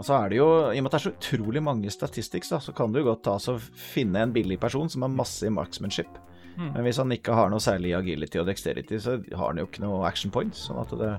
Og 0.00 0.06
så 0.08 0.16
er 0.16 0.30
det 0.32 0.38
jo, 0.40 0.48
I 0.72 0.78
og 0.80 0.84
med 0.86 0.88
at 0.88 0.94
det 0.96 0.98
er 0.98 1.06
så 1.10 1.12
utrolig 1.12 1.62
mange 1.62 1.90
statistics, 1.92 2.48
da, 2.48 2.58
så 2.58 2.72
kan 2.74 2.92
du 2.92 3.02
godt 3.04 3.22
ta 3.26 3.36
finne 3.76 4.22
en 4.24 4.32
billig 4.32 4.56
person 4.58 4.88
som 4.88 5.04
har 5.04 5.12
masse 5.12 5.44
i 5.46 5.52
marksmanship. 5.52 6.18
Men 6.60 6.82
hvis 6.84 6.98
han 7.00 7.12
ikke 7.14 7.32
har 7.32 7.48
noe 7.52 7.62
særlig 7.62 7.94
agility 7.96 8.40
og 8.40 8.48
dexterity, 8.48 8.98
så 9.00 9.14
har 9.32 9.46
han 9.46 9.60
jo 9.60 9.66
ikke 9.68 9.80
noe 9.84 10.02
action 10.08 10.32
points. 10.32 10.66
Sånn 10.66 10.80
at 10.82 10.90
det 10.98 11.12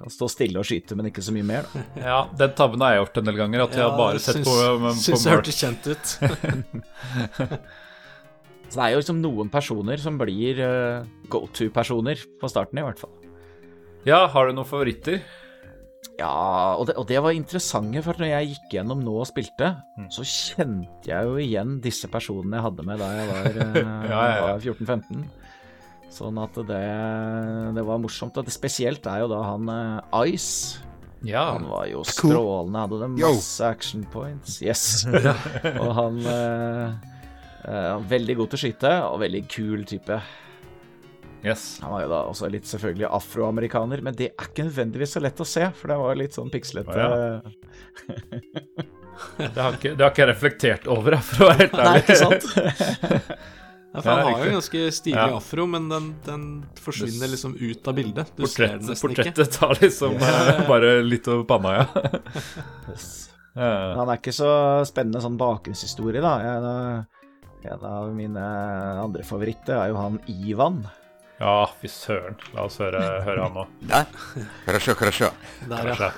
kan 0.00 0.12
stå 0.12 0.28
stille 0.32 0.60
og 0.60 0.66
skyte, 0.68 0.96
men 0.98 1.10
ikke 1.10 1.22
så 1.24 1.32
mye 1.36 1.46
mer. 1.46 1.68
da. 1.70 1.84
Ja, 2.00 2.18
Den 2.40 2.54
tabben 2.58 2.80
har 2.84 2.94
jeg 2.96 3.02
gjort 3.04 3.20
en 3.22 3.28
del 3.30 3.38
ganger. 3.40 3.64
At 3.68 3.76
jeg 3.78 3.84
har 3.86 3.96
bare 4.00 4.22
sett 4.24 4.40
på, 4.46 4.54
på 4.56 4.94
Syns 4.96 5.06
det 5.06 5.18
Mark. 5.28 5.36
hørtes 5.38 5.60
kjent 5.60 5.90
ut. 5.92 6.06
Så 8.70 8.78
det 8.78 8.84
er 8.86 8.92
jo 8.94 9.00
liksom 9.00 9.18
noen 9.18 9.48
personer 9.50 9.98
som 9.98 10.14
blir 10.20 10.60
eh, 10.62 11.06
go 11.32 11.40
to-personer 11.56 12.20
på 12.40 12.50
starten, 12.52 12.78
i 12.78 12.84
hvert 12.86 13.00
fall. 13.02 13.10
Ja, 14.06 14.24
har 14.30 14.46
du 14.48 14.54
noen 14.56 14.68
favoritter? 14.68 15.18
Ja, 16.20 16.76
og 16.78 16.86
det, 16.88 16.94
og 17.00 17.06
det 17.08 17.18
var 17.24 17.34
interessante, 17.34 18.00
for 18.04 18.16
når 18.20 18.30
jeg 18.30 18.50
gikk 18.52 18.74
gjennom 18.76 19.00
nå 19.04 19.14
og 19.22 19.26
spilte, 19.28 19.72
så 20.12 20.22
kjente 20.28 21.08
jeg 21.10 21.26
jo 21.28 21.34
igjen 21.40 21.78
disse 21.84 22.08
personene 22.12 22.60
jeg 22.60 22.66
hadde 22.68 22.86
med 22.86 23.00
da 23.02 23.08
jeg 23.16 23.28
var, 23.32 23.48
eh, 23.50 23.78
Ja, 23.82 23.98
ja, 24.06 24.22
ja. 24.36 24.46
var 24.46 24.62
14-15. 24.62 25.26
Sånn 26.10 26.38
at 26.42 26.56
det, 26.66 26.84
det 27.76 27.82
var 27.86 28.00
morsomt. 28.02 28.36
Og 28.40 28.46
det 28.46 28.54
spesielt 28.54 29.06
er 29.06 29.22
jo 29.22 29.30
da 29.30 29.40
han 29.46 29.70
eh, 29.70 30.32
Ice. 30.34 30.82
Ja. 31.26 31.52
Han 31.54 31.68
var 31.70 31.86
jo 31.90 32.02
strålende, 32.08 32.82
hadde 32.82 33.00
det 33.02 33.10
masse 33.18 33.66
action 33.66 34.04
points. 34.10 34.58
Yes. 34.64 35.04
og 35.82 35.90
han 35.98 36.20
eh, 36.26 36.86
eh, 37.68 37.96
Veldig 38.10 38.38
god 38.40 38.52
til 38.52 38.58
å 38.58 38.62
skyte, 38.64 38.94
og 39.10 39.20
veldig 39.22 39.42
kul 39.52 39.84
type. 39.88 40.20
Yes. 41.44 41.78
Han 41.84 41.94
var 41.94 42.04
jo 42.04 42.12
da 42.12 42.22
også 42.28 42.50
litt 42.52 42.68
selvfølgelig 42.68 43.08
afroamerikaner, 43.16 44.02
men 44.04 44.16
det 44.16 44.32
er 44.32 44.48
ikke 44.50 44.66
nødvendigvis 44.66 45.14
så 45.16 45.22
lett 45.24 45.40
å 45.40 45.48
se, 45.48 45.70
for 45.76 45.92
det 45.92 46.00
var 46.02 46.18
litt 46.20 46.36
sånn 46.36 46.52
pikslete. 46.52 46.96
ja. 46.98 47.40
Det 49.36 49.60
har 49.60 49.74
ikke, 49.76 49.90
det 49.98 50.00
har 50.00 50.12
ikke 50.14 50.22
jeg 50.22 50.28
reflektert 50.30 50.86
over, 50.88 51.16
for 51.20 51.44
å 51.44 51.48
være 51.50 51.66
helt 51.66 51.74
ærlig. 51.76 51.90
Nei, 51.90 51.98
ikke 52.00 52.14
sant? 52.16 53.42
Ja, 53.92 54.00
for 54.04 54.10
han 54.10 54.20
har 54.22 54.44
jo 54.44 54.50
en 54.52 54.56
ganske 54.60 54.80
stilig 54.94 55.18
Ja. 55.18 55.36
afro, 55.36 55.64
men 55.66 55.88
den, 55.90 56.04
den 56.24 56.44
forsvinner 56.78 57.26
liksom 57.32 57.56
ut 57.58 57.88
av 57.90 57.94
bildet. 57.98 58.30
Du 58.38 58.44
ser 58.46 58.76
den 58.76 58.86
nesten 58.86 59.10
ikke. 59.10 59.24
portrettet 59.24 59.56
tar 59.58 59.74
liksom 59.82 60.12
yeah. 60.14 60.60
bare 60.68 60.92
litt 61.02 61.26
over 61.28 61.42
panna, 61.50 61.72
ja. 61.80 61.86
Eh, 63.50 63.96
Han 63.98 64.06
er 64.06 64.20
ikke 64.20 64.30
så 64.32 64.48
spennende 64.86 65.18
sånn 65.24 65.34
bakgrunnshistorie, 65.40 66.20
da. 66.22 66.36
En 66.38 66.66
av, 66.68 67.24
en 67.66 67.86
av 67.88 68.12
mine 68.14 68.44
andre 69.02 69.24
favoritter 69.26 69.74
er 69.74 69.90
jo 69.90 69.96
han 69.98 70.20
Ivan. 70.30 70.84
Ja, 71.40 71.64
fy 71.80 71.88
søren. 71.88 72.34
La 72.52 72.66
oss 72.68 72.76
høre, 72.82 73.00
høre 73.24 73.46
han 73.46 73.54
nå. 73.56 73.62
Der. 73.90 74.10
Krasja, 74.66 74.92
krasja. 74.98 75.30
Der, 75.70 75.88
ja. 75.88 76.10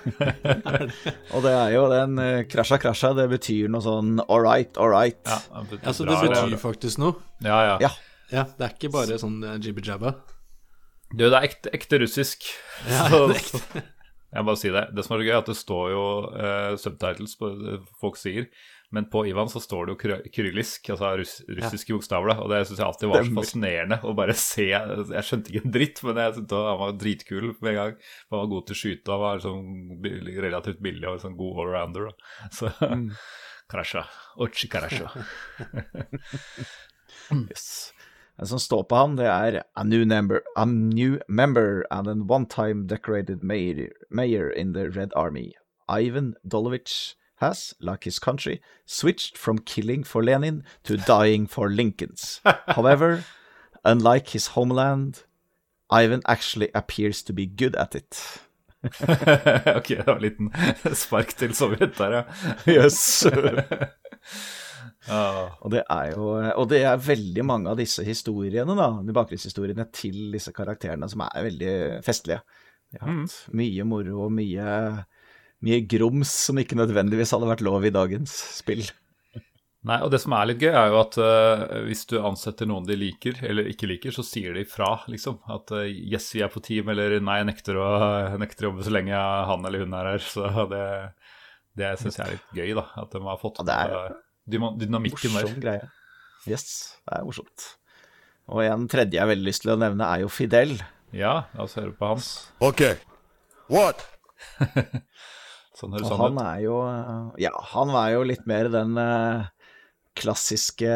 og 1.30 1.44
det 1.44 1.52
er 1.54 1.68
jo 1.76 1.84
den 1.92 2.18
eh, 2.18 2.40
krasja, 2.50 2.80
krasja, 2.82 3.12
det 3.14 3.28
betyr 3.30 3.70
noe 3.70 3.84
sånn 3.84 4.16
all 4.26 4.42
right, 4.42 4.74
all 4.82 4.90
right. 4.90 5.20
Ja, 5.30 5.38
det 5.60 5.76
betyr, 5.76 5.94
så 5.94 6.08
det 6.08 6.18
betyr 6.24 6.50
det. 6.56 6.58
faktisk 6.64 6.98
noe? 7.04 7.22
Ja, 7.46 7.60
ja, 7.68 7.78
ja. 7.84 7.92
ja. 8.34 8.44
Det 8.50 8.66
er 8.66 8.74
ikke 8.74 8.90
bare 8.98 9.20
sånn 9.22 9.38
eh, 9.46 9.60
jibber-jabba? 9.62 10.16
Du, 11.12 11.22
det 11.22 11.30
er 11.30 11.46
ekte, 11.46 11.70
ekte 11.78 12.02
russisk. 12.02 12.50
Ja, 12.90 13.06
det 13.12 13.22
er 13.22 13.38
ekte. 13.38 13.62
jeg 13.78 14.42
må 14.42 14.48
bare 14.50 14.62
si 14.64 14.74
det. 14.74 14.88
Det 14.96 15.06
som 15.06 15.14
er 15.14 15.22
gøy, 15.22 15.34
er 15.36 15.42
at 15.44 15.50
det 15.52 15.58
står 15.60 15.90
jo 15.92 16.04
uh, 16.34 16.72
subtitles 16.80 17.38
på 17.38 17.52
det 17.60 17.78
folk 18.02 18.18
sier 18.18 18.50
men 18.92 19.06
på 19.12 19.24
Ivan 19.28 19.48
så 19.48 19.60
står 19.62 19.86
det 19.88 19.94
jo 19.94 19.98
kyr- 20.02 20.26
kyrillisk, 20.34 20.90
altså 20.92 21.12
russ, 21.16 21.34
russiske 21.48 21.94
bokstaver, 21.96 22.34
og 22.42 22.50
det 22.52 22.60
syns 22.68 22.82
jeg 22.82 22.86
alltid 22.86 23.10
var 23.12 23.24
så 23.24 23.36
fascinerende 23.38 23.98
å 24.04 24.12
bare 24.18 24.36
se. 24.36 24.66
Jeg 24.68 25.24
skjønte 25.28 25.52
ikke 25.52 25.64
en 25.64 25.74
dritt, 25.78 26.02
men 26.04 26.20
jeg 26.20 26.36
syntes 26.36 26.66
han 26.68 26.80
var 26.82 26.98
dritkul 27.00 27.48
med 27.54 27.70
en 27.72 27.78
gang. 27.78 27.96
Han 28.28 28.42
var 28.42 28.50
god 28.52 28.68
til 28.68 28.76
å 28.76 28.80
skyte, 28.82 29.14
han 29.14 29.24
var 29.24 29.40
liksom 29.40 30.44
relativt 30.46 30.84
billig 30.84 31.08
og 31.08 31.22
sånn 31.24 31.38
god 31.40 31.62
allrounder. 31.64 32.10
Da. 32.10 32.50
Så 32.58 32.72
krasja, 33.72 34.04
Ochi 34.44 34.68
krasja. 34.72 35.08
Yes. 37.32 37.92
Den 38.38 38.48
som 38.48 38.60
står 38.60 38.82
på 38.88 38.96
han, 38.96 39.16
det 39.16 39.28
er 39.28 39.58
a 39.76 39.84
new, 39.84 40.04
member, 40.08 40.40
a 40.56 40.64
new 40.66 41.18
member 41.28 41.84
and 41.90 42.08
an 42.08 42.26
one-time 42.28 42.86
decorated 42.86 43.42
mayor, 43.42 43.90
mayor 44.10 44.50
in 44.50 44.72
the 44.72 44.88
Red 44.90 45.12
Army. 45.14 45.52
Ivan 45.88 46.34
Dolovich 46.44 47.14
has, 47.42 47.74
like 47.80 48.04
his 48.04 48.18
country, 48.18 48.60
switched 48.86 49.36
from 49.36 49.58
killing 49.58 50.04
for 50.06 50.22
Lenin 50.22 50.62
to 50.84 50.96
dying 50.96 51.46
for 51.48 51.68
Lincolns. 51.68 52.40
However, 52.76 53.24
unlike 53.84 54.28
his 54.30 54.46
homeland, 54.54 55.24
Ivan 55.90 56.22
actually 56.26 56.70
appears 56.74 57.22
to 57.24 57.32
be 57.34 57.46
good 57.46 57.76
at 57.76 57.94
it. 57.94 58.40
ok, 59.78 59.88
det 59.88 60.06
var 60.06 60.16
en 60.16 60.22
liten 60.22 60.48
spark 60.98 61.36
til 61.38 61.52
Sovjet 61.54 61.98
der, 61.98 62.16
ja. 62.16 62.24
Yes. 62.66 63.26
Ah, 65.10 65.56
Og 65.60 65.72
det 65.74 65.80
er 65.90 66.12
jo 66.12 66.28
Og 66.54 66.68
det 66.70 66.84
er 66.86 67.00
veldig 67.02 67.42
mange 67.42 67.70
av 67.72 67.78
disse 67.80 68.04
historiene, 68.06 68.76
da, 68.78 68.86
de 69.02 69.14
bakgrunnshistoriene 69.16 69.88
til 69.94 70.28
disse 70.30 70.52
karakterene, 70.54 71.08
som 71.10 71.24
er 71.26 71.46
veldig 71.48 71.72
festlige. 72.06 72.38
De 72.92 73.00
har 73.00 73.10
hatt 73.10 73.34
mye 73.58 73.86
moro 73.88 74.20
og 74.28 74.30
mye, 74.36 74.66
mye 75.62 75.80
grums 75.86 76.32
som 76.48 76.58
ikke 76.58 76.76
nødvendigvis 76.78 77.32
hadde 77.34 77.48
vært 77.50 77.62
lov 77.64 77.84
i 77.86 77.92
dagens 77.94 78.32
spill. 78.58 78.82
Nei, 79.82 79.96
og 80.06 80.12
det 80.14 80.20
som 80.22 80.30
er 80.38 80.46
litt 80.46 80.60
gøy, 80.62 80.70
er 80.78 80.92
jo 80.92 80.98
at 81.00 81.16
uh, 81.18 81.62
hvis 81.88 82.04
du 82.06 82.14
ansetter 82.22 82.68
noen 82.70 82.84
de 82.86 82.94
liker, 82.94 83.40
eller 83.42 83.66
ikke 83.66 83.88
liker, 83.90 84.14
så 84.14 84.22
sier 84.22 84.54
de 84.54 84.62
fra, 84.70 84.92
liksom. 85.10 85.40
At 85.50 85.72
uh, 85.74 85.80
yes, 85.88 86.28
vi 86.36 86.44
er 86.46 86.52
på 86.54 86.62
team, 86.62 86.92
eller 86.94 87.16
nei, 87.18 87.40
jeg 87.40 87.48
nekter 87.50 87.80
å, 87.82 87.88
jeg 88.30 88.42
nekter 88.44 88.68
å 88.68 88.70
jobbe 88.70 88.86
så 88.86 88.94
lenge 88.94 89.18
han 89.50 89.66
eller 89.66 89.82
hun 89.82 89.96
er 89.98 90.10
her. 90.12 90.22
Så 90.22 90.46
det, 90.70 90.84
Det 91.82 91.90
syns 91.98 92.20
jeg 92.20 92.26
er 92.28 92.32
litt 92.36 92.54
gøy, 92.60 92.70
da. 92.78 92.86
At 93.02 93.10
de 93.16 93.24
har 93.26 93.40
fått 93.42 93.58
Ja, 93.64 93.66
det 93.72 93.78
er- 93.98 94.16
dyma- 94.54 94.74
dynamikken 94.78 95.34
der. 95.34 95.48
Morsom 95.50 95.60
greie. 95.66 95.90
Yes, 96.46 96.68
det 97.06 97.18
er 97.18 97.26
morsomt. 97.26 97.68
Og 98.50 98.62
en 98.66 98.86
tredje 98.90 99.14
jeg 99.18 99.22
har 99.22 99.30
veldig 99.34 99.46
lyst 99.50 99.62
til 99.66 99.74
å 99.74 99.78
nevne, 99.82 100.06
er 100.14 100.22
jo 100.24 100.30
Fidel. 100.30 100.76
Ja, 101.14 101.34
la 101.58 101.66
oss 101.66 101.74
høre 101.78 101.90
på 101.98 102.06
hans. 102.14 102.30
OK. 102.62 102.82
What? 103.70 104.06
Sånn 105.82 105.92
høres 105.98 106.08
han 106.12 106.20
ut. 106.20 106.24
han 106.28 106.40
er 106.46 106.60
jo 106.62 106.78
eh, 106.86 107.42
Ja, 107.48 107.52
han 107.74 107.90
var 107.94 108.10
jo 108.14 108.22
litt 108.30 108.46
mer 108.46 108.70
den 108.72 108.94
eh, 109.02 109.44
klassiske 110.18 110.92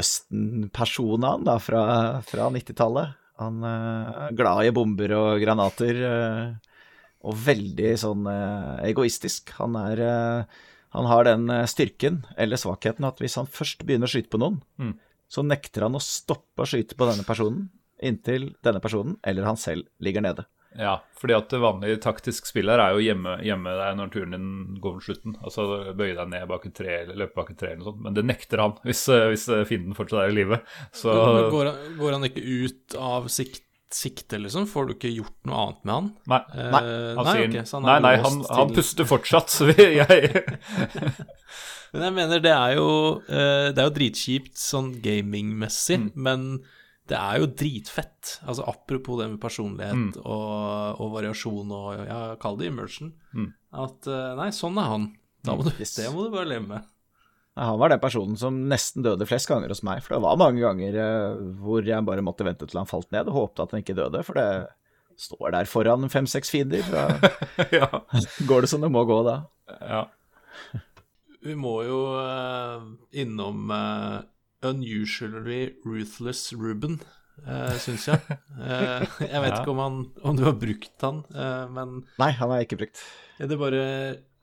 Midtøsten-personen 0.00 1.44
da, 1.44 1.56
fra, 1.62 1.82
fra 2.26 2.48
90-tallet. 2.54 3.16
Han 3.40 3.62
eh, 3.64 4.10
er 4.28 4.36
glad 4.36 4.66
i 4.68 4.72
bomber 4.76 5.12
og 5.16 5.40
granater, 5.42 6.00
eh, 6.06 6.74
og 7.26 7.36
veldig 7.44 7.92
sånn 8.00 8.26
eh, 8.30 8.74
egoistisk. 8.90 9.52
Han 9.60 9.76
er 9.80 10.02
eh, 10.06 10.58
Han 10.96 11.06
har 11.06 11.24
den 11.28 11.44
eh, 11.54 11.66
styrken, 11.70 12.22
eller 12.40 12.58
svakheten, 12.60 13.04
at 13.06 13.20
hvis 13.22 13.36
han 13.38 13.46
først 13.50 13.84
begynner 13.86 14.08
å 14.10 14.14
skyte 14.14 14.32
på 14.32 14.40
noen, 14.42 14.60
Mm. 14.80 14.94
så 15.30 15.44
nekter 15.46 15.84
han 15.86 15.94
å 15.94 16.00
stoppe 16.02 16.64
å 16.64 16.66
skyte 16.66 16.96
på 16.98 17.06
denne 17.06 17.22
personen 17.26 17.68
inntil 18.02 18.54
denne 18.64 18.80
personen 18.80 19.18
eller 19.28 19.44
han 19.44 19.58
selv 19.60 19.84
ligger 20.00 20.24
nede. 20.24 20.46
Ja, 20.78 21.00
fordi 21.18 21.34
at 21.34 21.48
det 21.50 21.58
vanlige 21.58 21.96
taktisk 22.04 22.46
spill 22.46 22.70
her 22.70 22.78
er 22.78 22.92
jo 22.94 23.00
hjemme, 23.02 23.32
gjemme 23.42 23.72
deg 23.74 23.96
når 23.98 24.10
turen 24.14 24.36
din 24.36 24.50
går 24.80 24.92
mot 25.00 25.02
slutten. 25.02 25.32
Altså 25.42 25.64
bøye 25.98 26.14
deg 26.14 26.28
ned 26.30 26.44
bak 26.52 26.68
et 26.68 26.76
tre 26.78 26.92
eller 27.00 27.18
løpe 27.24 27.34
bak 27.40 27.50
et 27.50 27.58
tre 27.58 27.72
eller 27.72 27.80
noe 27.82 27.88
sånt. 27.90 28.04
Men 28.06 28.14
det 28.14 28.24
nekter 28.28 28.62
han 28.62 28.76
hvis, 28.86 29.02
eh, 29.10 29.24
hvis 29.32 29.48
eh, 29.50 29.64
fienden 29.66 29.96
fortsatt 29.98 30.22
er 30.28 30.30
i 30.30 30.38
live. 30.38 30.60
Så 30.94 31.10
går, 31.50 31.72
han, 31.72 31.98
går 31.98 32.16
han 32.18 32.28
ikke 32.30 32.44
ut 32.46 32.96
av 33.02 33.26
sikt, 33.34 33.64
sikte, 33.90 34.38
liksom? 34.38 34.68
Får 34.70 34.86
du 34.86 34.94
ikke 34.94 35.10
gjort 35.10 35.34
noe 35.50 35.64
annet 35.64 35.82
med 35.82 35.94
han? 35.96 36.10
nei. 36.30 36.40
Eh, 36.54 36.70
Nei, 36.70 36.82
Han 37.18 37.24
nei, 37.26 37.34
sier 37.34 37.48
okay, 37.48 37.64
han 37.74 37.86
Nei, 37.90 37.98
nei, 38.06 38.14
han, 38.22 38.38
til- 38.44 38.58
han 38.60 38.74
puster 38.78 39.08
fortsatt, 39.10 39.50
så 39.56 39.66
vi, 39.72 39.88
jeg 39.98 40.30
Men 41.92 42.04
jeg 42.06 42.14
mener, 42.14 42.38
det 42.44 42.52
er 42.54 42.76
jo, 42.78 42.90
eh, 43.26 43.70
det 43.74 43.82
er 43.82 43.88
jo 43.88 43.94
dritkjipt 43.96 44.54
sånn 44.62 44.92
gamingmessig, 45.02 45.98
Mm. 45.98 46.12
men 46.14 46.44
det 47.10 47.18
er 47.18 47.40
jo 47.42 47.48
dritfett. 47.58 48.36
Altså 48.46 48.64
Apropos 48.70 49.18
det 49.20 49.26
med 49.32 49.40
personlighet 49.42 49.96
Mm. 49.98 50.12
og, 50.22 51.00
og 51.02 51.12
variasjon 51.16 51.72
og 51.74 52.04
ja, 52.06 52.20
kall 52.42 52.56
det 52.60 52.68
immersion. 52.70 53.10
Mm. 53.34 53.48
At 53.84 54.06
eh, 54.10 54.30
nei, 54.38 54.48
sånn 54.54 54.78
er 54.78 54.88
han. 54.94 55.08
Da 55.44 55.56
må 55.58 55.64
du, 55.66 55.72
Yes. 55.80 55.96
Det 55.98 56.08
må 56.14 56.26
du 56.26 56.32
bare 56.34 56.46
leve 56.50 56.66
med. 56.68 56.86
Han 57.60 57.78
var 57.82 57.90
den 57.92 58.00
personen 58.00 58.38
som 58.40 58.56
nesten 58.70 59.02
døde 59.04 59.26
flest 59.28 59.48
ganger 59.50 59.72
hos 59.74 59.82
meg, 59.84 59.98
for 60.06 60.14
det 60.14 60.20
var 60.22 60.38
mange 60.40 60.62
ganger 60.62 60.94
eh, 61.02 61.40
hvor 61.60 61.82
jeg 61.84 62.06
bare 62.06 62.22
måtte 62.24 62.46
vente 62.46 62.64
til 62.70 62.78
han 62.80 62.88
falt 62.88 63.10
ned 63.12 63.28
og 63.28 63.36
håpte 63.36 63.66
at 63.66 63.74
han 63.74 63.82
ikke 63.82 63.96
døde, 63.98 64.22
for 64.24 64.38
det 64.38 64.46
står 65.20 65.50
der 65.56 65.68
foran 65.68 66.06
fem-seks 66.12 66.52
fiender. 66.54 66.86
Ja, 67.74 67.90
går 68.48 68.64
det 68.64 68.70
som 68.72 68.80
det 68.86 68.88
må 68.94 69.02
gå 69.08 69.18
da. 69.26 69.40
ja. 69.82 70.04
Vi 71.40 71.54
må 71.56 71.74
jo 71.88 71.98
eh, 72.20 72.82
innom 73.22 73.70
Unusually 74.62 75.74
Ruthless 75.86 76.52
Ruben, 76.52 76.98
uh, 77.46 77.72
syns 77.80 78.06
jeg. 78.10 78.20
Uh, 78.58 79.04
jeg 79.24 79.40
vet 79.44 79.54
Ja. 79.54 79.60
ikke 79.62 79.72
om, 79.72 79.80
han, 79.84 80.00
om 80.22 80.36
du 80.36 80.44
har 80.44 80.56
brukt 80.60 81.04
han, 81.06 81.22
uh, 81.34 81.66
men 81.72 82.02
Nei, 82.20 82.30
han 82.36 82.50
har 82.52 82.60
jeg 82.60 82.68
ikke 82.70 82.80
brukt. 82.84 83.02
Det 83.40 83.54
er 83.56 83.60
bare 83.62 83.84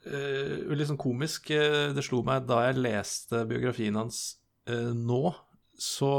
uh, 0.09 0.73
litt 0.73 0.89
sånn 0.89 0.97
komisk. 1.01 1.51
eh, 1.53 1.91
det 1.93 2.03
slo 2.05 2.23
meg 2.25 2.47
da 2.49 2.63
jeg 2.69 2.79
leste 2.81 3.43
biografien 3.49 3.97
hans 3.99 4.21
eh, 4.69 4.89
nå, 4.95 5.21
så 5.77 6.09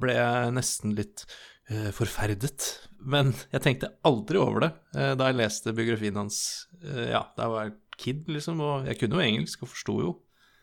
ble 0.00 0.16
jeg 0.16 0.54
nesten 0.56 0.96
litt 0.98 1.22
eh, 1.70 1.92
forferdet. 1.94 2.66
Men 3.04 3.30
jeg 3.52 3.62
tenkte 3.62 3.92
aldri 4.08 4.40
over 4.40 4.64
det 4.64 4.70
eh, 4.96 5.12
da 5.20 5.28
jeg 5.30 5.38
leste 5.38 5.74
biografien 5.76 6.16
hans 6.18 6.38
eh, 6.82 7.12
ja, 7.12 7.20
da 7.36 7.46
jeg 7.46 7.52
var 7.54 7.72
kid, 8.00 8.24
liksom. 8.32 8.58
Og 8.64 8.88
jeg 8.90 8.98
kunne 8.98 9.20
jo 9.20 9.26
engelsk 9.28 9.62
og 9.62 9.70
forsto 9.70 9.94
jo. 10.02 10.12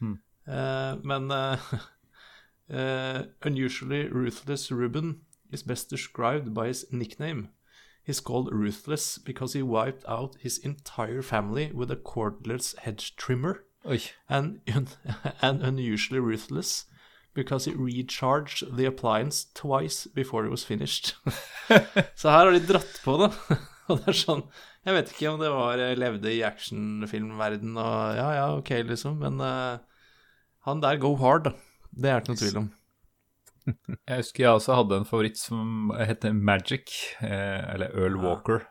Hmm. 0.02 0.18
Eh, 0.50 0.94
men 1.08 1.32
eh, 2.72 2.78
eh, 2.78 3.24
Unusually 3.44 4.08
Ruthless 4.08 4.72
Ruben 4.72 5.22
is 5.52 5.64
best 5.64 5.90
described 5.90 6.54
by 6.54 6.68
his 6.68 6.86
nickname. 6.92 7.50
He's 8.04 8.20
called 8.20 8.52
ruthless 8.52 9.18
because 9.18 9.54
he 9.54 9.62
wiped 9.62 10.06
out 10.08 10.36
his 10.40 10.58
entire 10.58 11.22
family 11.22 11.72
with 11.72 11.92
a 11.92 11.96
cordless 11.96 12.78
hedge 12.80 13.16
trimmer, 13.16 13.64
Oi. 13.86 14.00
and, 14.28 14.62
and 15.42 15.62
unusually 15.62 16.20
ruthless 16.20 16.86
because 17.34 17.66
he 17.66 17.74
recharged 17.74 18.76
the 18.76 18.86
appliance 18.86 19.46
twice 19.54 20.08
before 20.08 20.46
it 20.46 20.52
was 20.52 20.64
finished. 20.64 21.16
Så 22.16 22.30
her 22.30 22.46
har 22.46 22.52
de 22.52 22.60
dratt 22.60 23.02
på 23.04 23.18
det. 23.18 23.32
Og 23.90 24.00
det 24.00 24.12
er 24.14 24.16
sånn 24.16 24.44
Jeg 24.86 24.96
vet 24.96 25.10
ikke 25.12 25.32
om 25.32 25.42
det 25.42 25.50
var 25.52 25.80
jeg 25.82 25.98
levde 26.00 26.32
i 26.32 26.44
actionfilmverden 26.48 27.76
og 27.78 28.16
Ja, 28.18 28.28
ja, 28.38 28.46
ok, 28.58 28.70
liksom, 28.88 29.20
men 29.22 29.42
uh, 29.44 29.82
han 30.66 30.82
der 30.82 30.98
go 31.02 31.16
hard, 31.20 31.50
da. 31.50 31.54
Det 31.92 32.10
er 32.10 32.20
det 32.20 32.24
ikke 32.24 32.34
noe 32.36 32.42
tvil 32.44 32.60
om. 32.62 32.70
Jeg 34.10 34.18
husker 34.24 34.42
jeg 34.44 34.52
også 34.58 34.74
hadde 34.80 34.98
en 34.98 35.06
favoritt 35.06 35.38
som 35.38 35.92
het 35.94 36.24
Magic, 36.34 36.94
eh, 37.22 37.60
eller 37.76 37.92
Earl 37.94 38.16
Walker. 38.24 38.64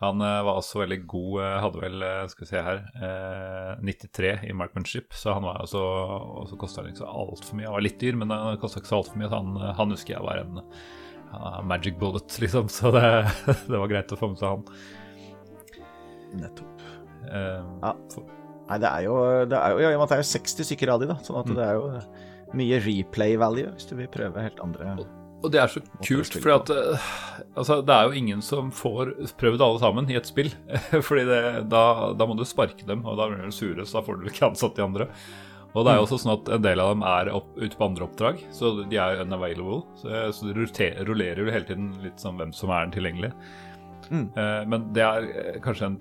Han 0.00 0.22
eh, 0.24 0.38
var 0.46 0.56
også 0.62 0.80
veldig 0.80 0.96
god, 1.12 1.34
eh, 1.44 1.56
hadde 1.60 1.82
vel, 1.82 2.04
skal 2.32 2.46
vi 2.46 2.48
se 2.48 2.62
her, 2.64 2.78
eh, 3.04 3.82
93 3.84 4.46
i 4.48 4.54
markmanship, 4.56 5.12
så 5.12 5.34
han 5.36 5.44
var 5.44 5.60
også, 5.60 5.82
og 6.40 6.48
så 6.48 6.56
kosta 6.62 6.80
han 6.80 6.88
ikke 6.94 7.02
så 7.02 7.10
altfor 7.12 7.58
mye. 7.58 7.68
Han 7.68 7.76
var 7.76 7.84
litt 7.84 7.98
dyr, 8.00 8.16
men 8.22 8.32
han 8.32 8.56
kosta 8.62 8.80
ikke 8.80 8.88
så 8.94 9.02
altfor 9.02 9.20
mye, 9.20 9.28
så 9.28 9.42
han, 9.42 9.60
han 9.82 9.92
husker 9.92 10.16
jeg 10.16 10.24
var 10.24 10.40
en 10.40 10.62
uh, 10.64 11.60
magic 11.68 12.00
bullet, 12.00 12.38
liksom, 12.46 12.72
så 12.72 12.94
det, 12.96 13.04
det 13.68 13.76
var 13.76 13.92
greit 13.92 14.16
å 14.16 14.20
få 14.22 14.32
med 14.32 14.40
seg 14.40 14.56
han. 14.56 14.64
Nettopp. 16.40 16.88
Eh, 17.28 17.60
Ja. 17.84 17.92
Nei, 18.70 18.76
det 18.78 18.86
er 18.88 19.04
jo, 19.04 19.14
det 19.50 19.56
er 19.58 19.72
jo, 19.74 19.78
ja, 19.82 19.88
i 19.90 19.94
og 19.96 20.00
med 20.00 20.06
at 20.06 20.12
det 20.12 20.18
er 20.20 20.24
jo 20.24 20.32
60 20.32 20.66
stykker 20.68 20.92
av 20.94 21.00
de, 21.02 21.08
da, 21.10 21.16
sånn 21.26 21.40
at 21.42 21.48
Mm. 21.50 21.56
det 21.58 21.64
er 21.68 21.74
jo 21.74 21.86
mye 22.56 22.78
replay 22.84 23.36
value 23.40 23.70
hvis 23.74 23.88
du 23.90 23.96
vil 23.98 24.10
prøve 24.12 24.42
helt 24.44 24.60
andre 24.64 24.94
Og 25.40 25.52
det 25.52 25.60
er 25.62 25.70
så 25.72 25.80
kult, 26.04 26.34
for 26.42 26.52
eh, 26.74 27.04
altså, 27.56 27.78
det 27.86 27.94
er 27.94 28.08
jo 28.08 28.18
ingen 28.20 28.42
som 28.44 28.72
får 28.74 29.14
prøvd 29.40 29.62
alle 29.64 29.80
sammen 29.80 30.10
i 30.12 30.18
et 30.18 30.28
spill. 30.28 30.50
Fordi 31.08 31.24
det, 31.28 31.38
da, 31.72 31.84
da 32.12 32.26
må 32.28 32.36
du 32.36 32.44
sparke 32.44 32.84
dem, 32.88 33.06
og 33.08 33.16
da 33.16 33.30
blir 33.30 33.46
de 33.46 33.54
sure, 33.54 33.86
så 33.86 34.00
da 34.00 34.04
får 34.08 34.20
du 34.20 34.28
ikke 34.28 34.50
ansatt 34.50 34.76
de 34.76 34.84
andre. 34.84 35.08
Og 35.70 35.86
det 35.86 35.92
er 35.92 36.00
jo 36.00 36.04
også 36.08 36.18
sånn 36.18 36.34
at 36.34 36.48
en 36.56 36.62
del 36.64 36.80
av 36.82 36.88
dem 36.92 37.02
er 37.06 37.28
opp, 37.32 37.50
ute 37.56 37.78
på 37.78 37.86
andre 37.86 38.04
oppdrag, 38.08 38.40
så 38.52 38.72
de 38.82 38.98
er 38.98 39.16
jo 39.16 39.24
unavailable. 39.28 39.80
Så, 40.02 40.22
så 40.34 40.48
det 40.48 40.56
roter- 40.58 41.02
rullerer 41.06 41.44
jo 41.44 41.52
hele 41.54 41.68
tiden 41.68 41.92
litt 42.02 42.20
sånn 42.20 42.40
hvem 42.40 42.52
som 42.56 42.72
er 42.74 42.88
den 42.88 42.94
tilgjengelig. 42.96 43.30
Mm. 44.10 44.24
Eh, 44.34 44.62
men 44.72 44.88
det 44.96 45.04
er 45.06 45.28
eh, 45.30 45.60
kanskje 45.62 45.92
en 45.92 46.00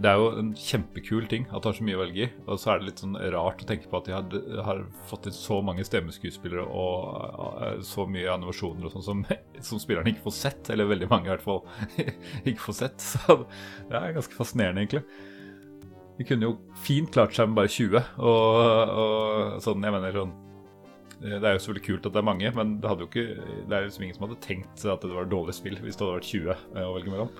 det 0.00 0.10
er 0.10 0.20
jo 0.20 0.28
en 0.40 0.50
kjempekul 0.58 1.26
ting 1.30 1.46
at 1.50 1.60
det 1.60 1.70
har 1.70 1.76
så 1.78 1.84
mye 1.86 1.98
å 1.98 2.00
velge 2.02 2.24
i. 2.26 2.28
Og 2.46 2.60
så 2.60 2.72
er 2.72 2.80
det 2.80 2.88
litt 2.88 3.02
sånn 3.02 3.18
rart 3.34 3.62
å 3.62 3.68
tenke 3.68 3.90
på 3.90 4.00
at 4.00 4.08
de 4.08 4.14
har, 4.14 4.64
har 4.66 4.82
fått 5.10 5.28
inn 5.30 5.36
så 5.36 5.60
mange 5.64 5.84
stemmeskuespillere 5.86 6.64
og 6.66 7.62
eh, 7.64 7.78
så 7.86 8.06
mye 8.10 8.32
animasjoner 8.34 8.88
og 8.88 8.96
sånn 8.96 9.06
som, 9.06 9.22
som 9.68 9.82
spillerne 9.82 10.12
ikke 10.12 10.26
får 10.26 10.36
sett. 10.38 10.72
Eller 10.72 10.90
veldig 10.90 11.10
mange 11.12 11.30
i 11.30 11.34
hvert 11.34 11.46
fall 11.46 11.62
ikke 12.48 12.66
får 12.68 12.78
sett. 12.82 13.06
Så 13.06 13.40
det 13.90 14.00
er 14.00 14.16
ganske 14.16 14.38
fascinerende, 14.38 14.84
egentlig. 14.84 15.04
De 16.16 16.24
kunne 16.24 16.48
jo 16.48 16.56
fint 16.86 17.12
klart 17.12 17.36
seg 17.36 17.50
med 17.50 17.60
bare 17.60 17.72
20. 17.72 18.00
Og, 18.16 18.96
og 19.02 19.60
sånn, 19.64 19.84
jeg 19.84 19.96
mener 19.96 20.16
sånn 20.16 20.34
Det 21.20 21.36
er 21.42 21.56
jo 21.56 21.60
selvfølgelig 21.60 21.86
kult 21.90 22.08
at 22.08 22.16
det 22.16 22.22
er 22.22 22.30
mange, 22.30 22.54
men 22.56 22.78
det, 22.80 22.88
hadde 22.90 23.04
jo 23.04 23.10
ikke, 23.12 23.52
det 23.68 23.76
er 23.76 23.86
liksom 23.88 24.06
ingen 24.06 24.18
som 24.18 24.26
hadde 24.28 24.42
tenkt 24.44 24.84
at 24.84 25.04
det 25.04 25.14
var 25.14 25.28
et 25.28 25.32
dårlig 25.32 25.56
spill 25.56 25.78
hvis 25.82 25.96
det 25.96 26.04
hadde 26.04 26.18
vært 26.18 26.32
20 26.32 26.82
å 26.86 26.96
velge 26.96 27.14
mellom. 27.14 27.30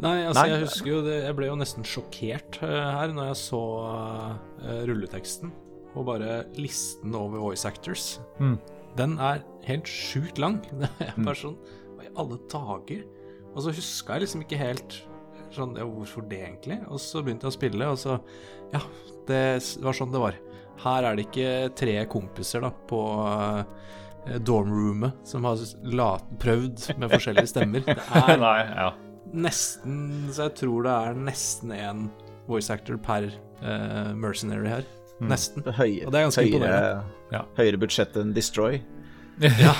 Nei, 0.00 0.16
altså 0.24 0.42
Nei, 0.42 0.50
jeg 0.52 0.64
husker 0.64 0.88
jo 0.88 1.00
det 1.04 1.16
Jeg 1.18 1.36
ble 1.36 1.48
jo 1.50 1.56
nesten 1.60 1.84
sjokkert 1.84 2.56
uh, 2.64 2.70
her 2.96 3.12
når 3.12 3.32
jeg 3.32 3.40
så 3.42 3.64
uh, 3.84 4.78
rulleteksten 4.88 5.52
og 5.98 6.06
bare 6.06 6.44
listen 6.54 7.14
over 7.18 7.40
voice 7.42 7.66
actors. 7.66 8.20
Mm. 8.38 8.58
Den 8.98 9.16
er 9.18 9.40
helt 9.66 9.88
sjukt 9.90 10.38
lang. 10.38 10.60
Det 10.78 10.90
er 11.02 11.16
bare 11.18 11.38
sånn 11.38 11.56
Hva 11.96 12.06
i 12.06 12.12
alle 12.14 12.38
dager? 12.52 13.06
Og 13.50 13.64
så 13.64 13.74
huska 13.74 14.16
jeg 14.16 14.26
liksom 14.26 14.44
ikke 14.44 14.60
helt 14.60 15.00
sånn 15.50 15.74
Ja, 15.78 15.86
hvorfor 15.88 16.22
det, 16.30 16.44
egentlig? 16.46 16.78
Og 16.86 17.02
så 17.02 17.24
begynte 17.24 17.48
jeg 17.48 17.54
å 17.54 17.58
spille, 17.58 17.90
og 17.90 17.98
så 17.98 18.20
Ja, 18.74 18.84
det 19.26 19.42
var 19.82 19.98
sånn 19.98 20.14
det 20.14 20.22
var. 20.22 20.38
Her 20.80 21.10
er 21.10 21.18
det 21.18 21.26
ikke 21.26 21.50
tre 21.76 21.96
kompiser 22.10 22.62
da 22.64 22.70
på 22.70 23.02
uh, 23.26 23.64
dormroomet 24.46 25.26
som 25.26 25.44
har 25.48 25.60
la, 25.90 26.12
prøvd 26.40 26.92
med 27.00 27.10
forskjellige 27.10 27.50
stemmer. 27.50 27.84
Det 27.84 27.98
er 27.98 28.40
Nei, 28.46 28.58
ja. 28.62 28.90
Nesten 29.34 30.30
Så 30.32 30.48
jeg 30.48 30.54
tror 30.62 30.86
det 30.86 30.94
er 30.94 31.20
nesten 31.28 31.74
én 31.76 32.06
voice 32.50 32.72
actor 32.72 32.96
per 32.98 33.28
uh, 33.62 34.10
mercenary 34.18 34.68
her. 34.68 34.86
Nesten. 35.20 35.62
høye, 35.76 36.06
Og 36.06 36.12
det 36.12 36.18
er 36.18 36.24
ganske 36.26 36.42
høyere, 36.42 36.54
imponerende. 36.56 37.02
Ja. 37.30 37.42
høyere 37.58 37.80
budsjett 37.82 38.16
enn 38.16 38.32
Destroy. 38.34 38.80
ja. 39.64 39.72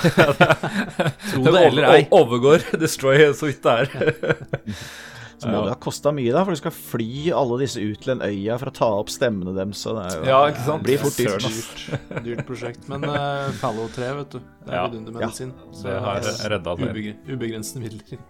Tro 1.33 1.45
det 1.49 1.63
eller 1.67 1.89
ei. 1.91 2.03
Overgår 2.15 2.65
Destroy 2.81 3.31
så 3.37 3.49
vidt 3.51 3.65
det 3.65 3.79
er. 3.85 4.37
Så 5.41 5.49
må 5.49 5.63
det 5.65 5.73
ha 5.73 5.77
kosta 5.81 6.11
mye, 6.13 6.33
da, 6.35 6.43
for 6.45 6.53
du 6.53 6.59
skal 6.61 6.73
fly 6.77 7.31
alle 7.33 7.57
disse 7.63 7.81
ut 7.81 8.03
til 8.03 8.11
den 8.13 8.21
øya 8.27 8.59
for 8.61 8.69
å 8.69 8.75
ta 8.77 8.89
opp 8.99 9.09
stemmene 9.09 9.55
deres. 9.57 9.81
Så 9.81 9.95
det 9.97 10.03
er 10.05 10.19
jo, 10.19 10.27
Ja, 10.29 10.41
ikke 10.53 10.65
sant? 10.67 10.85
blir 10.85 11.01
fort 11.01 11.17
dyrt. 11.17 11.47
Dyrt, 11.47 12.27
dyrt 12.27 12.43
prosjekt. 12.49 12.85
Men 12.93 13.07
uh, 13.09 13.49
Fallow 13.57 13.89
3, 13.95 14.11
vet 14.19 14.37
du. 14.37 14.43
Det 14.67 14.69
er 14.69 14.77
Ja. 14.77 14.83
vidundermedisin. 14.91 15.55
Så 15.73 15.89
Det 15.89 15.97
har 16.05 16.21
redda 16.53 16.77
det. 16.77 16.91
Ubegrensende 16.93 17.89
Ubegrensede 17.89 18.21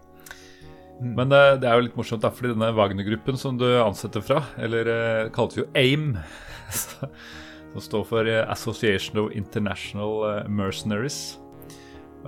midler. 1.00 1.16
Men 1.18 1.32
det, 1.32 1.42
det 1.64 1.70
er 1.70 1.78
jo 1.78 1.86
litt 1.88 1.98
morsomt, 1.98 2.22
da, 2.22 2.30
fordi 2.34 2.54
denne 2.54 2.70
Wagner-gruppen 2.76 3.40
som 3.40 3.58
du 3.60 3.66
ansetter 3.80 4.24
fra, 4.24 4.44
eller 4.60 4.90
uh, 4.90 5.30
kalles 5.34 5.58
jo 5.58 5.66
AIM, 5.74 6.14
som 7.72 7.84
står 7.84 8.06
for 8.08 8.30
eh, 8.30 8.42
Association 8.50 9.18
of 9.24 9.32
International 9.36 10.24
eh, 10.26 10.48
Mercenaries. 10.50 11.38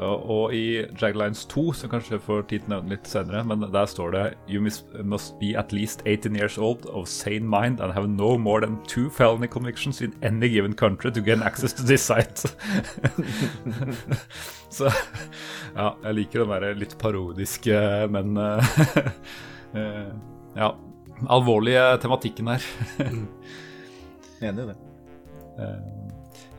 Og, 0.00 0.54
i 0.56 0.86
Jaglines 0.96 1.44
2, 1.52 1.72
som 1.76 1.90
kanskje 1.92 2.18
får 2.22 2.46
tid 2.48 2.64
til 2.64 2.70
å 2.70 2.76
nevne 2.78 2.94
litt 2.94 3.08
senere, 3.08 3.42
men 3.44 3.66
der 3.74 3.88
står 3.90 4.14
det 4.14 4.22
You 4.48 4.62
must, 4.62 5.34
be 5.40 5.52
at 5.58 5.72
least 5.72 6.02
18 6.06 6.36
years 6.36 6.56
old 6.58 6.86
of 6.88 7.08
sane 7.08 7.44
mind 7.44 7.80
and 7.80 7.92
have 7.92 8.08
no 8.08 8.38
more 8.38 8.60
than 8.64 8.78
two 8.88 9.10
felony 9.10 9.48
convictions 9.48 10.00
in 10.00 10.14
any 10.22 10.48
given 10.48 10.74
country 10.74 11.12
to 11.12 11.20
gain 11.20 11.42
access 11.42 11.72
to 11.74 11.82
this 11.82 12.02
site. 12.02 12.40
Så 14.72 14.88
ja, 15.76 15.92
jeg 16.04 16.14
liker 16.16 16.44
den 16.46 16.54
der 16.56 16.78
litt 16.80 16.96
parodiske, 16.98 17.76
men 18.12 18.36
eh, 18.40 18.78
eh, 19.76 20.12
ja, 20.56 20.70
alvorlige 21.28 21.98
tematikken 22.02 22.48
her. 22.54 22.70
Enig 24.40 24.64
i 24.64 24.70
det. 24.72 24.78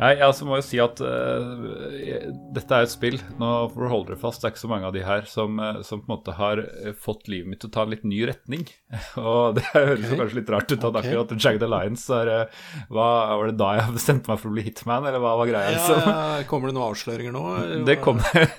Nei, 0.03 0.17
jeg 0.17 0.25
altså 0.25 0.43
må 0.43 0.57
jo 0.57 0.63
si 0.65 0.79
at 0.83 0.99
uh, 0.99 2.31
dette 2.51 2.75
er 2.75 2.83
et 2.83 2.91
spill. 2.91 3.15
Nå 3.39 3.51
får 3.71 3.85
du 3.85 3.87
holde 3.87 4.09
dere 4.09 4.19
fast, 4.19 4.41
det 4.41 4.49
er 4.49 4.53
ikke 4.53 4.63
så 4.65 4.69
mange 4.71 4.89
av 4.89 4.95
de 4.95 5.03
her 5.07 5.29
som, 5.31 5.61
eh, 5.63 5.79
som 5.87 6.01
på 6.01 6.09
en 6.09 6.13
måte 6.17 6.35
har 6.35 6.59
eh, 6.59 6.91
fått 7.05 7.29
livet 7.31 7.47
mitt 7.47 7.61
til 7.63 7.71
å 7.71 7.75
ta 7.77 7.85
en 7.85 7.93
litt 7.93 8.03
ny 8.03 8.19
retning. 8.27 8.65
Og 9.21 9.55
det 9.55 9.63
høres 9.71 10.03
okay. 10.03 10.19
kanskje 10.19 10.39
litt 10.41 10.51
rart 10.51 10.67
ut 10.67 10.75
at 10.75 10.89
okay. 10.89 11.13
akkurat 11.13 11.33
Jagged 11.37 11.65
Alliance 11.69 12.19
er 12.19 12.33
uh, 12.33 12.59
hva, 12.91 13.07
Var 13.39 13.53
det 13.53 13.57
da 13.63 13.71
jeg 13.79 13.95
bestemte 14.01 14.33
meg 14.33 14.43
for 14.43 14.51
å 14.51 14.57
bli 14.57 14.67
hitman, 14.67 15.07
eller 15.07 15.23
hva 15.23 15.33
var 15.39 15.51
greia? 15.53 15.71
Ja, 15.71 15.79
liksom? 15.79 16.03
ja, 16.03 16.45
kommer 16.51 16.67
det 16.67 16.75
noen 16.75 16.89
avsløringer 16.89 17.37
nå? 17.37 17.47
Det 17.87 17.99
kommer, 18.03 18.53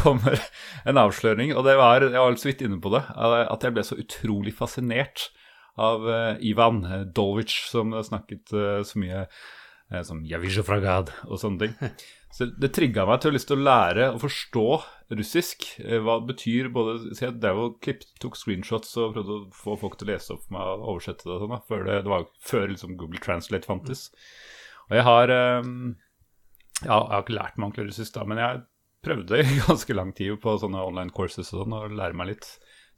kommer 0.00 0.40
en 0.88 1.04
avsløring, 1.04 1.52
og 1.52 1.68
det 1.68 1.76
var, 1.82 2.08
jeg 2.08 2.16
var 2.16 2.40
så 2.40 2.48
vidt 2.48 2.64
inne 2.64 2.80
på 2.80 2.96
det, 2.96 3.04
at 3.12 3.66
jeg 3.66 3.76
ble 3.76 3.84
så 3.84 4.00
utrolig 4.00 4.56
fascinert 4.56 5.28
av 5.76 6.08
uh, 6.08 6.38
Ivan 6.40 6.86
Dolvich, 7.12 7.66
som 7.68 7.92
snakket 7.92 8.56
så 8.88 9.00
mye 9.00 9.26
som 10.06 10.22
«Javisjo 10.24 10.64
fragad» 10.66 11.12
og 11.28 11.40
sånne 11.42 11.66
ting. 11.66 11.92
Så 12.32 12.46
det 12.56 12.70
trigga 12.72 13.04
meg 13.04 13.20
til 13.20 13.28
å 13.28 13.34
lyst 13.34 13.50
til 13.50 13.58
å 13.58 13.64
lære 13.66 14.06
å 14.14 14.20
forstå 14.22 14.64
russisk. 15.18 15.66
eh, 15.84 15.98
Hva 16.00 16.14
det 16.22 16.30
betyr 16.30 16.70
både 16.72 16.94
Så 17.12 17.26
jeg 17.26 17.34
drev 17.42 17.60
og 17.60 17.74
klipp, 17.84 18.06
tok 18.24 18.38
screenshots 18.40 18.94
og 18.96 19.12
prøvde 19.18 19.36
å 19.36 19.42
få 19.52 19.76
folk 19.82 19.98
til 20.00 20.08
å 20.08 20.12
lese 20.14 20.32
opp 20.32 20.46
for 20.46 20.56
meg 20.56 20.70
og 20.70 20.86
oversette 20.94 21.28
det. 21.28 21.36
og 21.36 21.44
Sånn, 21.44 21.66
før 21.68 21.84
det, 21.90 21.98
det 22.06 22.14
var 22.14 22.24
før 22.40 22.66
liksom 22.72 22.96
Google 22.96 23.20
Translate 23.20 23.68
fantes. 23.68 24.06
Og 24.88 24.96
jeg 24.96 25.04
har 25.10 25.34
eh, 25.36 25.60
ja, 26.82 26.96
jeg 26.96 27.12
har 27.12 27.22
ikke 27.22 27.36
lært 27.36 27.58
meg 27.58 27.68
ordentlig 27.68 27.90
russisk, 27.90 28.14
da, 28.16 28.24
men 28.26 28.40
jeg 28.40 28.62
prøvde 29.04 29.42
i 29.42 29.58
ganske 29.66 29.98
lang 29.98 30.16
tid 30.16 30.40
på 30.42 30.56
sånne 30.62 30.86
online 30.88 31.12
courses 31.14 31.52
og 31.52 31.66
sånn, 31.66 31.76
og 31.76 31.98
lære 32.00 32.16
meg 32.16 32.32
litt. 32.32 32.48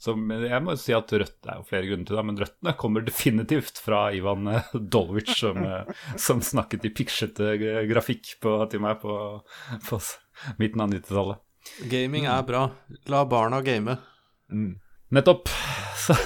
Så 0.04 0.12
jeg 0.20 0.60
må 0.60 0.74
si 0.76 0.92
at 0.92 1.12
rødt 1.16 1.38
det 1.40 1.48
er 1.48 1.60
jo 1.60 1.66
flere 1.68 1.88
grunner 1.88 2.08
til 2.08 2.18
det, 2.18 2.24
men 2.28 2.40
røttene 2.42 2.74
kommer 2.76 3.04
definitivt 3.06 3.80
fra 3.80 4.02
Ivan 4.12 4.50
eh, 4.52 4.74
Dolvich, 4.76 5.32
som, 5.38 5.62
eh, 5.64 6.04
som 6.20 6.42
snakket 6.44 6.84
i 6.84 6.92
piksjete 6.92 7.54
grafikk 7.88 8.34
på, 8.44 8.58
til 8.72 8.82
meg 8.84 9.00
på, 9.00 9.16
på 9.88 10.00
midten 10.60 10.84
av 10.84 10.92
90-tallet. 10.92 11.40
Gaming 11.88 12.28
er 12.28 12.44
bra. 12.44 12.66
La 13.08 13.22
barna 13.28 13.62
game. 13.64 13.96
Nettopp! 15.14 15.48
Så 16.04 16.16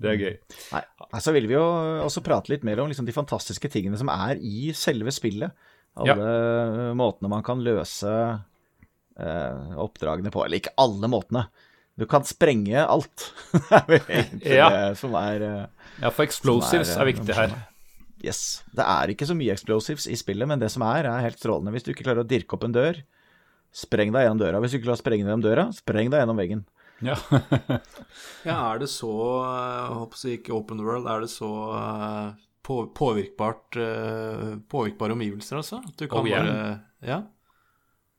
det 0.00 0.10
er 0.10 0.18
gøy. 0.18 0.34
Nei, 0.72 1.20
så 1.22 1.32
vil 1.34 1.46
vi 1.50 1.54
jo 1.54 1.64
også 2.02 2.22
prate 2.24 2.50
litt 2.50 2.64
mer 2.66 2.80
om 2.82 2.88
liksom 2.90 3.06
de 3.06 3.14
fantastiske 3.14 3.68
tingene 3.70 3.98
som 4.00 4.08
er 4.10 4.40
i 4.40 4.72
selve 4.76 5.12
spillet. 5.14 5.52
Alle 6.00 6.94
måtene 6.98 7.30
man 7.30 7.44
kan 7.46 7.60
løse 7.62 8.10
eh, 8.10 9.76
oppdragene 9.84 10.32
på. 10.34 10.42
Eller 10.44 10.62
ikke 10.62 10.74
alle 10.82 11.10
måtene. 11.12 11.44
Du 11.96 12.06
kan 12.10 12.24
sprenge 12.26 12.82
alt. 12.82 13.28
det 13.88 14.00
er 14.08 14.28
Ja. 14.58 14.68
det 14.74 14.98
som 14.98 15.14
er 15.20 15.44
eh, 15.46 15.88
Ja, 16.02 16.10
for 16.10 16.24
explosives 16.26 16.90
Som 16.90 17.02
er, 17.02 17.06
er, 17.06 17.08
eh, 17.08 17.12
viktig 17.14 17.36
her. 17.38 17.54
Yes. 18.24 18.40
Det 18.74 18.82
er 18.88 19.12
ikke 19.12 19.26
så 19.28 19.36
mye 19.36 19.52
explosives 19.52 20.06
i 20.10 20.16
spillet, 20.16 20.48
men 20.48 20.58
det 20.62 20.70
som 20.72 20.82
er, 20.88 21.04
er 21.10 21.26
helt 21.26 21.38
strålende. 21.38 21.74
Hvis 21.76 21.84
du 21.86 21.92
ikke 21.92 22.06
klarer 22.06 22.24
å 22.24 22.28
dirke 22.28 22.56
opp 22.56 22.64
en 22.66 22.72
dør, 22.74 23.02
spreng 23.74 24.14
deg 24.14 24.24
gjennom 24.24 24.40
døra. 24.40 24.62
Hvis 24.64 24.72
du 24.72 24.78
ikke 24.78 24.86
klarer 24.88 24.98
å 24.98 25.02
sprenge 25.04 25.26
gjennom 25.26 25.44
døra, 25.44 25.66
spreng 25.76 26.08
deg 26.10 26.22
gjennom 26.24 26.40
veggen. 26.40 26.64
Ja. 27.04 27.18
Ja, 28.46 28.56
er 28.72 28.78
det 28.82 28.86
så 28.92 29.08
Jeg 29.42 29.94
håper 29.98 30.18
å 30.20 30.32
ikke 30.34 30.52
open 30.56 30.82
world, 30.84 31.06
er 31.10 31.24
det 31.24 31.30
så 31.32 31.48
eh, 31.78 32.28
på, 32.64 32.76
påvirkbart 32.96 33.78
eh, 33.80 34.50
Påvirkbare 34.70 35.16
omgivelser, 35.16 35.58
altså? 35.60 35.80
At 35.84 35.96
du 36.00 36.06
kan 36.08 36.20
Oh, 36.22 36.28
yeah. 36.28 36.44
bare 36.44 37.08
Ja. 37.08 37.18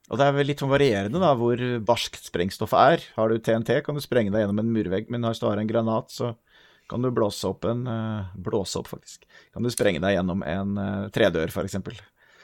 Og 0.06 0.20
det 0.22 0.26
er 0.26 0.36
vel 0.36 0.46
litt 0.52 0.62
sånn 0.62 0.70
varierende 0.70 1.22
da, 1.22 1.32
hvor 1.38 1.62
barskt 1.86 2.28
sprengstoffet 2.28 2.96
er. 2.96 3.06
Har 3.16 3.32
du 3.32 3.40
TNT, 3.42 3.80
kan 3.86 3.98
du 3.98 4.04
sprenge 4.04 4.34
deg 4.34 4.44
gjennom 4.44 4.62
en 4.62 4.74
murvegg, 4.76 5.10
men 5.10 5.26
hvis 5.26 5.42
du 5.42 5.48
har 5.50 5.62
en 5.62 5.70
granat, 5.70 6.14
så 6.14 6.36
kan 6.92 7.02
du 7.02 7.10
blåse 7.14 7.48
opp 7.50 7.66
en 7.66 7.86
eh, 7.90 8.34
Blåse 8.38 8.78
opp, 8.80 8.92
faktisk. 8.94 9.26
Kan 9.54 9.66
du 9.66 9.72
sprenge 9.74 10.02
deg 10.04 10.18
gjennom 10.18 10.44
en 10.46 10.78
uh, 10.78 11.08
tredør, 11.14 11.54
for 11.54 11.66
eksempel. 11.68 11.98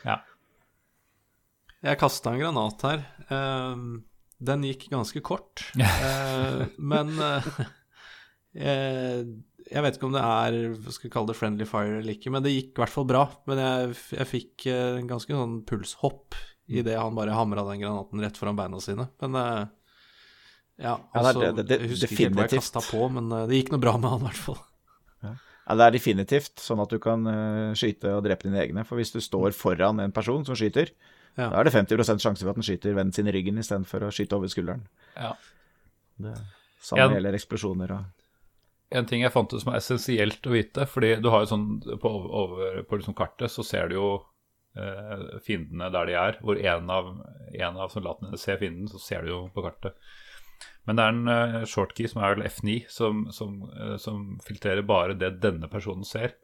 ja. 0.07 0.21
Jeg 1.81 1.97
kasta 1.97 2.29
en 2.29 2.41
granat 2.41 2.83
her. 2.85 2.99
Uh, 3.29 4.01
den 4.41 4.65
gikk 4.65 4.87
ganske 4.91 5.21
kort. 5.25 5.63
uh, 5.77 6.65
men 6.91 7.13
Jeg 8.53 9.83
vet 9.85 9.97
ikke 9.97 10.09
om 10.09 10.13
det 10.13 10.21
er 10.21 10.57
hva 10.75 10.93
skal 10.93 11.07
vi 11.07 11.13
kalle 11.13 11.31
det 11.31 11.37
friendly 11.39 11.65
fire 11.69 12.01
eller 12.01 12.17
ikke, 12.17 12.33
men 12.33 12.45
det 12.45 12.53
gikk 12.53 12.73
i 12.73 12.83
hvert 12.83 12.93
fall 12.93 13.07
bra. 13.09 13.23
Men 13.49 13.61
jeg, 13.61 13.97
jeg 14.17 14.29
fikk 14.29 14.67
en 14.73 15.09
ganske 15.09 15.37
sånn 15.37 15.61
pulshopp 15.69 16.37
idet 16.79 16.97
han 16.99 17.15
bare 17.15 17.35
hamra 17.35 17.63
den 17.67 17.81
granaten 17.81 18.21
rett 18.23 18.37
foran 18.37 18.55
beina 18.55 18.79
sine. 18.79 19.07
Men 19.21 19.35
eh, 19.35 19.65
ja, 20.81 20.95
Ja, 20.97 21.21
det 21.21 21.21
altså, 21.21 21.55
det- 21.55 21.67
det- 21.67 21.79
jeg 21.81 21.89
husker 21.89 22.07
ikke 22.07 22.23
helt 22.23 22.35
hva 22.35 22.47
jeg 22.47 22.59
kasta 22.59 22.79
på, 22.81 23.11
men 23.11 23.31
eh, 23.31 23.47
det 23.47 23.59
gikk 23.63 23.71
noe 23.71 23.79
bra 23.83 23.97
med 23.97 24.09
han 24.09 24.21
i 24.21 24.29
hvert 24.29 24.43
fall. 24.47 24.57
Ja, 25.23 25.75
Det 25.77 25.85
er 25.85 25.91
definitivt 25.91 26.55
sånn 26.59 26.81
at 26.81 26.89
du 26.89 26.97
kan 26.99 27.25
eh, 27.27 27.73
skyte 27.77 28.15
og 28.17 28.23
drepe 28.25 28.43
dine 28.49 28.59
egne. 28.63 28.83
For 28.85 28.97
hvis 28.97 29.11
du 29.13 29.19
står 29.21 29.53
foran 29.53 29.99
en 30.01 30.11
person 30.11 30.43
som 30.45 30.55
skyter, 30.55 30.89
Ja. 31.37 31.49
da 31.49 31.59
er 31.59 31.63
det 31.63 31.73
50 31.73 32.19
sjanse 32.19 32.41
for 32.41 32.49
at 32.49 32.55
den 32.55 32.63
skyter 32.63 32.93
vennen 32.95 33.13
sin 33.13 33.27
i 33.27 33.31
ryggen 33.31 33.57
istedenfor 33.57 34.01
å 34.03 34.11
skyte 34.11 34.33
over 34.35 34.47
skulderen. 34.47 34.87
ja. 35.15 35.33
Det 36.19 36.37
samme 36.81 37.01
En- 37.01 37.13
gjelder 37.15 37.33
eksplosjoner 37.33 37.91
og 37.91 38.03
En 38.91 39.05
ting 39.05 39.21
jeg 39.21 39.31
fant 39.31 39.53
ut 39.53 39.61
som 39.61 39.71
er 39.73 39.77
essensielt 39.77 40.41
å 40.45 40.51
vite, 40.51 40.85
fordi 40.85 41.21
du 41.21 41.29
har 41.29 41.45
jo 41.45 41.55
sånn 41.55 41.81
på, 42.01 42.09
over, 42.09 42.83
på 42.83 42.97
liksom 42.99 43.13
kartet 43.15 43.49
så 43.49 43.63
ser 43.63 43.87
du 43.87 43.95
jo 43.95 44.25
fiendene 45.45 45.89
der 45.91 46.07
de 46.07 46.13
er, 46.15 46.37
hvor 46.39 46.59
en 46.59 46.91
av, 46.93 47.09
en 47.51 47.79
av 47.83 47.89
soldatene 47.91 48.37
ser 48.39 48.59
fienden, 48.61 48.87
så 48.87 49.01
ser 49.03 49.25
du 49.25 49.33
jo 49.33 49.39
på 49.51 49.65
kartet. 49.65 49.97
Men 50.87 50.97
det 50.97 51.03
er 51.03 51.15
en 51.15 51.27
uh, 51.29 51.57
shortkey 51.69 52.09
som 52.09 52.23
er 52.23 52.35
vel 52.35 52.47
F9, 52.47 52.77
som, 52.89 53.25
som, 53.35 53.59
uh, 53.75 53.97
som 54.01 54.39
filtrerer 54.45 54.85
bare 54.87 55.17
det 55.17 55.35
denne 55.43 55.69
personen 55.69 56.07
ser. 56.07 56.37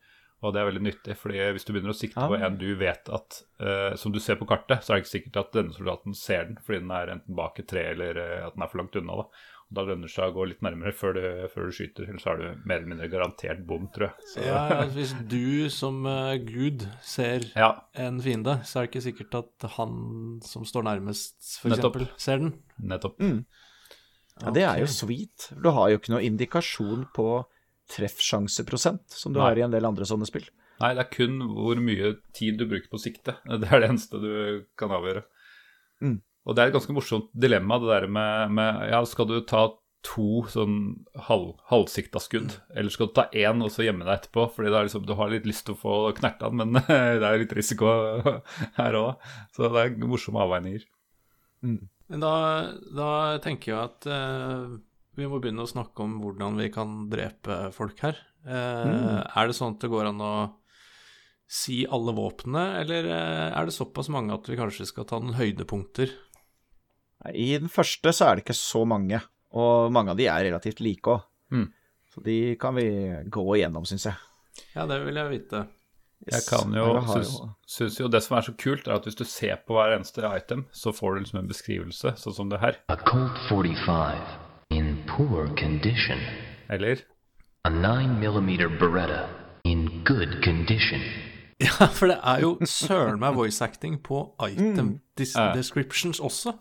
Og 0.46 0.54
det 0.54 0.62
er 0.62 0.68
veldig 0.68 0.84
nyttig, 0.86 1.16
fordi 1.18 1.40
hvis 1.56 1.66
du 1.66 1.72
begynner 1.74 1.96
å 1.96 1.98
sikte 1.98 2.28
på 2.30 2.36
Ah. 2.38 2.44
en 2.46 2.60
du 2.62 2.68
vet 2.78 3.10
at 3.10 3.40
uh, 3.58 3.96
Som 3.98 4.14
du 4.14 4.20
ser 4.22 4.38
på 4.38 4.46
kartet, 4.46 4.84
så 4.86 4.94
er 4.94 5.00
det 5.00 5.06
ikke 5.06 5.16
sikkert 5.16 5.40
at 5.42 5.56
denne 5.58 5.74
soldaten 5.74 6.14
ser 6.14 6.46
den, 6.46 6.60
fordi 6.62 6.84
den 6.84 6.94
er 6.94 7.14
enten 7.16 7.38
bak 7.38 7.58
et 7.60 7.68
tre 7.72 7.88
eller 7.96 8.20
eh, 8.22 8.46
at 8.46 8.54
den 8.54 8.62
er 8.62 8.70
for 8.70 8.84
langt 8.84 8.96
unna. 9.00 9.16
Da 9.18 9.26
da 9.68 9.84
lønner 9.84 10.08
det 10.08 10.14
seg 10.14 10.32
å 10.32 10.36
gå 10.36 10.46
litt 10.48 10.62
nærmere 10.64 10.94
før 10.96 11.18
du, 11.18 11.24
før 11.52 11.68
du 11.68 11.76
skyter, 11.76 12.08
ellers 12.08 12.24
så 12.24 12.34
er 12.34 12.40
du 12.40 12.68
mer 12.70 12.80
eller 12.80 12.92
mindre 12.94 13.10
garantert 13.12 13.66
bom, 13.68 13.90
tror 13.92 14.08
jeg. 14.08 14.28
Så, 14.32 14.44
Ja, 14.46 14.62
ja, 14.72 14.86
hvis 14.96 15.12
du 15.28 15.68
som 15.74 16.06
uh, 16.08 16.38
gud 16.40 16.86
ser 17.04 17.50
ja. 17.52 17.74
en 18.00 18.22
fiende, 18.24 18.60
så 18.64 18.80
er 18.80 18.88
det 18.88 18.92
ikke 18.94 19.06
sikkert 19.10 19.40
at 19.42 19.68
han 19.76 19.98
som 20.48 20.68
står 20.68 20.88
nærmest, 20.88 21.36
eksempel, 21.68 22.08
ser 22.22 22.46
den. 22.46 22.54
nettopp. 22.80 23.20
Ja, 24.38 24.54
det 24.54 24.64
er 24.70 24.80
jo 24.84 24.88
sweet. 24.92 25.50
Du 25.58 25.72
har 25.74 25.92
jo 25.92 26.00
ikke 26.00 26.14
noe 26.14 26.24
indikasjon 26.24 27.08
på 27.16 27.28
treffsjanseprosent, 27.92 29.06
som 29.12 29.34
du 29.34 29.42
Nei. 29.42 29.50
har 29.50 29.60
i 29.60 29.66
en 29.66 29.74
del 29.74 29.88
andre 29.88 30.08
sånne 30.08 30.28
spill. 30.30 30.48
Nei, 30.78 30.94
det 30.94 31.04
er 31.04 31.10
kun 31.10 31.40
hvor 31.58 31.80
mye 31.82 32.14
tid 32.38 32.60
du 32.60 32.68
bruker 32.70 32.92
på 32.92 33.02
sikte. 33.02 33.40
Det 33.50 33.68
er 33.68 33.82
det 33.82 33.90
eneste 33.90 34.22
du 34.22 34.32
kan 34.80 34.94
avgjøre. 34.94 35.26
Mm. 36.06 36.20
Og 36.48 36.56
det 36.56 36.64
er 36.64 36.70
et 36.72 36.78
ganske 36.78 36.96
morsomt 36.96 37.28
dilemma, 37.36 37.78
det 37.84 37.92
der 37.92 38.08
med, 38.08 38.54
med 38.56 38.88
Ja, 38.94 39.02
skal 39.08 39.28
du 39.30 39.38
ta 39.44 39.66
to 40.08 40.46
sånn 40.48 40.76
halv, 41.28 41.58
halvsikta 41.68 42.22
skudd, 42.24 42.54
eller 42.72 42.94
skal 42.94 43.10
du 43.10 43.16
ta 43.18 43.26
én 43.36 43.60
og 43.66 43.72
så 43.74 43.84
gjemme 43.84 44.06
deg 44.08 44.14
etterpå? 44.22 44.46
Fordi 44.56 44.70
det 44.72 44.78
er 44.80 44.88
liksom, 44.88 45.04
du 45.10 45.16
har 45.20 45.34
litt 45.34 45.48
lyst 45.50 45.66
til 45.68 45.76
å 45.76 45.82
få 45.82 45.96
knerta 46.16 46.48
den, 46.54 46.62
men 46.64 46.80
det 46.88 47.28
er 47.28 47.42
litt 47.42 47.56
risiko 47.58 47.92
her 48.80 49.00
òg. 49.00 49.26
Så 49.58 49.68
det 49.68 49.84
er 49.84 49.98
morsomme 50.08 50.44
avveininger. 50.46 50.86
Men 51.68 52.24
da, 52.24 52.34
da 52.96 53.10
tenker 53.44 53.74
jeg 53.74 53.82
at 53.82 54.08
eh, 54.14 54.78
vi 55.18 55.28
må 55.28 55.42
begynne 55.44 55.66
å 55.66 55.70
snakke 55.74 56.06
om 56.06 56.20
hvordan 56.22 56.62
vi 56.62 56.70
kan 56.72 57.10
drepe 57.12 57.66
folk 57.76 58.00
her. 58.06 58.22
Eh, 58.48 59.18
Er 59.28 59.50
det 59.50 59.58
sånn 59.58 59.76
at 59.76 59.84
det 59.84 59.92
går 59.92 60.14
an 60.14 60.24
å 60.24 60.34
si 61.48 61.82
alle 61.88 62.12
våpnene, 62.16 62.64
eller 62.84 63.08
eh, 63.12 63.50
er 63.56 63.68
det 63.68 63.76
såpass 63.76 64.08
mange 64.14 64.36
at 64.36 64.48
vi 64.48 64.56
kanskje 64.60 64.88
skal 64.88 65.08
ta 65.10 65.20
noen 65.20 65.36
høydepunkter? 65.40 66.14
I 67.34 67.58
den 67.58 67.72
første 67.72 68.14
så 68.14 68.28
er 68.28 68.38
det 68.38 68.46
ikke 68.46 68.58
så 68.58 68.84
mange, 68.86 69.20
og 69.58 69.92
mange 69.94 70.14
av 70.14 70.20
de 70.20 70.28
er 70.30 70.46
relativt 70.50 70.84
like 70.84 71.16
òg. 71.16 71.26
Mm. 71.54 71.72
Så 72.14 72.22
de 72.26 72.38
kan 72.62 72.78
vi 72.78 72.88
gå 73.30 73.48
igjennom, 73.58 73.86
syns 73.90 74.08
jeg. 74.10 74.22
Ja, 74.76 74.86
det 74.90 75.02
vil 75.06 75.18
jeg 75.18 75.34
vite. 75.34 75.66
Jeg 76.26 76.42
kan 76.50 76.74
jo, 76.74 76.86
syns, 77.06 77.34
syns 77.70 78.00
jo 78.00 78.08
Det 78.10 78.24
som 78.26 78.40
er 78.40 78.46
så 78.48 78.54
kult, 78.58 78.88
er 78.88 78.96
at 78.96 79.06
hvis 79.06 79.20
du 79.20 79.24
ser 79.28 79.60
på 79.68 79.78
hver 79.78 79.94
eneste 79.94 80.26
item, 80.26 80.66
så 80.74 80.92
får 80.92 81.14
du 81.14 81.20
liksom 81.22 81.40
en 81.44 81.52
beskrivelse, 81.52 82.16
sånn 82.18 82.38
som 82.40 82.50
det 82.50 82.62
her. 82.64 82.80
A 82.90 82.98
Colt 82.98 83.38
45 83.50 84.18
in 84.74 84.96
poor 85.10 85.46
condition. 85.60 86.22
Eller 86.74 87.06
A 87.66 87.70
9mm 87.70 88.80
Beretta 88.80 89.28
in 89.64 90.04
good 90.06 90.44
condition. 90.44 91.02
Ja, 91.58 91.88
for 91.90 92.06
det 92.06 92.20
er 92.22 92.44
jo 92.44 92.52
søren 92.70 93.16
meg 93.18 93.34
voice 93.34 93.66
acting 93.66 93.96
på 94.06 94.20
item 94.46 94.92
mm. 94.92 95.56
Descriptions 95.58 96.20
også. 96.22 96.54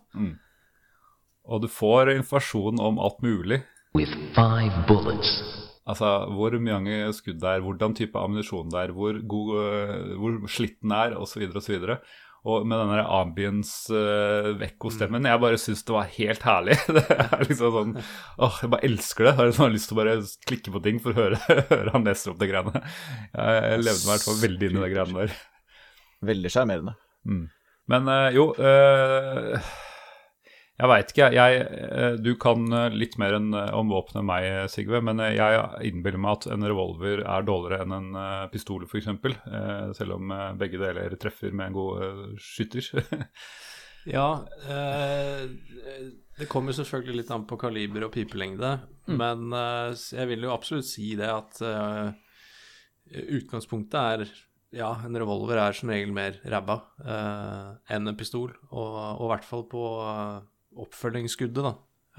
Og 1.46 1.62
du 1.62 1.68
får 1.70 2.10
informasjon 2.16 2.80
om 2.82 2.98
alt 3.02 3.22
mulig. 3.22 3.62
With 3.96 4.14
five 4.34 4.74
bullets. 4.88 5.38
Altså 5.86 6.26
hvor 6.34 6.50
mange 6.58 7.12
skudd 7.14 7.38
det 7.40 7.48
er, 7.48 7.60
hvordan 7.62 7.94
type 7.94 8.18
ammunisjon 8.18 8.70
det 8.72 8.80
er, 8.80 8.92
hvor, 8.94 9.12
god, 9.30 9.48
øh, 9.62 10.16
hvor 10.18 10.48
slitt 10.50 10.80
den 10.82 10.92
er, 10.96 11.14
osv. 11.14 11.42
osv. 11.54 11.76
Og 12.46 12.62
med 12.66 12.78
den 12.78 12.88
der 12.94 13.08
ambience-vekkostemmen, 13.10 15.26
jeg 15.26 15.40
bare 15.42 15.58
syns 15.58 15.82
det 15.86 15.94
var 15.94 16.06
helt 16.14 16.42
herlig. 16.46 16.76
Det 16.96 17.04
er 17.10 17.42
liksom 17.42 17.72
sånn 17.74 17.96
Åh, 17.98 18.56
jeg 18.62 18.70
bare 18.70 18.86
elsker 18.86 19.24
det. 19.24 19.30
Jeg 19.32 19.38
har 19.40 19.46
liksom 19.50 19.74
lyst 19.74 19.88
til 19.90 19.96
å 19.96 20.00
bare 20.02 20.22
klikke 20.46 20.70
på 20.74 20.84
ting 20.84 20.96
for 21.02 21.10
å 21.10 21.20
høre, 21.24 21.38
høre 21.72 21.92
han 21.94 22.06
leser 22.06 22.30
opp 22.32 22.40
de 22.42 22.50
greiene. 22.50 22.80
Jeg 23.34 23.82
levde 23.82 24.04
meg 24.04 24.06
i 24.06 24.10
hvert 24.12 24.28
fall 24.28 24.44
veldig 24.44 24.64
inn 24.68 24.78
i 24.78 24.84
de 24.84 24.92
greiene 24.94 25.20
der. 25.22 25.30
Veldig 26.30 26.50
sjarmerende. 26.54 26.94
Men 27.90 28.02
uh, 28.10 28.30
jo 28.34 28.44
øh, 28.58 29.54
Jeg 30.76 30.90
veit 30.92 31.12
ikke, 31.12 31.30
jeg. 31.32 31.60
øh, 31.88 32.18
Du 32.20 32.34
kan 32.36 32.66
øh, 32.68 32.92
litt 32.92 33.16
mer 33.18 33.38
enn, 33.38 33.48
øh, 33.56 33.70
om 33.78 33.88
våpen 33.94 34.20
enn 34.20 34.28
meg, 34.28 34.48
Sigve. 34.72 35.00
Men 35.04 35.22
jeg 35.24 35.62
innbiller 35.88 36.20
meg 36.20 36.36
at 36.36 36.50
en 36.52 36.66
revolver 36.68 37.22
er 37.24 37.46
dårligere 37.48 37.86
enn 37.86 37.96
en 37.96 38.50
pistol, 38.52 38.84
f.eks. 38.84 39.08
Selv 39.96 40.18
om 40.18 40.34
begge 40.60 40.80
deler 40.82 41.16
treffer 41.16 41.54
med 41.56 41.70
en 41.70 41.78
god 41.80 42.36
skytter. 42.40 42.92
Ja, 44.06 44.46
eh, 44.70 45.48
det 46.38 46.46
kommer 46.46 46.70
selvfølgelig 46.76 47.24
litt 47.24 47.30
an 47.34 47.42
på 47.50 47.56
kaliber 47.58 48.04
og 48.06 48.12
pipelengde, 48.14 48.68
men 49.10 49.48
eh, 49.50 49.96
jeg 50.14 50.28
vil 50.30 50.46
jo 50.46 50.52
absolutt 50.54 50.86
si 50.86 51.08
det 51.18 51.26
at 51.26 51.58
eh, 51.66 52.12
utgangspunktet 53.34 53.98
er 53.98 54.22
ja, 54.78 54.92
en 55.02 55.18
revolver 55.18 55.58
er 55.58 55.74
som 55.74 55.90
regel 55.90 56.14
mer 56.14 56.38
ræva 56.46 56.76
eh, 57.02 57.72
enn 57.96 58.06
en 58.12 58.18
pistol, 58.18 58.54
og, 58.70 58.94
i 59.26 59.32
hvert 59.32 59.48
fall 59.48 59.66
på 59.74 59.82
eh, 60.04 60.38
oppfølgingsskuddet, 60.82 61.64
da, 61.64 61.72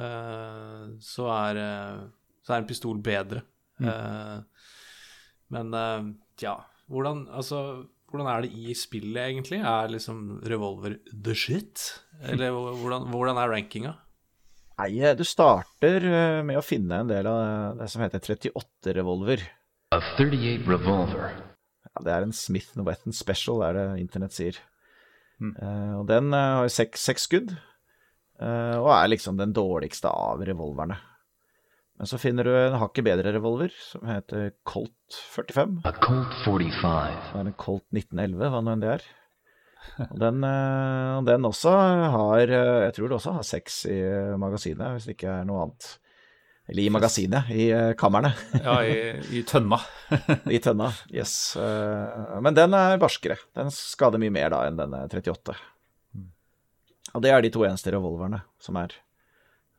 eh, 0.04 0.88
så, 1.04 1.28
er, 1.34 1.60
eh, 1.62 2.02
så 2.46 2.56
er 2.56 2.64
en 2.64 2.70
pistol 2.70 3.02
bedre. 3.04 3.44
Mm. 3.78 4.42
men 5.54 5.74
eh, 5.78 6.06
ja, 6.42 6.56
hvordan 6.90 7.28
Altså 7.30 7.86
hvordan 8.10 8.30
er 8.32 8.46
det 8.46 8.56
i 8.56 8.74
spillet, 8.74 9.20
egentlig? 9.20 9.60
Er 9.60 9.92
liksom 9.92 10.40
revolver 10.48 10.96
the 11.12 11.36
shit? 11.36 11.84
Eller 12.24 12.56
hvordan, 12.56 13.10
hvordan 13.12 13.38
er 13.38 13.52
rankinga? 13.52 13.92
Nei, 14.80 15.12
du 15.20 15.26
starter 15.28 16.08
med 16.48 16.58
å 16.58 16.64
finne 16.64 17.02
en 17.04 17.12
del 17.12 17.28
av 17.28 17.76
det 17.78 17.90
som 17.92 18.02
heter 18.02 18.24
38-revolver. 18.24 19.44
A 19.92 20.00
38 20.00 20.72
revolver. 20.72 21.36
Ja, 21.84 22.06
det 22.06 22.16
er 22.16 22.26
en 22.26 22.34
Smith 22.34 22.80
Wetton 22.80 23.14
Special, 23.14 23.62
er 23.68 23.76
det 23.76 23.86
internett 24.06 24.38
sier. 24.38 24.58
Eh, 25.38 25.94
og 25.98 26.08
den 26.10 26.34
har 26.34 26.70
seks, 26.72 27.04
seks 27.10 27.28
skudd, 27.28 27.54
og 28.38 28.90
er 28.94 29.08
liksom 29.10 29.38
den 29.40 29.54
dårligste 29.56 30.12
av 30.14 30.44
revolverne. 30.46 31.00
Men 31.98 32.10
så 32.10 32.20
finner 32.22 32.46
du 32.46 32.54
en 32.54 32.78
hakket 32.78 33.06
bedre 33.08 33.32
revolver, 33.34 33.74
som 33.82 34.04
heter 34.06 34.52
Colt 34.68 35.16
45. 35.34 35.80
A 35.90 35.94
Colt 35.98 36.36
45. 36.44 37.16
Det 37.32 37.40
er 37.40 37.48
en 37.50 37.56
Colt 37.58 37.88
1911, 37.90 38.52
hva 38.54 38.60
nå 38.62 38.76
enn 38.76 38.84
det 38.84 38.92
er. 39.00 39.08
Og 40.06 40.18
den, 40.22 40.44
eh, 40.46 41.22
den 41.26 41.48
også 41.48 41.72
har 42.14 42.52
eh, 42.52 42.84
Jeg 42.86 42.94
tror 42.98 43.08
det 43.08 43.16
også 43.18 43.34
har 43.38 43.48
seks 43.48 43.80
i 43.90 43.96
eh, 44.04 44.36
magasinet, 44.38 44.94
hvis 44.94 45.08
det 45.08 45.16
ikke 45.16 45.40
er 45.40 45.48
noe 45.50 45.64
annet. 45.64 45.88
Eller 46.68 46.84
i 46.84 46.92
magasinet, 46.92 47.50
i 47.50 47.66
kammerne. 47.98 48.34
kamrene. 48.36 48.66
ja, 48.68 48.76
i, 48.84 49.40
i 49.40 49.44
tønna. 49.48 49.80
I 50.58 50.60
tønna, 50.62 50.92
yes. 51.10 51.56
Eh, 51.58 52.38
Men 52.44 52.58
den 52.60 52.78
er 52.78 53.02
barskere. 53.02 53.40
Den 53.58 53.72
skader 53.74 54.22
mye 54.22 54.36
mer 54.38 54.54
da 54.54 54.62
enn 54.68 54.78
denne 54.78 55.06
38. 55.08 55.56
Og 57.18 57.24
det 57.26 57.32
er 57.34 57.42
de 57.42 57.50
to 57.50 57.64
eneste 57.66 57.90
revolverne 57.90 58.44
som 58.62 58.78
er. 58.78 58.94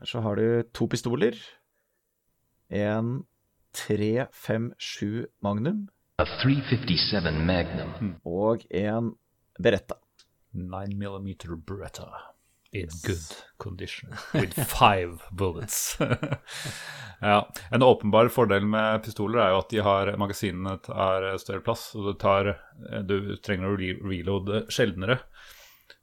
Så 0.03 0.19
har 0.25 0.35
du 0.35 0.67
to 0.75 0.89
pistoler. 0.91 1.39
En 2.69 3.21
357 3.79 5.29
Magnum 5.45 5.87
A 6.19 6.25
357 6.43 7.47
Magnum. 7.47 8.17
og 8.27 8.67
en 8.75 9.13
Beretta. 9.63 9.95
9 10.53 10.97
millimeter 10.99 11.55
Beretta 11.55 12.11
in 12.73 12.89
good 13.07 13.35
condition 13.57 14.11
with 14.35 14.53
five 14.67 15.19
bullets. 15.31 15.99
ja. 17.21 17.53
En 17.71 17.83
åpenbar 17.83 18.29
fordel 18.29 18.67
med 18.67 19.03
pistoler 19.05 19.41
er 19.41 19.53
jo 19.53 19.61
at 19.63 19.71
de 19.71 19.81
har 19.85 20.13
magasinene 20.21 20.77
tar 20.85 21.31
større 21.41 21.65
plass, 21.65 21.91
og 21.97 22.11
du, 22.11 22.13
tar, 22.21 22.53
du 23.09 23.37
trenger 23.45 23.73
å 23.73 23.79
reloade 23.79 24.67
sjeldnere. 24.73 25.21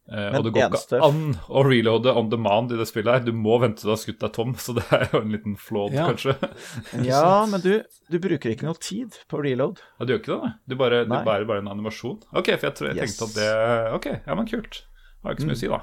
Eh, 0.05 0.31
Men 0.31 0.35
og 0.37 0.43
det 0.45 0.51
går 0.53 0.61
eneste- 0.69 0.99
ikke 0.99 1.07
an 1.07 1.37
å 1.49 1.63
reloade 1.65 2.11
on 2.15 2.27
demand 2.29 2.71
i 2.71 2.77
det 2.77 2.85
spillet 2.85 3.11
her. 3.13 3.23
Du 3.25 3.31
må 3.33 3.55
vente 3.59 3.81
til 3.81 3.89
du 3.89 3.93
har 3.95 3.97
skutt 4.03 4.19
deg 4.21 4.33
tom, 4.35 4.51
så 4.65 4.75
det 4.77 4.83
er 4.93 5.07
jo 5.11 5.21
en 5.23 5.31
liten 5.33 5.55
flåd, 5.57 5.95
Ja. 5.97 6.05
kanskje. 6.11 6.35
Ja, 7.09 7.45
men 7.49 7.61
du, 7.63 7.71
du 8.13 8.19
bruker 8.21 8.53
ikke 8.53 8.67
noe 8.69 8.77
tid 8.77 9.17
på 9.31 9.41
reload. 9.41 9.81
Ja, 9.99 10.05
du 10.05 10.13
gjør 10.13 10.21
ikke 10.21 10.33
det, 10.35 10.41
nei? 10.43 10.53
Du 10.69 10.75
bare, 10.77 10.99
du 11.09 11.15
bærer 11.15 11.47
bare 11.49 11.63
en 11.65 11.71
animasjon? 11.73 12.19
Ok, 12.37 12.51
for 12.53 12.67
jeg, 12.69 12.75
tror, 12.77 12.91
jeg 12.93 13.01
Yes. 13.01 13.17
tenkte 13.17 13.31
at 13.31 13.35
det 13.41 13.93
Ok, 13.97 14.05
ja, 14.27 14.35
men 14.37 14.45
kult. 14.51 14.83
Har 15.23 15.33
ikke 15.33 15.41
så 15.47 15.49
mye 15.49 15.57
å 15.57 15.63
si, 15.63 15.71
da. 15.73 15.81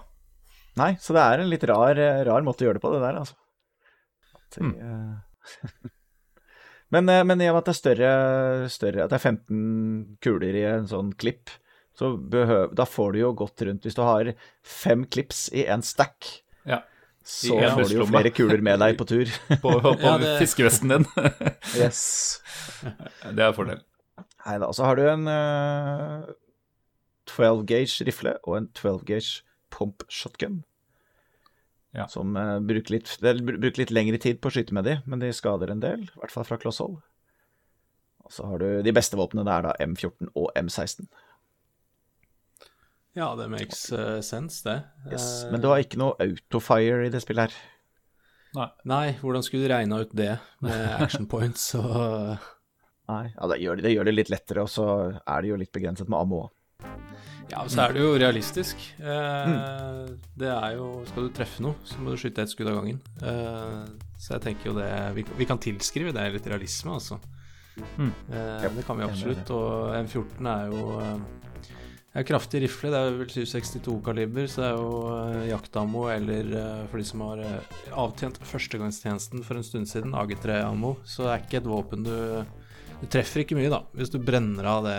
Nei, 0.79 0.93
så 1.03 1.13
det 1.19 1.23
er 1.27 1.41
en 1.43 1.51
litt 1.51 1.65
rar, 1.69 1.99
rar 2.31 2.47
måte 2.47 2.63
å 2.63 2.69
gjøre 2.71 2.79
det 2.79 2.85
på, 2.87 2.93
det 2.95 3.03
der, 3.03 3.19
altså. 3.25 3.35
At 4.39 4.61
de, 4.61 4.71
eh, 4.71 5.91
men, 6.95 7.09
eh, 7.11 7.25
men 7.27 7.41
i 7.43 7.49
og 7.51 7.57
med 7.57 7.63
at 7.65 7.69
det 7.71 7.75
er 7.75 7.81
større, 7.81 8.13
større 8.73 9.05
At 9.05 9.11
det 9.13 9.19
er 9.19 9.27
15 9.33 10.19
kuler 10.23 10.55
i 10.59 10.65
en 10.77 10.87
sånn 10.91 11.11
klipp, 11.19 11.51
så 11.99 12.13
behøv, 12.17 12.71
da 12.79 12.87
får 12.89 13.13
du 13.13 13.19
jo 13.21 13.33
gått 13.37 13.63
rundt 13.69 13.85
Hvis 13.85 13.97
du 13.99 14.01
har 14.03 14.31
fem 14.65 15.03
clips 15.05 15.47
i 15.53 15.67
en 15.69 15.83
stack, 15.85 16.43
Ja. 16.65 16.79
så 17.23 17.59
en 17.61 17.75
får 17.77 17.89
du 17.91 17.95
jo 17.99 18.07
flere 18.09 18.33
kuler 18.33 18.63
med 18.65 18.81
deg 18.81 18.97
på 18.99 19.05
tur. 19.11 19.29
På, 19.63 19.75
på 19.85 19.93
Ja, 20.01 20.17
det- 20.23 20.39
fiskevesten 20.41 20.89
din. 20.95 21.05
yes. 21.81 22.41
det 23.37 23.45
er 23.45 23.53
fordel. 23.57 23.83
Nei 24.47 24.57
da, 24.59 24.73
så 24.75 24.89
har 24.89 24.97
du 24.99 25.05
en 25.07 25.29
uh, 25.31 26.33
12 27.31 27.63
gauge 27.71 28.09
rifle 28.09 28.35
og 28.43 28.57
en 28.59 28.69
12 28.75 29.05
gauge 29.07 29.43
pump 29.71 30.03
shotgun. 30.11 30.63
Ja. 31.95 32.07
Som 32.09 32.35
uh, 32.41 32.57
bruker, 32.65 32.97
litt, 32.97 33.13
bruker 33.21 33.83
litt 33.85 33.93
lengre 33.95 34.19
tid 34.19 34.41
på 34.41 34.49
å 34.49 34.55
skyte 34.57 34.75
med 34.75 34.89
de, 34.89 34.97
men 35.07 35.21
de 35.23 35.29
skader 35.37 35.71
en 35.71 35.83
del, 35.85 36.09
i 36.09 36.19
hvert 36.23 36.33
fall 36.33 36.49
fra 36.49 36.57
klosshold. 36.59 36.99
Og 38.25 38.33
så 38.33 38.47
har 38.49 38.59
du 38.63 38.69
de 38.87 38.95
beste 38.97 39.19
våpnene, 39.19 39.45
det 39.47 39.53
er 39.59 39.67
da 39.69 39.77
M14 39.85 40.31
og 40.33 40.51
M16. 40.57 41.07
Ja, 43.15 43.35
det 43.37 43.49
makes 43.53 43.85
uh, 43.93 44.21
sense, 44.25 44.63
det. 44.65 44.79
Yes. 45.11 45.45
Eh, 45.45 45.51
Men 45.53 45.61
det 45.61 45.69
var 45.69 45.83
ikke 45.85 46.01
noe 46.01 46.17
autofire 46.23 47.07
i 47.07 47.13
det 47.13 47.21
spillet 47.25 47.51
her. 47.51 47.61
Nei, 48.89 49.15
hvordan 49.21 49.45
skulle 49.45 49.65
du 49.67 49.73
regna 49.73 50.01
ut 50.05 50.11
det 50.17 50.35
med 50.65 50.81
action 51.01 51.25
points 51.29 51.71
og 51.79 52.37
Nei, 53.09 53.27
ja, 53.35 53.47
det 53.51 53.57
gjør 53.61 53.77
det, 53.81 53.85
det 53.85 53.93
gjør 53.97 54.07
det 54.09 54.13
litt 54.15 54.31
lettere, 54.33 54.63
og 54.65 54.71
så 54.71 54.85
er 55.21 55.43
det 55.43 55.49
jo 55.51 55.57
litt 55.61 55.73
begrenset 55.75 56.09
med 56.09 56.21
ammo 56.21 56.45
òg. 56.47 56.53
Ja, 57.51 57.65
så 57.69 57.83
er 57.85 57.93
det 57.93 58.01
jo 58.01 58.13
realistisk. 58.17 58.81
Eh, 59.03 59.51
Det 60.39 60.49
er 60.49 60.77
jo 60.79 60.87
Skal 61.11 61.27
du 61.27 61.35
treffe 61.37 61.61
noe, 61.65 61.77
så 61.85 61.99
må 62.01 62.15
du 62.15 62.21
skyte 62.21 62.45
ett 62.47 62.53
skudd 62.53 62.71
av 62.71 62.79
gangen. 62.79 63.01
Eh, 63.21 63.83
så 64.17 64.37
jeg 64.37 64.45
tenker 64.47 64.71
jo 64.71 64.77
det 64.79 64.89
Vi, 65.19 65.25
vi 65.43 65.49
kan 65.51 65.61
tilskrive 65.61 66.15
det 66.17 66.25
litt 66.39 66.49
realisme, 66.49 66.95
altså. 66.97 67.19
Eh, 67.77 68.69
det 68.77 68.87
kan 68.87 68.97
vi 69.01 69.05
absolutt. 69.05 69.51
Og 69.53 69.93
M14 69.99 70.49
er 70.55 70.73
jo 70.73 70.87
eh, 72.13 72.21
er 72.21 72.27
kraftig 72.29 72.63
rifle. 72.65 72.91
Det 72.93 72.99
er 73.01 73.15
vel 73.19 73.31
762-kaliber, 73.33 74.49
så 74.51 74.63
det 74.63 74.69
er 74.69 74.81
jo 74.81 74.97
eh, 75.17 75.47
jaktammo 75.51 76.07
eller 76.13 76.51
eh, 76.61 76.83
for 76.91 77.01
de 77.01 77.07
som 77.09 77.25
har 77.27 77.43
eh, 77.45 77.79
avtjent 78.05 78.41
førstegangstjenesten 78.49 79.45
for 79.47 79.59
en 79.59 79.67
stund 79.67 79.89
siden, 79.91 80.17
AG3-ammo. 80.19 80.97
Så 81.05 81.27
det 81.27 81.33
er 81.33 81.47
ikke 81.47 81.63
et 81.63 81.71
våpen 81.73 82.05
du 82.09 82.17
Du 83.03 83.09
treffer 83.11 83.43
ikke 83.43 83.57
mye, 83.59 83.67
da, 83.67 83.81
hvis 83.99 84.13
du 84.13 84.21
brenner 84.23 84.63
av 84.71 84.85
det 84.87 84.99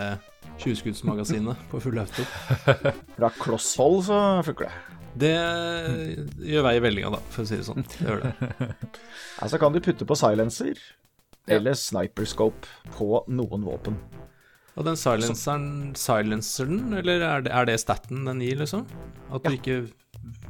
20-skuddsmagasinet 0.60 1.70
på 1.70 1.80
full 1.80 1.96
auto. 2.02 2.26
Fra 3.16 3.30
klosshold 3.38 4.02
så 4.10 4.18
funker 4.44 4.68
det. 4.68 4.74
Det 5.24 5.30
gjør 6.50 6.66
vei 6.66 6.74
i 6.76 6.82
vellinga, 6.84 7.14
da, 7.14 7.22
for 7.30 7.44
å 7.44 7.48
si 7.48 7.56
det 7.56 7.64
sånn. 7.64 7.86
Det 7.94 8.02
gjør 8.02 8.26
det. 8.26 8.34
Ja, 9.40 9.48
så 9.50 9.58
kan 9.58 9.72
du 9.72 9.80
putte 9.82 10.06
på 10.06 10.14
silencer 10.18 10.78
eller 11.50 11.74
sniperscope 11.76 12.68
på 12.94 13.24
noen 13.28 13.64
våpen. 13.66 13.98
Og 14.74 14.86
den 14.88 14.96
silenceren, 14.98 15.66
silencer 15.98 16.66
den, 16.66 16.88
eller 16.98 17.22
er 17.22 17.44
det, 17.46 17.52
er 17.54 17.68
det 17.68 17.76
staten 17.82 18.24
den 18.26 18.40
gir, 18.42 18.58
liksom? 18.58 18.82
At 19.34 19.46
du 19.46 19.54
ikke 19.54 19.84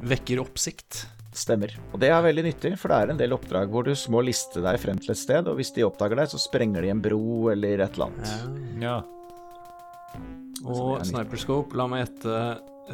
vekker 0.05 0.41
oppsikt? 0.41 1.05
Stemmer. 1.35 1.73
Og 1.91 1.99
det 1.99 2.09
er 2.15 2.23
veldig 2.23 2.45
nyttig, 2.45 2.71
for 2.79 2.91
det 2.91 2.97
er 2.97 3.11
en 3.11 3.19
del 3.19 3.35
oppdrag 3.35 3.69
hvor 3.71 3.85
du 3.85 3.91
må 4.13 4.21
liste 4.23 4.63
deg 4.63 4.79
frem 4.79 5.01
til 5.03 5.11
et 5.11 5.19
sted, 5.19 5.49
og 5.51 5.59
hvis 5.59 5.73
de 5.75 5.83
oppdager 5.85 6.21
deg, 6.21 6.31
så 6.31 6.39
sprenger 6.39 6.85
de 6.85 6.93
en 6.93 7.03
bro 7.03 7.51
eller 7.51 7.83
et 7.83 7.99
eller 7.99 8.07
annet. 8.07 8.79
Ja. 8.81 8.95
Og 10.63 11.03
sniperscope, 11.05 11.75
la 11.77 11.89
meg 11.91 12.05
gjette 12.05 12.37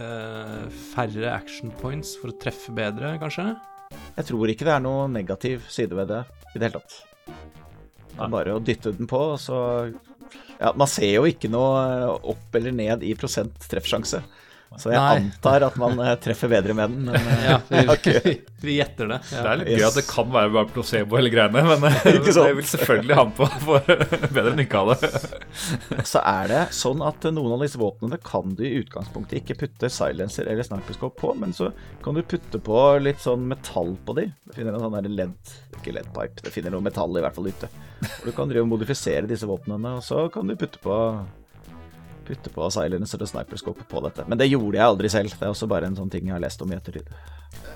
eh, 0.01 0.79
færre 0.91 1.35
action 1.35 1.71
points 1.79 2.15
for 2.19 2.33
å 2.33 2.39
treffe 2.41 2.73
bedre, 2.75 3.13
kanskje? 3.21 3.53
Jeg 4.17 4.27
tror 4.27 4.51
ikke 4.51 4.67
det 4.67 4.73
er 4.73 4.83
noe 4.83 5.07
negativ 5.11 5.69
side 5.71 5.95
ved 5.95 6.11
det 6.11 6.23
i 6.51 6.57
det 6.57 6.65
hele 6.65 6.81
tatt. 6.81 6.97
Det 8.11 8.25
er 8.25 8.33
bare 8.33 8.57
å 8.57 8.63
dytte 8.63 8.91
den 8.97 9.07
på, 9.07 9.21
og 9.35 9.39
så 9.39 9.59
Ja, 10.61 10.71
man 10.77 10.89
ser 10.89 11.09
jo 11.15 11.25
ikke 11.25 11.49
noe 11.49 12.13
opp 12.21 12.57
eller 12.59 12.73
ned 12.75 13.01
i 13.01 13.15
prosent 13.17 13.55
treffsjanse. 13.71 14.21
Så 14.79 14.93
jeg 14.93 15.01
Nei. 15.03 15.15
antar 15.19 15.65
at 15.67 15.75
man 15.79 15.99
eh, 15.99 16.13
treffer 16.23 16.47
bedre 16.51 16.73
med 16.77 16.93
den, 16.93 17.09
men 17.09 17.17
eh, 17.19 17.41
Ja, 17.49 17.57
jeg 17.75 18.21
vi, 18.23 18.33
vi 18.63 18.75
gjetter 18.77 19.09
det. 19.11 19.17
Det 19.27 19.41
er 19.41 19.59
litt 19.59 19.71
gøy 19.73 19.83
at 19.89 19.97
det 19.99 20.03
kan 20.07 20.29
være 20.31 20.51
bare 20.53 20.69
placebo 20.71 21.17
hele 21.19 21.31
greiene, 21.33 21.63
men 21.67 21.83
det 22.05 22.31
jeg 22.31 22.55
vil 22.55 22.69
selvfølgelig 22.69 23.17
ha 23.17 23.25
den 23.27 23.33
på 23.35 23.49
for 23.65 23.91
bedre 24.37 24.53
enn 24.53 24.63
ikke 24.63 24.83
ha 24.85 24.95
det. 24.95 25.11
Så 26.07 26.23
er 26.23 26.51
det 26.53 26.61
sånn 26.77 27.03
at 27.03 27.27
noen 27.35 27.57
av 27.57 27.65
disse 27.65 27.81
våpnene 27.81 28.21
kan 28.23 28.55
du 28.55 28.63
i 28.63 28.73
utgangspunktet 28.79 29.41
ikke 29.41 29.59
putte 29.65 29.91
silencer 29.91 30.47
eller 30.47 30.67
sniperscope 30.67 31.19
på, 31.19 31.33
men 31.41 31.51
så 31.57 31.73
kan 32.05 32.15
du 32.15 32.23
putte 32.23 32.63
på 32.63 32.79
litt 33.03 33.19
sånn 33.23 33.43
metall 33.51 33.97
på 34.07 34.15
de. 34.21 34.29
Du 34.47 34.55
finner 34.55 34.77
en 34.77 34.87
sånn 34.87 34.97
der 35.01 35.11
led, 35.11 35.53
ikke 35.81 35.97
leddpipe, 35.99 36.47
det 36.47 36.55
finner 36.55 36.71
noe 36.77 36.87
metall 36.87 37.19
i 37.19 37.25
hvert 37.27 37.35
fall 37.35 37.51
ute. 37.51 37.67
Og 38.07 38.31
du 38.31 38.33
kan 38.33 38.49
drive 38.49 38.63
og 38.63 38.71
modifisere 38.71 39.27
disse 39.29 39.49
våpnene, 39.49 39.97
og 39.99 40.05
så 40.07 40.29
kan 40.31 40.47
du 40.47 40.55
putte 40.55 40.79
på 40.81 40.95
putte 42.31 42.53
på 42.53 42.69
silencer 42.71 43.21
og 43.21 43.29
sniperscope 43.29 43.85
på 43.91 44.01
dette. 44.05 44.25
Men 44.31 44.39
det 44.39 44.47
gjorde 44.47 44.79
jeg 44.79 44.87
aldri 44.87 45.11
selv. 45.11 45.35
Det 45.35 45.47
er 45.47 45.51
også 45.53 45.67
bare 45.71 45.91
en 45.91 45.97
sånn 45.99 46.11
ting 46.13 46.29
jeg 46.29 46.35
har 46.37 46.43
lest 46.43 46.63
om 46.63 46.71
i 46.71 46.77
ettertid. 46.77 47.11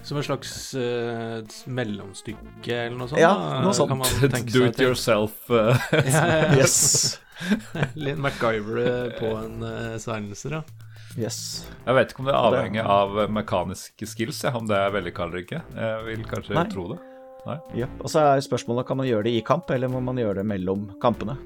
Som 0.05 0.21
en 0.21 0.25
slags 0.25 0.53
uh, 0.77 1.41
mellomstykke 1.65 2.79
eller 2.85 2.97
noe 2.99 3.11
sånt? 3.11 3.21
Ja, 3.21 3.33
da, 3.35 3.59
noe 3.65 3.75
sånt. 3.75 3.91
Kan 3.91 4.01
man 4.03 4.31
tenke 4.31 4.53
Do 4.55 4.65
it 4.69 4.79
yourself. 4.79 5.37
Uh, 5.49 5.73
Ja, 5.91 6.25
ja, 6.29 6.37
ja. 6.45 6.51
Yes. 6.61 7.19
Litt 8.05 8.19
MacGyver 8.21 8.79
eh, 8.79 9.09
på 9.19 9.33
en 9.35 9.65
uh, 9.65 9.97
silencer, 9.99 10.59
ja. 10.59 10.85
Yes. 11.19 11.65
Jeg 11.85 11.95
vet 11.95 12.11
ikke 12.11 12.23
om 12.23 12.29
det 12.29 12.35
er 12.35 12.47
avhengig 12.49 12.83
av 12.83 13.19
mekaniske 13.31 14.07
skills, 14.07 14.41
ja, 14.43 14.51
om 14.55 14.67
det 14.67 14.77
er 14.79 14.93
vellykka 14.95 15.27
eller 15.27 15.43
ikke. 15.43 15.61
Jeg 15.75 16.07
vil 16.09 16.23
kanskje 16.27 16.55
Nei. 16.57 16.65
tro 16.71 16.87
det. 16.91 17.01
Yep. 17.45 17.99
Og 18.01 18.09
så 18.09 18.23
er 18.25 18.41
spørsmålet 18.41 18.87
kan 18.89 18.97
man 18.99 19.07
gjøre 19.07 19.27
det 19.27 19.35
i 19.37 19.43
kamp, 19.45 19.69
eller 19.71 19.91
må 19.91 20.01
man 20.03 20.17
gjøre 20.19 20.41
det 20.41 20.47
mellom 20.49 20.89
kampene? 21.03 21.37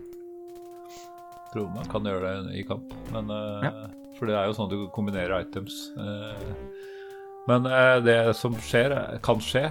Tror 1.53 1.69
man 1.73 1.87
kan 1.89 2.05
gjøre 2.05 2.33
det 2.45 2.59
i 2.59 2.65
kamp, 2.67 2.91
men 3.13 3.29
eh, 3.33 3.69
Ja. 3.69 3.71
For 4.19 4.27
det 4.27 4.35
er 4.35 4.49
jo 4.49 4.55
sånn 4.57 4.67
at 4.67 4.73
du 4.75 4.89
kombinerer 4.91 5.39
items. 5.45 5.75
eh. 5.97 6.41
men 7.47 7.65
eh, 7.65 7.99
det 8.03 8.17
som 8.35 8.53
skjer, 8.59 8.91
kan 9.25 9.39
skje, 9.41 9.69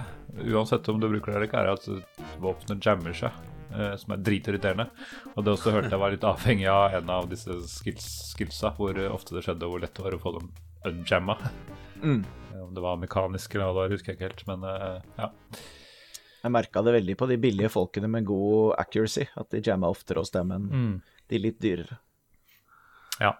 uansett 0.49 0.87
om 0.89 0.99
du 0.99 1.05
bruker 1.07 1.31
det 1.31 1.35
eller 1.37 1.47
ikke, 1.47 1.61
er 1.61 1.73
at 1.75 2.39
våpenet 2.41 2.83
jammer 2.85 3.13
seg. 3.13 3.31
som 3.69 4.15
er 4.15 4.21
dritirriterende. 4.25 4.87
Og 5.35 5.43
det 5.45 5.51
også 5.53 5.69
hørte 5.75 5.91
jeg 5.93 6.01
var 6.01 6.09
litt 6.09 6.23
avhengig 6.25 6.65
av 6.73 6.95
en 6.97 7.09
av 7.13 7.27
disse 7.29 7.53
skills, 7.69 8.07
skillsa, 8.33 8.71
hvor 8.79 8.97
ofte 9.13 9.35
det 9.35 9.43
skjedde, 9.45 9.67
og 9.67 9.75
hvor 9.75 9.83
lett 9.83 9.93
det 9.93 10.05
var 10.07 10.15
å 10.17 10.21
få 10.23 10.31
dem 10.39 10.47
unjamma. 10.89 11.35
Mm. 12.01 12.23
Om 12.63 12.71
det 12.73 12.81
var 12.81 12.97
mekanisk 12.97 13.53
eller 13.53 13.67
hva 13.69 13.75
det 13.75 13.77
var, 13.83 13.93
husker 13.93 14.09
jeg 14.09 14.17
ikke 14.17 14.29
helt. 14.31 14.41
Men 14.49 14.65
ja. 15.21 15.29
Jeg 16.41 16.55
merka 16.55 16.81
det 16.81 16.95
veldig 16.97 17.17
på 17.21 17.27
de 17.29 17.37
billige 17.45 17.69
folkene 17.69 18.09
med 18.09 18.25
god 18.25 18.73
accuracy, 18.81 19.27
at 19.37 19.53
de 19.53 19.61
jamma 19.69 19.93
oftere 19.93 20.23
hos 20.25 20.33
dem 20.33 20.55
enn 20.57 20.67
de 21.29 21.39
litt 21.41 21.59
dyrere. 21.61 21.99
ja. 23.19 23.35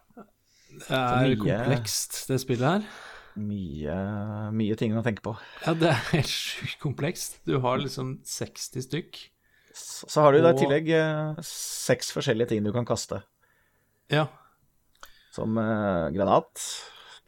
Det 0.69 0.85
er 0.93 1.25
mye- 1.25 1.37
komplekst, 1.41 2.27
det 2.29 2.37
spillet 2.43 2.67
her. 2.69 2.83
Mye, 3.39 3.95
mye 4.53 4.75
ting 4.77 4.93
å 4.97 5.01
tenke 5.03 5.23
på. 5.25 5.33
Ja, 5.65 5.73
det 5.73 5.89
er 5.89 6.01
helt 6.11 6.29
sjukt 6.29 6.77
komplekst. 6.83 7.39
Du 7.47 7.55
har 7.63 7.79
liksom 7.81 8.19
60 8.23 8.85
stykk. 8.85 9.17
Så 9.73 10.09
så 10.09 10.21
har 10.21 10.33
du 10.33 10.39
i 10.39 10.41
Og- 10.45 10.57
tillegg 10.59 10.89
eh, 10.93 11.35
seks 11.41 12.11
forskjellige 12.13 12.49
ting 12.53 12.63
du 12.63 12.71
kan 12.75 12.85
kaste. 12.85 13.23
Ja. 14.13 14.27
Som 15.33 15.57
eh, 15.57 16.09
granat, 16.13 16.61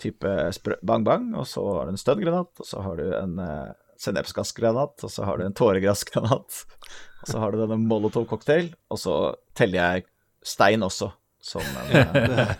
type 0.01 0.51
bang-bang, 0.83 1.33
og 1.37 1.45
så 1.49 1.65
har 1.77 1.85
du 1.85 1.91
en 1.95 2.01
stønngranat, 2.01 2.53
og 2.59 2.65
så 2.65 2.81
har 2.85 2.95
du 2.97 3.11
en 3.15 3.39
eh, 3.39 3.73
sennepsgassgranat, 4.01 5.03
og 5.03 5.09
så 5.13 5.25
har 5.25 5.37
du 5.37 5.45
en 5.45 5.53
tåregassgranat, 5.57 6.63
og 7.21 7.27
så 7.29 7.39
har 7.39 7.51
du 7.51 7.61
denne 7.65 7.77
molotov-cocktail, 7.87 8.73
og 8.89 8.97
så 9.01 9.35
teller 9.57 9.81
jeg 9.81 10.05
stein 10.43 10.83
også, 10.83 11.11
som 11.41 11.61
en 11.61 11.91
eh, 12.21 12.55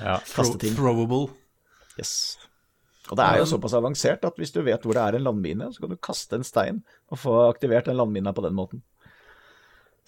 ja. 0.00 0.18
kaste. 0.34 0.74
Throwable. 0.74 1.28
Yes. 1.98 2.36
Og 3.10 3.18
det 3.20 3.24
er 3.24 3.42
jo 3.42 3.48
såpass 3.48 3.76
avansert 3.76 4.24
at 4.24 4.38
hvis 4.40 4.54
du 4.54 4.62
vet 4.64 4.82
hvor 4.84 4.96
det 4.96 5.04
er 5.04 5.18
en 5.18 5.26
landmine, 5.26 5.68
så 5.72 5.84
kan 5.84 5.92
du 5.92 6.00
kaste 6.00 6.38
en 6.38 6.46
stein 6.46 6.82
og 7.12 7.20
få 7.20 7.36
aktivert 7.50 7.90
den 7.90 7.98
landmina 8.00 8.32
på 8.32 8.44
den 8.46 8.56
måten. 8.56 8.82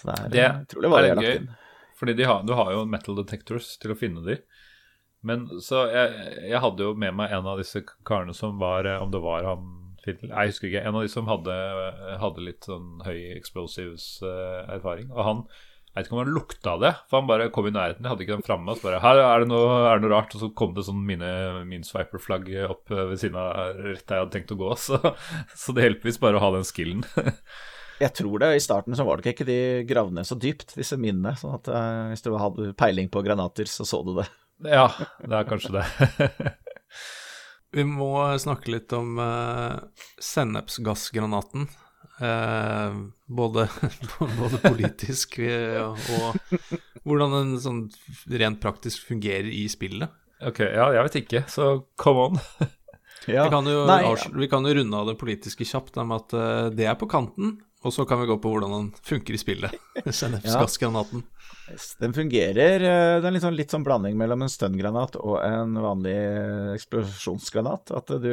Så 0.00 0.08
det 0.08 0.16
er 0.16 0.30
Det 0.32 0.44
eh, 0.44 0.82
de 0.82 1.10
er 1.10 1.22
gøy. 1.22 1.48
Fordi 1.96 2.12
de 2.12 2.24
har, 2.28 2.42
du 2.44 2.52
har 2.52 2.72
jo 2.72 2.84
metal 2.84 3.16
detectors 3.16 3.76
til 3.80 3.92
å 3.92 3.98
finne 3.98 4.24
de. 4.24 4.38
Men 5.26 5.46
så 5.64 5.86
jeg, 5.90 6.32
jeg 6.52 6.60
hadde 6.62 6.84
jo 6.84 6.94
med 6.94 7.16
meg 7.16 7.32
en 7.34 7.48
av 7.48 7.60
disse 7.60 7.82
karene 8.06 8.34
som 8.36 8.60
var 8.60 8.86
eh, 8.86 9.00
Om 9.02 9.10
det 9.10 9.22
var 9.24 9.46
han 9.48 9.64
Fidel 10.04 10.30
Jeg 10.30 10.52
husker 10.52 10.68
ikke. 10.68 10.82
En 10.86 10.96
av 10.96 11.02
de 11.02 11.10
som 11.10 11.28
hadde, 11.28 11.54
hadde 12.22 12.44
litt 12.44 12.68
sånn 12.68 13.00
høy 13.02 13.32
explosives-erfaring. 13.34 15.08
og 15.10 15.24
han 15.26 15.40
jeg 15.96 16.02
vet 16.02 16.08
ikke 16.10 16.16
om 16.18 16.20
han 16.20 16.34
lukta 16.36 16.72
det, 16.76 16.88
for 17.08 17.16
han 17.16 17.28
bare 17.30 17.44
kom 17.48 17.66
i 17.70 17.70
nærheten. 17.72 18.04
Jeg 18.04 18.12
hadde 18.12 18.24
ikke 18.26 18.34
den 18.34 18.44
framme. 18.44 18.68
Og 18.68 18.76
så 18.76 18.84
bare 18.84 18.98
Her 19.00 19.18
er 19.22 19.40
det 19.40 19.46
noe, 19.48 19.78
er 19.88 19.96
det 19.96 20.04
noe 20.04 20.12
rart. 20.12 20.34
Og 20.36 20.42
så 20.42 20.50
kom 20.52 20.74
det 20.76 20.82
sånn 20.84 20.98
mine, 21.08 21.30
min 21.64 21.86
swiper-flagg 21.88 22.50
opp 22.66 22.92
ved 22.92 23.14
siden 23.22 23.38
av 23.40 23.78
rett 23.80 24.02
der 24.04 24.18
jeg 24.18 24.26
hadde 24.26 24.34
tenkt 24.34 24.52
å 24.52 24.58
gå. 24.60 24.74
Så, 24.86 25.00
så 25.56 25.72
det 25.72 25.86
hjelper 25.86 26.10
visst 26.10 26.20
bare 26.20 26.36
å 26.36 26.42
ha 26.44 26.50
den 26.52 26.68
skillen. 26.68 27.00
Jeg 27.96 28.12
tror 28.12 28.42
det, 28.42 28.50
i 28.58 28.60
starten 28.60 28.92
så 28.92 29.06
var 29.08 29.22
det 29.24 29.32
ikke 29.32 29.46
de 29.48 29.56
gravd 29.88 30.18
ned 30.18 30.28
så 30.28 30.36
dypt, 30.36 30.74
disse 30.76 30.98
minnene. 31.00 31.32
Sånn 31.40 31.54
at 31.56 31.70
eh, 31.72 32.10
hvis 32.10 32.26
du 32.26 32.28
hadde 32.36 32.74
peiling 32.76 33.08
på 33.08 33.22
granater, 33.24 33.64
så 33.72 33.88
så 33.88 34.02
du 34.04 34.12
det. 34.18 34.26
ja, 34.68 34.84
det 35.24 35.32
er 35.32 35.48
kanskje 35.48 35.78
det. 35.78 36.52
Vi 37.76 37.88
må 37.88 38.12
snakke 38.40 38.74
litt 38.74 38.92
om 38.96 39.16
uh, 39.16 39.80
sennepsgassgranaten. 40.20 41.70
Eh, 42.20 42.92
både, 43.26 43.68
både 44.40 44.60
politisk 44.62 45.38
eh, 45.44 45.82
og 45.84 46.38
hvordan 47.04 47.34
den 47.34 47.50
sånn 47.60 47.82
rent 48.32 48.62
praktisk 48.62 49.04
fungerer 49.10 49.50
i 49.52 49.66
spillet. 49.68 50.12
Ok, 50.46 50.62
ja, 50.64 50.88
jeg 50.96 51.06
vet 51.06 51.20
ikke, 51.22 51.44
så 51.52 51.76
come 52.00 52.30
on. 52.30 52.42
Ja. 53.26 53.42
Vi, 53.48 53.50
kan 53.50 53.66
jo, 53.66 53.80
Nei, 53.88 54.02
ja. 54.04 54.10
vi 54.38 54.46
kan 54.46 54.66
jo 54.68 54.74
runde 54.76 54.98
av 55.00 55.08
det 55.08 55.16
politiske 55.18 55.64
kjapt 55.66 55.96
med 55.98 56.12
at 56.14 56.34
eh, 56.36 56.66
det 56.78 56.84
er 56.86 56.98
på 57.00 57.08
kanten, 57.10 57.56
og 57.82 57.90
så 57.90 58.04
kan 58.06 58.20
vi 58.20 58.28
gå 58.28 58.36
på 58.38 58.52
hvordan 58.52 58.70
den 58.70 58.90
funker 59.02 59.34
i 59.34 59.40
spillet. 59.40 59.74
Sennepsgassgranaten. 60.20 61.24
Yes, 61.72 61.88
Den 61.98 62.14
fungerer 62.14 62.84
Det 62.84 63.26
er 63.26 63.34
litt 63.34 63.42
sånn, 63.42 63.56
litt 63.58 63.72
sånn 63.74 63.82
blanding 63.82 64.14
mellom 64.20 64.44
en 64.44 64.52
stønngranat 64.52 65.16
og 65.18 65.40
en 65.42 65.74
vanlig 65.82 66.14
eksplosjonsgranat. 66.76 67.90
At 67.96 68.14
du 68.22 68.30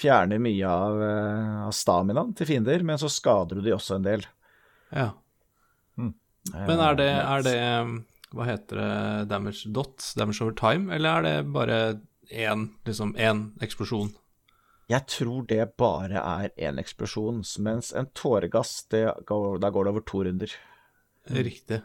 fjerner 0.00 0.40
mye 0.42 0.68
av, 0.68 1.02
eh, 1.04 1.56
av 1.66 1.74
staminaen 1.76 2.32
til 2.36 2.48
fiender, 2.48 2.84
men 2.86 3.00
så 3.00 3.10
skader 3.12 3.60
du 3.60 3.66
de 3.66 3.74
også 3.76 3.98
en 3.98 4.06
del. 4.06 4.24
Ja. 4.90 5.10
Men 5.96 6.80
er 6.80 6.96
det, 6.96 7.10
er 7.20 7.42
det 7.44 7.58
Hva 8.30 8.46
heter 8.46 8.78
det? 8.78 8.92
Damage 9.28 9.68
dot? 9.74 10.04
Damage 10.16 10.40
over 10.44 10.54
time? 10.56 10.92
Eller 10.94 11.18
er 11.18 11.26
det 11.26 11.52
bare 11.52 11.78
én 12.30 12.68
liksom, 12.86 13.12
én 13.18 13.50
eksplosjon? 13.62 14.12
Jeg 14.90 15.06
tror 15.10 15.46
det 15.46 15.76
bare 15.78 16.18
er 16.18 16.50
én 16.58 16.78
eksplosjon, 16.80 17.44
mens 17.62 17.92
en 17.94 18.08
tåregass, 18.14 18.86
det 18.90 19.04
går, 19.26 19.60
da 19.62 19.70
går 19.70 19.86
det 19.86 19.92
over 19.92 20.06
to 20.06 20.22
runder. 20.26 20.54
Riktig. 21.30 21.82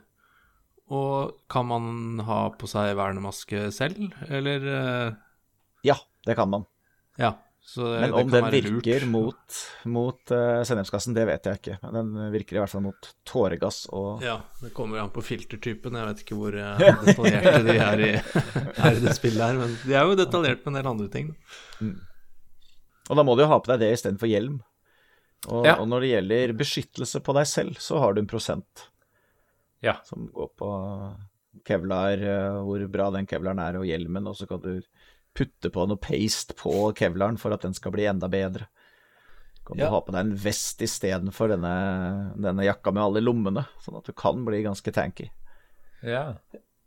Og 0.94 1.36
kan 1.50 1.68
man 1.70 2.22
ha 2.26 2.40
på 2.58 2.70
seg 2.70 2.96
vernemaske 2.98 3.68
selv, 3.74 4.14
eller 4.30 4.70
eh, 4.72 5.18
Ja, 5.86 5.98
det 6.26 6.38
kan 6.38 6.50
man. 6.50 6.66
Ja. 7.22 7.36
Så 7.66 7.82
det, 7.82 8.00
Men 8.02 8.12
det 8.12 8.14
om 8.14 8.20
kan 8.20 8.32
den 8.36 8.44
være 8.46 8.52
virker 8.62 9.00
lurt. 9.06 9.10
mot, 9.10 9.56
mot 9.90 10.32
uh, 10.32 10.62
sennepsgassen, 10.70 11.16
det 11.18 11.24
vet 11.28 11.48
jeg 11.50 11.58
ikke. 11.60 11.78
Men 11.82 11.96
den 11.98 12.32
virker 12.36 12.56
i 12.56 12.60
hvert 12.62 12.70
fall 12.72 12.84
mot 12.86 13.08
tåregass 13.26 13.80
og 13.90 14.22
Ja, 14.24 14.36
det 14.62 14.70
kommer 14.78 15.02
an 15.02 15.10
på 15.16 15.24
filtertypen. 15.26 15.98
Jeg 15.98 16.12
vet 16.12 16.22
ikke 16.24 16.38
hvor 16.38 16.54
eh, 16.62 16.84
detaljerte 17.08 17.64
de 17.66 17.78
er 17.82 18.04
i, 18.06 18.12
er 18.86 19.00
i 19.00 19.02
det 19.08 19.16
spillet 19.18 19.42
her, 19.42 19.58
men 19.64 19.74
de 19.82 19.98
er 19.98 20.06
jo 20.06 20.20
detaljert 20.20 20.62
med 20.62 20.76
en 20.76 20.78
del 20.80 20.92
andre 20.94 21.10
ting. 21.18 21.34
Og 23.10 23.18
da 23.20 23.26
må 23.26 23.36
du 23.38 23.44
jo 23.44 23.50
ha 23.52 23.58
på 23.62 23.72
deg 23.74 23.82
det 23.84 23.92
istedenfor 23.98 24.30
hjelm. 24.30 24.60
Og, 25.50 25.66
Ja. 25.68 25.76
og 25.82 25.90
når 25.90 26.02
det 26.06 26.12
gjelder 26.14 26.54
beskyttelse 26.58 27.20
på 27.26 27.34
deg 27.38 27.50
selv, 27.50 27.82
så 27.82 28.00
har 28.02 28.14
du 28.16 28.22
en 28.24 28.30
prosent 28.30 28.88
Ja. 29.86 29.98
som 30.08 30.30
går 30.34 30.50
på 30.58 30.70
kevlar, 31.66 32.14
eh, 32.22 32.62
hvor 32.66 32.82
bra 32.94 33.10
den 33.14 33.26
kevlaren 33.30 33.60
er, 33.62 33.78
og 33.82 33.86
hjelmen, 33.86 34.26
og 34.28 34.36
så 34.38 34.48
kan 34.50 34.62
du 34.62 34.82
putte 35.36 35.70
på 35.74 35.84
noe 35.90 36.00
paste 36.02 36.56
på 36.58 36.74
kevlaren 36.98 37.38
for 37.42 37.54
at 37.56 37.66
den 37.68 37.76
skal 37.76 37.92
bli 37.96 38.06
enda 38.10 38.30
bedre. 38.32 38.70
Kan 39.66 39.78
du 39.80 39.84
Ja. 39.84 39.90
ha 39.90 40.00
på 40.06 40.14
deg 40.14 40.22
en 40.28 40.36
vest 40.38 40.80
istedenfor 40.86 41.50
denne, 41.56 41.74
denne 42.38 42.64
jakka 42.68 42.94
med 42.94 43.04
alle 43.04 43.22
lommene, 43.26 43.66
sånn 43.84 43.98
at 43.98 44.06
du 44.06 44.14
kan 44.14 44.44
bli 44.46 44.62
ganske 44.64 44.94
tanky. 44.94 45.32
Ja. 46.06 46.36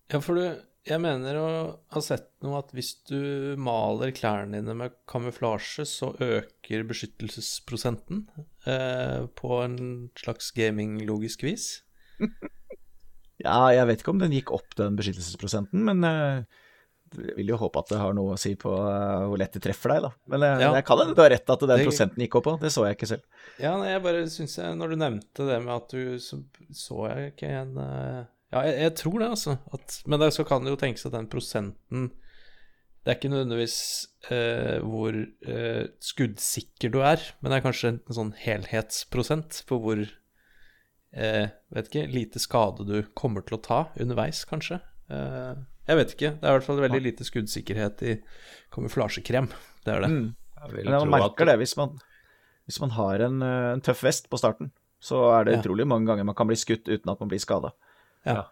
Ja, 0.09 0.21
for 0.23 0.39
du, 0.39 0.45
jeg 0.87 1.01
mener 1.03 1.37
å 1.37 1.49
ha 1.93 2.01
sett 2.01 2.29
noe 2.47 2.61
at 2.63 2.71
hvis 2.73 2.93
du 3.11 3.57
maler 3.59 4.13
klærne 4.17 4.61
dine 4.63 4.77
med 4.79 4.95
kamuflasje, 5.11 5.85
så 5.91 6.13
øker 6.23 6.87
beskyttelsesprosenten 6.89 8.23
eh, 8.65 9.27
på 9.35 9.59
en 9.65 10.09
slags 10.17 10.53
gaming-logisk 10.57 11.43
vis. 11.49 11.83
Ja, 13.39 13.69
jeg 13.71 13.87
vet 13.87 14.01
ikke 14.03 14.11
om 14.11 14.19
den 14.19 14.33
gikk 14.35 14.51
opp, 14.51 14.73
den 14.75 14.97
beskyttelsesprosenten, 14.99 15.85
men 15.87 16.03
eh, 16.03 16.41
Jeg 17.17 17.37
vil 17.37 17.49
jo 17.55 17.57
håpe 17.57 17.79
at 17.81 17.89
det 17.93 17.99
har 18.01 18.13
noe 18.17 18.35
å 18.35 18.39
si 18.39 18.55
på 18.61 18.69
eh, 18.75 19.25
hvor 19.29 19.39
lett 19.41 19.53
det 19.57 19.63
treffer 19.65 19.95
deg, 19.95 20.03
da. 20.03 20.11
Men 20.29 20.41
jeg, 20.45 20.61
Ja. 20.67 20.73
jeg 20.75 20.85
kan 20.85 20.99
hende 20.99 21.15
du 21.17 21.23
har 21.23 21.31
rett 21.31 21.51
at 21.55 21.61
den 21.61 21.69
Det- 21.79 21.87
prosenten 21.87 22.23
gikk 22.25 22.35
opp 22.41 22.47
òg. 22.53 22.61
Det 22.61 22.71
så 22.75 22.85
jeg 22.87 22.97
ikke 22.99 23.09
selv. 23.09 23.23
Ja, 23.59 23.77
nei, 23.79 23.89
jeg 23.95 24.03
bare 24.03 24.25
syns 24.29 24.57
jeg 24.59 24.77
Når 24.77 24.89
du 24.91 24.97
nevnte 24.97 25.47
det 25.49 25.63
med 25.65 25.75
at 25.75 25.89
du 25.89 26.19
Så 26.19 26.45
så 26.73 27.09
jeg 27.09 27.33
ikke 27.37 27.49
en 27.49 27.79
eh, 27.79 28.25
Ja, 28.53 28.63
jeg, 28.63 28.79
jeg 28.81 28.95
tror 28.97 29.19
det, 29.19 29.29
altså. 29.31 29.59
At, 29.73 30.03
men 30.07 30.21
det, 30.21 30.33
så 30.33 30.45
kan 30.47 30.65
det 30.65 30.71
jo 30.71 30.77
tenkes 30.81 31.07
at 31.07 31.13
den 31.13 31.27
prosenten 31.29 32.11
Det 33.05 33.11
er 33.13 33.17
ikke 33.19 33.31
nødvendigvis 33.33 34.07
eh, 34.31 34.79
hvor 34.85 35.15
eh, 35.17 35.87
skuddsikker 36.01 36.91
du 36.93 37.01
er, 37.01 37.17
men 37.41 37.51
det 37.53 37.59
er 37.63 37.67
kanskje 37.71 37.89
en, 37.95 38.01
sånn 38.13 38.33
helhetsprosent 38.37 39.63
på 39.69 39.79
hvor 39.81 40.03
eh, 41.15 41.49
Vet 41.73 41.89
ikke 41.91 42.07
Lite 42.13 42.39
skade 42.43 42.85
du 42.89 43.03
kommer 43.17 43.45
til 43.47 43.57
å 43.59 43.63
ta 43.65 43.81
underveis, 43.99 44.45
kanskje. 44.49 44.81
Eh, 45.11 45.55
jeg 45.89 45.97
vet 45.97 46.12
ikke. 46.14 46.30
Det 46.41 46.45
er 46.45 46.53
i 46.53 46.57
hvert 46.59 46.66
fall 46.68 46.80
veldig 46.84 47.01
lite 47.03 47.24
skuddsikkerhet 47.26 48.03
i 48.05 48.16
kamuflasjekrem. 48.74 49.49
Det 49.84 49.95
er 49.95 50.05
det. 50.05 50.11
Mm. 50.12 50.26
Jeg 50.59 50.72
vil 50.74 50.84
Men 50.91 51.09
man 51.09 51.20
merker 51.20 51.47
at- 51.47 51.53
det 51.53 51.59
hvis 51.62 51.76
man, 51.78 51.99
hvis 52.68 52.80
man 52.82 52.91
har 52.91 53.20
en, 53.24 53.43
eh, 53.43 53.72
en 53.72 53.80
tøff 53.80 54.03
vest 54.05 54.28
på 54.30 54.39
starten. 54.39 54.70
Så 55.01 55.16
er 55.39 55.45
det 55.45 55.55
Ja. 55.55 55.61
utrolig 55.62 55.86
mange 55.86 56.07
ganger 56.07 56.24
man 56.24 56.34
kan 56.34 56.47
bli 56.49 56.57
skutt 56.57 56.89
uten 56.89 57.09
at 57.11 57.20
man 57.20 57.28
blir 57.30 57.39
skada. 57.41 57.70
Ja. 58.26 58.43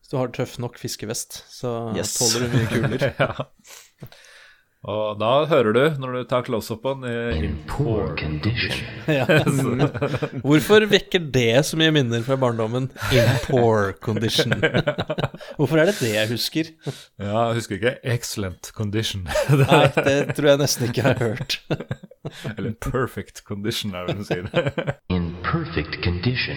Hvis 0.00 0.10
du 0.10 0.16
har 0.16 0.28
tøff 0.28 0.58
nok 0.58 0.78
fiskevest, 0.78 1.44
så 1.52 1.94
Yes. 1.94 2.16
tåler 2.18 2.48
du 2.48 2.56
mye 2.56 2.66
kuler. 2.66 3.14
ja. 3.20 3.46
Og 4.88 5.18
da 5.20 5.44
hører 5.44 5.74
du, 5.76 5.80
når 6.00 6.14
du 6.14 6.20
tar 6.30 6.46
close-upen 6.46 7.02
i 7.04 7.14
In 7.44 7.58
poor 7.68 8.14
condition. 8.16 8.78
Ja. 9.12 9.26
Hvorfor 10.46 10.86
vekker 10.88 11.26
det 11.34 11.66
så 11.68 11.76
mye 11.76 11.92
minner 11.92 12.24
fra 12.24 12.38
barndommen? 12.40 12.88
In 13.12 13.28
poor 13.44 13.92
condition. 14.00 14.54
Hvorfor 15.58 15.82
er 15.82 15.90
det 15.90 15.98
det 16.00 16.14
jeg 16.14 16.30
husker? 16.32 16.72
Ja, 17.20 17.50
jeg 17.50 17.60
husker 17.60 17.76
ikke 17.76 17.94
'excellent 18.00 18.72
condition'. 18.72 19.28
Nei, 19.64 19.84
det 20.00 20.36
tror 20.38 20.54
jeg 20.54 20.62
nesten 20.64 20.88
ikke 20.88 21.04
jeg 21.04 21.10
har 21.10 21.20
hørt. 21.28 21.60
Eller 22.56 22.72
'perfect 22.80 23.44
condition', 23.44 23.92
er 23.92 24.08
det 24.08 24.16
hun 24.16 24.24
sier. 24.24 24.48
In 25.12 25.34
perfect 25.44 26.00
condition. 26.00 26.56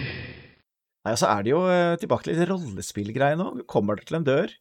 Nei, 1.04 1.12
altså 1.12 1.28
er 1.28 1.44
det 1.44 1.52
jo 1.52 1.64
eh, 1.68 1.96
tilbake 2.00 2.24
til 2.24 2.38
litt 2.38 2.48
rollespillgreie 2.48 3.36
nå. 3.36 3.50
Kommer 3.68 3.84
kommer 3.84 4.08
til 4.08 4.16
en 4.16 4.24
dør, 4.24 4.52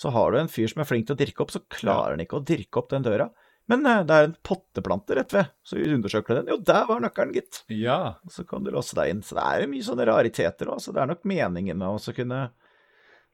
så 0.00 0.12
har 0.14 0.32
du 0.32 0.40
en 0.40 0.48
fyr 0.48 0.70
som 0.70 0.80
er 0.80 0.88
flink 0.88 1.08
til 1.08 1.16
å 1.16 1.20
dirke 1.20 1.44
opp, 1.44 1.52
så 1.52 1.60
klarer 1.68 2.14
han 2.14 2.24
ikke 2.24 2.38
å 2.38 2.44
dirke 2.46 2.80
opp 2.80 2.88
den 2.92 3.04
døra. 3.04 3.28
Men 3.70 3.84
eh, 3.86 4.00
det 4.08 4.16
er 4.16 4.28
en 4.30 4.36
potteplante 4.46 5.16
rett 5.18 5.34
ved, 5.36 5.52
så 5.66 5.78
undersøker 5.78 6.34
du 6.34 6.40
den. 6.40 6.50
Jo, 6.54 6.58
der 6.72 6.88
var 6.88 7.02
nøkkelen, 7.04 7.36
gitt. 7.36 7.62
Ja. 7.74 8.00
Og 8.24 8.32
så 8.34 8.46
kan 8.48 8.64
du 8.64 8.72
låse 8.74 8.96
deg 8.98 9.12
inn. 9.12 9.22
Så 9.26 9.36
det 9.36 9.44
er 9.44 9.70
mye 9.70 9.86
sånne 9.86 10.08
rariteter 10.08 10.72
òg, 10.72 10.80
så 10.82 10.96
det 10.96 11.04
er 11.04 11.12
nok 11.12 11.28
meningen 11.28 11.78
med 11.78 12.00
å 12.00 12.16
kunne 12.16 12.42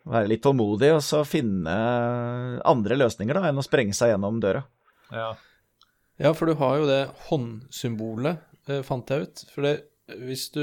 være 0.06 0.30
litt 0.30 0.42
tålmodig 0.44 0.92
og 0.94 1.00
så 1.02 1.24
finne 1.26 1.72
andre 2.62 2.98
løsninger 2.98 3.38
da, 3.38 3.48
enn 3.48 3.58
å 3.58 3.64
sprenge 3.66 3.96
seg 3.96 4.14
gjennom 4.14 4.42
døra. 4.42 4.66
ja. 5.14 5.34
Ja, 6.16 6.30
for 6.32 6.48
du 6.48 6.54
har 6.56 6.78
jo 6.80 6.86
det 6.88 7.02
håndsymbolet, 7.26 8.38
eh, 8.72 8.80
fant 8.86 9.10
jeg 9.12 9.26
ut. 9.26 9.42
For 9.52 9.66
det, 9.66 9.74
hvis 10.24 10.46
du 10.54 10.62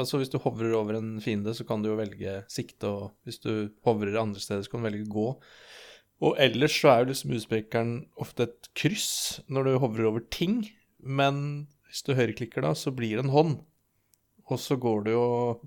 Altså 0.00 0.18
hvis 0.18 0.32
du 0.32 0.40
hovrer 0.42 0.74
over 0.76 0.98
en 0.98 1.18
fiende, 1.22 1.54
så 1.54 1.66
kan 1.66 1.82
du 1.82 1.90
jo 1.92 1.98
velge 2.00 2.40
sikte, 2.50 2.90
og 2.90 3.12
hvis 3.26 3.38
du 3.44 3.70
hovrer 3.86 4.18
andre 4.20 4.42
steder, 4.42 4.64
så 4.64 4.72
kan 4.72 4.82
du 4.82 4.88
velge 4.88 5.10
gå. 5.10 5.28
Og 6.24 6.40
ellers 6.40 6.74
så 6.80 6.90
er 6.90 7.02
jo 7.02 7.10
liksom 7.10 7.34
utspekeren 7.36 7.92
ofte 8.22 8.48
et 8.48 8.70
kryss 8.78 9.42
når 9.50 9.68
du 9.68 9.78
hovrer 9.82 10.08
over 10.08 10.24
ting, 10.34 10.62
men 10.98 11.68
hvis 11.86 12.02
du 12.06 12.14
høyreklikker 12.16 12.64
da, 12.64 12.72
så 12.74 12.94
blir 12.94 13.18
det 13.18 13.26
en 13.26 13.34
hånd. 13.34 13.54
Og 14.50 14.60
så 14.60 14.76
går 14.80 15.06
du 15.06 15.12
og 15.14 15.64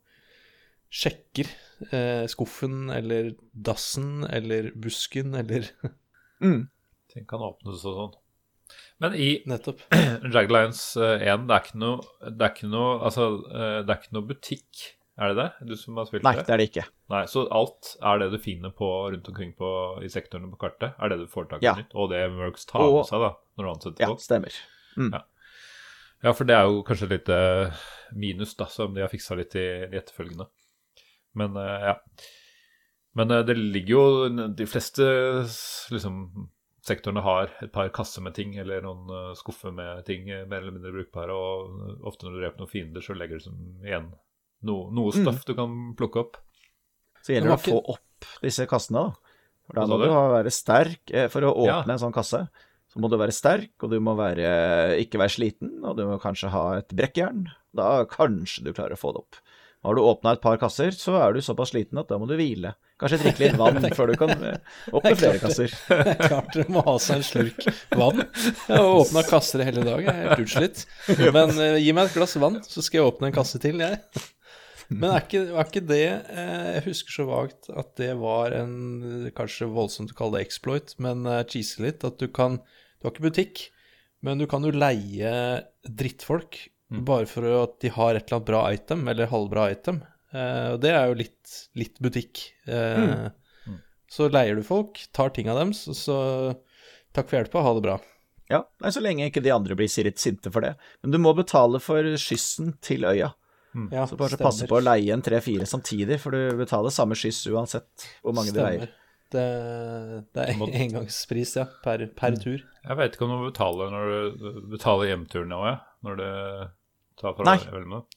sjekker 0.94 1.50
eh, 1.92 2.26
skuffen 2.32 2.92
eller 2.94 3.34
dassen 3.52 4.24
eller 4.30 4.74
busken 4.76 5.36
eller 5.40 5.72
Mm. 6.38 6.68
Ting 7.10 7.24
kan 7.26 7.42
åpnes 7.42 7.82
og 7.90 7.96
sånn. 7.98 8.12
Men 9.00 9.14
i 9.14 9.43
Nettopp. 9.45 9.82
Jagged 10.34 10.52
Lions 10.52 10.80
eh, 10.98 11.22
1, 11.30 11.43
det 11.48 11.54
er 11.58 11.66
ikke 11.68 11.78
noe 11.82 12.32
Det 12.34 12.45
er 12.48 12.54
ikke 12.56 12.70
noe 12.72 12.95
Altså, 13.06 13.28
eh, 13.54 13.76
det 13.86 13.93
er 13.93 14.00
ikke 14.02 14.16
noe 14.18 14.26
butikk, 14.32 14.84
er 15.22 15.34
det 15.34 15.38
det? 15.38 15.68
Du 15.70 15.76
som 15.78 16.00
har 16.02 16.08
spilt 16.10 16.26
Nei, 16.26 16.34
det 16.39 16.50
er 16.56 16.62
det 16.62 16.68
ikke. 16.72 16.86
Nei, 17.14 17.22
Så 17.30 17.43
alt 17.54 17.91
er 18.02 18.24
det 18.24 18.32
du 18.34 18.38
finner 18.41 18.74
på 18.74 18.89
rundt 19.14 19.30
omkring 19.30 19.54
på, 19.58 19.70
i 20.06 20.10
sektorene 20.14 20.50
på 20.54 20.60
kartet? 20.66 20.98
Er 20.98 21.14
det 21.14 21.20
du 21.22 21.28
får 21.30 21.50
tak 21.54 21.62
i 21.62 21.70
Ja. 21.70 21.76
nytt? 21.78 21.93
Og 21.93 22.10
det 22.14 22.24
Mercs 22.34 22.66
tar 22.70 22.82
Og- 22.88 23.00
med 23.04 23.10
seg, 23.12 23.22
da, 23.28 23.32
når 23.58 23.64
du 23.70 23.72
ansetter 23.76 24.06
Ja, 24.08 24.16
stemmer. 24.22 24.58
stemmer. 24.95 25.24
Ja, 26.26 26.32
for 26.34 26.50
det 26.50 26.56
er 26.58 26.66
jo 26.66 26.82
kanskje 26.82 27.06
et 27.12 27.14
lite 27.20 27.39
minus, 28.18 28.56
da, 28.58 28.66
som 28.66 28.93
de 28.95 29.02
har 29.06 29.10
fiksa 29.14 29.36
litt 29.38 29.54
i, 29.56 29.68
i 29.86 29.98
etterfølgende. 30.00 30.48
Men 31.38 31.54
eh, 31.62 31.91
ja. 31.91 31.95
Men 33.18 33.32
eh, 33.32 33.43
det 33.45 33.54
ligger 33.58 33.93
jo 33.93 34.48
De 34.58 34.66
fleste 34.70 35.06
liksom 35.93 36.50
sektorene 36.88 37.22
har 37.26 37.52
et 37.62 37.72
par 37.76 37.90
kasser 37.96 38.24
med 38.26 38.34
ting, 38.38 38.56
eller 38.62 38.82
noen 38.86 39.10
eh, 39.12 39.34
skuffer 39.40 39.74
med 39.76 40.06
ting 40.08 40.30
eh, 40.32 40.46
mer 40.48 40.64
eller 40.64 40.76
mindre 40.78 40.94
brukbare, 40.96 41.36
og 41.36 42.06
ofte 42.08 42.26
når 42.28 42.38
du 42.38 42.42
dreper 42.46 42.64
noen 42.64 42.72
fiender, 42.72 43.04
så 43.06 43.16
legger 43.18 43.42
du 43.42 43.48
som 43.50 43.58
igjen 43.86 44.10
noe, 44.68 44.88
noe 44.96 45.12
stoff 45.14 45.44
du 45.48 45.54
kan 45.58 45.74
plukke 46.00 46.24
opp. 46.24 46.40
Så 47.22 47.36
gjelder 47.36 47.52
det 47.54 47.58
å 47.60 47.66
få 47.66 47.82
opp 47.98 48.30
disse 48.42 48.66
kassene, 48.72 49.04
da. 49.10 49.34
For 49.68 49.76
da 49.82 49.84
må 49.92 49.98
du 50.00 50.08
være 50.08 50.52
sterk. 50.56 51.02
eh, 51.12 51.28
For 51.28 51.44
å 51.44 51.52
Ja. 51.68 51.82
åpne 51.84 51.98
en 51.98 52.00
sånn 52.08 52.16
kasse, 52.16 52.48
så 52.88 53.02
må 53.04 53.10
du 53.12 53.18
være 53.20 53.36
sterk, 53.36 53.74
og 53.84 53.92
du 53.92 54.00
må 54.00 54.16
være, 54.16 54.96
ikke 55.04 55.20
være 55.20 55.34
sliten, 55.36 55.84
og 55.84 55.98
du 55.98 56.06
må 56.08 56.16
kanskje 56.24 56.50
ha 56.54 56.78
et 56.80 56.88
brekkjern. 56.96 57.46
Da 57.76 58.06
kanskje 58.10 58.64
du 58.64 58.72
klarer 58.74 58.96
å 58.96 59.02
få 59.02 59.12
det 59.14 59.20
opp. 59.26 59.36
Har 59.86 59.96
du 59.96 60.02
åpna 60.02 60.34
et 60.34 60.42
par 60.42 60.58
kasser, 60.60 60.92
så 60.92 61.14
er 61.22 61.36
du 61.36 61.42
såpass 61.46 61.70
sliten 61.72 62.00
at 62.02 62.10
da 62.10 62.18
må 62.20 62.26
du 62.28 62.34
hvile. 62.36 62.74
Kanskje 62.98 63.20
drikke 63.22 63.44
litt 63.44 63.58
vann 63.60 63.78
før 63.98 64.10
du 64.10 64.16
kan 64.18 64.32
eh, 64.34 64.80
åpne 64.90 65.14
flere 65.20 65.42
kasser. 65.42 65.74
Det 65.90 66.16
er 66.16 66.32
klart 66.32 66.56
du 66.56 66.72
må 66.74 66.82
ha 66.88 66.96
seg 67.02 67.20
en 67.20 67.28
slurk 67.28 67.68
vann. 67.94 68.24
Jeg 68.24 68.74
har 68.74 69.02
åpna 69.04 69.24
kasser 69.28 69.62
hele 69.68 69.84
dag, 69.86 70.02
jeg 70.02 70.14
er 70.14 70.32
helt 70.32 70.48
utslitt. 70.48 70.82
Men 71.36 71.54
uh, 71.60 71.78
gi 71.78 71.94
meg 71.94 72.10
et 72.10 72.18
glass 72.18 72.34
vann, 72.42 72.58
så 72.66 72.84
skal 72.84 73.02
jeg 73.02 73.12
åpne 73.12 73.30
en 73.30 73.38
kasse 73.38 73.62
til, 73.62 73.84
jeg. 73.86 74.02
Men 74.90 75.12
er 75.12 75.26
ikke, 75.26 75.44
er 75.52 75.68
ikke 75.68 75.84
det 75.84 76.04
eh, 76.08 76.68
Jeg 76.78 76.84
husker 76.86 77.12
så 77.12 77.24
vagt 77.28 77.66
at 77.76 77.90
det 78.00 78.14
var 78.22 78.54
en 78.56 79.26
Kanskje 79.36 79.68
voldsomt 79.68 80.14
å 80.14 80.16
kalle 80.16 80.38
det 80.38 80.46
exploit, 80.48 80.94
men 81.04 81.28
uh, 81.28 81.44
cheese 81.46 81.84
litt. 81.84 82.08
At 82.08 82.18
du 82.24 82.32
kan 82.32 82.62
Du 82.64 83.08
har 83.08 83.14
ikke 83.14 83.28
butikk, 83.28 83.68
men 84.26 84.40
du 84.42 84.48
kan 84.50 84.66
jo 84.66 84.74
leie 84.74 85.34
drittfolk 85.86 86.64
bare 86.90 87.26
for 87.28 87.44
at 87.64 87.80
de 87.84 87.90
har 87.92 88.16
et 88.16 88.24
eller 88.28 88.38
annet 88.38 88.48
bra 88.48 88.62
item, 88.74 89.08
eller 89.12 89.28
halvbra 89.32 89.66
item. 89.74 90.02
Eh, 90.34 90.70
og 90.76 90.82
det 90.84 90.92
er 90.96 91.08
jo 91.10 91.18
litt, 91.24 91.56
litt 91.76 92.00
butikk. 92.04 92.46
Eh, 92.68 93.28
Så 94.08 94.30
leier 94.32 94.56
du 94.56 94.64
folk, 94.64 95.02
tar 95.12 95.30
ting 95.36 95.50
av 95.52 95.58
dem, 95.60 95.74
så, 95.76 95.92
så 95.92 96.16
takk 97.12 97.28
for 97.28 97.42
hjelpa, 97.42 97.60
ha 97.66 97.74
det 97.76 97.82
bra. 97.84 97.98
Ja, 98.48 98.62
nei, 98.80 98.92
Så 98.96 99.02
lenge 99.04 99.26
ikke 99.28 99.44
de 99.44 99.52
andre 99.52 99.76
blir 99.76 99.90
sirret 99.92 100.16
sinte 100.22 100.48
for 100.54 100.64
det. 100.64 100.78
Men 101.04 101.12
du 101.12 101.18
må 101.20 101.34
betale 101.36 101.82
for 101.84 102.08
skyssen 102.16 102.78
til 102.80 103.04
øya. 103.04 103.34
Ja, 103.92 104.06
Så 104.08 104.16
bare 104.18 104.40
passe 104.40 104.66
på 104.66 104.80
å 104.80 104.82
leie 104.82 105.12
en 105.14 105.22
tre-fire 105.22 105.68
samtidig, 105.68 106.22
for 106.24 106.32
du 106.32 106.56
betaler 106.58 106.90
samme 106.96 107.18
skyss 107.20 107.44
uansett 107.52 108.08
hvor 108.24 108.34
mange 108.34 108.56
du 108.56 108.62
leier. 108.64 108.88
Det, 109.28 109.44
det 110.34 110.46
er 110.48 110.56
Må- 110.56 110.70
engangspris, 110.72 111.58
ja, 111.60 111.66
per, 111.84 112.06
per 112.16 112.40
tur. 112.40 112.64
Jeg 112.64 112.96
vet 112.98 113.18
ikke 113.18 113.28
om 113.28 113.34
du 113.36 113.50
betaler 113.52 113.92
når 113.92 114.14
du 114.40 114.48
betaler 114.72 115.12
hjemturen 115.12 115.52
òg, 115.52 115.66
ja? 115.68 115.76
Når 116.08 116.16
fra 116.24 116.30
Nei. 117.47 117.57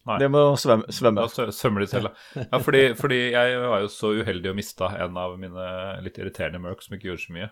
Nei. 0.07 0.17
Det 0.21 0.29
må 0.33 0.43
svømme. 0.61 0.89
svømme. 0.93 1.25
Da 1.25 1.47
svømmer 1.57 1.85
de 1.85 1.91
selv, 1.91 2.11
da. 2.11 2.45
Ja, 2.53 2.61
fordi, 2.61 2.83
fordi 2.99 3.21
jeg 3.33 3.61
var 3.65 3.85
jo 3.85 3.89
så 3.93 4.13
uheldig 4.21 4.53
å 4.53 4.57
mista 4.59 4.91
en 5.01 5.17
av 5.21 5.39
mine 5.41 5.69
litt 6.05 6.21
irriterende 6.21 6.61
Merc 6.63 6.85
som 6.85 6.97
ikke 6.99 7.11
gjorde 7.13 7.25
så 7.25 7.37
mye. 7.39 7.51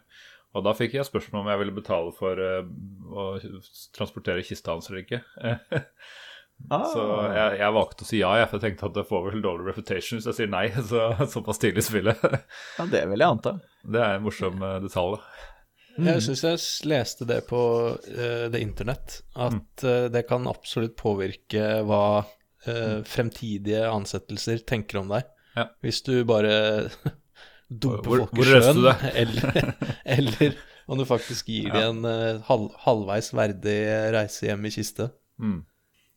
Og 0.56 0.64
da 0.64 0.72
fikk 0.76 0.94
jeg 0.96 1.04
spørsmål 1.08 1.42
om 1.44 1.50
jeg 1.52 1.60
ville 1.60 1.76
betale 1.76 2.12
for 2.16 2.40
eh, 2.40 2.64
å 3.12 3.26
transportere 3.96 4.44
kista 4.46 4.72
hans 4.76 4.88
eller 4.92 5.04
ikke. 5.06 5.22
Ah, 6.74 6.82
Så 6.90 6.98
jeg, 7.30 7.58
jeg 7.60 7.70
valgte 7.76 8.02
å 8.02 8.06
si 8.08 8.18
ja, 8.18 8.32
jeg, 8.40 8.48
for 8.50 8.58
jeg 8.58 8.72
tenkte 8.72 8.88
at 8.88 8.96
det 8.96 9.04
får 9.06 9.28
vel 9.28 9.42
dårlig 9.44 9.68
reputation 9.68 10.18
hvis 10.18 10.26
jeg 10.26 10.36
sier 10.40 10.48
nei 10.50 10.64
så, 10.90 11.04
såpass 11.30 11.60
tidlig 11.62 11.84
i 11.84 11.86
spillet. 11.86 12.24
ja, 12.24 12.86
det 12.90 13.04
vil 13.12 13.22
jeg 13.22 13.30
anta. 13.36 13.52
Det 13.86 14.00
er 14.02 14.16
en 14.18 14.24
morsom 14.24 14.58
eh, 14.66 14.80
detalj. 14.82 15.14
da. 15.20 15.47
Jeg 16.06 16.22
syns 16.22 16.44
jeg 16.44 16.60
leste 16.90 17.26
det 17.28 17.40
på 17.48 17.60
uh, 17.98 18.46
det 18.52 18.60
internett, 18.62 19.20
at 19.34 19.84
uh, 19.84 20.06
det 20.12 20.24
kan 20.28 20.46
absolutt 20.50 20.94
påvirke 20.98 21.80
hva 21.86 22.22
uh, 22.22 22.98
fremtidige 23.08 23.82
ansettelser 23.90 24.62
tenker 24.68 25.02
om 25.02 25.10
deg. 25.14 25.26
Ja. 25.58 25.66
Hvis 25.82 26.02
du 26.06 26.20
bare 26.28 26.52
dumper 27.82 28.24
folk 28.24 28.38
i 28.38 28.46
sjøen, 28.46 28.84
eller, 29.24 29.72
eller 30.18 30.60
om 30.88 31.00
du 31.00 31.04
faktisk 31.08 31.50
gir 31.52 31.74
dem 31.74 32.04
en 32.06 32.44
halv, 32.46 32.70
halvveis 32.86 33.32
verdig 33.36 33.80
reise 34.14 34.48
hjem 34.48 34.70
i 34.70 34.72
kiste. 34.72 35.10
Mm. 35.42 35.60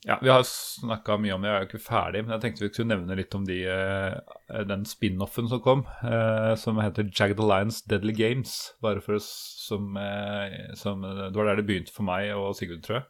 Ja, 0.08 0.18
Vi 0.22 0.32
har 0.34 0.42
snakka 0.48 1.20
mye 1.22 1.36
om 1.36 1.44
det, 1.44 1.52
jeg 1.52 1.58
er 1.58 1.66
jo 1.66 1.70
ikke 1.70 1.84
ferdig, 1.86 2.24
men 2.26 2.34
jeg 2.34 2.42
tenkte 2.42 2.64
vi 2.64 2.70
skulle 2.72 2.90
nevne 2.96 3.18
litt 3.20 3.36
om 3.38 3.44
de, 3.46 3.60
eh, 3.70 4.64
den 4.66 4.88
spin-offen 4.90 5.50
som 5.52 5.62
kom, 5.62 5.84
eh, 6.02 6.56
som 6.58 6.82
heter 6.82 7.12
Jagged 7.12 7.40
Alliance 7.44 7.84
Deadly 7.88 8.16
Games. 8.18 8.74
Bare 8.82 9.04
for 9.06 9.20
oss 9.20 9.30
som, 9.68 9.96
eh, 9.98 10.74
som 10.74 11.02
Det 11.06 11.36
var 11.36 11.52
der 11.52 11.62
det 11.62 11.68
begynte 11.68 11.94
for 11.94 12.04
meg 12.04 12.32
og 12.34 12.56
Sigurd, 12.58 12.82
tror 12.82 13.02
jeg. 13.02 13.06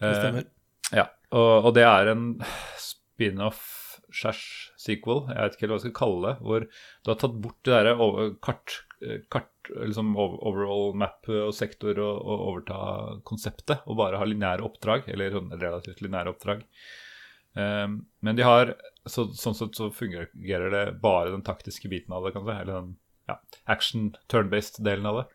Det 0.00 0.12
Eh, 0.12 0.20
stemmer. 0.20 0.44
Ja, 0.92 1.08
og, 1.32 1.64
og 1.64 1.74
det 1.74 1.82
er 1.88 2.12
en 2.12 2.42
spin-off 2.76 3.86
half-shash-sequel, 4.06 5.26
jeg 5.30 5.36
vet 5.36 5.56
ikke 5.56 5.64
helt 5.66 5.72
hva 5.72 5.78
jeg 5.78 5.84
skal 5.84 5.96
kalle 5.98 6.30
det, 6.30 6.34
hvor 6.46 6.66
du 6.66 7.10
har 7.10 7.18
tatt 7.20 7.36
bort 7.42 7.58
det 7.66 7.74
derre 7.74 8.28
kart, 8.44 8.76
eh, 9.02 9.18
kart 9.30 9.50
liksom 9.74 10.14
overall 10.16 10.94
map 10.98 11.26
og 11.30 11.54
sektor 11.54 11.98
og, 11.98 12.20
og 12.20 12.44
overta 12.50 12.78
konseptet, 13.26 13.82
og 13.86 13.98
bare 14.00 14.20
ha 14.20 14.28
lineære 14.28 14.64
oppdrag, 14.66 15.08
eller 15.12 15.34
sånn 15.34 15.52
relativt 15.56 16.02
lineære 16.04 16.32
oppdrag. 16.34 16.62
Um, 17.56 18.02
men 18.20 18.36
de 18.36 18.44
har 18.44 18.74
så, 19.08 19.30
Sånn 19.32 19.54
sett 19.56 19.78
så 19.78 19.86
fungerer 19.94 20.68
det 20.72 20.84
bare 21.00 21.30
den 21.32 21.44
taktiske 21.46 21.88
biten 21.88 22.12
av 22.12 22.26
det, 22.26 22.34
kan 22.34 22.44
du 22.44 22.50
si. 22.50 22.56
Eller 22.58 22.74
den 22.74 22.96
ja, 23.30 23.38
action 23.64 24.10
turn-based 24.32 24.82
delen 24.84 25.06
av 25.08 25.22
det. 25.22 25.26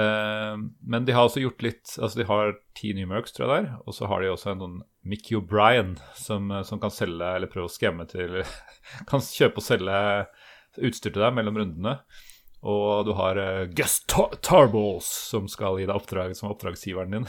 Um, 0.00 0.64
men 0.80 1.06
de 1.06 1.14
har 1.16 1.26
også 1.26 1.40
gjort 1.42 1.64
litt 1.66 1.96
Altså 1.98 2.20
de 2.20 2.24
har 2.28 2.52
ti 2.78 2.92
nye 2.94 3.08
mercs, 3.10 3.34
tror 3.36 3.46
jeg 3.46 3.52
der. 3.66 3.70
Og 3.84 3.96
så 3.96 4.08
har 4.10 4.22
de 4.22 4.32
også 4.32 4.54
en 4.54 4.64
sånn 4.64 4.78
Mickey 5.06 5.38
O'Brien 5.38 5.94
som, 6.18 6.50
som 6.66 6.82
kan 6.82 6.92
selge, 6.94 7.30
eller 7.36 7.52
prøve 7.52 7.68
å 7.68 7.72
skremme 7.72 8.08
til 8.10 8.40
Kan 9.10 9.22
kjøpe 9.24 9.62
og 9.62 9.66
selge 9.66 10.00
utstyr 10.80 11.12
til 11.12 11.22
deg 11.22 11.36
mellom 11.36 11.58
rundene. 11.60 11.98
Og 12.68 13.06
du 13.08 13.14
har 13.16 13.40
uh, 13.40 13.64
Gus 13.72 14.02
Tar 14.10 14.36
Tarballs 14.44 15.08
som 15.30 15.48
skal 15.48 15.78
gi 15.80 15.88
deg 15.88 15.96
oppdrag 15.96 16.34
som 16.36 16.48
er 16.48 16.54
oppdragsgiveren 16.54 17.16
din. 17.16 17.28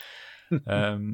um, 0.66 1.06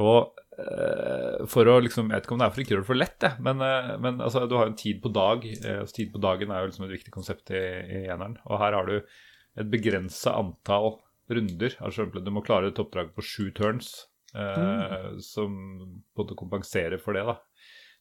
og 0.00 0.36
uh, 0.60 1.46
for 1.50 1.68
å 1.68 1.78
liksom 1.82 2.10
Jeg 2.10 2.20
vet 2.20 2.28
ikke 2.28 2.36
om 2.36 2.42
det 2.42 2.46
er 2.46 2.54
for 2.54 2.62
å 2.62 2.66
gjøre 2.68 2.84
det 2.84 2.90
for 2.90 3.00
lett, 3.00 3.26
jeg, 3.26 3.44
men, 3.46 3.64
uh, 3.64 3.94
men 4.04 4.20
altså, 4.20 4.44
du 4.48 4.56
har 4.58 4.68
jo 4.68 4.74
en 4.74 4.82
tid 4.82 5.00
på 5.02 5.12
dag. 5.16 5.46
altså, 5.48 5.96
tid 5.96 6.12
på 6.12 6.22
dagen 6.22 6.52
er 6.52 6.62
jo 6.62 6.72
liksom 6.72 6.86
et 6.88 6.96
viktig 6.98 7.14
konsept 7.14 7.54
i, 7.54 7.64
i 8.00 8.02
eneren. 8.06 8.36
Og 8.50 8.60
her 8.60 8.76
har 8.76 8.90
du 8.90 8.98
et 9.00 9.72
begrensa 9.72 10.36
antall 10.36 10.98
runder. 11.32 11.76
Altså 11.80 12.08
Du 12.12 12.32
må 12.34 12.44
klare 12.44 12.68
et 12.68 12.82
oppdrag 12.82 13.14
på 13.16 13.24
sju 13.24 13.48
turns, 13.56 13.94
mm. 14.34 15.18
som 15.24 15.54
på 15.80 15.88
en 15.88 16.02
måte 16.20 16.36
kompenserer 16.38 17.00
for 17.02 17.16
det. 17.16 17.24
da 17.26 17.38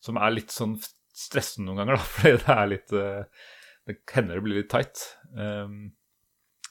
Som 0.04 0.20
er 0.22 0.36
litt 0.36 0.54
sånn 0.54 0.76
stressende 1.16 1.70
noen 1.70 1.82
ganger, 1.82 1.97
da, 1.97 2.10
fordi 2.16 2.36
det 2.38 2.56
er 2.56 2.70
litt 2.74 2.93
Det 3.89 3.97
hender 4.13 4.37
det 4.37 4.45
blir 4.45 4.61
litt 4.61 4.69
tight. 4.71 5.01
Um, 5.33 5.89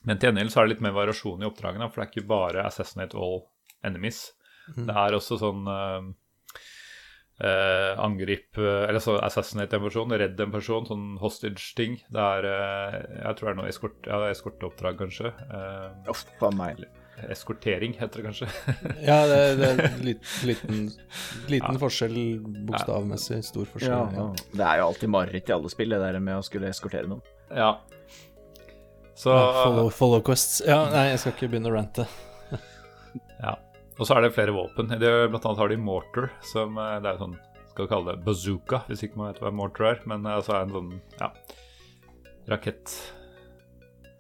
men 0.07 0.19
til 0.19 0.31
gjengjeld 0.31 0.55
så 0.55 0.61
er 0.61 0.69
det 0.69 0.77
litt 0.77 0.87
mer 0.87 0.95
variasjon 0.97 1.43
i 1.43 1.49
oppdragene, 1.49 1.89
for 1.91 2.01
det 2.01 2.07
er 2.07 2.13
ikke 2.13 2.31
bare 2.31 2.65
assassinate 2.65 3.19
all 3.19 3.43
enemies. 3.85 4.29
Det 4.77 4.95
er 4.95 5.17
også 5.17 5.39
sånn 5.41 5.69
eh, 5.73 6.09
uh, 7.41 7.93
angrip 8.05 8.59
eh, 8.61 8.83
Eller 8.89 9.01
så 9.01 9.17
assassinate 9.25 9.79
en 9.79 9.87
person, 9.87 10.13
redd 10.23 10.41
en 10.45 10.55
person, 10.55 10.87
sånn 10.89 11.07
hostage-ting. 11.23 11.99
Det 12.13 12.25
er 12.37 12.49
uh, 12.49 12.99
Jeg 12.99 13.39
tror 13.39 13.49
det 13.49 13.55
er 13.55 13.61
noe 13.63 13.73
eskorteoppdrag, 13.73 14.27
ja, 14.29 14.33
eskorteoppdrag, 14.37 14.99
kanskje. 15.05 15.33
Uh, 15.49 16.13
Uff, 16.13 16.27
meg. 16.57 16.85
Eskortering 17.33 17.95
heter 17.99 18.21
det 18.23 18.27
kanskje. 18.29 18.49
Ja, 19.09 19.19
det, 19.31 19.39
det 19.59 19.69
er 19.75 19.99
litt, 20.07 20.31
liten, 20.47 20.85
liten 21.51 21.79
forskjell 21.83 22.17
bokstavmessig. 22.69 23.41
Stor 23.47 23.69
forskjell. 23.75 23.93
Ja, 23.95 24.09
Ja. 24.15 24.27
Det 24.55 24.67
er 24.69 24.81
jo 24.83 24.87
alltid 24.93 25.13
mareritt 25.13 25.51
i 25.51 25.57
alle 25.57 25.71
spill, 25.73 25.91
det 25.95 26.01
der 26.03 26.19
med 26.23 26.39
å 26.41 26.45
skulle 26.47 26.71
eskortere 26.73 27.11
noen. 27.11 27.23
ja. 27.55 27.75
Så 29.19 29.33
Ja, 29.35 29.65
follow, 29.65 29.89
follow 29.91 30.21
quests. 30.23 30.61
Ja, 30.63 30.85
nei, 30.93 31.09
jeg 31.11 31.19
skal 31.19 31.33
ikke 31.35 31.49
begynne 31.51 31.73
å 31.73 31.75
rante. 31.75 32.05
Ja. 33.43 33.57
Og 33.99 34.07
så 34.07 34.15
er 34.15 34.23
det 34.23 34.35
flere 34.37 34.55
våpen. 34.55 34.93
Det, 34.95 35.11
blant 35.33 35.43
annet 35.43 35.59
har 35.59 35.73
de 35.73 35.79
mortar, 35.83 36.29
som 36.47 36.77
eh, 36.79 37.01
det 37.03 37.11
er 37.11 37.19
sånn 37.19 37.35
Skal 37.73 37.87
vi 37.87 37.91
kalle 37.91 38.13
det 38.15 38.23
bazooka, 38.27 38.85
hvis 38.87 39.03
ikke 39.07 39.19
man 39.19 39.33
vet 39.33 39.41
hva 39.43 39.51
mortar 39.55 39.89
er. 39.91 40.01
Men 40.11 40.23
altså 40.31 40.55
er 40.55 40.69
en 40.69 40.75
sånn 40.77 40.93
ja, 41.19 41.33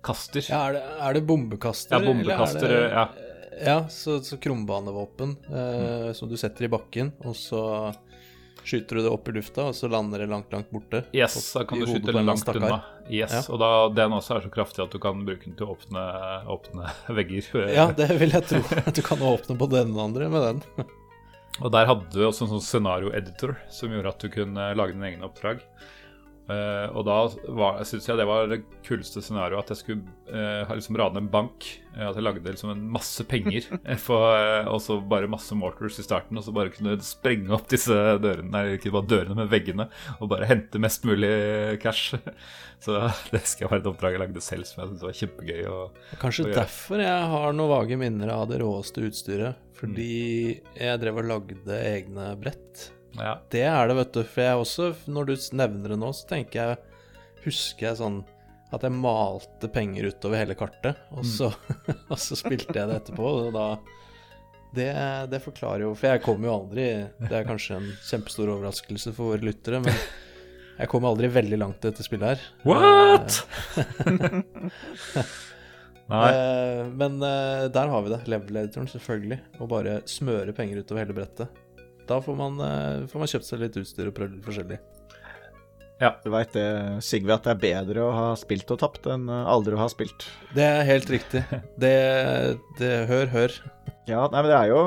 rakettkaster. 0.03 0.47
Ja, 0.51 0.69
er 0.69 0.73
det, 0.73 0.83
er 1.01 1.15
det 1.15 1.23
bombekaster? 1.27 1.97
Ja, 1.97 2.07
bombekaster, 2.07 2.69
er 2.69 2.81
det, 2.81 2.91
ja. 2.93 3.09
Ja, 3.59 3.89
så, 3.89 4.21
så 4.23 4.37
krumbanevåpen 4.39 5.37
eh, 5.51 6.13
som 6.13 6.29
du 6.29 6.37
setter 6.37 6.65
i 6.65 6.69
bakken, 6.69 7.13
og 7.27 7.35
så 7.37 7.93
skyter 8.63 8.97
du 8.97 9.03
det 9.03 9.11
opp 9.11 9.29
i 9.29 9.33
lufta, 9.33 9.65
og 9.71 9.75
så 9.75 9.89
lander 9.89 10.19
det 10.23 10.29
langt, 10.29 10.53
langt 10.53 10.71
borte. 10.71 11.05
Yes, 11.17 11.35
da 11.55 11.65
kan 11.67 11.81
du 11.81 11.87
skyte 11.89 12.13
det 12.13 12.23
langt 12.23 12.49
unna. 12.53 12.83
Yes, 13.11 13.33
Ja. 13.33 13.43
Og 13.49 13.59
da, 13.59 13.71
den 13.97 14.13
også 14.13 14.37
er 14.37 14.45
så 14.47 14.53
kraftig 14.53 14.85
at 14.85 14.93
du 14.93 15.01
kan 15.03 15.25
bruke 15.27 15.45
den 15.49 15.57
til 15.59 15.67
å 15.67 15.75
åpne, 15.75 16.05
åpne 16.55 16.93
vegger. 17.19 17.51
Ja, 17.73 17.89
det 17.97 18.11
vil 18.21 18.31
jeg 18.37 18.47
tro. 18.47 18.63
At 18.85 18.95
du 18.99 19.03
kan 19.03 19.19
åpne 19.25 19.59
på 19.59 19.71
den 19.73 19.97
andre 19.99 20.29
med 20.31 20.47
den. 20.49 20.89
Og 21.59 21.73
der 21.75 21.89
hadde 21.91 22.13
du 22.15 22.21
også 22.29 22.47
en 22.47 22.53
sånn 22.55 22.63
scenario-editor 22.63 23.57
som 23.75 23.91
gjorde 23.91 24.13
at 24.15 24.23
du 24.23 24.31
kunne 24.31 24.69
lage 24.79 24.95
dine 24.95 25.09
egne 25.11 25.27
oppdrag. 25.27 25.65
Eh, 26.49 26.87
og 26.97 27.05
da 27.05 27.17
syns 27.85 28.07
jeg 28.09 28.17
det 28.17 28.25
var 28.25 28.47
det 28.49 28.63
kuleste 28.87 29.21
scenarioet, 29.21 29.67
at 29.67 29.75
jeg 29.75 29.81
skulle 29.83 30.15
uh, 30.33 30.71
liksom 30.73 30.97
rane 30.97 31.21
en 31.21 31.29
bank. 31.29 31.67
eh, 31.93 32.07
at 32.09 32.17
jeg 32.17 32.25
lagde 32.25 32.41
liksom 32.49 32.71
en 32.73 32.87
masse 32.95 33.25
penger, 33.29 33.67
for, 34.07 34.65
og 34.73 34.81
så 34.81 34.97
bare 35.05 35.29
masse 35.29 35.53
mortars 35.59 35.99
i 36.01 36.07
starten. 36.07 36.41
Og 36.41 36.47
så 36.47 36.55
bare 36.57 36.73
kunne 36.73 36.97
sprenge 37.05 37.53
opp 37.53 37.69
disse 37.69 37.93
dørene, 37.93 38.49
nei, 38.55 38.65
ikke 38.79 38.95
bare 38.97 39.11
dørene, 39.13 39.37
men 39.37 39.53
veggene. 39.53 39.91
Og 40.23 40.33
bare 40.33 40.49
hente 40.49 40.81
mest 40.81 41.05
mulig 41.09 41.33
cash. 41.85 42.17
Så 42.85 42.95
det 43.33 43.41
skal 43.51 43.69
være 43.73 43.81
et 43.83 43.87
oppdrag 43.91 44.15
jeg 44.15 44.21
lagde 44.23 44.43
selv, 44.45 44.65
som 44.69 44.85
jeg 44.85 44.93
syntes 44.93 45.03
var 45.03 45.17
kjempegøy. 45.19 45.63
Å, 45.67 45.79
Kanskje 46.23 46.45
å 46.47 46.53
derfor 46.55 47.03
jeg 47.03 47.25
har 47.33 47.57
noen 47.59 47.73
vage 47.73 47.99
minner 47.99 48.31
av 48.37 48.45
det 48.53 48.61
råeste 48.63 49.03
utstyret. 49.09 49.59
Fordi 49.79 50.07
Mm. 50.59 50.71
jeg 50.81 51.01
drev 51.03 51.19
og 51.21 51.27
lagde 51.29 51.77
egne 51.93 52.31
brett. 52.41 52.89
Ja. 53.17 53.39
Det 53.51 53.63
er 53.65 53.89
det, 53.89 53.97
vet 53.99 54.13
du. 54.15 54.23
For 54.29 54.45
jeg 54.45 54.65
også, 54.65 54.89
når 55.09 55.31
du 55.31 55.35
nevner 55.57 55.95
det 55.95 56.01
nå, 56.01 56.13
så 56.17 56.29
tenker 56.35 56.61
jeg 56.61 56.85
Husker 57.45 57.87
jeg 57.87 58.01
sånn 58.01 58.19
at 58.75 58.83
jeg 58.85 58.93
malte 58.93 59.71
penger 59.73 60.11
utover 60.11 60.43
hele 60.43 60.57
kartet, 60.59 60.99
og 61.15 61.25
så, 61.25 61.47
og 62.13 62.19
så 62.21 62.37
spilte 62.37 62.75
jeg 62.75 62.91
det 62.91 62.99
etterpå, 62.99 63.31
og 63.47 63.55
da 63.55 63.69
det, 64.77 64.91
det 65.33 65.41
forklarer 65.41 65.87
jo 65.87 65.95
For 65.97 66.13
jeg 66.13 66.21
kom 66.27 66.43
jo 66.45 66.51
aldri 66.53 66.83
Det 67.17 67.33
er 67.33 67.47
kanskje 67.49 67.79
en 67.79 67.87
kjempestor 68.05 68.51
overraskelse 68.53 69.15
for 69.17 69.33
våre 69.33 69.47
lyttere, 69.49 69.81
men 69.81 69.97
jeg 70.79 70.91
kom 70.93 71.07
aldri 71.09 71.31
veldig 71.33 71.59
langt 71.59 71.81
i 71.81 71.89
dette 71.89 72.05
spillet 72.05 72.37
her. 72.37 72.43
What?! 72.69 73.41
Nei. 76.09 76.29
Eh, 76.31 76.83
men 77.01 77.17
eh, 77.27 77.65
der 77.75 77.91
har 77.91 78.05
vi 78.05 78.13
det. 78.13 78.21
Level-editoren, 78.31 78.87
selvfølgelig. 78.93 79.41
Og 79.59 79.73
bare 79.73 79.97
smøre 80.09 80.55
penger 80.55 80.85
utover 80.85 81.03
hele 81.03 81.17
brettet. 81.17 81.59
Da 82.09 82.21
får 82.25 82.37
man, 82.39 82.61
eh, 82.65 83.07
får 83.11 83.23
man 83.23 83.31
kjøpt 83.31 83.49
seg 83.49 83.61
litt 83.63 83.77
utstyr 83.81 84.09
og 84.11 84.17
prøvd 84.17 84.39
litt 84.39 84.49
forskjellig. 84.49 84.79
Ja. 85.99 86.13
Du 86.23 86.31
veit 86.31 86.53
det, 86.55 86.67
Sigve, 87.03 87.35
at 87.35 87.47
det 87.47 87.57
er 87.57 87.63
bedre 87.63 88.05
å 88.07 88.13
ha 88.15 88.27
spilt 88.39 88.71
og 88.71 88.79
tapt 88.81 89.09
enn 89.11 89.27
eh, 89.29 89.49
aldri 89.51 89.75
å 89.77 89.83
ha 89.83 89.89
spilt. 89.91 90.29
Det 90.55 90.65
er 90.65 90.87
helt 90.89 91.11
riktig. 91.11 91.43
Det, 91.77 91.97
det 92.79 92.93
Hør, 93.11 93.27
hør. 93.35 93.59
Ja, 94.09 94.23
nei, 94.31 94.41
men 94.41 94.49
det 94.49 94.61
er 94.61 94.71
jo 94.73 94.83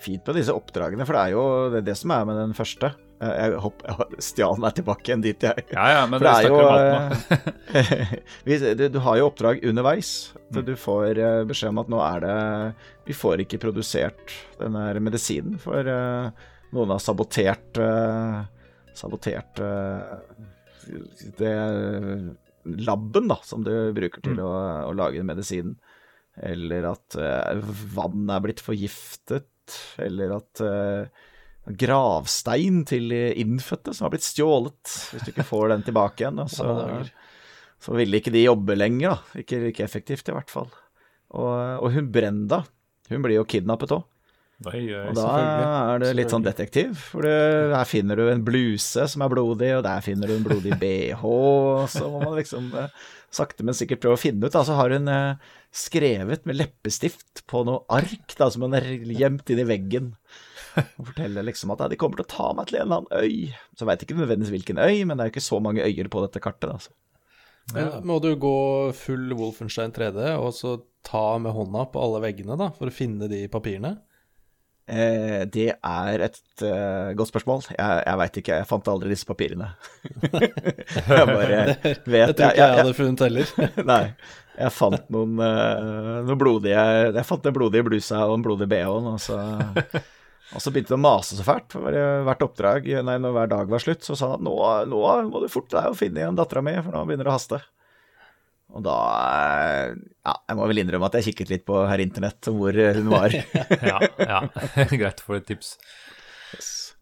fint 0.00 0.26
med 0.26 0.40
disse 0.40 0.54
oppdragene, 0.56 1.04
for 1.06 1.16
det 1.16 1.22
er 1.28 1.36
jo 1.36 1.44
det, 1.70 1.82
er 1.82 1.88
det 1.92 1.96
som 2.00 2.14
er 2.16 2.26
med 2.28 2.40
den 2.40 2.56
første. 2.56 2.94
Jeg, 3.20 3.56
håper 3.60 3.90
hopp- 3.92 4.12
jeg 4.16 4.24
stjal 4.24 4.60
meg 4.62 4.74
tilbake 4.78 5.10
igjen 5.10 5.22
dit 5.24 5.42
jeg 5.44 5.64
Ja, 5.74 5.86
ja, 5.92 6.02
men 6.08 6.22
det 6.22 6.30
det 6.30 6.36
er 6.38 6.48
jo 6.48 6.60
eh, 8.48 8.74
du, 8.80 8.84
du 8.94 8.98
har 9.04 9.18
jo 9.20 9.26
oppdrag 9.28 9.60
underveis. 9.68 10.12
Mm. 10.50 10.62
Du 10.64 10.72
får 10.80 11.20
eh, 11.20 11.42
beskjed 11.50 11.74
om 11.74 11.82
at 11.82 11.90
nå 11.92 12.00
er 12.00 12.24
det 12.24 12.36
Vi 13.10 13.16
får 13.18 13.42
ikke 13.44 13.60
produsert 13.60 14.32
den 14.60 14.78
her 14.80 15.00
medisinen, 15.04 15.58
for 15.60 15.84
eh, 15.84 16.30
noen 16.72 16.94
har 16.94 17.02
sabotert 17.04 17.76
eh, 17.82 18.40
Sabotert 18.96 19.60
eh, 19.62 20.16
det 21.38 21.54
laben 22.64 23.28
da, 23.30 23.36
som 23.46 23.62
du 23.64 23.72
bruker 23.96 24.20
til 24.24 24.36
Mm. 24.36 24.44
å, 24.44 24.52
å 24.90 24.92
lage 24.96 25.22
medisinen. 25.24 25.76
Eller 26.40 26.84
at 26.90 27.16
eh, 27.20 27.60
vann 27.94 28.28
er 28.32 28.42
blitt 28.44 28.60
forgiftet, 28.64 29.46
eller 30.02 30.34
at 30.40 30.60
eh, 30.64 31.26
gravstein 31.66 32.84
til 32.88 33.12
innfødte 33.12 33.94
som 33.94 34.06
har 34.06 34.14
blitt 34.14 34.26
stjålet. 34.26 34.94
Hvis 35.12 35.26
du 35.26 35.32
ikke 35.34 35.46
får 35.46 35.74
den 35.74 35.84
tilbake 35.86 36.24
igjen, 36.24 36.40
da, 36.40 36.46
så, 36.56 37.02
så 37.80 37.96
vil 37.98 38.18
ikke 38.18 38.32
de 38.34 38.46
jobbe 38.46 38.78
lenger. 38.78 39.16
da. 39.16 39.42
Ikke 39.44 39.60
like 39.66 39.84
effektivt, 39.84 40.28
i 40.28 40.36
hvert 40.36 40.52
fall. 40.52 40.70
Og, 41.30 41.52
og 41.84 41.92
hun 41.94 42.10
Brenda, 42.10 42.64
hun 43.10 43.22
blir 43.26 43.38
jo 43.38 43.48
kidnappet 43.48 43.94
òg. 43.98 44.06
Og 44.60 45.16
da 45.16 45.28
er 45.94 46.02
det 46.02 46.10
litt 46.18 46.32
sånn 46.32 46.44
detektiv. 46.44 46.92
For 47.14 47.24
det, 47.24 47.72
her 47.72 47.88
finner 47.88 48.18
du 48.18 48.26
en 48.28 48.42
bluse 48.44 49.06
som 49.08 49.24
er 49.24 49.32
blodig, 49.32 49.70
og 49.78 49.86
der 49.86 50.04
finner 50.04 50.28
du 50.28 50.36
en 50.36 50.44
blodig 50.44 50.76
bh. 50.82 51.24
Og 51.24 51.86
så 51.92 52.04
må 52.12 52.20
man 52.26 52.36
liksom 52.36 52.68
eh, 52.76 52.92
sakte, 53.32 53.64
men 53.64 53.76
sikkert 53.76 54.02
prøve 54.04 54.18
å 54.18 54.20
finne 54.20 54.44
ut. 54.44 54.52
Da. 54.52 54.64
Så 54.66 54.76
har 54.76 54.92
hun 54.92 55.08
eh, 55.08 55.54
skrevet 55.72 56.44
med 56.48 56.60
leppestift 56.60 57.44
på 57.48 57.64
noe 57.68 57.86
ark 57.88 58.36
da, 58.36 58.50
som 58.52 58.66
hun 58.66 58.76
har 58.76 58.84
gjemt 58.84 59.54
inn 59.54 59.64
i 59.64 59.68
veggen. 59.70 60.12
Og 61.00 61.10
forteller 61.12 61.46
liksom 61.46 61.72
at 61.74 61.84
ja, 61.84 61.90
de 61.92 61.98
kommer 62.00 62.20
til 62.20 62.26
å 62.28 62.32
ta 62.32 62.50
meg 62.56 62.70
til 62.70 62.80
en 62.80 62.86
eller 62.86 63.02
annen 63.02 63.24
øy. 63.24 63.54
Så 63.78 63.88
veit 63.88 64.04
ikke 64.06 64.18
nødvendigvis 64.18 64.54
hvilken 64.54 64.82
øy, 64.82 65.04
men 65.04 65.16
det 65.16 65.24
er 65.24 65.30
jo 65.30 65.34
ikke 65.36 65.48
så 65.48 65.60
mange 65.62 65.86
øyer 65.86 66.10
på 66.12 66.24
dette 66.26 66.42
kartet. 66.44 66.70
Altså. 66.72 66.92
så. 67.70 67.74
Men 67.78 68.06
må 68.10 68.20
du 68.22 68.30
gå 68.40 68.56
full 68.98 69.34
Wolfenstein 69.38 69.94
3D 69.96 70.30
og 70.36 70.52
så 70.56 70.78
ta 71.06 71.24
med 71.42 71.54
hånda 71.56 71.88
på 71.92 72.02
alle 72.04 72.22
veggene 72.26 72.58
da, 72.60 72.70
for 72.76 72.90
å 72.90 72.94
finne 72.94 73.28
de 73.30 73.46
papirene? 73.52 73.96
Eh, 74.90 75.44
det 75.46 75.68
er 75.76 76.22
et 76.26 76.38
uh, 76.66 77.12
godt 77.14 77.30
spørsmål. 77.30 77.62
Jeg, 77.76 78.02
jeg 78.06 78.18
veit 78.18 78.38
ikke, 78.40 78.56
jeg 78.58 78.66
fant 78.66 78.90
aldri 78.90 79.12
disse 79.12 79.28
papirene. 79.28 79.68
jeg 80.26 81.26
bare 81.30 81.60
vet 81.86 82.04
Det 82.04 82.34
tror 82.34 82.34
ikke 82.34 82.48
jeg, 82.48 82.58
jeg- 82.58 82.78
hadde 82.80 82.96
funnet 82.98 83.26
heller. 83.28 83.52
Nei. 83.86 84.02
Jeg 84.60 84.74
fant 84.74 85.12
noen, 85.14 85.38
uh, 85.40 86.18
noen 86.26 86.36
blodige 86.36 86.80
Jeg 87.14 87.24
fant 87.24 87.44
den 87.46 87.54
blodige 87.56 87.86
blusa 87.86 88.24
og 88.26 88.34
den 88.34 88.42
blodige 88.44 88.68
bh-en, 88.72 89.06
og 89.14 89.22
så 89.22 89.38
Og 90.50 90.62
så 90.62 90.72
begynte 90.74 90.96
han 90.96 91.02
å 91.02 91.06
mase 91.06 91.36
så 91.38 91.44
fælt. 91.46 91.74
For 91.76 91.94
hvert 92.26 92.46
oppdrag, 92.46 92.88
nei, 93.06 93.18
når 93.22 93.34
hver 93.36 93.50
dag 93.52 93.70
var 93.70 93.82
slutt, 93.82 94.02
så 94.06 94.16
sa 94.18 94.32
han 94.32 94.40
at 94.40 94.46
nå, 94.46 94.56
nå 94.90 95.02
må 95.30 95.42
du 95.42 95.50
forte 95.52 95.76
deg 95.76 95.92
å 95.92 95.98
finne 95.98 96.22
igjen 96.22 96.38
dattera 96.38 96.64
mi, 96.66 96.74
for 96.80 96.94
nå 96.94 97.04
begynner 97.06 97.28
det 97.28 97.32
å 97.32 97.36
haste. 97.36 97.60
Og 98.70 98.84
da 98.86 98.96
eh, 99.30 99.96
Ja, 100.26 100.36
jeg 100.50 100.58
må 100.58 100.68
vel 100.70 100.82
innrømme 100.82 101.08
at 101.10 101.18
jeg 101.18 101.30
kikket 101.30 101.50
litt 101.54 101.66
på 101.66 101.80
herr 101.90 102.02
Internett 102.02 102.50
hvor 102.50 102.74
hun 102.74 103.10
var. 103.10 103.34
Ja, 103.90 103.98
ja. 104.18 104.40
greit 105.00 105.22
for 105.24 105.38
et 105.40 105.48
tips. 105.48 105.76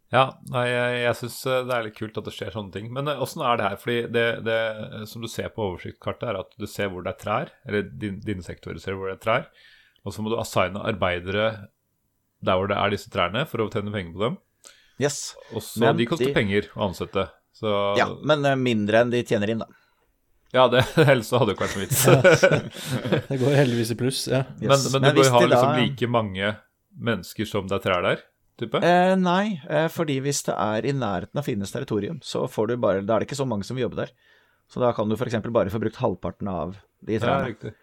Ja, 0.08 0.22
nei, 0.48 0.64
jeg, 0.70 1.00
jeg 1.02 1.16
syns 1.18 1.38
det 1.44 1.74
er 1.74 1.84
litt 1.84 1.98
kult 1.98 2.16
at 2.16 2.28
det 2.28 2.32
skjer 2.32 2.54
sånne 2.54 2.72
ting. 2.72 2.92
Men 2.96 3.10
eh, 3.12 3.20
åssen 3.20 3.44
er 3.44 3.60
det 3.60 3.66
her? 3.66 3.80
Fordi 3.80 3.98
det, 4.14 4.26
det 4.48 4.60
som 5.10 5.24
du 5.24 5.28
ser 5.32 5.52
på 5.52 5.66
oversiktskartet, 5.72 6.30
er 6.30 6.40
at 6.40 6.54
du 6.56 6.68
ser 6.68 6.92
hvor 6.92 7.04
det 7.04 7.12
er 7.16 7.24
trær, 7.24 7.52
eller 7.68 7.90
din, 8.04 8.20
dine 8.24 8.44
sektorer 8.44 8.80
ser 8.82 8.96
hvor 8.96 9.10
det 9.10 9.18
er 9.18 9.24
trær, 9.24 9.50
og 10.06 10.14
så 10.14 10.24
må 10.24 10.32
du 10.32 10.38
assigne 10.40 10.84
arbeidere 10.88 11.50
der 12.44 12.54
hvor 12.60 12.68
det 12.70 12.76
er 12.78 12.90
disse 12.94 13.10
trærne, 13.10 13.46
for 13.50 13.64
å 13.64 13.70
tjene 13.72 13.92
penger 13.94 14.12
på 14.14 14.22
dem. 14.26 14.36
Yes. 15.02 15.34
Og 15.54 15.62
så 15.62 15.92
De 15.96 16.06
koster 16.10 16.26
de- 16.30 16.34
penger 16.36 16.68
å 16.76 16.88
ansette. 16.88 17.28
Så 17.58 17.72
Ja, 17.98 18.08
men 18.22 18.44
eh, 18.46 18.54
mindre 18.58 19.00
enn 19.04 19.10
de 19.10 19.22
tjener 19.26 19.50
inn, 19.50 19.58
da. 19.62 19.66
ja 20.54 20.68
det 20.70 20.84
ellers 21.02 21.30
hadde 21.34 21.50
det 21.50 21.56
ikke 21.56 21.66
vært 21.66 21.76
noe 21.76 21.84
vits. 21.86 22.02
Det 23.28 23.38
går 23.40 23.56
heldigvis 23.58 23.92
i 23.94 23.98
pluss, 23.98 24.20
ja. 24.30 24.44
men, 24.60 24.70
men, 24.70 25.02
men 25.02 25.14
du 25.14 25.20
bør 25.22 25.30
ha 25.34 25.40
liksom 25.44 25.70
da- 25.72 25.78
like 25.82 26.08
mange 26.10 26.52
mennesker 26.98 27.46
som 27.46 27.66
det 27.70 27.78
er 27.78 27.84
trær 27.84 28.02
der, 28.06 28.22
type? 28.58 28.80
Eh, 28.82 29.14
nei, 29.18 29.58
eh, 29.70 29.86
fordi 29.92 30.18
hvis 30.24 30.42
det 30.48 30.54
er 30.58 30.86
i 30.88 30.94
nærheten 30.96 31.38
av 31.42 31.46
Finnes 31.46 31.74
territorium, 31.74 32.18
så 32.26 32.46
får 32.50 32.72
du 32.72 32.76
bare 32.82 33.02
Da 33.06 33.16
er 33.16 33.22
det 33.22 33.28
ikke 33.30 33.38
så 33.42 33.46
mange 33.46 33.66
som 33.66 33.76
vil 33.78 33.86
jobbe 33.88 34.00
der. 34.04 34.14
Så 34.68 34.82
da 34.82 34.90
kan 34.92 35.08
du 35.08 35.14
f.eks. 35.16 35.38
bare 35.48 35.70
få 35.72 35.78
brukt 35.80 35.96
halvparten 36.02 36.48
av 36.52 36.74
de 37.06 37.14
Ja, 37.16 37.20
trærne. 37.22 37.52
riktig. 37.54 37.74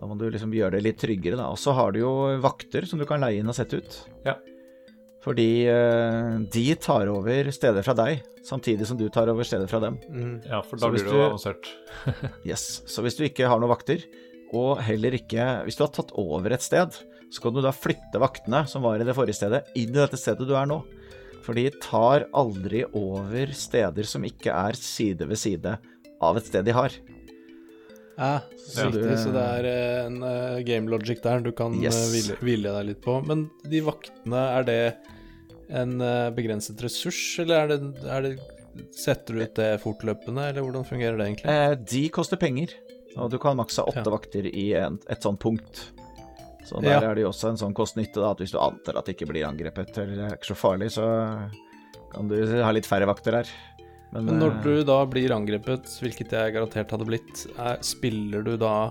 Da 0.00 0.08
må 0.08 0.16
du 0.16 0.26
liksom 0.32 0.52
gjøre 0.56 0.78
det 0.78 0.84
litt 0.86 1.00
tryggere, 1.02 1.36
da. 1.36 1.50
Og 1.52 1.58
så 1.60 1.74
har 1.76 1.92
du 1.92 2.00
jo 2.00 2.12
vakter 2.40 2.86
som 2.88 2.98
du 3.00 3.04
kan 3.08 3.20
leie 3.20 3.42
inn 3.42 3.50
og 3.52 3.56
sette 3.56 3.82
ut. 3.82 3.98
Ja. 4.24 4.38
Fordi 5.20 5.66
eh, 5.68 6.38
de 6.54 6.64
tar 6.80 7.10
over 7.12 7.50
steder 7.52 7.84
fra 7.84 7.92
deg, 7.98 8.22
samtidig 8.48 8.86
som 8.88 8.96
du 8.96 9.04
tar 9.12 9.28
over 9.28 9.44
steder 9.44 9.68
fra 9.68 9.82
dem. 9.84 9.98
Ja, 10.48 10.62
for 10.64 10.80
da 10.80 10.88
blir 10.88 11.04
det 11.04 11.12
jo 11.12 11.18
du- 11.18 11.26
avansert. 11.28 11.68
Yes. 12.48 12.80
Så 12.88 13.04
hvis 13.04 13.18
du 13.20 13.26
ikke 13.28 13.48
har 13.50 13.60
noen 13.60 13.74
vakter, 13.74 14.06
og 14.56 14.80
heller 14.82 15.14
ikke 15.14 15.44
Hvis 15.62 15.76
du 15.78 15.84
har 15.84 15.92
tatt 15.94 16.10
over 16.18 16.50
et 16.56 16.64
sted, 16.64 16.96
så 17.30 17.42
kan 17.44 17.54
du 17.54 17.60
da 17.62 17.70
flytte 17.70 18.18
vaktene 18.18 18.64
som 18.66 18.82
var 18.82 18.98
i 18.98 19.04
det 19.06 19.14
forrige 19.14 19.36
stedet, 19.38 19.60
inn 19.78 19.92
i 19.92 20.00
dette 20.00 20.18
stedet 20.18 20.48
du 20.48 20.56
er 20.58 20.66
nå. 20.66 20.80
For 21.44 21.54
de 21.54 21.68
tar 21.84 22.24
aldri 22.34 22.82
over 22.96 23.52
steder 23.54 24.08
som 24.08 24.24
ikke 24.26 24.50
er 24.50 24.74
side 24.80 25.28
ved 25.30 25.38
side 25.38 25.76
av 26.20 26.40
et 26.40 26.48
sted 26.50 26.66
de 26.66 26.74
har. 26.74 26.96
Ja, 28.20 28.40
Så 28.60 28.84
riktig. 28.90 29.02
du- 29.02 29.16
Så 29.16 29.32
det 29.32 29.42
er 29.48 29.64
eh, 29.70 30.06
en 30.06 30.18
uh, 30.22 30.60
game 30.68 30.90
logic 30.92 31.22
der 31.24 31.40
du 31.40 31.50
kan 31.56 31.72
Yes. 31.80 31.96
uh, 31.96 32.10
hvile, 32.12 32.36
hvile 32.44 32.72
deg 32.76 32.86
litt 32.90 33.00
på. 33.02 33.14
Men 33.26 33.46
de 33.64 33.80
vaktene, 33.86 34.42
er 34.58 34.62
det 34.68 34.96
en 35.70 35.96
uh, 36.02 36.28
begrenset 36.36 36.80
ressurs, 36.84 37.38
eller 37.40 37.64
er 37.64 37.68
det, 37.72 37.80
er 38.04 38.22
det 38.28 38.34
Setter 38.94 39.34
du 39.34 39.40
ut 39.42 39.54
det 39.58 39.80
fortløpende, 39.82 40.44
eller 40.52 40.62
hvordan 40.62 40.84
fungerer 40.86 41.16
det 41.18 41.24
egentlig? 41.26 41.50
Eh, 41.50 41.74
de 41.90 42.02
koster 42.14 42.38
penger, 42.38 42.70
og 43.18 43.28
du 43.32 43.36
kan 43.42 43.56
makse 43.58 43.82
åtte 43.82 44.04
Ja. 44.06 44.12
vakter 44.14 44.46
i 44.46 44.68
en, 44.78 45.00
et 45.10 45.20
sånt 45.26 45.40
punkt. 45.42 45.88
Så 46.64 46.80
der 46.80 46.90
Ja. 46.92 47.00
er 47.10 47.14
det 47.16 47.24
jo 47.24 47.30
også 47.32 47.48
en 47.50 47.56
sånn 47.58 47.74
kost-nytte, 47.74 48.14
da, 48.22 48.30
at 48.30 48.38
hvis 48.38 48.52
du 48.52 48.58
antar 48.62 48.96
at 48.96 49.04
det 49.06 49.16
ikke 49.16 49.26
blir 49.32 49.42
angrepet, 49.48 49.90
eller 49.98 50.14
det 50.14 50.24
er 50.30 50.36
ikke 50.36 50.54
så 50.54 50.56
farlig, 50.56 50.92
så 50.94 51.50
kan 52.12 52.28
du 52.28 52.36
ha 52.62 52.70
litt 52.70 52.86
færre 52.86 53.06
vakter 53.10 53.32
her. 53.40 53.48
Men, 54.12 54.24
Men 54.26 54.38
når 54.42 54.56
eh, 54.56 54.62
du 54.64 54.84
da 54.88 54.98
blir 55.06 55.30
angrepet, 55.34 55.86
hvilket 56.02 56.32
jeg 56.34 56.54
garantert 56.56 56.90
hadde 56.90 57.06
blitt, 57.06 57.44
er, 57.58 57.76
spiller 57.86 58.42
du 58.42 58.56
da 58.58 58.90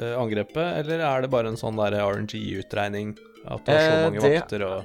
eh, 0.00 0.14
angrepet, 0.20 0.82
eller 0.82 1.00
er 1.00 1.22
det 1.24 1.30
bare 1.32 1.48
en 1.52 1.56
sånn 1.60 1.78
der 1.80 1.96
RNG-utregning? 2.02 3.14
At 3.44 3.64
du 3.66 3.72
har 3.72 3.80
så 3.80 3.94
Eh, 3.94 4.04
mange 4.08 4.20
det- 4.20 4.34
vakter 4.40 4.62
og 4.64 4.84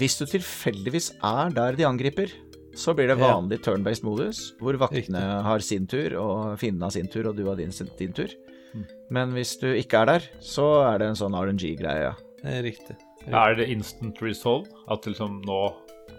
Hvis 0.00 0.18
du 0.18 0.24
tilfeldigvis 0.26 1.10
er 1.22 1.50
der 1.56 1.72
de 1.76 1.84
angriper, 1.84 2.32
så 2.74 2.94
blir 2.94 3.08
det 3.08 3.18
Ja. 3.18 3.32
vanlig 3.34 3.58
turn-based 3.64 4.04
modus, 4.04 4.52
hvor 4.60 4.76
vaktene 4.78 5.18
Riktig. 5.18 5.42
har 5.42 5.58
sin 5.60 5.86
tur, 5.86 6.14
og 6.20 6.58
fienden 6.58 6.82
har 6.82 6.90
sin 6.90 7.08
tur, 7.08 7.28
og 7.28 7.36
du 7.36 7.44
har 7.46 7.56
din, 7.56 7.70
din 7.98 8.12
tur. 8.12 8.28
Mm. 8.74 8.86
Men 9.10 9.32
hvis 9.32 9.58
du 9.58 9.66
ikke 9.74 10.02
er 10.02 10.06
der, 10.06 10.20
så 10.40 10.68
er 10.94 10.98
det 10.98 11.08
en 11.08 11.14
sånn 11.16 11.34
RNG-greie, 11.34 12.02
ja. 12.12 12.14
Riktig. 12.44 12.96
Riktig. 13.24 13.34
Er 13.34 13.54
det 13.56 13.68
instant 13.68 14.20
resolve? 14.22 14.68
At 14.88 15.02
liksom 15.02 15.42
nå 15.44 15.74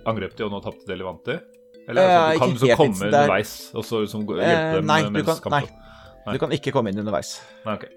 angrep 0.06 0.36
de, 0.36 0.44
og 0.46 0.52
nå 0.52 0.62
tapte 0.64 0.86
de 0.86 0.96
Levanti? 0.98 1.40
Eller 1.90 2.02
er 2.02 2.08
det 2.08 2.16
sånn, 2.16 2.24
Eh, 2.30 2.34
du 2.34 2.40
kan 2.40 2.50
ikke 2.50 2.60
liksom 2.60 2.78
komme 2.78 3.00
er- 3.02 3.06
underveis 3.10 3.54
og 3.74 3.84
så 3.88 4.02
liksom 4.04 4.22
Eh, 4.30 4.46
hjelpe 4.46 4.76
dem 4.80 4.86
nei, 4.86 5.02
du 5.02 5.10
mens 5.10 5.26
kan, 5.26 5.52
nei. 5.52 5.62
kampen 5.62 5.86
Nei. 6.26 6.34
Du 6.34 6.40
kan 6.40 6.52
ikke 6.54 6.72
komme 6.76 6.90
inn 6.94 7.00
underveis. 7.02 7.30
Nei, 7.66 7.74
okay. 7.74 7.90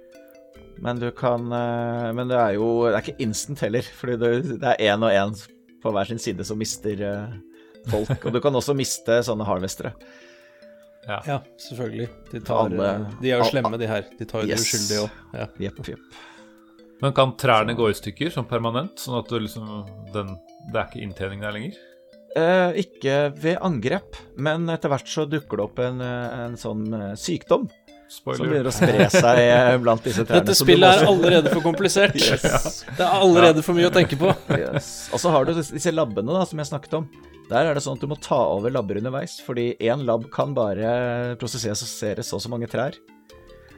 Men 0.80 0.98
du 0.98 1.10
kan 1.12 1.52
eh, 1.52 2.12
Men 2.16 2.28
det 2.28 2.38
er 2.38 2.54
jo 2.54 2.68
Det 2.88 2.94
er 2.96 3.02
ikke 3.12 3.20
instant 3.20 3.60
heller, 3.60 3.82
fordi 3.82 4.16
det, 4.18 4.60
det 4.62 4.70
er 4.80 4.94
én 4.96 5.02
og 5.04 5.10
én 5.12 5.34
på 5.82 5.92
hver 5.92 6.06
sin 6.06 6.18
side 6.18 6.44
som 6.46 6.56
mister 6.58 6.96
folk. 7.90 8.24
Og 8.24 8.32
du 8.32 8.40
kan 8.40 8.54
også 8.54 8.74
miste 8.78 9.18
sånne 9.26 9.44
harvestere. 9.44 9.92
Ja, 11.08 11.40
selvfølgelig. 11.58 12.08
De, 12.30 12.38
tar, 12.40 12.68
Alle- 12.70 13.08
de 13.20 13.30
er 13.32 13.38
jo 13.42 13.48
slemme, 13.50 13.76
de 13.78 13.88
her. 13.90 14.04
De 14.18 14.24
tar 14.24 14.42
jo 14.44 14.46
Yes. 14.52 14.60
de 14.60 14.62
uskyldige 14.78 15.00
òg. 15.02 15.10
Ja. 15.34 15.46
Yep, 15.66 15.88
yep. 15.88 15.98
Men 17.02 17.12
kan 17.12 17.32
trærne 17.36 17.74
gå 17.74 17.88
i 17.90 17.92
stykker 17.98 18.30
sånn 18.30 18.46
permanent, 18.48 18.94
sånn 19.02 19.18
at 19.18 19.26
du 19.28 19.40
liksom 19.40 19.66
den, 20.12 20.38
Det 20.70 20.76
er 20.78 20.86
ikke 20.86 21.02
inntjening 21.02 21.40
der 21.42 21.50
lenger? 21.50 21.74
Eh, 22.32 22.80
ikke 22.86 23.16
ved 23.36 23.58
angrep, 23.60 24.16
men 24.40 24.64
etter 24.72 24.92
hvert 24.92 25.08
så 25.10 25.26
dukker 25.28 25.60
det 25.60 25.64
opp 25.66 25.80
en, 25.84 26.00
eh, 26.00 26.36
en 26.46 26.54
sånn 26.56 26.86
sykdom. 27.20 27.66
sykdom 28.08 28.36
som 28.38 28.46
begynner 28.48 28.70
å 28.70 28.72
spre 28.72 29.08
seg 29.12 29.40
eh, 29.42 29.76
blant 29.82 30.04
disse 30.04 30.24
trærne. 30.24 30.40
Dette 30.40 30.56
spillet 30.56 31.02
er 31.02 31.10
allerede 31.10 31.52
for 31.52 31.64
komplisert. 31.64 32.16
Yes. 32.22 32.84
Det 32.96 33.04
er 33.04 33.20
allerede 33.20 33.64
for 33.64 33.76
mye 33.76 33.90
å 33.90 33.92
tenke 33.92 34.16
på. 34.20 34.32
Yes. 34.56 35.10
Og 35.12 35.20
så 35.20 35.32
har 35.34 35.44
du 35.44 35.52
disse 35.58 35.92
labbene 35.92 36.32
da, 36.32 36.46
som 36.48 36.60
jeg 36.60 36.70
snakket 36.70 36.98
om. 37.02 37.08
Der 37.50 37.68
er 37.68 37.76
det 37.76 37.82
sånn 37.84 37.98
at 37.98 38.04
du 38.04 38.08
må 38.08 38.16
ta 38.22 38.38
over 38.54 38.72
labber 38.72 39.00
underveis, 39.00 39.36
fordi 39.44 39.74
én 39.82 40.06
labb 40.08 40.30
kan 40.32 40.54
bare 40.56 41.34
prosessere 41.40 42.24
så 42.24 42.38
og 42.38 42.44
så 42.44 42.52
mange 42.52 42.70
trær. 42.70 42.96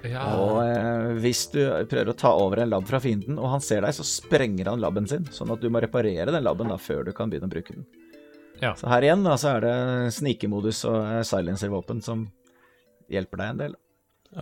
Ja. 0.04 0.24
Og 0.36 0.60
eh, 0.62 1.14
hvis 1.24 1.46
du 1.54 1.62
prøver 1.90 2.12
å 2.12 2.18
ta 2.18 2.34
over 2.36 2.62
en 2.62 2.70
labb 2.70 2.86
fra 2.86 3.00
fienden, 3.02 3.38
og 3.40 3.50
han 3.54 3.64
ser 3.64 3.82
deg, 3.86 3.96
så 3.96 4.04
sprenger 4.06 4.70
han 4.70 4.82
labben 4.82 5.08
sin, 5.10 5.26
sånn 5.32 5.54
at 5.54 5.62
du 5.64 5.70
må 5.72 5.82
reparere 5.82 6.30
den 6.30 6.44
labben 6.44 6.70
da 6.70 6.78
før 6.78 7.06
du 7.08 7.14
kan 7.16 7.32
begynne 7.32 7.48
å 7.48 7.54
bruke 7.54 7.74
den. 7.74 7.86
Ja. 8.62 8.74
Så 8.78 8.88
her 8.90 9.06
igjen 9.06 9.24
da, 9.26 9.34
så 9.40 9.56
er 9.56 9.64
det 9.64 9.76
snikemodus 10.14 10.84
og 10.88 11.24
silencervåpen 11.26 12.02
som 12.04 12.28
hjelper 13.12 13.42
deg 13.42 13.52
en 13.54 13.62
del. 13.64 13.78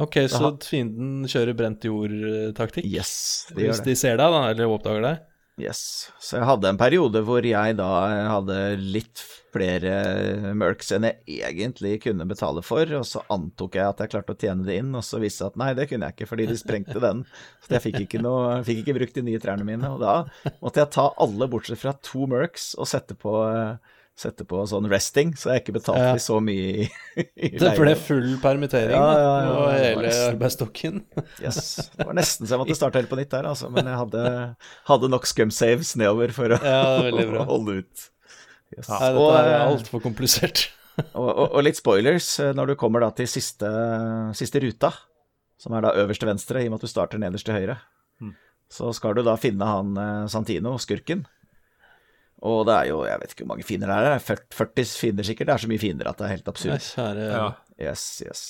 Ok, 0.01 0.23
så 0.33 0.55
fienden 0.65 1.27
kjører 1.29 1.57
brent 1.57 1.85
jord-taktikk? 1.85 2.87
Yes, 2.89 3.13
de 3.51 3.59
Hvis 3.59 3.67
gjør 3.67 3.83
det. 3.83 3.91
de 3.91 3.99
ser 4.01 4.17
deg, 4.21 4.33
da, 4.33 4.43
eller 4.53 4.73
oppdager 4.73 5.05
deg? 5.05 5.29
Yes. 5.61 5.83
Så 6.17 6.39
jeg 6.39 6.49
hadde 6.49 6.71
en 6.73 6.79
periode 6.81 7.21
hvor 7.29 7.45
jeg 7.45 7.75
da 7.77 7.89
hadde 8.33 8.57
litt 8.81 9.21
flere 9.53 9.91
mercs 10.57 10.95
enn 10.97 11.05
jeg 11.11 11.43
egentlig 11.45 11.99
kunne 12.07 12.25
betale 12.25 12.63
for, 12.65 12.89
og 12.97 13.05
så 13.05 13.21
antok 13.33 13.77
jeg 13.77 13.85
at 13.85 14.01
jeg 14.01 14.15
klarte 14.15 14.33
å 14.33 14.39
tjene 14.41 14.65
det 14.65 14.79
inn, 14.81 14.95
og 14.97 15.05
så 15.05 15.21
viste 15.21 15.45
det 15.45 15.53
at 15.53 15.61
nei, 15.61 15.69
det 15.77 15.87
kunne 15.91 16.09
jeg 16.09 16.17
ikke, 16.17 16.29
fordi 16.31 16.47
de 16.49 16.57
sprengte 16.57 17.03
den. 17.05 17.21
Så 17.61 17.77
jeg 17.77 17.85
fikk 17.85 18.01
ikke, 18.07 18.23
noe, 18.25 18.63
fikk 18.65 18.81
ikke 18.81 18.97
brukt 18.97 19.19
de 19.19 19.27
nye 19.29 19.43
trærne 19.43 19.67
mine, 19.69 19.93
og 19.93 20.01
da 20.01 20.15
måtte 20.65 20.81
jeg 20.81 20.93
ta 20.97 21.11
alle 21.21 21.51
bortsett 21.53 21.83
fra 21.85 21.93
to 22.01 22.25
mercs 22.33 22.71
og 22.81 22.89
sette 22.89 23.19
på, 23.21 23.37
sette 24.19 24.45
på 24.47 24.61
sånn 24.69 24.85
resting, 24.93 25.31
så 25.41 25.51
jeg 25.55 25.63
ikke 25.63 25.75
betalte 25.79 26.03
Ja. 26.13 26.19
så 26.21 26.37
mye 26.45 26.85
i, 26.85 26.89
i 27.49 27.49
Det 27.59 27.71
ble 27.79 27.95
full 27.97 28.35
permittering 28.43 28.93
Ja, 28.93 29.07
ja, 29.17 29.31
ja, 29.47 29.53
og 29.57 29.71
hele 29.73 30.03
nesten. 30.07 30.35
arbeidsstokken. 30.35 30.99
Yes. 31.43 31.91
Det 31.97 32.07
var 32.07 32.15
nesten 32.19 32.47
så 32.47 32.55
jeg 32.55 32.61
måtte 32.63 32.77
starte 32.79 33.01
helt 33.01 33.11
på 33.11 33.19
nytt 33.19 33.33
der, 33.33 33.49
altså, 33.49 33.71
men 33.73 33.89
jeg 33.89 33.97
hadde, 34.03 34.25
hadde 34.91 35.11
nok 35.15 35.27
scum 35.31 35.51
saves 35.55 35.95
nedover 35.99 36.35
for 36.37 36.55
å, 36.55 36.61
Ja, 36.61 36.83
å 37.09 37.47
holde 37.55 37.79
ut. 37.83 38.05
Yes. 38.77 38.89
Nei, 38.89 39.01
og, 39.17 39.25
dette 39.33 39.41
er 39.47 39.55
eh, 39.57 39.67
altfor 39.73 40.05
komplisert. 40.05 40.67
og, 41.17 41.27
og, 41.33 41.47
og 41.57 41.65
litt 41.65 41.81
spoilers 41.81 42.29
eh, 42.45 42.53
når 42.57 42.73
du 42.73 42.77
kommer 42.85 43.01
da 43.05 43.11
til 43.17 43.27
siste, 43.33 43.69
siste 44.39 44.61
ruta, 44.63 44.93
som 45.61 45.73
er 45.79 45.85
da 45.89 45.97
øverst 46.05 46.21
til 46.25 46.29
venstre, 46.31 46.61
i 46.63 46.69
og 46.69 46.75
med 46.77 46.81
at 46.83 46.87
du 46.87 46.93
starter 46.93 47.21
nederst 47.23 47.49
til 47.49 47.57
høyre. 47.57 47.81
Så 48.73 48.89
skal 48.97 49.13
du 49.19 49.21
da 49.27 49.35
finne 49.37 49.67
han 49.69 49.97
eh, 50.01 50.27
Santino, 50.33 50.77
skurken. 50.81 51.27
Og 52.43 52.64
det 52.66 52.74
er 52.74 52.89
jo, 52.90 53.01
jeg 53.06 53.20
vet 53.23 53.32
ikke 53.35 53.44
hvor 53.44 53.52
mange 53.55 53.64
fiender 53.66 53.90
det 53.93 53.97
er, 54.16 54.23
40 54.27 54.56
40 54.59 54.93
fiender 54.98 55.27
sikkert. 55.28 55.47
Det 55.47 55.55
er 55.55 55.62
så 55.62 55.69
mye 55.70 55.78
fiender 55.82 56.09
at 56.10 56.19
det 56.19 56.27
er 56.27 56.32
helt 56.35 56.47
Nei, 56.48 56.55
absurd. 56.56 56.86
kjære 56.90 57.27
Ja. 57.31 57.44
Yes, 57.82 58.02
yes. 58.27 58.43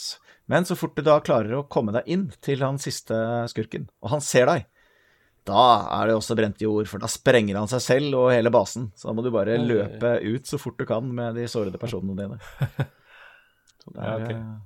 Men 0.51 0.65
så 0.69 0.75
fort 0.77 0.97
du 0.97 1.03
da 1.07 1.19
klarer 1.25 1.53
å 1.59 1.67
komme 1.71 1.93
deg 1.95 2.09
inn 2.11 2.25
til 2.45 2.65
han 2.65 2.81
siste 2.83 3.15
skurken, 3.53 3.85
og 4.03 4.11
han 4.17 4.25
ser 4.25 4.49
deg, 4.51 4.65
da 5.49 5.63
er 5.99 6.09
det 6.11 6.17
også 6.17 6.37
brent 6.39 6.61
jord, 6.63 6.87
for 6.91 7.03
da 7.03 7.09
sprenger 7.11 7.57
han 7.59 7.69
seg 7.71 7.81
selv 7.85 8.15
og 8.19 8.29
hele 8.33 8.51
basen. 8.55 8.89
Så 8.99 9.09
da 9.09 9.15
må 9.17 9.25
du 9.27 9.31
bare 9.35 9.57
Oi. 9.59 9.65
løpe 9.67 10.13
ut 10.23 10.47
så 10.51 10.59
fort 10.61 10.79
du 10.79 10.85
kan 10.87 11.07
med 11.15 11.35
de 11.39 11.47
sårede 11.51 11.81
personene 11.83 12.15
dine. 12.19 12.39
Så 13.83 13.91
det 13.97 14.03
Ja, 14.05 14.13
er, 14.13 14.21
ok. 14.23 14.31
eh, 14.31 14.59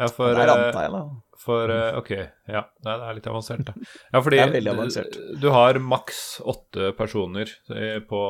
Ja, 0.00 0.08
for, 0.10 0.34
der 0.34 0.48
ranta 0.50 0.82
jeg, 0.82 0.90
da. 0.96 1.02
For 1.40 1.70
eh, 1.72 1.96
Ok, 1.98 2.10
ja. 2.50 2.62
Nei, 2.84 2.94
det 3.00 3.08
er 3.10 3.16
litt 3.18 3.28
avansert, 3.32 3.64
da. 3.70 3.74
Ja, 4.12 4.20
fordi 4.22 4.36
Det 4.40 4.46
er 4.46 4.54
veldig 4.58 4.72
avansert. 4.74 5.16
du, 5.16 5.36
du 5.40 5.48
har 5.54 5.78
maks 5.80 6.22
åtte 6.44 6.90
personer 6.98 7.48
eh, 7.74 7.98
på, 8.04 8.22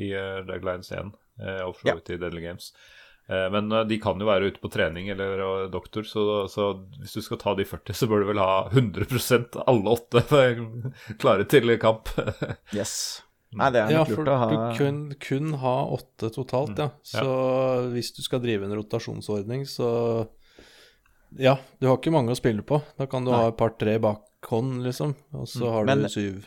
i 0.00 0.10
Draglines 0.48 0.92
1, 0.96 1.10
eh, 1.42 1.60
og 1.66 1.74
for 1.76 1.82
så 1.84 1.90
Ja. 1.92 1.98
vidt 2.00 2.14
i 2.16 2.20
Deadly 2.22 2.44
Games. 2.46 2.70
Eh, 3.28 3.48
Men 3.50 3.68
de 3.90 3.98
kan 3.98 4.20
jo 4.22 4.28
være 4.28 4.48
ute 4.52 4.60
på 4.62 4.70
trening 4.70 5.08
eller 5.10 5.66
doktor, 5.72 6.06
så, 6.06 6.46
så 6.48 6.70
hvis 7.00 7.16
du 7.18 7.22
skal 7.26 7.40
ta 7.42 7.54
de 7.58 7.64
40, 7.66 7.92
så 7.98 8.06
bør 8.08 8.22
du 8.22 8.28
vel 8.32 8.38
ha 8.38 8.68
100% 8.70 9.58
alle 9.66 9.94
åtte 9.96 10.22
klare 11.20 11.44
til 11.50 11.76
kamp. 11.82 12.08
Yes. 12.76 13.22
Nei, 13.56 13.70
det 13.72 13.80
er 13.80 13.92
Ja, 13.94 14.00
nok 14.02 14.10
for 14.10 14.20
lurt 14.26 14.32
å 14.32 14.38
ha 14.40 14.46
du 14.50 14.56
kun, 14.76 14.96
kun 15.22 15.52
ha 15.62 15.74
åtte 15.96 16.28
totalt, 16.34 16.76
ja. 16.82 16.90
Så 17.06 17.28
hvis 17.94 18.10
du 18.16 18.20
skal 18.24 18.42
drive 18.42 18.66
en 18.66 18.74
rotasjonsordning, 18.76 19.62
så 19.70 20.26
Ja, 21.38 21.56
du 21.80 21.86
har 21.90 21.98
ikke 21.98 22.12
mange 22.14 22.32
å 22.32 22.38
spille 22.38 22.62
på. 22.66 22.78
Da 22.98 23.06
kan 23.10 23.24
du 23.26 23.30
ha 23.34 23.48
et 23.50 23.56
par-tre 23.58 23.98
bakhånd, 24.02 24.82
liksom, 24.86 25.14
og 25.36 25.46
så 25.50 25.70
har 25.72 25.84
Men- 25.84 26.02
du 26.06 26.08
syv. 26.08 26.46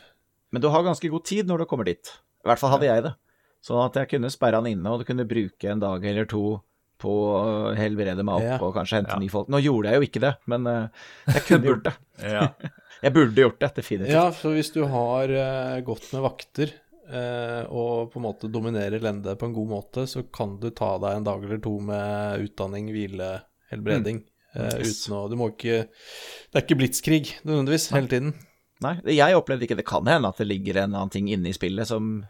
Men 0.52 0.62
du 0.64 0.70
har 0.74 0.82
ganske 0.84 1.10
god 1.12 1.26
tid 1.30 1.46
når 1.48 1.60
du 1.60 1.66
kommer 1.70 1.86
dit. 1.86 2.10
I 2.44 2.48
hvert 2.50 2.60
fall 2.60 2.72
hadde 2.72 2.88
jeg 2.90 3.04
det. 3.04 3.14
Sånn 3.62 3.84
at 3.86 3.94
jeg 4.00 4.10
kunne 4.10 4.30
sperre 4.32 4.56
han 4.56 4.66
inne, 4.66 4.88
og 4.90 5.00
du 5.00 5.06
kunne 5.06 5.28
bruke 5.28 5.70
en 5.70 5.80
dag 5.80 6.04
eller 6.06 6.26
to 6.26 6.62
på 7.00 7.10
å 7.10 7.76
helbrede 7.78 8.24
meg 8.26 8.36
opp 8.36 8.42
Ja. 8.44 8.58
og 8.60 8.74
kanskje 8.76 8.98
hente 9.00 9.14
Ja. 9.14 9.20
nye 9.20 9.30
folk. 9.30 9.48
Nå 9.48 9.62
gjorde 9.62 9.92
jeg 9.92 9.96
jo 10.02 10.08
ikke 10.08 10.22
det, 10.22 10.38
men 10.48 10.68
eh, 10.68 10.88
jeg 11.28 11.44
kunne 11.48 11.66
gjort 11.70 11.84
det. 11.84 11.94
Ja. 12.24 12.48
Jeg 13.02 13.14
burde 13.14 13.36
gjort 13.40 13.60
det, 13.60 13.70
definitivt. 13.76 14.12
Ja, 14.12 14.30
for 14.32 14.52
hvis 14.52 14.74
du 14.74 14.82
har 14.86 15.30
uh, 15.32 15.80
gått 15.88 16.12
med 16.12 16.22
vakter 16.22 16.74
uh, 17.08 17.64
og 17.72 18.12
på 18.12 18.20
en 18.20 18.26
måte 18.26 18.50
dominerer 18.52 19.00
lende 19.00 19.38
på 19.40 19.46
en 19.48 19.54
god 19.56 19.70
måte, 19.70 20.04
så 20.06 20.24
kan 20.36 20.58
du 20.60 20.70
ta 20.76 20.98
deg 21.00 21.16
en 21.16 21.24
dag 21.24 21.42
eller 21.46 21.62
to 21.64 21.78
med 21.80 22.44
utdanning, 22.44 22.90
hvile, 22.92 23.42
helbreding. 23.72 24.18
eh, 24.18 24.28
Yes. 24.56 25.04
uten 25.06 25.14
å 25.14 25.20
Du 25.30 25.36
må 25.38 25.52
ikke 25.52 25.84
Det 25.92 26.58
er 26.58 26.64
ikke 26.64 26.80
blitskrig 26.80 27.24
nødvendigvis 27.44 27.92
hele 27.94 28.10
tiden. 28.10 28.34
Nei, 28.82 28.96
jeg 29.12 29.36
opplevde 29.38 29.68
ikke 29.68 29.78
det. 29.78 29.86
kan 29.86 30.08
hende 30.08 30.32
at 30.32 30.40
det 30.40 30.48
ligger 30.48 30.80
en 30.80 30.96
annen 30.96 31.14
ting 31.14 31.28
inne 31.30 31.52
i 31.52 31.56
spillet 31.56 31.90
som 31.90 32.24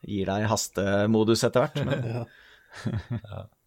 gir 0.00 0.26
deg 0.26 0.48
hastemodus 0.48 1.44
etter 1.46 1.66
hvert. 1.66 1.82
Men 1.86 2.26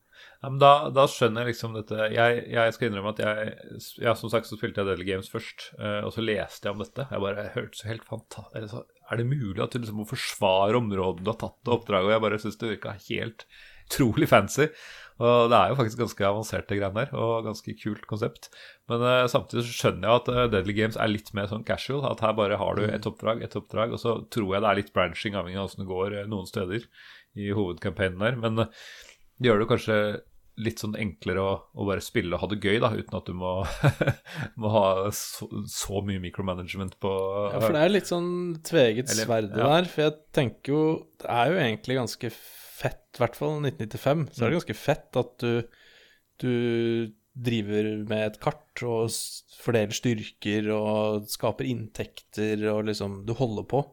Ja, 0.44 0.50
men 0.52 0.60
da, 0.60 0.72
da 0.92 1.06
skjønner 1.08 1.46
jeg 1.46 1.54
liksom 1.54 1.76
dette 1.78 2.10
Jeg, 2.12 2.40
jeg 2.52 2.74
skal 2.76 2.90
innrømme 2.90 3.14
at 3.14 3.22
jeg 3.24 3.52
ja, 4.04 4.12
Som 4.20 4.32
sagt 4.32 4.50
så 4.50 4.58
spilte 4.60 4.82
jeg 4.82 4.90
Deadly 4.90 5.06
Games 5.08 5.32
først, 5.32 5.70
eh, 5.80 6.02
og 6.04 6.12
så 6.16 6.24
leste 6.24 6.68
jeg 6.68 6.76
om 6.76 6.84
dette. 6.84 7.06
Jeg 7.08 7.24
bare 7.24 7.46
hørte 7.54 7.80
så 7.80 7.88
helt 7.88 8.04
fantastisk 8.08 8.76
Er 9.08 9.22
det 9.22 9.28
mulig 9.30 9.64
at 9.64 9.72
du 9.72 9.80
liksom 9.80 10.02
må 10.02 10.08
forsvare 10.10 10.82
området 10.82 11.24
du 11.24 11.32
har 11.32 11.40
tatt 11.40 11.72
og 11.72 11.78
oppdraget? 11.78 12.10
Og 12.10 12.16
jeg 12.16 12.26
bare 12.26 12.42
syns 12.44 12.60
det 12.60 12.74
virka 12.74 12.98
helt 13.08 13.48
utrolig 13.84 14.28
fancy. 14.32 14.68
Og 15.24 15.52
det 15.52 15.58
er 15.58 15.72
jo 15.72 15.78
faktisk 15.80 16.02
ganske 16.02 16.26
avanserte 16.28 16.78
greier 16.80 16.96
der, 16.98 17.14
og 17.16 17.46
ganske 17.48 17.76
kult 17.80 18.04
konsept. 18.10 18.50
Men 18.92 19.06
uh, 19.06 19.24
samtidig 19.32 19.64
så 19.70 19.78
skjønner 19.78 20.10
jeg 20.10 20.22
at 20.22 20.32
uh, 20.34 20.42
Deadly 20.52 20.76
Games 20.82 21.00
er 21.00 21.12
litt 21.12 21.32
mer 21.38 21.48
sånn 21.52 21.66
casual. 21.68 22.04
At 22.10 22.24
her 22.26 22.36
bare 22.38 22.60
har 22.60 22.78
du 22.80 22.84
et 22.88 23.08
oppdrag, 23.10 23.46
et 23.46 23.56
oppdrag, 23.60 23.96
og 23.96 24.04
så 24.04 24.18
tror 24.34 24.56
jeg 24.56 24.66
det 24.66 24.72
er 24.72 24.82
litt 24.82 24.94
branching 24.96 25.40
avhengig 25.40 25.62
av 25.62 25.70
åssen 25.70 25.86
det 25.86 25.90
går 25.94 26.20
uh, 26.20 26.28
noen 26.32 26.50
steder 26.50 26.86
i 27.40 27.50
hovedcampaignen 27.56 28.22
der. 28.22 28.38
Men 28.42 28.66
det 28.66 29.50
gjør 29.50 29.64
det 29.64 29.72
kanskje 29.72 29.98
litt 30.62 30.82
sånn 30.84 30.94
enklere 31.00 31.42
å, 31.42 31.54
å 31.74 31.86
bare 31.88 32.04
spille 32.04 32.36
og 32.36 32.44
ha 32.44 32.50
det 32.52 32.60
gøy, 32.62 32.78
da, 32.84 32.92
uten 32.94 33.18
at 33.18 33.30
du 33.30 33.34
må, 33.38 33.54
må 34.62 34.74
ha 34.74 34.86
så, 35.18 35.48
så 35.72 36.04
mye 36.06 36.22
micromanagement 36.22 37.00
på 37.02 37.14
Ja, 37.56 37.62
for 37.64 37.74
det 37.74 37.82
er 37.82 37.94
litt 37.96 38.12
sånn 38.12 38.34
tveget 38.66 39.10
sverd 39.14 39.50
ja. 39.56 39.72
der. 39.72 39.90
For 39.90 40.06
jeg 40.06 40.18
tenker 40.36 40.76
jo 40.76 40.84
Det 41.24 41.32
er 41.32 41.50
jo 41.50 41.64
egentlig 41.64 41.98
ganske 41.98 42.32
fett, 42.74 43.04
i 43.18 43.22
hvert 43.24 43.36
fall 43.38 43.60
1995, 43.62 44.28
så 44.34 44.44
er 44.44 44.48
Mm. 44.48 44.52
det 44.52 44.60
ganske 44.60 44.78
fett 44.80 45.20
at 45.22 45.38
du, 45.44 45.64
du 46.44 47.14
driver 47.34 47.88
med 48.10 48.26
et 48.28 48.40
kart 48.42 48.84
og 48.86 49.10
fordeler 49.64 49.94
styrker 49.96 50.68
og 50.76 51.26
skaper 51.32 51.66
inntekter 51.70 52.62
og 52.74 52.84
liksom 52.90 53.24
Du 53.26 53.34
holder 53.38 53.66
på. 53.70 53.84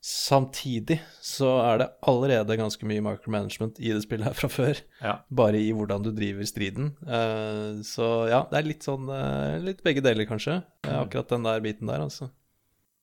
Samtidig 0.00 0.96
så 1.20 1.48
er 1.60 1.78
det 1.82 1.88
allerede 2.08 2.56
ganske 2.56 2.86
mye 2.88 3.02
micromanagement 3.04 3.76
i 3.84 3.90
det 3.92 4.00
spillet 4.06 4.30
her 4.30 4.36
fra 4.38 4.48
før. 4.48 4.78
Ja. 5.04 5.18
Bare 5.28 5.58
i 5.60 5.72
hvordan 5.76 6.02
du 6.06 6.08
driver 6.16 6.46
striden. 6.48 6.94
Eh, 7.04 7.82
så 7.84 8.06
ja, 8.30 8.46
det 8.48 8.62
er 8.62 8.68
litt 8.70 8.86
sånn 8.86 9.10
eh, 9.12 9.58
Litt 9.66 9.82
begge 9.84 10.00
deler, 10.04 10.24
kanskje. 10.30 10.62
Eh, 10.88 10.96
Akkurat 11.02 11.28
den 11.34 11.44
der 11.44 11.60
biten 11.60 11.90
der, 11.92 12.00
altså. 12.06 12.30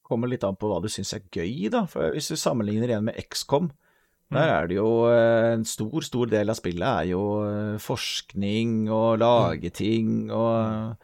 kommer 0.08 0.32
litt 0.32 0.44
an 0.48 0.56
på 0.58 0.72
hva 0.72 0.80
du 0.82 0.88
syns 0.90 1.14
er 1.14 1.22
gøy, 1.36 1.68
da. 1.70 1.84
For 1.92 2.16
hvis 2.16 2.32
du 2.32 2.38
sammenligner 2.40 2.90
igjen 2.90 3.06
med 3.12 3.20
XCOM, 3.30 3.70
der 4.32 4.48
Mm. 4.48 4.54
er 4.58 4.68
det 4.68 4.76
jo 4.76 4.88
eh, 5.08 5.54
en 5.54 5.64
stor, 5.66 6.02
stor 6.04 6.26
del 6.28 6.50
av 6.52 6.56
spillet 6.60 6.84
er 6.88 7.06
jo 7.14 7.22
eh, 7.48 7.78
forskning 7.80 8.90
og 8.92 9.20
lage 9.20 9.72
ting 9.72 10.30
og 10.32 10.98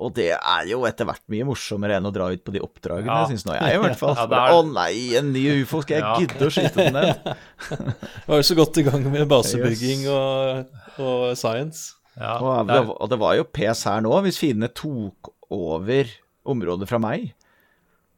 og 0.00 0.14
det 0.16 0.30
er 0.32 0.64
jo 0.70 0.78
etter 0.88 1.04
hvert 1.04 1.20
mye 1.28 1.44
morsommere 1.44 1.98
enn 1.98 2.06
å 2.08 2.12
dra 2.14 2.30
ut 2.32 2.40
på 2.42 2.52
de 2.54 2.60
oppdragene, 2.64 3.04
Ja. 3.12 3.26
syns 3.28 3.42
nå 3.44 3.52
jeg, 3.52 3.74
i 3.76 3.80
hvert 3.82 3.98
fall. 4.00 4.14
Ja, 4.16 4.24
er- 4.24 4.54
Å 4.56 4.62
nei, 4.64 5.14
en 5.18 5.28
ny 5.34 5.42
ufo, 5.60 5.82
skal 5.82 5.98
jeg 5.98 6.06
Ja. 6.06 6.14
gidde 6.22 6.46
å 6.46 6.54
skyte 6.54 6.86
den 6.86 6.94
ned? 6.94 7.36
Vi 7.68 8.30
var 8.32 8.40
jo 8.40 8.46
så 8.48 8.56
godt 8.56 8.78
i 8.80 8.82
gang 8.86 9.04
med 9.12 9.28
basebygging 9.28 10.06
og, 10.08 10.70
og 11.04 11.36
science. 11.36 11.96
Ja, 12.16 12.38
Og 12.40 12.66
det 12.70 12.78
og 12.96 13.10
det 13.12 13.18
var 13.20 13.36
jo 13.36 13.44
pes 13.44 13.84
her 13.84 14.00
nå, 14.00 14.14
hvis 14.24 14.40
fiendene 14.40 14.72
tok 14.72 15.34
over 15.52 16.08
området 16.48 16.88
fra 16.88 16.98
meg. 16.98 17.34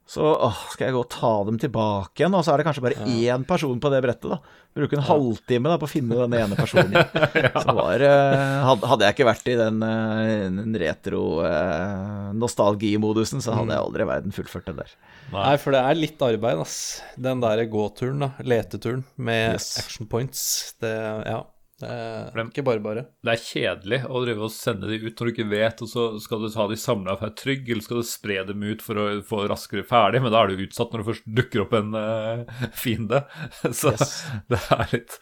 Så 0.05 0.19
åh, 0.19 0.57
skal 0.73 0.89
jeg 0.89 0.93
gå 0.97 0.99
og 0.99 1.07
ta 1.09 1.29
dem 1.47 1.55
tilbake 1.61 2.19
igjen, 2.19 2.33
og 2.35 2.43
så 2.43 2.51
er 2.53 2.57
det 2.59 2.65
kanskje 2.67 2.83
bare 2.83 3.05
én 3.07 3.45
person 3.47 3.79
på 3.81 3.87
det 3.89 4.01
brettet, 4.03 4.27
da. 4.33 4.37
Bruke 4.75 4.97
en 4.97 5.05
halvtime 5.07 5.69
da 5.71 5.77
på 5.79 5.87
å 5.87 5.93
finne 5.93 6.17
den 6.25 6.33
ene 6.41 6.55
personen. 6.59 6.91
Så 7.63 7.71
var, 7.77 8.01
eh, 8.03 8.73
hadde 8.83 9.05
jeg 9.05 9.13
ikke 9.15 9.27
vært 9.29 9.47
i 9.53 9.55
den, 9.59 9.77
eh, 9.85 10.49
den 10.57 10.73
retro-nostalgimodusen, 10.81 13.39
så 13.45 13.53
hadde 13.57 13.73
jeg 13.75 13.83
aldri 13.85 14.01
i 14.05 14.09
verden 14.09 14.33
fullført 14.35 14.67
den 14.69 14.79
der. 14.81 14.91
Nei, 15.33 15.55
for 15.61 15.69
det 15.75 15.81
er 15.85 15.95
litt 15.99 16.19
arbeid, 16.25 16.57
ass. 16.65 16.75
Den 17.15 17.41
der 17.43 17.63
gåturen, 17.71 18.19
da. 18.25 18.29
Leteturen 18.43 19.03
med 19.17 19.53
Yes. 19.55 19.69
action 19.79 20.05
points. 20.09 20.73
Det, 20.81 20.93
ja. 21.29 21.39
Det 21.83 22.39
er 22.41 22.47
ikke 22.49 22.63
bare 22.67 22.81
bare. 22.83 23.03
det 23.23 23.33
er 23.33 23.41
kjedelig 23.43 23.99
å 24.09 24.21
drive 24.23 24.45
og 24.47 24.51
sende 24.55 24.87
de 24.89 24.99
ut 25.03 25.13
når 25.19 25.29
du 25.29 25.31
ikke 25.33 25.47
vet, 25.51 25.81
og 25.85 25.89
så 25.91 26.05
skal 26.23 26.41
du 26.45 26.47
ha 26.57 26.67
de 26.71 26.77
samla 26.79 27.15
for 27.19 27.33
trygg, 27.39 27.69
eller 27.69 27.85
skal 27.85 27.99
du 28.01 28.07
spre 28.07 28.39
dem 28.47 28.63
ut 28.63 28.81
for 28.85 28.99
å 29.01 29.05
få 29.27 29.43
raskere 29.51 29.85
ferdig, 29.87 30.21
men 30.23 30.31
da 30.33 30.43
er 30.45 30.53
du 30.53 30.63
utsatt 30.65 30.93
når 30.93 31.03
det 31.03 31.09
først 31.11 31.27
dukker 31.41 31.65
opp 31.65 31.75
en 31.79 31.93
uh, 31.97 32.43
fiende. 32.85 33.23
Så 33.81 33.93
Yes. 33.93 34.15
det 34.49 34.61
er 34.77 34.87
litt, 34.95 35.19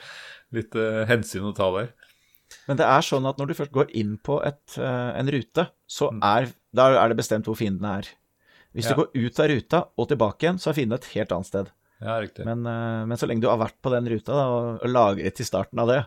litt 0.55 0.79
uh, 0.79 1.03
hensyn 1.09 1.49
å 1.49 1.55
ta 1.57 1.67
der. 1.75 1.91
Men 2.67 2.77
det 2.79 2.85
er 2.88 3.03
sånn 3.07 3.25
at 3.29 3.38
når 3.39 3.51
du 3.51 3.57
først 3.57 3.71
går 3.75 3.91
inn 3.97 4.17
på 4.21 4.39
et, 4.45 4.61
uh, 4.77 5.11
en 5.17 5.29
rute, 5.31 5.67
så 5.88 6.09
er, 6.19 6.49
da 6.75 6.89
er 7.01 7.11
det 7.13 7.19
bestemt 7.21 7.47
hvor 7.47 7.55
fiendene 7.59 7.97
er. 8.01 8.09
Hvis 8.75 8.88
Ja. 8.88 8.93
du 8.95 9.01
går 9.01 9.11
ut 9.27 9.39
av 9.43 9.49
ruta 9.51 9.79
og 9.99 10.07
tilbake 10.11 10.45
igjen, 10.45 10.59
så 10.59 10.69
er 10.71 10.77
fienden 10.77 10.95
et 10.99 11.07
helt 11.15 11.31
annet 11.35 11.47
sted. 11.49 11.71
Ja, 12.02 12.15
riktig. 12.23 12.44
Men, 12.48 12.65
eh, 12.65 13.06
men 13.06 13.18
så 13.22 13.28
lenge 13.30 13.44
du 13.44 13.48
har 13.52 13.60
vært 13.61 13.76
på 13.84 13.91
den 13.94 14.07
ruta 14.10 14.34
da, 14.34 14.45
og, 14.49 14.86
lagret 14.90 15.36
til 15.38 15.45
starten 15.45 15.78
av 15.84 15.88
det, 15.91 15.99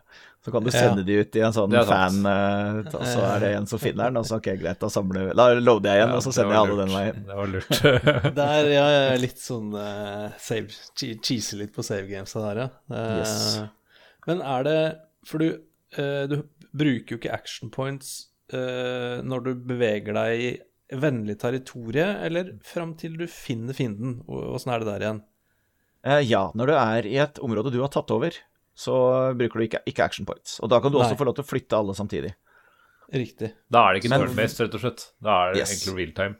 så 0.45 0.51
kan 0.53 0.65
du 0.65 0.71
Ja. 0.73 0.81
sende 0.81 1.05
de 1.07 1.21
ut 1.23 1.37
i 1.39 1.43
en 1.47 1.53
sånn 1.55 1.73
fan, 1.87 2.16
eh, 2.27 2.79
og 2.99 3.05
så 3.07 3.23
er 3.29 3.41
det 3.45 3.51
en 3.61 3.66
som 3.71 3.79
finner 3.85 4.11
den, 4.11 4.19
og 4.19 4.27
så 4.27 4.41
ok, 4.41 4.49
greit, 4.59 4.81
da 4.83 4.89
samler 4.91 5.31
Da 5.39 5.47
loader 5.55 5.93
jeg 5.95 6.01
igjen, 6.03 6.11
Ja, 6.11 6.16
og 6.19 6.23
så 6.27 6.33
sender 6.35 6.57
jeg 6.57 6.65
alle 6.65 6.81
den 6.83 6.95
veien. 6.97 7.23
Det 7.31 7.39
var 7.39 7.53
lurt. 7.55 7.71
Det 8.41 8.49
er 8.49 8.69
ja, 8.75 8.85
jeg 8.97 9.07
er 9.15 9.23
litt 9.23 9.39
sånn 9.41 9.71
uh, 9.79 10.29
save, 10.37 10.66
che- 10.99 11.15
cheese 11.23 11.57
litt 11.62 11.73
på 11.73 11.85
save 11.87 12.09
games 12.11 12.35
der, 12.35 12.65
ja. 12.65 12.69
Uh, 12.91 13.19
Yes. 13.23 13.62
Men 14.27 14.41
er 14.43 14.62
det 14.65 14.79
For 15.25 15.39
du, 15.39 15.51
uh, 15.99 16.27
du 16.27 16.41
bruker 16.75 17.15
jo 17.15 17.19
ikke 17.23 17.33
action 17.33 17.71
points 17.71 18.27
uh, 18.53 19.23
når 19.23 19.45
du 19.47 19.55
beveger 19.71 20.12
deg 20.19 20.41
i 20.43 20.51
vennlig 21.01 21.39
territorie, 21.41 22.05
eller 22.27 22.51
fram 22.66 22.93
til 22.99 23.15
du 23.16 23.25
finner 23.31 23.73
fienden? 23.75 24.19
Åssen 24.29 24.71
er 24.75 24.83
det 24.83 24.91
der 24.91 25.05
igjen? 25.07 25.23
Eh, 26.05 26.20
ja, 26.28 26.51
når 26.55 26.66
du 26.70 26.74
er 26.76 27.06
i 27.09 27.16
et 27.22 27.39
område 27.44 27.72
du 27.72 27.81
har 27.81 27.89
tatt 27.94 28.10
over, 28.12 28.36
så 28.76 28.94
bruker 29.39 29.60
du 29.60 29.64
ikke, 29.68 29.81
ikke 29.89 30.05
action 30.05 30.26
points. 30.28 30.59
Og 30.60 30.68
da 30.72 30.81
kan 30.85 30.93
du 30.93 30.98
også 31.01 31.16
få 31.16 31.24
lov 31.28 31.36
til 31.39 31.44
å 31.47 31.48
flytte 31.48 31.78
alle 31.78 31.94
samtidig. 31.97 32.35
Riktig. 33.14 33.52
Da 33.72 33.86
er 33.89 33.94
det 33.97 34.02
ikke 34.02 34.16
turn-based, 34.18 34.60
rett 34.64 34.74
og 34.76 34.82
slett. 34.82 35.05
Da 35.22 35.36
er 35.47 35.52
det 35.55 35.62
Yes. 35.62 35.72
egentlig 35.76 35.97
real 36.01 36.12
time. 36.18 36.36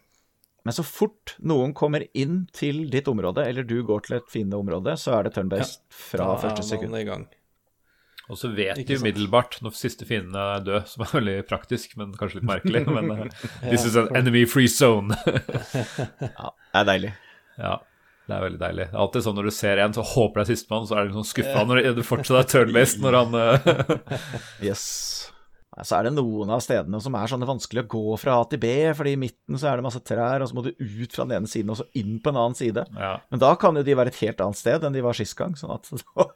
Men 0.65 0.73
så 0.73 0.83
fort 0.85 1.35
noen 1.45 1.75
kommer 1.77 2.07
inn 2.17 2.47
til 2.57 2.87
ditt 2.91 3.07
område, 3.09 3.45
eller 3.47 3.63
du 3.69 3.83
går 3.85 4.01
til 4.07 4.17
et 4.17 4.29
fiendeområde, 4.33 4.95
så 4.97 5.19
er 5.19 5.25
det 5.27 5.35
turn-based 5.37 5.81
fra 5.93 6.25
Da 6.35 6.37
første 6.41 6.65
sekund. 6.65 6.97
i 6.97 7.05
gang. 7.05 7.27
Og 8.31 8.39
så 8.41 8.49
vet 8.57 8.79
Ikke 8.81 8.97
de 8.97 9.03
umiddelbart 9.03 9.59
når 9.61 9.75
siste 9.77 10.07
fiende 10.09 10.41
er 10.41 10.63
død, 10.65 10.87
som 10.89 11.03
er 11.05 11.11
veldig 11.21 11.47
praktisk, 11.47 11.97
men 12.01 12.13
kanskje 12.17 12.41
litt 12.41 12.49
merkelig. 12.49 12.87
Men 12.97 13.11
eh, 13.29 13.29
this 13.69 13.85
is 13.85 13.95
an 13.97 14.09
enemy 14.17 14.47
free 14.47 14.67
zone. 14.67 15.13
Ja, 15.77 16.51
det 16.73 16.81
er 16.81 16.85
deilig. 16.89 17.13
ja, 17.59 17.75
det 18.29 18.35
er 18.37 18.45
veldig 18.47 18.61
deilig. 18.63 18.87
Det 18.91 18.97
er 18.97 19.03
alltid 19.05 19.25
sånn 19.27 19.35
når 19.37 19.45
du 19.51 19.55
ser 19.55 19.83
en, 19.85 19.93
så 19.97 20.05
håper 20.15 20.41
det 20.41 20.45
er 20.49 20.55
sistemann, 20.57 20.87
så 20.89 20.97
er 20.97 21.09
du 21.11 21.19
sånn 21.19 21.29
skuffa 21.29 21.65
når 21.69 21.83
det 21.99 22.07
fortsatt 22.09 22.41
er 22.41 22.49
turn-based 22.55 23.03
når 23.05 23.19
han 23.21 23.35
eh, 23.43 23.99
Yes. 24.71 24.87
Så 25.83 25.97
er 25.99 26.07
det 26.07 26.13
noen 26.15 26.53
av 26.55 26.61
stedene 26.63 27.01
som 27.03 27.17
er 27.19 27.27
sånn 27.27 27.43
vanskelig 27.49 27.83
å 27.83 27.89
gå 27.91 28.03
fra 28.23 28.37
A 28.39 28.45
til 28.47 28.61
B, 28.63 28.69
fordi 28.95 29.17
i 29.17 29.19
midten 29.19 29.59
så 29.59 29.73
er 29.73 29.81
det 29.81 29.85
masse 29.89 29.99
trær, 30.07 30.39
og 30.45 30.47
så 30.47 30.55
må 30.55 30.63
du 30.63 30.69
ut 30.79 31.11
fra 31.17 31.25
den 31.27 31.41
ene 31.41 31.51
siden 31.51 31.73
og 31.75 31.81
så 31.81 31.87
inn 31.99 32.21
på 32.23 32.31
en 32.31 32.39
annen 32.39 32.55
side. 32.55 32.85
Ja. 32.95 33.17
Men 33.35 33.43
da 33.43 33.51
kan 33.59 33.75
jo 33.75 33.83
de 33.83 33.97
være 33.99 34.13
et 34.15 34.21
helt 34.23 34.39
annet 34.45 34.61
sted 34.61 34.87
enn 34.87 34.95
de 34.95 35.03
var 35.03 35.19
sist 35.19 35.35
gang, 35.41 35.57
sånn 35.59 35.75
at 35.75 35.89
det 35.91 35.99
var 36.15 36.31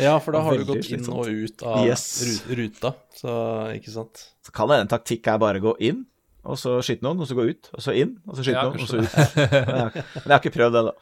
Ja, 0.00 0.14
for 0.24 0.32
da 0.32 0.40
har 0.46 0.56
du 0.56 0.64
gått 0.70 0.88
inn 0.96 1.04
og 1.12 1.28
ut 1.28 1.66
av 1.68 1.84
Yes. 1.84 2.06
ruta, 2.48 2.94
så 3.20 3.34
ikke 3.76 3.92
sant. 3.98 4.24
Så 4.48 4.56
kan 4.56 4.72
det 4.72 4.80
en 4.86 4.94
taktikk 4.96 5.28
er 5.28 5.42
bare 5.44 5.60
gå 5.60 5.76
inn, 5.90 6.06
og 6.40 6.56
så 6.56 6.78
skyte 6.80 7.04
noen, 7.04 7.20
og 7.20 7.28
så 7.28 7.36
gå 7.36 7.50
ut, 7.52 7.68
og 7.76 7.84
så 7.84 7.92
inn, 8.00 8.16
og 8.24 8.38
så 8.40 8.46
skyte 8.48 8.56
Ja, 8.56 8.64
noen, 8.72 8.80
og 8.80 8.88
så 8.88 9.04
ut. 9.04 9.12
Men 9.36 9.76
jeg, 9.76 9.76
har 9.76 9.92
ikke- 9.92 10.08
men 10.14 10.24
jeg 10.24 10.32
har 10.32 10.40
ikke 10.40 10.56
prøvd 10.56 10.78
det, 10.80 10.86
da. 10.88 10.94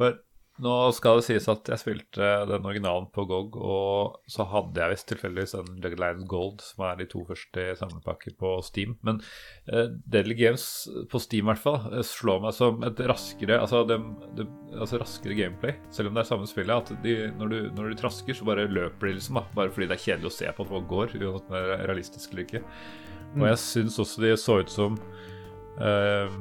For 0.00 0.18
Nå 0.60 0.72
skal 0.92 1.20
det 1.20 1.24
sies 1.24 1.46
at 1.48 1.68
jeg 1.72 1.80
spilte 1.80 2.26
den 2.48 2.66
originalen 2.68 3.06
på 3.14 3.24
GOG, 3.28 3.56
og 3.56 4.18
så 4.28 4.44
hadde 4.50 4.82
jeg 4.82 4.92
visst 4.92 5.06
tilfeldigvis 5.08 5.54
en 5.56 5.70
Jagged 5.80 6.02
Lion 6.02 6.26
Gold, 6.28 6.60
som 6.64 6.84
er 6.84 6.98
de 6.98 7.06
to 7.08 7.22
første 7.28 7.64
samlepakker 7.78 8.34
på 8.40 8.52
Steam. 8.66 8.96
Men 9.06 9.22
uh, 9.72 9.86
Deadly 10.12 10.36
Games 10.36 10.66
på 11.12 11.22
Steam 11.22 11.46
i 11.46 11.52
hvert 11.52 11.62
fall 11.62 11.80
eh, 11.94 12.04
slår 12.04 12.44
meg 12.44 12.56
som 12.56 12.84
et 12.84 13.00
raskere 13.08 13.56
altså, 13.62 13.82
de, 13.88 13.96
de, 14.36 14.46
altså 14.76 15.00
raskere 15.00 15.38
gameplay, 15.38 15.78
selv 15.94 16.10
om 16.10 16.18
det 16.18 16.26
er 16.26 16.32
samme 16.34 16.50
spillet. 16.50 16.76
At 16.76 17.04
de, 17.06 17.16
når, 17.40 17.54
du, 17.54 17.58
når 17.78 17.92
du, 17.92 18.00
trasker, 18.02 18.36
så 18.36 18.48
bare 18.48 18.68
løper 18.68 19.08
de 19.08 19.16
liksom, 19.16 19.40
da. 19.40 19.46
Bare 19.56 19.72
fordi 19.72 19.88
det 19.88 19.96
er 19.96 20.06
kjedelig 20.08 20.32
å 20.32 20.38
se 20.42 20.50
på 20.52 20.66
at 20.66 20.74
folk 20.74 20.90
går, 20.92 21.16
uansett 21.22 21.48
om 21.48 21.56
det 21.56 21.62
er 21.62 21.86
realistisk 21.88 22.34
eller 22.34 22.48
ikke. 22.48 22.66
Og 23.38 23.46
jeg 23.46 23.62
syns 23.62 24.00
også 24.02 24.26
de 24.26 24.34
så 24.42 24.60
ut 24.60 24.72
som 24.74 25.00
eh, 25.80 26.40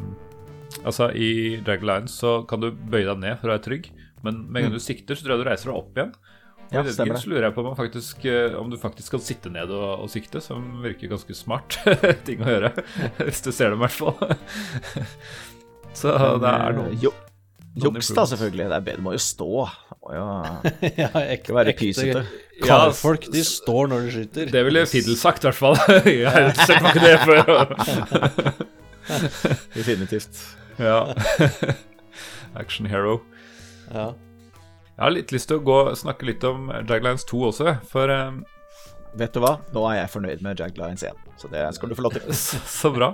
Altså, 0.86 1.10
i 1.12 1.60
Drag 1.66 1.84
Lines 1.86 2.16
så 2.22 2.40
kan 2.50 2.62
du 2.64 2.70
bøye 2.72 3.08
deg 3.08 3.22
ned 3.22 3.40
for 3.42 3.50
å 3.50 3.56
være 3.56 3.66
trygg, 3.66 3.90
men 4.26 4.44
med 4.48 4.62
en 4.62 4.68
gang 4.70 4.78
du 4.78 4.84
sikter, 4.84 5.18
så 5.18 5.26
tror 5.26 5.36
jeg 5.38 5.44
du 5.44 5.50
reiser 5.50 5.72
deg 5.72 5.80
opp 5.80 5.98
igjen. 5.98 6.12
Og 6.70 6.76
Ja, 6.76 6.84
i 6.86 6.94
stemmer 6.94 7.18
det. 7.18 7.22
Så 7.24 7.32
lurer 7.32 7.48
jeg 7.48 7.56
på 7.56 7.64
om, 7.66 7.76
faktisk, 7.78 8.26
eh, 8.30 8.58
om 8.60 8.70
du 8.70 8.78
faktisk 8.78 9.16
kan 9.16 9.24
sitte 9.26 9.50
ned 9.50 9.72
og, 9.74 10.04
og 10.06 10.12
sikte, 10.14 10.42
som 10.44 10.68
virker 10.84 11.10
ganske 11.10 11.34
smart 11.38 11.80
ting 12.28 12.44
å 12.46 12.52
gjøre. 12.54 12.74
Hvis 13.24 13.42
du 13.46 13.50
ser 13.52 13.74
dem, 13.74 13.82
i 13.82 13.88
hvert 13.88 13.98
fall. 13.98 14.38
Så 16.00 16.14
det 16.40 16.52
er 16.54 16.76
noe 16.78 16.94
Jo, 17.02 17.10
juks, 17.74 18.12
da, 18.14 18.28
selvfølgelig. 18.30 18.70
Det 18.70 18.78
er 18.78 18.86
bedre, 18.86 19.02
du 19.02 19.08
må 19.08 19.16
jo 19.16 19.24
stå. 19.24 19.50
Må 20.00 20.14
jo 20.14 20.26
ja, 20.86 21.10
ekte, 21.10 21.24
ikke 21.40 21.58
være 21.58 21.74
pysete. 21.80 22.26
Karfolk, 22.62 23.26
de 23.34 23.42
står 23.48 23.90
når 23.90 24.06
de 24.06 24.14
skyter. 24.14 24.52
Det 24.54 24.66
ville 24.68 24.86
Fiddle 24.92 25.18
sagt, 25.18 25.44
i 25.44 25.50
hvert 25.50 25.58
fall. 25.58 25.80
Jeg 26.06 26.30
har 26.30 26.54
sett 26.62 26.84
meg 26.86 26.94
ikke 26.94 27.08
det 27.08 27.18
før. 27.26 28.78
Definitivt. 29.78 30.42
ja. 30.78 31.14
Action 32.60 32.90
hero. 32.90 33.20
Ja. 33.94 34.14
Jeg 35.00 35.06
har 35.06 35.14
litt 35.16 35.32
lyst 35.32 35.48
til 35.48 35.62
å 35.62 35.64
gå 35.64 35.82
snakke 35.96 36.28
litt 36.28 36.44
om 36.44 36.72
Jaglines 36.84 37.24
2 37.30 37.44
også, 37.52 37.76
for 37.88 38.12
um, 38.12 38.42
Vet 39.18 39.34
du 39.34 39.40
hva? 39.42 39.56
Nå 39.74 39.84
er 39.90 40.04
jeg 40.04 40.12
fornøyd 40.14 40.42
med 40.46 40.60
Jaglines 40.60 41.06
1, 41.08 41.22
så 41.40 41.50
det 41.50 41.64
skal 41.74 41.90
du 41.90 41.96
få 41.98 42.04
lov 42.06 42.18
til. 42.18 42.28
Så, 42.36 42.60
så 42.70 42.92
bra. 42.94 43.14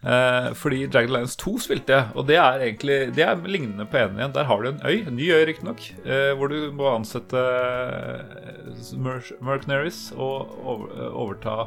Uh, 0.00 0.48
fordi 0.56 0.86
Jaglines 0.88 1.36
2 1.38 1.52
spilte 1.60 1.92
jeg, 1.92 2.08
og 2.16 2.24
det 2.30 2.38
er 2.40 2.62
egentlig 2.64 2.96
Det 3.12 3.24
er 3.26 3.42
lignende 3.44 3.84
på 3.84 4.00
1 4.00 4.16
igjen. 4.16 4.32
Der 4.34 4.48
har 4.48 4.62
du 4.62 4.70
en 4.70 4.80
øy, 4.80 5.04
en 5.04 5.18
ny 5.18 5.28
øy 5.28 5.44
riktignok, 5.50 5.84
uh, 6.06 6.32
hvor 6.38 6.48
du 6.50 6.72
må 6.72 6.88
ansette 6.94 7.44
mercenaries 9.44 10.08
og 10.16 10.56
over, 10.64 10.96
overta 11.12 11.58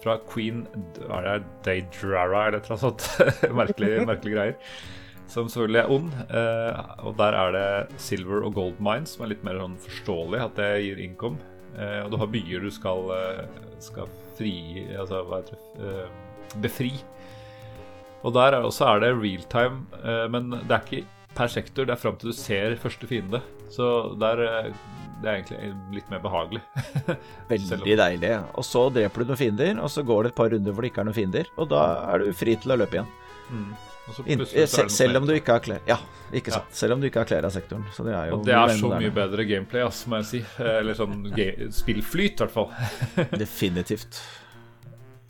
fra 0.00 0.16
queen 0.30 0.64
er 1.08 1.26
det 1.26 1.36
Daydrara 1.66 2.46
eller 2.48 2.64
noe 2.64 2.80
sånt? 2.80 3.06
merkelige, 3.60 4.06
merkelig 4.10 4.34
greier. 4.36 4.56
Som 5.30 5.50
selvfølgelig 5.52 5.80
er 5.82 5.92
ond. 5.94 6.14
Eh, 6.26 6.80
og 7.06 7.14
der 7.20 7.36
er 7.38 7.54
det 7.54 8.00
silver 8.02 8.46
og 8.48 8.56
gold 8.56 8.80
mines, 8.82 9.14
som 9.14 9.24
er 9.24 9.34
litt 9.34 9.44
mer 9.46 9.60
sånn 9.60 9.78
forståelig 9.84 10.42
at 10.48 10.58
det 10.58 10.70
gir 10.86 11.04
income. 11.04 11.38
Eh, 11.76 12.00
og 12.02 12.10
du 12.10 12.18
har 12.18 12.32
byer 12.32 12.66
du 12.66 12.72
skal, 12.74 13.06
eh, 13.14 13.44
skal 13.82 14.10
fri 14.38 14.54
Altså, 14.96 15.22
hva 15.28 15.42
heter 15.42 15.60
det 15.78 15.94
eh, 15.94 16.18
Befri. 16.64 16.94
Og 18.26 18.34
der 18.34 18.56
er 18.56 18.66
også 18.66 18.88
er 18.88 19.04
det 19.04 19.14
real 19.16 19.44
time, 19.52 19.84
eh, 20.02 20.26
men 20.32 20.50
det 20.50 20.74
er 20.74 20.82
ikke 20.82 21.04
per 21.36 21.52
sektor. 21.52 21.86
Det 21.86 21.94
er 21.94 22.02
fram 22.02 22.18
til 22.18 22.32
du 22.32 22.36
ser 22.36 22.74
første 22.82 23.06
fiende. 23.08 23.40
Så 23.70 23.86
der, 24.20 24.42
eh, 24.42 24.72
det 25.20 25.28
er 25.30 25.38
egentlig 25.40 25.98
litt 25.98 26.10
mer 26.12 26.22
behagelig. 26.24 26.62
Veldig 27.52 27.96
deilig. 28.00 28.32
Og 28.58 28.64
så 28.66 28.86
dreper 28.94 29.22
du 29.24 29.30
noen 29.32 29.40
fiender, 29.40 29.78
og 29.84 29.90
så 29.92 30.04
går 30.06 30.24
det 30.26 30.32
et 30.32 30.38
par 30.40 30.50
runder 30.54 30.72
hvor 30.74 30.86
det 30.86 30.90
ikke 30.92 31.04
er 31.04 31.08
noen 31.10 31.18
fiender, 31.20 31.50
og 31.56 31.70
da 31.72 31.84
er 32.14 32.24
du 32.24 32.32
fri 32.36 32.56
til 32.60 32.74
å 32.74 32.78
løpe 32.80 32.98
igjen. 33.00 33.12
Og 34.10 34.16
se, 34.16 34.24
noe 34.40 34.90
selv 34.90 35.20
om 35.20 35.26
du 35.28 35.32
ikke 35.36 35.54
har 35.54 35.62
klær. 35.62 35.82
Ja, 35.86 35.98
ikke 36.34 36.50
Ja. 36.50 36.58
sant. 36.58 36.72
Selv 36.74 36.96
om 36.96 37.02
du 37.02 37.06
ikke 37.06 37.20
har 37.22 37.28
klær 37.30 37.46
av 37.46 37.52
sektoren. 37.54 37.84
Så 37.94 38.02
det 38.06 38.14
er 38.16 38.30
jo 38.30 38.38
Og 38.38 38.46
det 38.46 38.54
er 38.56 38.72
så 38.74 38.88
mye 38.90 39.04
mye 39.04 39.14
bedre 39.14 39.44
gameplay, 39.46 39.82
ass, 39.86 40.04
må 40.10 40.18
jeg 40.22 40.26
si. 40.30 40.40
Eh, 40.58 40.70
Eller 40.80 40.94
sånn 40.98 41.28
spillflyt, 41.70 42.40
i 42.40 42.44
hvert 42.44 42.54
fall. 42.54 42.70
Definitivt. 43.44 44.18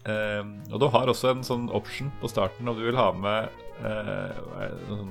Um, 0.07 0.55
og 0.73 0.81
du 0.81 0.87
har 0.89 1.11
også 1.12 1.35
en 1.35 1.43
sånn 1.45 1.67
option 1.77 2.09
på 2.23 2.29
starten 2.33 2.69
om 2.71 2.79
du 2.79 2.87
vil 2.87 2.97
ha 2.97 3.11
med 3.12 3.51
eh, 3.85 4.39
sånn 4.89 5.11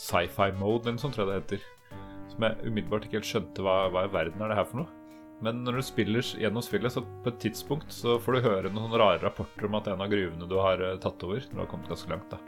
sci-fi 0.00 0.46
mode, 0.56 0.86
eller 0.88 0.96
noe 0.96 1.02
sånt, 1.02 1.14
tror 1.18 1.28
jeg 1.28 1.28
det 1.28 1.42
heter. 1.42 1.66
Som 2.40 2.46
jeg 2.48 2.70
umiddelbart 2.70 3.04
ikke 3.04 3.18
helt 3.18 3.28
skjønte 3.28 3.60
hva, 3.60 3.74
hva 3.92 4.06
i 4.06 4.12
verden 4.14 4.40
er 4.40 4.48
det 4.48 4.54
her 4.56 4.64
for 4.64 4.80
noe. 4.80 4.92
Men 5.44 5.58
når 5.60 5.76
du 5.76 5.82
spiller 5.84 6.24
gjennom 6.40 6.64
spillet, 6.64 6.94
så 6.94 7.02
på 7.04 7.28
et 7.28 7.42
tidspunkt 7.42 7.92
så 7.92 8.14
får 8.20 8.36
du 8.36 8.46
høre 8.46 8.70
noen 8.72 8.96
rare 8.96 9.20
rapporter 9.20 9.68
om 9.68 9.76
at 9.76 9.90
en 9.92 10.00
av 10.00 10.08
gruvene 10.08 10.48
du 10.48 10.56
har 10.56 10.80
eh, 10.80 10.96
tatt 11.04 11.20
over, 11.28 11.44
når 11.50 11.58
du 11.58 11.60
har 11.60 11.68
kommet 11.68 11.92
ganske 11.92 12.08
langt, 12.08 12.32
da 12.32 12.40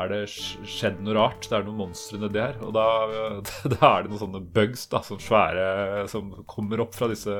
er 0.00 0.10
det 0.12 0.22
skjedd 0.28 0.98
noe 1.04 1.16
rart. 1.16 1.44
Det 1.48 1.56
er 1.58 1.68
noen 1.68 1.82
monstre 1.84 2.20
nedi 2.20 2.40
her. 2.40 2.56
Og 2.64 2.72
da, 2.76 2.86
da 3.74 3.90
er 3.90 4.04
det 4.04 4.12
noen 4.12 4.22
sånne 4.24 4.42
bugs, 4.56 4.86
da, 4.92 5.02
sånn 5.04 5.20
svære 5.22 6.06
som 6.12 6.32
kommer 6.48 6.80
opp 6.84 6.96
fra 6.96 7.10
disse 7.12 7.36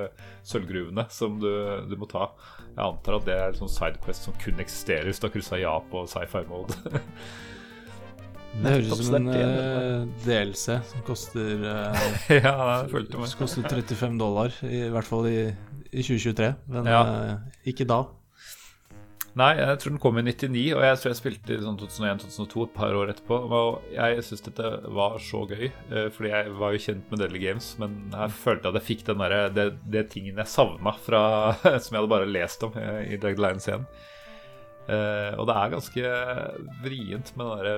sølvgruvene 0.48 1.06
som 1.12 1.40
du, 1.40 1.51
du 1.89 1.97
må 1.97 2.09
ta. 2.12 2.31
Jeg 2.74 2.85
antar 2.85 3.18
at 3.23 3.28
det 3.28 3.40
er 3.40 3.56
sånn 3.56 3.73
sidequest 3.73 4.28
som 4.28 4.36
kun 4.43 4.60
eksisterer 4.60 5.09
hvis 5.09 5.20
du 5.20 5.28
har 5.31 5.36
kryssa 5.36 5.60
ja 5.60 5.77
på 5.93 6.05
sci-fi 6.12 6.44
mode. 6.52 6.77
Det 8.56 8.72
høres 8.72 8.90
ut 8.92 9.04
som 9.04 9.16
en 9.18 9.26
igjen, 9.30 9.54
eh, 9.60 10.04
DLC 10.24 10.76
som 10.90 11.02
koster 11.06 11.64
eh, 11.70 12.12
ja, 12.40 12.52
det 12.82 12.92
følte 12.92 13.20
meg 13.20 13.28
som 13.30 13.42
koster 13.44 13.66
35 13.68 14.16
dollar, 14.20 14.54
i 14.64 14.86
hvert 14.92 15.08
fall 15.08 15.28
i, 15.30 15.40
i 15.92 16.02
2023. 16.04 16.48
Men 16.72 16.88
Ja. 16.88 17.02
eh, 17.04 17.58
ikke 17.72 17.86
da. 17.90 18.00
Nei, 19.36 19.50
jeg 19.60 19.76
tror 19.82 19.92
den 19.92 20.00
kom 20.00 20.16
i 20.16 20.22
99, 20.24 20.62
og 20.72 20.80
jeg 20.80 20.96
tror 21.02 21.10
jeg 21.12 21.18
spilte 21.18 21.52
i 21.52 21.60
sånn 21.60 21.76
2001-2002, 21.76 22.62
et 22.64 22.72
par 22.78 22.94
år 22.96 23.10
etterpå. 23.12 23.36
Og 23.52 23.82
jeg 23.92 24.22
syns 24.24 24.46
dette 24.46 24.70
var 24.96 25.18
så 25.20 25.42
gøy, 25.50 25.66
fordi 26.16 26.30
jeg 26.32 26.54
var 26.56 26.72
jo 26.72 26.80
kjent 26.86 27.10
med 27.12 27.20
Deadly 27.20 27.42
Games, 27.42 27.66
men 27.82 27.98
jeg 28.14 28.32
følte 28.38 28.70
at 28.72 28.78
jeg 28.80 28.86
fikk 28.86 29.04
den 29.10 29.20
der, 29.20 29.34
det, 29.52 29.66
det 29.92 30.06
tingen 30.14 30.40
jeg 30.40 30.48
savna 30.48 30.94
fra 31.04 31.20
Som 31.84 31.90
jeg 31.92 32.00
hadde 32.00 32.14
bare 32.14 32.30
lest 32.32 32.64
om 32.64 32.72
i 32.80 33.20
Drag 33.20 33.36
Lines 33.44 33.68
igjen. 33.68 33.84
Eh, 34.88 35.34
og 35.36 35.44
det 35.50 35.58
er 35.60 35.74
ganske 35.76 36.16
vrient 36.86 37.34
med 37.36 37.44
den 37.44 37.60
derre 37.60 37.76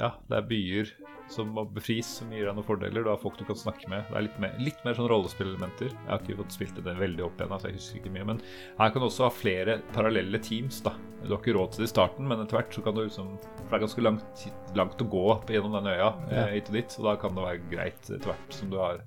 Ja, 0.00 0.14
det 0.30 0.38
er 0.38 0.48
byer 0.48 0.92
som 1.30 1.52
må 1.54 1.64
befris, 1.70 2.08
som 2.18 2.32
gir 2.34 2.48
deg 2.48 2.56
noen 2.56 2.66
fordeler. 2.66 3.04
Du 3.04 3.10
har 3.12 3.20
folk 3.20 3.38
du 3.38 3.44
kan 3.46 3.58
snakke 3.58 3.88
med. 3.90 4.08
Det 4.08 4.16
er 4.18 4.24
litt 4.26 4.38
mer, 4.42 4.56
litt 4.58 4.80
mer 4.86 4.96
sånn 4.98 5.08
rollespillelementer. 5.12 5.92
Jeg 5.92 6.10
har 6.10 6.24
ikke 6.24 6.38
fått 6.40 6.56
spilt 6.56 6.80
det 6.80 6.94
veldig 6.98 7.24
opp 7.26 7.38
igjen, 7.38 7.54
så 7.54 7.70
jeg 7.70 7.78
husker 7.78 8.00
ikke 8.00 8.14
mye. 8.16 8.26
Men 8.32 8.42
her 8.80 8.90
kan 8.90 9.04
du 9.04 9.06
også 9.06 9.26
ha 9.28 9.32
flere 9.34 9.78
parallelle 9.94 10.40
teams. 10.42 10.80
da 10.86 10.94
Du 11.22 11.30
har 11.30 11.38
ikke 11.38 11.54
råd 11.56 11.74
til 11.74 11.84
det 11.84 11.90
i 11.90 11.92
starten, 11.94 12.28
men 12.30 12.42
etter 12.42 12.58
hvert 12.58 12.74
så 12.74 12.84
kan 12.84 12.96
du 12.96 13.04
liksom 13.04 13.34
For 13.38 13.68
det 13.68 13.78
er 13.78 13.84
ganske 13.86 14.06
langt, 14.06 14.46
langt 14.80 15.04
å 15.04 15.10
gå 15.16 15.26
gjennom 15.54 15.76
den 15.78 15.92
øya 15.92 16.12
eh, 16.30 16.54
hit 16.56 16.72
og 16.72 16.80
dit, 16.80 16.96
så 16.96 17.06
da 17.06 17.18
kan 17.20 17.36
det 17.36 17.46
være 17.46 17.66
greit 17.70 18.00
etter 18.08 18.32
hvert 18.32 18.56
som 18.56 18.72
du 18.72 18.80
har 18.82 19.04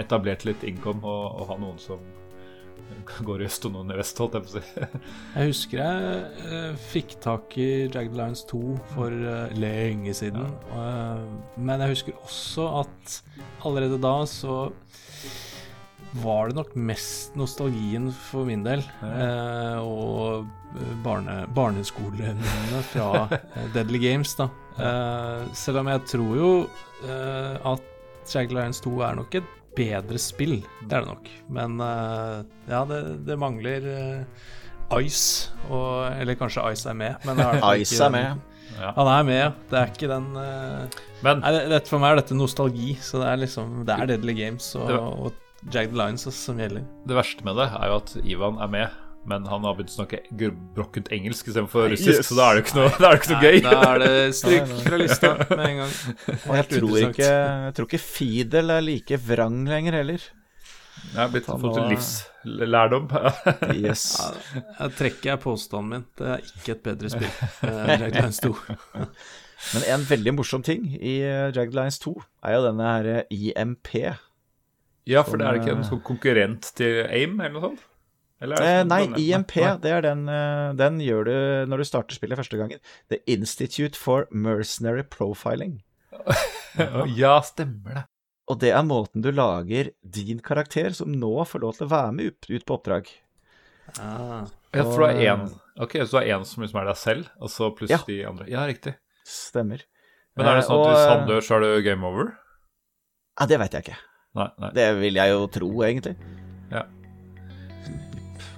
etablert 0.00 0.44
litt 0.48 0.64
income 0.64 1.04
og, 1.04 1.40
og 1.40 1.48
ha 1.52 1.60
noen 1.60 1.80
som 1.80 2.04
går 3.26 3.42
i 3.42 3.48
øst 3.48 3.66
og 3.68 3.74
noen 3.74 3.92
i 3.92 3.98
vest, 3.98 4.18
holdt 4.20 4.38
jeg 4.38 4.46
på 4.46 4.50
å 4.50 4.60
si. 4.60 4.86
Jeg 5.36 5.50
husker 5.50 5.80
jeg 5.82 6.46
eh, 6.46 6.80
fikk 6.92 7.16
tak 7.24 7.56
i 7.60 7.68
Jagged 7.86 8.16
Lions 8.18 8.44
2 8.50 8.62
for 8.92 9.12
eh, 9.12 9.54
lenge 9.58 10.14
siden. 10.16 10.48
Eh, 10.76 11.22
men 11.56 11.82
jeg 11.84 11.96
husker 11.96 12.18
også 12.24 12.66
at 12.82 13.20
allerede 13.66 14.00
da 14.02 14.16
så 14.28 14.64
var 16.22 16.50
det 16.50 16.58
nok 16.58 16.74
mest 16.76 17.38
nostalgien 17.40 18.10
for 18.12 18.44
min 18.44 18.66
del. 18.66 18.82
Ja. 19.00 19.78
og 19.80 20.44
barne, 21.04 21.38
barneskoleminnene 21.56 22.82
fra 22.90 23.24
Deadly 23.74 24.02
Games, 24.02 24.34
da. 24.36 24.50
Selv 25.56 25.80
om 25.80 25.88
jeg 25.88 26.04
tror 26.12 26.36
jo 26.36 26.52
at 27.72 27.88
Jagged 28.28 28.52
Lions 28.52 28.84
2 28.84 28.92
er 29.08 29.16
nok 29.22 29.40
et 29.40 29.56
bedre 29.76 30.18
spill. 30.20 30.58
Det 30.86 30.96
er 30.98 31.04
det 31.04 31.08
nok. 31.12 31.28
Men 31.52 31.78
eh, 31.80 32.38
ja, 32.70 32.82
det, 32.88 33.00
det 33.26 33.38
mangler 33.40 33.86
eh, 33.92 34.48
Ice, 35.02 35.50
og, 35.70 36.10
eller 36.20 36.36
kanskje 36.36 36.64
Ice 36.74 36.88
er 36.90 36.96
med. 36.98 37.22
Men 37.28 37.40
er 37.40 37.60
Ice 37.80 37.96
er 38.04 38.12
med. 38.12 38.34
med. 38.36 38.48
Han 38.96 39.08
er 39.12 39.22
med, 39.28 39.36
ja. 39.38 39.50
Det 39.70 39.78
er 39.78 39.90
ikke 39.92 40.08
den 40.08 40.26
uh, 40.32 41.00
Men 41.22 41.42
Nei, 41.44 41.50
det, 41.68 41.82
For 41.90 42.00
meg 42.00 42.14
er 42.14 42.22
dette 42.22 42.36
nostalgi, 42.38 42.94
så 43.04 43.20
det 43.20 43.26
er 43.28 43.40
liksom 43.42 43.82
Det 43.84 43.92
er 44.00 44.08
Deadly 44.14 44.32
Games 44.38 44.70
og, 44.80 44.86
Det- 44.88 45.00
og 45.02 45.72
Jagged 45.74 45.92
Lines 45.94 46.24
som 46.34 46.58
gjelder. 46.58 46.82
det 47.06 47.14
verste 47.14 47.44
med 47.46 47.54
det 47.60 47.68
er 47.68 47.90
jo 47.92 47.98
at 48.00 48.14
Ivan 48.24 48.56
er 48.64 48.70
med. 48.72 48.96
Men 49.24 49.44
han 49.46 49.62
har 49.62 49.76
begynt 49.78 49.92
å 49.92 49.94
snakke 50.00 50.18
brokkent 50.74 51.08
engelsk 51.14 51.46
istedenfor 51.52 51.92
russisk, 51.92 52.18
Yes. 52.18 52.26
så 52.26 52.34
da 52.40 52.46
er 52.50 52.56
det 52.58 52.62
ikke 52.64 52.76
noe, 52.80 52.90
det 52.98 53.10
ikke 53.20 53.30
noe 53.32 53.42
gøy. 53.46 53.58
Da 53.62 53.74
er 53.92 54.00
det 54.02 54.14
stryk 54.40 54.72
fra 54.82 54.98
lista 54.98 55.30
med 55.52 55.62
en 55.68 55.76
gang. 55.82 55.92
Og 56.32 56.56
jeg 56.58 56.66
tror 56.72 56.96
ikke, 57.06 57.28
jeg 57.28 57.74
tror 57.76 57.86
ikke 57.90 58.00
Fidel 58.02 58.72
er 58.74 58.82
like 58.82 59.18
vrang 59.28 59.60
lenger 59.70 59.98
heller. 60.00 60.24
Jeg 61.12 61.20
har 61.20 61.30
blitt 61.32 61.46
fått 61.48 61.78
en 61.78 61.86
livslærdom. 61.92 63.06
Yes. 63.84 64.02
Jeg 64.80 64.96
trekker 64.98 65.30
jeg 65.32 65.40
påstanden 65.46 65.88
min. 65.94 66.04
Det 66.18 66.26
er 66.34 66.42
ikke 66.50 66.74
et 66.74 66.82
bedre 66.90 67.12
spill. 67.14 67.30
Jagged 67.62 68.18
Lions 68.18 68.42
2. 68.42 68.52
Men 69.72 69.86
en 69.94 70.04
veldig 70.10 70.34
morsom 70.34 70.62
ting 70.66 70.88
i 70.98 71.14
eh, 71.22 71.46
Jagged 71.54 71.74
Lines 71.78 72.00
2 72.02 72.12
er 72.42 72.56
jo 72.58 72.62
denne 72.66 72.90
her 72.96 73.08
eh, 73.12 73.36
IMP. 73.54 73.92
ja, 75.06 75.22
for 75.22 75.38
det 75.38 75.46
er 75.46 75.60
ikke 75.62 75.76
en 75.78 75.86
sånn 75.86 76.02
konkurrent 76.06 76.72
til 76.78 77.04
AIM, 77.06 77.38
eller 77.40 77.54
noe 77.54 77.68
sånt? 77.70 77.84
Eller 78.42 78.58
er 78.58 78.62
det 78.62 78.68
Eh, 78.68 78.78
sånn 78.82 79.12
nei. 79.12 79.22
IMP, 79.22 79.54
Nei. 79.62 79.76
det 79.84 79.90
er 79.94 80.02
den, 80.02 80.22
eh, 80.28 80.72
den 80.80 80.98
gjør 81.04 81.24
du 81.28 81.34
når 81.70 81.78
du 81.78 81.84
starter 81.86 82.16
spillet 82.18 82.40
første 82.40 82.58
gangen. 82.58 82.80
The 83.08 83.20
Institute 83.30 83.94
for 83.96 84.26
Mercenary 84.32 85.04
Profiling. 85.06 85.80
Ja, 87.16 87.36
stemmer 87.44 87.94
det. 87.94 88.02
og 88.48 88.58
det 88.60 88.70
er 88.72 88.82
måten 88.84 89.22
du 89.22 89.30
lager 89.32 89.90
din 90.02 90.40
karakter, 90.40 90.90
som 90.96 91.12
nå 91.12 91.30
får 91.46 91.60
lov 91.60 91.74
til 91.76 91.86
å 91.86 91.90
være 91.92 92.12
med 92.16 92.30
ut, 92.32 92.64
på 92.66 92.76
oppdrag. 92.78 93.08
Ah. 94.00 94.46
Ja, 94.72 94.84
for 94.88 95.02
du 95.02 95.04
har 95.04 95.18
én 95.20 95.42
Ok, 95.80 95.92
så 96.04 96.10
du 96.10 96.16
har 96.20 96.28
én 96.38 96.44
som 96.48 96.62
liksom 96.64 96.80
er 96.82 96.86
deg 96.90 96.96
selv, 97.00 97.28
og 97.40 97.48
så 97.52 97.70
pluss 97.76 97.90
Ja. 97.90 97.98
de 98.06 98.18
andre. 98.28 98.46
Ja, 98.48 98.64
riktig. 98.68 98.94
Stemmer. 99.24 99.82
Men 100.36 100.46
er 100.46 100.54
det 100.60 100.64
Eh, 100.64 100.68
sånn 100.68 100.80
at 100.86 100.96
hvis 100.96 101.08
han 101.12 101.28
dør, 101.28 101.40
så 101.44 101.56
er 101.56 101.60
det 101.60 101.84
game 101.84 102.04
over? 102.08 102.32
Ja, 103.40 103.46
det 103.46 103.58
veit 103.60 103.72
jeg 103.72 103.84
ikke. 103.84 103.96
Nei. 104.34 104.48
nei. 104.58 104.70
Det 104.72 104.88
vil 105.00 105.14
jeg 105.14 105.28
jo 105.32 105.46
tro, 105.48 105.68
egentlig. 105.84 106.16
Ja. 106.70 106.82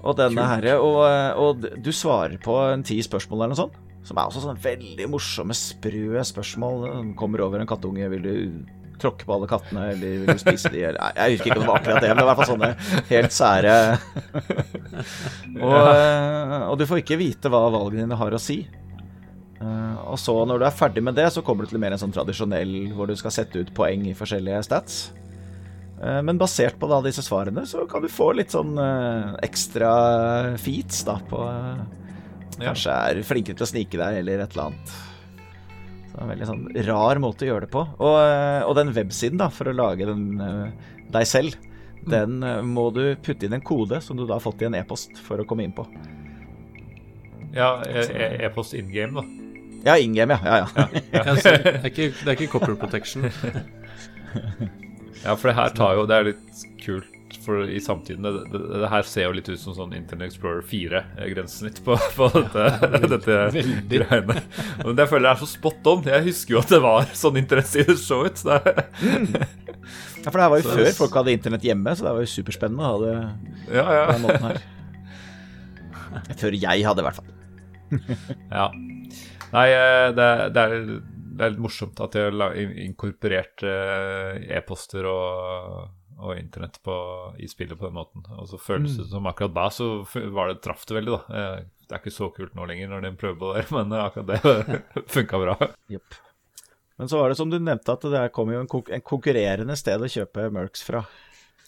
Og 0.05 0.17
denne 0.19 0.45
herre, 0.51 0.77
og, 0.85 1.01
og 1.41 1.67
du 1.81 1.91
svarer 1.97 2.37
på 2.43 2.59
en 2.69 2.85
ti 2.87 2.99
spørsmål 3.05 3.39
eller 3.41 3.55
noe 3.55 3.63
sånt, 3.65 3.81
som 4.05 4.19
er 4.21 4.29
også 4.29 4.43
sånne 4.45 4.61
veldig 4.61 5.07
morsomme, 5.09 5.57
sprø 5.57 6.21
spørsmål. 6.29 6.83
Den 6.91 7.13
Kommer 7.17 7.45
over 7.47 7.63
en 7.63 7.69
kattunge, 7.71 8.09
vil 8.13 8.27
du 8.27 8.35
tråkke 9.01 9.27
på 9.27 9.35
alle 9.35 9.49
kattene, 9.51 9.89
eller 9.95 10.21
vil 10.23 10.37
du 10.37 10.41
spise 10.41 10.71
de, 10.73 10.85
eller 10.91 11.01
Nei, 11.01 11.11
jeg 11.19 11.35
husker 11.35 11.51
ikke 11.51 11.59
om 11.59 11.65
det 11.65 11.71
var 11.71 11.81
akkurat 11.81 12.05
det, 12.05 12.11
men 12.13 12.21
det 12.21 12.25
var 12.25 12.29
i 12.29 12.31
hvert 12.31 12.43
fall 12.43 12.53
sånne 12.53 12.71
helt 13.11 13.35
sære 13.35 13.75
og, 15.65 15.81
eh, 15.91 16.55
og 16.69 16.79
du 16.79 16.87
får 16.89 17.03
ikke 17.03 17.19
vite 17.21 17.53
hva 17.53 17.65
valgene 17.75 18.05
dine 18.05 18.19
har 18.21 18.37
å 18.37 18.41
si. 18.41 18.61
Eh, 19.65 19.97
og 20.05 20.19
så, 20.21 20.37
når 20.47 20.61
du 20.63 20.67
er 20.69 20.79
ferdig 20.79 21.05
med 21.05 21.19
det, 21.19 21.27
så 21.35 21.43
kommer 21.45 21.65
du 21.67 21.73
til 21.73 21.83
mer 21.83 21.97
en 21.97 22.03
sånn 22.05 22.15
tradisjonell 22.15 22.75
hvor 22.95 23.11
du 23.11 23.17
skal 23.19 23.35
sette 23.35 23.65
ut 23.65 23.75
poeng 23.77 24.07
i 24.11 24.17
forskjellige 24.17 24.63
stats. 24.69 25.05
Eh, 26.05 26.21
Men 26.27 26.39
basert 26.41 26.77
på 26.81 26.89
da 26.91 27.01
disse 27.05 27.25
svarene, 27.25 27.65
så 27.67 27.87
kan 27.91 28.05
du 28.05 28.11
få 28.13 28.31
litt 28.37 28.53
sånn 28.55 28.77
eh, 28.81 29.35
ekstra 29.47 29.91
feats 30.61 31.05
da 31.09 31.19
på 31.31 31.43
eh, 31.49 31.85
Kanskje 32.61 32.93
er 32.95 33.19
flinkere 33.27 33.57
til 33.59 33.67
å 33.67 33.71
snike 33.73 33.99
deg, 33.99 34.21
eller 34.21 34.45
et 34.45 34.53
eller 34.55 34.69
annet. 34.69 34.91
Så 36.07 36.13
det 36.13 36.21
er 36.21 36.23
en 36.23 36.31
veldig 36.31 36.47
sånn 36.47 36.67
rar 36.87 37.19
måte 37.25 37.43
å 37.43 37.49
gjøre 37.49 37.67
det 37.67 37.71
på. 37.75 37.81
Og, 37.99 38.19
og 38.69 38.75
den 38.79 38.93
websiden, 38.95 39.41
da, 39.41 39.49
for 39.51 39.67
å 39.67 39.75
lage 39.75 40.07
den 40.07 40.29
deg 41.11 41.27
selv, 41.27 41.57
den 42.07 42.37
eh, 42.47 42.61
må 42.63 42.85
du 42.95 43.03
putte 43.25 43.49
inn 43.49 43.57
en 43.59 43.65
kode 43.65 43.99
som 44.05 44.15
du 44.21 44.23
da 44.29 44.37
har 44.37 44.45
fått 44.45 44.63
i 44.63 44.69
en 44.69 44.77
e-post 44.79 45.19
for 45.25 45.43
å 45.43 45.49
komme 45.51 45.67
inn 45.67 45.75
på. 45.75 45.83
Ja, 47.55 47.81
e- 47.87 48.07
e- 48.13 48.31
e-post 48.47 48.75
in 48.79 48.93
game, 48.95 49.19
da. 49.19 49.27
Ja, 49.85 49.99
in 49.99 50.15
game, 50.15 50.35
ja. 50.35 50.41
ja, 50.45 50.57
ja. 50.63 50.87
Ja, 51.11 51.35
det, 51.35 51.59
er 51.75 51.91
ikke, 51.91 52.09
det 52.23 52.31
er 52.31 52.37
ikke 52.39 52.53
copper 52.55 52.79
protection. 52.87 53.27
Ja, 55.25 55.35
for 55.37 55.51
det 55.51 55.57
her 55.57 55.73
tar 55.73 55.95
jo 55.97 56.07
Det 56.09 56.17
er 56.17 56.27
litt 56.29 56.65
kult 56.85 57.39
for 57.45 57.65
i 57.67 57.81
samtiden. 57.83 58.23
Det, 58.23 58.45
det, 58.53 58.61
det 58.85 58.89
her 58.93 59.07
ser 59.09 59.27
jo 59.27 59.35
litt 59.35 59.49
ut 59.51 59.61
som 59.61 59.75
sånn 59.77 59.95
Internet 59.97 60.31
Explorer 60.31 60.63
4-grensesnitt 60.69 61.81
på, 61.85 61.97
på 62.15 62.29
dette, 62.37 62.67
dette 63.15 63.39
greiene. 63.91 64.39
Men 64.85 64.99
det 65.01 65.09
føler 65.11 65.31
jeg 65.31 65.35
er 65.35 65.43
så 65.43 65.51
spot 65.51 65.91
on. 65.91 66.07
Jeg 66.09 66.29
husker 66.29 66.57
jo 66.57 66.63
at 66.63 66.77
det 66.77 66.81
var 66.85 67.11
sånn 67.17 67.41
internettsider 67.43 67.99
så 68.01 68.23
ut. 68.29 68.39
Så 68.39 68.55
det, 68.55 68.87
ja 70.25 70.31
for 70.33 70.39
det 70.39 70.45
her 70.45 70.53
var 70.53 70.63
jo 70.63 70.75
før 70.79 70.93
folk 70.99 71.19
hadde 71.21 71.37
internett 71.37 71.67
hjemme, 71.67 71.97
så 71.97 72.07
det 72.07 72.15
var 72.17 72.25
jo 72.25 72.33
superspennende 72.33 72.85
å 72.85 72.93
ha 72.93 73.03
det 73.03 73.15
ja, 73.77 73.85
på 73.85 73.97
ja. 73.99 74.07
den 74.13 74.25
måten 74.25 74.49
her. 74.49 74.63
Før 76.41 76.55
jeg 76.55 76.85
hadde, 76.87 77.03
i 77.03 77.07
hvert 77.09 77.19
fall. 77.19 77.31
ja. 78.55 78.69
Nei, 79.55 79.65
eh, 79.71 80.09
det, 80.15 80.29
det, 80.55 80.63
er, 80.63 80.77
det 81.37 81.45
er 81.47 81.53
litt 81.55 81.63
morsomt 81.65 82.01
at 82.05 82.15
de 82.17 82.25
har 82.31 82.57
inkorporert 82.85 83.65
eh, 83.67 84.41
e-poster 84.57 85.07
og, 85.11 85.89
og 86.19 86.35
internett 86.39 86.81
på, 86.87 86.97
i 87.43 87.49
spillet 87.51 87.79
på 87.81 87.89
den 87.89 87.97
måten. 87.99 88.27
Og 88.39 88.49
så 88.51 88.61
føles 88.61 88.97
det 89.01 89.09
som 89.11 89.27
akkurat 89.31 89.55
da 89.57 89.69
så 89.75 89.89
var 90.35 90.53
det 90.53 90.61
traff 90.65 90.87
det 90.91 91.01
veldig, 91.01 91.17
da. 91.19 91.41
Eh, 91.41 91.65
Det 91.85 91.93
er 91.93 92.01
ikke 92.01 92.15
så 92.17 92.31
kult 92.33 92.55
nå 92.57 92.65
lenger 92.65 92.89
når 92.89 93.03
de 93.05 93.11
prøver 93.21 93.37
på 93.43 93.53
det, 93.57 93.67
men 93.77 93.93
akkurat 93.99 94.31
det 94.33 95.05
funka 95.17 95.43
bra. 95.43 95.57
Yep. 95.93 96.21
Men 96.97 97.11
så 97.11 97.19
var 97.19 97.29
det 97.29 97.37
som 97.37 97.51
du 97.51 97.59
nevnte, 97.59 97.93
at 97.93 98.05
det 98.07 98.25
kom 98.33 98.53
jo 98.55 98.61
en, 98.63 98.71
konk 98.71 98.89
en 98.95 99.03
konkurrerende 99.03 99.75
sted 99.77 100.01
å 100.01 100.09
kjøpe 100.11 100.47
Mercs 100.55 100.85
fra. 100.87 101.03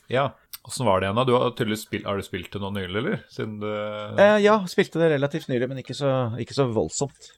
Ja. 0.08 0.28
Åssen 0.66 0.86
var 0.86 1.00
det 1.00 1.06
igjen, 1.06 1.18
da? 1.18 1.24
Du 1.26 1.32
har, 1.34 1.74
spilt, 1.78 2.06
har 2.06 2.18
du 2.18 2.24
spilt 2.26 2.52
det 2.54 2.60
nå 2.62 2.70
nylig, 2.74 2.96
eller? 3.02 3.20
Du 3.36 3.66
Eh, 4.18 4.38
ja, 4.42 4.56
spilte 4.70 4.98
det 5.02 5.12
relativt 5.12 5.46
nylig, 5.50 5.68
men 5.70 5.78
ikke 5.82 5.94
så, 5.94 6.12
ikke 6.42 6.56
så 6.56 6.66
voldsomt. 6.74 7.28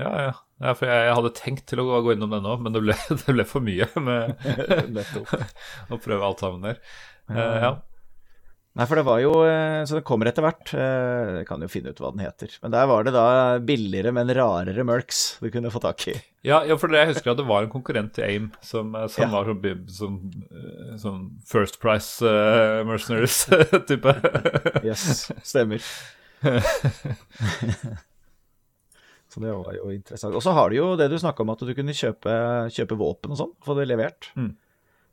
Ja, 0.00 0.10
ja. 0.26 0.34
ja 0.64 0.74
for 0.74 0.90
jeg, 0.90 1.06
jeg 1.08 1.16
hadde 1.20 1.34
tenkt 1.38 1.66
til 1.70 1.82
å 1.82 1.86
gå, 1.86 2.00
gå 2.08 2.14
innom 2.16 2.32
den 2.34 2.46
òg, 2.50 2.62
men 2.64 2.74
det 2.74 2.82
ble, 2.82 2.96
det 3.24 3.34
ble 3.36 3.44
for 3.48 3.64
mye 3.64 3.86
med 4.02 4.34
å 5.94 5.98
prøve 6.02 6.22
alt 6.26 6.42
sammen 6.42 6.64
der. 6.66 6.80
Uh, 7.30 7.58
ja. 7.62 7.74
Nei, 8.74 8.88
for 8.90 8.98
det 8.98 9.04
var 9.06 9.20
jo 9.22 9.30
eh, 9.46 9.84
Så 9.86 9.94
det 9.94 10.02
kommer 10.02 10.26
etter 10.26 10.42
hvert. 10.42 10.72
eh, 10.74 11.28
Jeg 11.38 11.46
kan 11.46 11.62
jo 11.62 11.68
finne 11.70 11.92
ut 11.94 12.00
hva 12.02 12.08
den 12.10 12.24
heter. 12.24 12.50
Men 12.64 12.72
der 12.74 12.88
var 12.90 13.04
det 13.06 13.12
da 13.14 13.26
billigere, 13.62 14.10
men 14.16 14.32
rarere 14.34 14.82
Mercs 14.82 15.20
du 15.38 15.46
kunne 15.54 15.70
få 15.70 15.78
tak 15.84 16.02
i. 16.10 16.16
Ja, 16.42 16.58
ja, 16.66 16.74
for 16.74 16.90
det, 16.90 16.98
jeg 17.04 17.12
husker 17.12 17.32
at 17.32 17.38
det 17.38 17.46
var 17.46 17.62
en 17.62 17.70
konkurrent 17.70 18.16
til 18.16 18.26
AIM 18.26 18.48
som, 18.66 18.90
som 19.14 19.22
Ja. 19.22 19.30
var 19.30 19.46
som, 19.46 19.78
som, 19.94 20.18
sånn 21.04 21.22
First 21.46 21.78
Price 21.84 22.18
uh, 22.26 22.82
Mercenaries-type. 22.90 24.16
Yes, 24.82 25.30
stemmer. 25.46 25.78
Så 29.34 29.40
det 29.42 29.50
var 29.50 29.74
jo 29.74 29.88
interessant. 29.90 30.36
Og 30.38 30.42
så 30.44 30.52
har 30.54 30.70
du 30.70 30.76
jo 30.76 30.92
det 30.98 31.08
du 31.10 31.16
snakka 31.18 31.42
om, 31.42 31.50
at 31.50 31.62
du 31.66 31.72
kunne 31.74 31.96
kjøpe, 31.96 32.34
kjøpe 32.70 32.98
våpen 33.00 33.34
og 33.34 33.40
sånn, 33.40 33.56
få 33.66 33.74
det 33.74 33.88
levert. 33.90 34.28
Mm. 34.38 34.52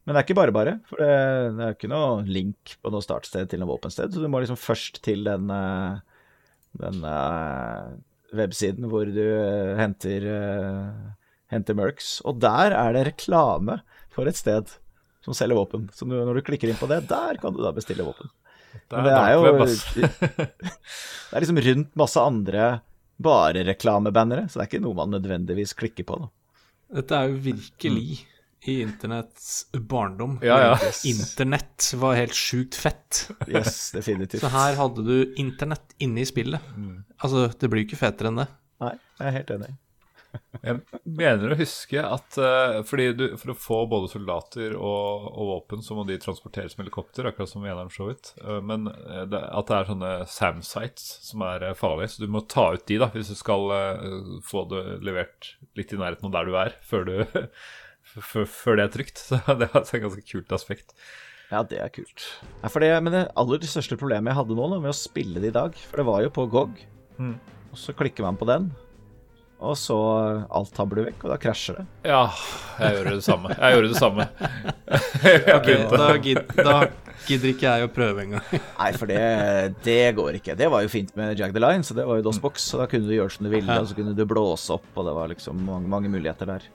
Men 0.05 0.13
det 0.13 0.19
er 0.19 0.25
ikke 0.27 0.37
bare 0.37 0.53
bare, 0.53 0.75
for 0.89 1.01
det, 1.01 1.15
det 1.57 1.65
er 1.65 1.73
ikke 1.73 1.89
noe 1.89 2.21
link 2.29 2.75
på 2.81 2.91
noe 2.93 3.05
startsted 3.05 3.49
til 3.49 3.61
noe 3.61 3.71
våpensted, 3.71 4.13
så 4.13 4.21
du 4.21 4.29
må 4.29 4.41
liksom 4.41 4.59
først 4.61 5.01
til 5.05 5.25
den, 5.25 5.49
eh, 5.53 5.97
den 6.81 7.01
uh, 7.05 7.89
websiden 8.37 8.89
hvor 8.89 9.09
du 9.09 9.21
uh, 9.21 9.73
henter, 9.77 10.25
uh, 10.29 11.33
henter 11.53 11.77
Mercs. 11.77 12.15
Og 12.25 12.37
der 12.45 12.77
er 12.77 12.93
det 12.97 13.07
reklame 13.09 13.81
for 14.13 14.29
et 14.29 14.37
sted 14.37 14.69
som 15.25 15.37
selger 15.37 15.57
våpen. 15.57 15.89
Så 15.97 16.05
du, 16.05 16.13
når 16.17 16.37
du 16.37 16.45
klikker 16.45 16.69
inn 16.69 16.81
på 16.81 16.89
det, 16.89 17.03
der 17.09 17.41
kan 17.41 17.57
du 17.57 17.61
da 17.61 17.73
bestille 17.73 18.05
våpen. 18.05 18.29
Det 18.89 19.01
er 19.01 19.33
jo 19.35 19.45
dark 19.45 19.59
web, 19.59 19.65
ass. 19.65 19.83
Det 21.31 21.37
er 21.37 21.43
liksom 21.43 21.59
rundt 21.63 21.93
masse 21.99 22.23
andre 22.23 22.71
bare 23.23 23.63
reklamebannere, 23.67 24.47
så 24.49 24.59
det 24.59 24.65
er 24.65 24.69
ikke 24.71 24.83
noe 24.83 24.97
man 24.97 25.15
nødvendigvis 25.15 25.75
klikker 25.77 26.07
på. 26.07 26.19
Da. 26.23 26.29
Dette 27.01 27.17
er 27.17 27.31
jo 27.31 27.39
virkelig 27.45 28.21
i 28.69 28.75
internetts 28.83 29.67
barndom. 29.73 30.35
Ja, 30.45 30.57
ja. 30.61 30.89
Internett 31.09 31.87
var 31.97 32.17
helt 32.19 32.35
sjukt 32.37 32.77
fett. 32.77 33.23
Yes, 33.47 33.89
definitivt. 33.95 34.43
Så 34.43 34.51
her 34.53 34.77
hadde 34.77 35.05
du 35.07 35.15
internett 35.41 35.95
inne 36.03 36.21
i 36.21 36.27
spillet. 36.29 36.61
Altså, 37.17 37.47
det 37.57 37.71
blir 37.71 37.83
jo 37.83 37.89
ikke 37.89 38.01
fetere 38.03 38.29
enn 38.29 38.43
det. 38.43 38.47
Nei, 38.83 38.93
jeg 39.17 39.27
er 39.29 39.37
helt 39.39 39.55
enig. 39.57 39.71
Jeg 40.61 40.77
mener 41.03 41.53
å 41.53 41.57
huske 41.57 42.01
at 42.05 42.37
uh, 42.37 42.81
fordi 42.87 43.07
du, 43.17 43.23
for 43.39 43.53
å 43.53 43.57
få 43.57 43.77
både 43.89 44.11
soldater 44.11 44.75
og, 44.77 45.25
og 45.31 45.49
våpen, 45.49 45.81
så 45.83 45.95
må 45.97 46.05
de 46.07 46.19
transporteres 46.21 46.77
med 46.77 46.85
helikopter, 46.85 47.27
akkurat 47.29 47.49
som 47.49 47.65
Enarm 47.65 47.89
vidt. 47.91 48.33
Eh, 48.43 48.59
men 48.65 48.87
eh, 48.91 49.23
det, 49.31 49.39
at 49.41 49.71
det 49.71 49.77
er 49.77 49.89
sånne 49.89 50.11
SAM-sites 50.29 51.07
som 51.27 51.43
er 51.47 51.65
uh, 51.71 51.73
farlige, 51.77 52.13
så 52.13 52.23
du 52.23 52.35
må 52.35 52.43
ta 52.51 52.67
ut 52.75 52.85
de 52.87 52.99
da, 53.01 53.09
hvis 53.15 53.31
du 53.33 53.37
skal 53.39 53.73
få 54.45 54.63
det 54.71 54.83
levert 55.05 55.55
litt 55.79 55.91
i 55.95 55.99
nærheten 55.99 56.29
av 56.29 56.35
der 56.35 56.47
du 56.47 56.55
er, 56.59 56.77
før, 56.85 57.09
du, 57.09 57.41
før, 58.29 58.77
det 58.77 58.85
er 58.85 58.95
trygt. 58.95 59.23
Så 59.27 59.41
det 59.47 59.71
er 59.71 59.81
et 59.81 59.93
ganske 60.05 60.25
kult 60.29 60.55
aspekt. 60.55 60.95
Ja, 61.51 61.65
det 61.67 61.81
er 61.83 61.91
kult. 61.91 62.27
Ja, 62.61 62.69
for 62.71 62.83
det, 62.83 62.93
men 63.03 63.15
det 63.15 63.25
aller 63.39 63.67
største 63.67 63.97
problemet 63.99 64.31
jeg 64.31 64.39
hadde 64.39 64.55
nå 64.55 64.69
da, 64.71 64.79
med 64.83 64.93
å 64.93 64.97
spille 64.97 65.41
det 65.43 65.51
i 65.51 65.57
dag, 65.57 65.75
for 65.89 65.99
det 65.99 66.07
var 66.07 66.23
jo 66.27 66.33
på 66.37 66.47
GOG, 66.53 66.87
Mm. 67.21 67.35
og 67.69 67.77
så 67.77 67.93
klikker 67.93 68.25
man 68.25 68.37
på 68.39 68.47
den, 68.49 68.71
og 69.61 69.77
så 69.77 69.95
alt 70.49 70.71
tabler 70.73 71.11
vekk, 71.11 71.25
og 71.25 71.33
da 71.33 71.37
krasjer 71.41 71.77
det. 71.77 71.85
Ja, 72.09 72.23
jeg 72.81 72.97
gjorde 72.97 73.13
det 73.19 73.25
samme. 73.25 73.53
Jeg 73.53 73.75
gjorde 73.75 73.91
det 73.91 73.99
samme. 74.01 74.25
okay, 75.57 75.77
da, 75.91 76.07
gid, 76.23 76.41
da 76.57 76.75
gidder 77.27 77.51
ikke 77.51 77.67
jeg 77.69 77.85
å 77.85 77.91
prøve 77.93 78.25
engang. 78.25 78.47
Nei, 78.81 78.89
for 78.97 79.11
det, 79.11 79.21
det 79.85 79.99
går 80.17 80.39
ikke. 80.41 80.57
Det 80.57 80.69
var 80.73 80.85
jo 80.85 80.91
fint 80.91 81.13
med 81.19 81.37
Jag 81.39 81.53
the 81.53 81.61
Line, 81.61 81.85
så 81.85 81.97
det 81.97 82.07
var 82.09 82.19
jo 82.19 82.25
DOSBox, 82.25 82.67
så 82.73 82.81
da 82.81 82.89
kunne 82.89 83.05
du 83.05 83.15
gjøre 83.15 83.35
som 83.35 83.45
du 83.45 83.53
ville, 83.53 83.77
og 83.77 83.89
så 83.89 83.97
kunne 83.97 84.17
du 84.17 84.25
blåse 84.27 84.73
opp, 84.75 84.89
og 84.95 85.07
det 85.07 85.15
var 85.19 85.31
liksom 85.35 85.61
mange, 85.69 85.91
mange 85.93 86.11
muligheter 86.11 86.49
der. 86.55 86.67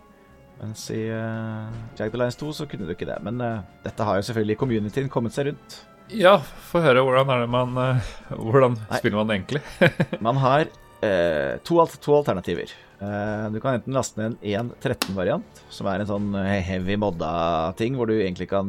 Mens 0.60 0.86
i 0.94 1.02
uh, 1.10 1.68
Jag 1.98 2.14
the 2.14 2.22
Lines 2.22 2.38
2 2.40 2.52
så 2.56 2.70
kunne 2.70 2.86
du 2.88 2.94
ikke 2.94 3.08
det. 3.08 3.18
Men 3.26 3.42
uh, 3.42 3.66
dette 3.84 4.06
har 4.08 4.16
jo 4.16 4.24
selvfølgelig 4.30 4.56
communityen 4.62 5.12
kommet 5.12 5.36
seg 5.36 5.50
rundt. 5.50 5.82
Ja, 6.14 6.38
få 6.70 6.80
høre. 6.84 7.02
Hvordan 7.04 7.32
er 7.34 7.42
det 7.42 7.50
man 7.52 7.76
uh, 7.76 8.10
Hvordan 8.30 8.78
Nei. 8.78 9.00
spiller 9.00 9.18
man 9.20 9.28
det 9.28 9.40
egentlig? 9.40 9.62
Man 10.26 10.40
har 10.40 10.70
eh, 11.04 11.54
to, 11.66 11.74
to 12.00 12.14
alternativer. 12.16 12.70
Eh, 13.00 13.46
du 13.52 13.58
kan 13.60 13.74
enten 13.76 13.92
laste 13.96 14.16
ned 14.20 14.32
en 14.40 14.70
1.13-variant, 14.72 15.50
som 15.72 15.86
er 15.90 16.00
en 16.00 16.08
sånn 16.08 16.28
eh, 16.40 16.62
heavy 16.64 16.96
modda 17.00 17.30
ting, 17.76 17.96
hvor 17.98 18.06
du 18.08 18.14
egentlig 18.16 18.48
kan 18.52 18.66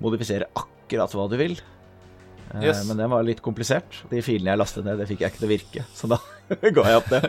modifisere 0.00 0.46
akkurat 0.56 1.14
hva 1.16 1.28
du 1.32 1.36
vil. 1.40 1.56
Eh, 2.54 2.62
Yes. 2.66 2.82
Men 2.88 2.96
den 2.98 3.10
var 3.12 3.22
litt 3.22 3.40
komplisert. 3.44 4.00
De 4.10 4.18
filene 4.26 4.50
jeg 4.50 4.58
lastet 4.58 4.82
ned, 4.84 4.98
det 4.98 5.06
fikk 5.06 5.20
jeg 5.22 5.30
ikke 5.30 5.38
til 5.44 5.48
å 5.48 5.54
virke, 5.54 5.82
så 5.94 6.06
da 6.10 6.18
ga 6.76 6.82
jeg 6.90 6.98
opp 6.98 7.10
det. 7.12 7.22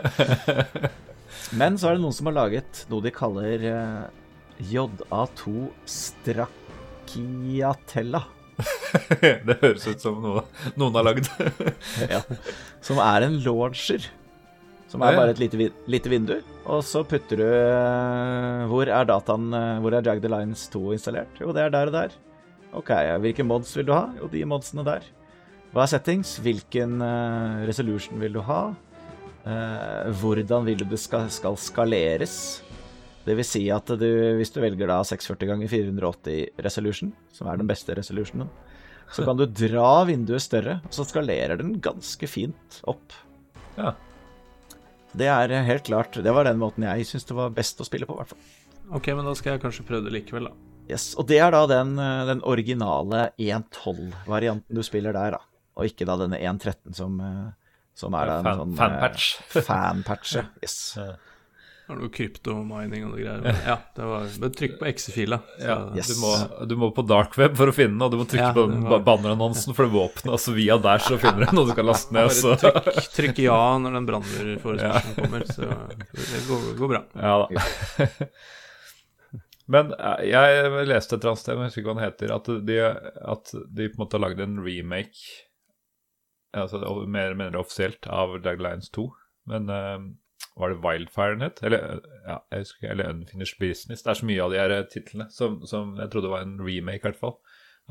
Men 1.58 1.78
så 1.78 1.86
er 1.88 1.92
det 1.96 2.02
noen 2.04 2.16
som 2.16 2.26
har 2.28 2.36
laget 2.40 2.72
noe 2.90 3.02
de 3.04 3.10
kaller 3.14 3.58
eh, 3.70 4.02
JA2 4.72 5.42
Strachiatella. 5.88 8.20
det 9.46 9.58
høres 9.62 9.86
ut 9.88 10.02
som 10.02 10.18
noe 10.22 10.42
noen 10.78 10.98
har 10.98 11.06
lagd. 11.06 11.28
ja. 12.12 12.20
Som 12.84 13.00
er 13.02 13.26
en 13.26 13.38
launcher 13.44 14.04
Som 14.90 15.04
er 15.06 15.16
bare 15.16 15.32
et 15.32 15.40
lite, 15.40 15.70
lite 15.90 16.12
vindu. 16.12 16.34
Og 16.68 16.82
så 16.86 17.02
putter 17.08 17.40
du 17.40 17.46
eh, 17.46 18.66
Hvor 18.70 18.90
er 18.90 19.08
dataen 19.08 19.48
eh, 19.56 19.80
Hvor 19.82 19.96
er 19.96 20.06
Jag 20.06 20.22
the 20.22 20.30
Lines 20.30 20.66
2 20.72 20.84
installert? 20.98 21.40
Jo, 21.40 21.54
det 21.56 21.64
er 21.64 21.74
der 21.74 21.90
og 21.90 21.96
der. 21.96 22.16
Ok, 22.72 22.92
hvilke 23.20 23.44
mods 23.44 23.74
vil 23.76 23.88
du 23.88 23.92
ha? 23.92 24.06
Jo, 24.20 24.30
de 24.32 24.44
modsene 24.48 24.84
der. 24.86 25.04
Hva 25.72 25.84
er 25.84 25.92
settings? 25.92 26.38
Hvilken 26.44 27.00
eh, 27.04 27.62
resolution 27.68 28.20
vil 28.20 28.38
du 28.38 28.42
ha? 28.48 28.64
Hvordan 29.42 30.62
vil 30.68 30.78
du 30.78 30.84
det 30.86 31.00
skal, 31.02 31.24
skal 31.34 31.56
skaleres? 31.58 32.62
Det 33.26 33.34
vil 33.38 33.46
si 33.46 33.62
at 33.74 33.90
du, 33.98 34.06
hvis 34.38 34.50
du 34.54 34.60
velger 34.62 34.86
da 34.90 35.00
640 35.06 35.48
ganger 35.50 35.70
480 35.70 36.62
resolution, 36.62 37.10
som 37.34 37.50
er 37.50 37.58
den 37.58 37.66
beste 37.66 37.94
resolutionen, 37.98 38.50
så 39.12 39.24
kan 39.26 39.36
du 39.36 39.44
dra 39.46 40.04
vinduet 40.08 40.42
større, 40.44 40.78
og 40.84 40.92
så 40.96 41.04
skalerer 41.08 41.58
den 41.60 41.74
ganske 41.84 42.28
fint 42.30 42.80
opp. 42.88 43.12
Ja. 43.76 43.92
Det 45.16 45.26
er 45.28 45.52
helt 45.66 45.84
klart 45.84 46.16
Det 46.24 46.32
var 46.32 46.44
den 46.48 46.58
måten 46.60 46.84
jeg 46.86 47.04
syns 47.08 47.24
det 47.28 47.34
var 47.36 47.50
best 47.52 47.80
å 47.80 47.84
spille 47.84 48.06
på, 48.08 48.14
i 48.16 48.22
hvert 48.22 48.32
fall. 48.32 48.44
Ok, 48.96 49.08
men 49.16 49.24
da 49.28 49.34
skal 49.36 49.54
jeg 49.54 49.62
kanskje 49.62 49.84
prøve 49.88 50.08
det 50.08 50.14
likevel, 50.16 50.48
da. 50.48 50.54
Yes, 50.90 51.10
Og 51.20 51.26
det 51.28 51.38
er 51.40 51.52
da 51.54 51.62
den, 51.70 51.94
eh, 52.00 52.24
den 52.28 52.40
originale 52.48 53.30
1.12-varianten 53.40 54.74
du 54.76 54.82
spiller 54.84 55.12
der, 55.16 55.36
da. 55.36 55.42
Og 55.78 55.88
ikke 55.88 56.04
da 56.08 56.16
denne 56.20 56.40
1.13 56.40 56.94
som, 56.96 57.20
eh, 57.20 57.52
som 57.96 58.14
er 58.18 58.26
da 58.28 58.38
en 58.40 58.44
Fan- 58.48 58.58
sånn 58.64 58.74
Fanpatch. 58.76 59.28
fanpatch. 59.52 59.68
Fanpatch, 59.68 60.34
ja. 60.40 61.12
Yes. 61.82 61.88
Har 61.90 61.98
noe 61.98 62.12
kryptomining 62.14 63.02
og 63.04 63.10
noe 63.10 63.18
greier. 63.20 63.56
Ja, 63.66 63.74
det 63.96 64.04
var 64.06 64.28
men 64.40 64.52
trykk 64.54 64.76
på 64.78 64.86
exe-fila. 64.86 65.40
Ja, 65.60 65.74
Yes. 65.98 66.08
du, 66.08 66.14
må, 66.22 66.30
du 66.70 66.76
må 66.78 66.88
på 66.94 67.02
darkweb 67.10 67.56
for 67.58 67.68
å 67.68 67.74
finne 67.74 67.96
den, 67.98 68.04
og 68.06 68.12
du 68.14 68.20
må 68.20 68.26
trykke 68.30 68.46
Ja, 68.46 68.52
på 68.54 68.64
var- 68.70 68.86
ba- 68.94 69.00
bannerannonsen 69.10 69.74
for 69.74 69.88
det 69.88 69.92
våpenet, 69.96 70.30
og 70.32 70.38
så 70.40 70.54
via 70.56 70.78
der 70.78 71.02
så 71.02 71.18
finner 71.20 71.44
du 71.50 71.56
noe 71.58 71.66
du 71.68 71.74
kan 71.76 71.88
laste 71.90 72.14
ned. 72.14 72.30
Så. 72.38 72.54
trykk, 72.62 73.10
trykk 73.18 73.42
ja 73.48 73.58
når 73.82 73.98
den 73.98 74.06
brannmurforespørselen 74.08 75.18
kommer, 75.18 75.44
så 75.50 75.68
det 76.14 76.42
går, 76.48 76.68
går 76.80 76.92
bra. 76.94 77.02
Ja 77.18 77.34
da. 77.42 78.16
Men 79.72 79.92
eh, 79.94 80.22
jeg 80.30 80.72
leste 80.90 81.16
et 81.16 81.22
eller 81.22 81.32
annet 81.34 81.42
sted, 81.42 81.54
jeg 81.58 81.68
husker 81.68 81.82
ikke 81.82 81.90
hva 81.92 81.98
den 81.98 82.06
heter, 82.06 82.32
at 82.34 82.48
de, 82.66 82.78
at 83.34 83.52
de 83.78 83.86
på 83.90 83.96
en 83.98 84.02
måte 84.04 84.18
har 84.18 84.24
lagd 84.24 84.40
en 84.42 84.58
remake, 84.64 85.22
altså 86.56 86.80
mer 87.06 87.28
eller 87.30 87.38
mindre 87.38 87.62
offisielt, 87.62 88.06
av 88.10 88.34
Dag 88.44 88.60
Lions 88.62 88.90
2. 88.94 89.06
Men 89.52 89.70
eh, 89.72 89.98
var 90.58 90.72
det 90.72 90.80
Wildfire 90.84 91.34
den 91.36 91.44
het? 91.46 91.62
Eller, 91.64 92.00
ja, 92.26 92.38
husker 92.58 92.90
eller 92.92 93.08
Unfinished 93.12 93.58
Business. 93.62 94.02
Det 94.04 94.10
er 94.12 94.18
så 94.20 94.26
mye 94.28 94.42
av 94.44 94.52
de 94.52 94.60
her 94.60 94.74
eh, 94.76 94.84
titlene 94.92 95.28
som, 95.32 95.60
som 95.68 95.94
jeg 96.00 96.10
trodde 96.12 96.30
var 96.32 96.44
en 96.44 96.58
remake, 96.60 97.00
i 97.02 97.08
hvert 97.08 97.20
fall, 97.20 97.38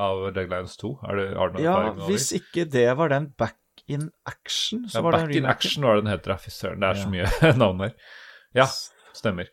av 0.01 0.27
Dag 0.35 0.51
2. 0.51 0.91
Er 1.09 1.19
det, 1.19 1.25
er 1.33 1.55
det 1.55 1.65
Ja, 1.65 1.75
hvis 2.07 2.29
ikke 2.37 2.67
det 2.69 2.85
var 2.99 3.09
den 3.13 3.31
Back 3.37 3.57
in 3.87 4.09
Action, 4.29 4.85
så 4.89 4.99
Ja, 4.99 5.03
var 5.07 5.17
det 5.17 5.21
en 5.23 5.27
remake. 5.31 5.41
Back 5.41 5.43
in. 5.43 5.51
Action 5.55 5.83
var 5.87 5.95
det 5.97 6.03
den 6.05 6.13
heter. 6.13 6.37
Fy 6.43 6.49
søren, 6.53 6.81
det 6.83 6.89
er 6.91 6.95
Ja. 6.95 7.03
så 7.03 7.09
mye 7.09 7.53
navn 7.65 7.85
her. 7.87 7.93
Ja, 8.55 8.67
stemmer. 9.17 9.49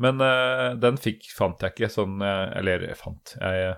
Men 0.00 0.20
uh, 0.24 0.78
den 0.80 0.96
fikk, 0.96 1.26
fant 1.36 1.60
jeg 1.60 1.74
ikke 1.74 1.90
sånn 1.92 2.22
eh, 2.24 2.54
Eller 2.56 2.86
fant 2.96 3.34
Jeg 3.36 3.74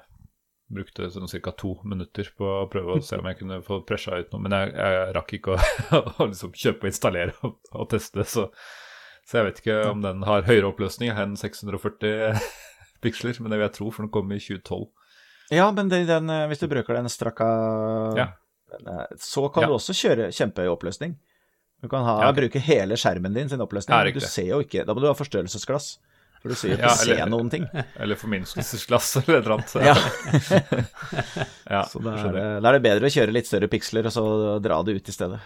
brukte 0.72 1.08
sånn 1.12 1.28
ca. 1.42 1.52
to 1.52 1.74
minutter 1.84 2.28
på 2.38 2.46
å 2.62 2.68
prøve 2.72 2.96
å 2.98 3.02
se 3.04 3.18
om 3.20 3.26
jeg 3.28 3.38
kunne 3.42 3.60
få 3.66 3.80
presja 3.88 4.18
ut 4.20 4.32
noe, 4.32 4.40
men 4.46 4.52
jeg, 4.56 4.72
jeg 4.76 5.12
rakk 5.16 5.34
ikke 5.38 5.56
å, 5.56 5.58
å 6.22 6.28
liksom 6.30 6.52
kjøpe 6.56 6.86
og 6.86 6.90
installere 6.92 7.34
og, 7.46 7.58
og 7.72 7.88
teste, 7.92 8.24
så, 8.28 8.48
så 9.28 9.38
jeg 9.40 9.48
vet 9.50 9.60
ikke 9.62 9.78
om 9.92 10.02
den 10.04 10.22
har 10.28 10.42
høyere 10.48 10.70
oppløsning 10.72 11.12
enn 11.14 11.36
640 11.40 12.38
piksler, 13.04 13.36
men 13.40 13.50
det 13.52 13.58
vil 13.60 13.66
jeg 13.68 13.76
tro, 13.78 13.90
for 13.94 14.06
den 14.06 14.12
kom 14.14 14.32
i 14.32 14.40
2012. 14.42 14.88
Ja, 15.52 15.66
men 15.74 15.90
den, 15.92 16.30
eh, 16.32 16.46
hvis 16.48 16.62
du 16.62 16.68
bruker 16.70 16.96
den 16.96 17.10
strakka 17.12 17.46
Ja. 18.16 18.28
eh, 18.78 19.04
Så 19.20 19.48
kan 19.52 19.64
Ja. 19.64 19.68
du 19.68 19.74
også 19.76 19.92
kjøre 19.92 20.30
kjempehøy 20.32 20.70
oppløsning. 20.72 21.16
Du 21.82 21.88
kan 21.90 22.04
ha, 22.06 22.20
Ja, 22.22 22.28
okay. 22.30 22.44
bruke 22.46 22.60
hele 22.62 22.94
skjermen 22.96 23.34
din 23.34 23.48
sin 23.50 23.60
oppløsning. 23.60 23.92
Men 23.92 24.14
du 24.14 24.20
ser 24.20 24.46
jo 24.46 24.60
ikke 24.62 24.84
Da 24.86 24.94
må 24.94 25.00
du 25.02 25.08
ha 25.08 25.14
forstørrelsesglass. 25.18 25.98
For 26.42 26.50
du 26.50 26.56
sier 26.58 26.74
ikke 26.74 26.88
Ja, 26.90 26.94
se 26.98 27.16
noen 27.30 27.50
ting. 27.52 27.64
Eller 28.02 28.18
forminskelsesglass 28.18 29.12
eller 29.22 29.38
et 29.38 29.44
eller 29.46 29.54
annet. 29.58 29.74
Ja. 29.86 29.94
ja, 31.70 31.82
Så 31.92 32.02
da 32.02 32.16
er, 32.18 32.32
det, 32.34 32.46
da 32.64 32.72
er 32.72 32.78
det 32.78 32.82
bedre 32.88 33.06
å 33.10 33.14
kjøre 33.14 33.34
litt 33.36 33.46
større 33.50 33.68
piksler, 33.70 34.08
og 34.10 34.14
så 34.14 34.24
dra 34.64 34.80
det 34.86 34.96
ut 34.98 35.08
i 35.12 35.14
stedet. 35.14 35.38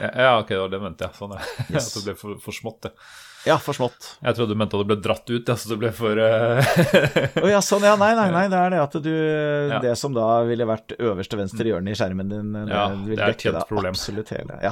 Ja, 0.00 0.38
ok, 0.40 0.54
det 0.72 0.78
mente 0.80 1.02
det 1.04 1.10
jeg. 1.10 1.18
Sånn, 1.18 1.34
ja. 1.36 1.42
Yes. 1.74 1.90
At 1.90 1.98
det 1.98 2.04
ble 2.12 2.14
for, 2.22 2.38
for 2.42 2.56
smått, 2.56 2.88
ja. 2.88 2.94
Ja, 3.42 3.56
for 3.58 3.74
smått. 3.74 4.06
Jeg 4.22 4.36
trodde 4.38 4.54
du 4.54 4.58
mente 4.60 4.78
at 4.78 4.84
det 4.84 4.88
ble 4.92 4.96
dratt 5.02 5.26
ut, 5.32 5.48
ja, 5.50 5.56
så 5.58 5.72
det 5.72 5.78
ble 5.82 5.90
for 5.90 6.14
eh, 6.22 7.40
Å 7.42 7.48
ja, 7.50 7.58
sånn, 7.66 7.82
ja. 7.82 7.96
Nei, 7.98 8.12
nei, 8.14 8.28
nei. 8.30 8.44
Det 8.52 8.58
er 8.60 8.70
det 8.76 8.80
at 8.84 8.94
du 9.02 9.10
Ja. 9.10 9.80
Det 9.82 9.96
som 9.98 10.14
da 10.14 10.28
ville 10.46 10.66
vært 10.70 10.94
øverste 11.02 11.40
venstre 11.40 11.66
hjørne 11.72 11.90
i 11.90 11.98
skjermen 11.98 12.30
din, 12.30 12.52
det 12.54 12.62
Ja, 12.70 12.84
vil 12.94 13.18
det 13.18 13.24
er 13.26 13.34
et 13.34 13.42
kjent 13.48 13.64
problem. 13.66 13.96
absolutt 13.98 14.30
hele. 14.36 14.60
Ja. 14.62 14.70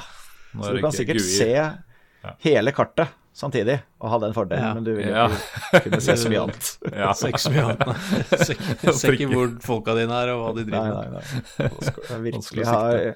Nå 0.54 0.62
Så 0.68 0.76
du 0.76 0.80
kan 0.86 0.94
sikkert 0.94 1.18
GUI. 1.18 1.34
se 1.34 2.38
hele 2.46 2.70
kartet 2.76 3.10
samtidig 3.36 3.76
og 4.00 4.10
ha 4.10 4.18
den 4.24 4.32
fordelen, 4.36 4.64
Ja. 4.64 4.74
men 4.74 4.84
du 4.84 4.90
vil 4.96 5.06
Ja. 5.08 5.28
ikke 5.28 5.82
kunne 5.88 6.00
se 6.02 6.16
så 6.18 6.28
mye 6.32 6.40
annet. 6.42 6.70
Ja. 7.02 7.12
Se 7.14 7.28
ikke 7.30 7.42
så 7.44 7.52
mye 7.54 7.64
annet. 7.68 7.86
nei. 7.90 8.92
Ser 8.92 9.12
ikke- 9.14 9.14
ikke 9.14 9.30
hvor 9.34 9.52
folka 9.64 9.94
dine 9.98 10.12
er, 10.22 10.32
og 10.34 10.42
hva 10.42 10.52
de 10.58 10.64
driver 10.70 10.90
med. 10.90 11.12
nei. 11.12 11.20
nei, 11.20 11.20
nei. 11.60 11.70
Vanskelig 11.70 12.22
virkelig 12.26 12.66
ha 12.66 13.14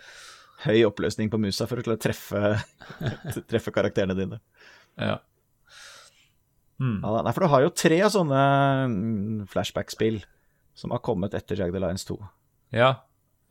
høy 0.64 0.78
oppløsning 0.88 1.28
på 1.32 1.40
musa 1.42 1.66
for 1.68 1.76
å 1.76 1.84
klare 1.84 1.98
å 1.98 2.02
treffe, 2.04 2.54
treffe 3.50 3.72
karakterene 3.74 4.14
dine. 4.16 4.38
Ja. 4.96 5.18
Mm. 6.80 7.00
Ja, 7.04 7.20
nei, 7.22 7.32
for 7.34 7.44
du 7.44 7.50
har 7.52 7.62
jo 7.62 7.70
tre 7.70 7.98
sånne 8.10 8.38
mm, 8.90 9.42
flashback-spill 9.52 10.22
som 10.74 10.90
har 10.90 11.02
kommet 11.06 11.34
etter 11.38 11.58
Jagged 11.60 11.76
Alliance 11.78 12.06
2. 12.08 12.16
ja. 12.74 12.94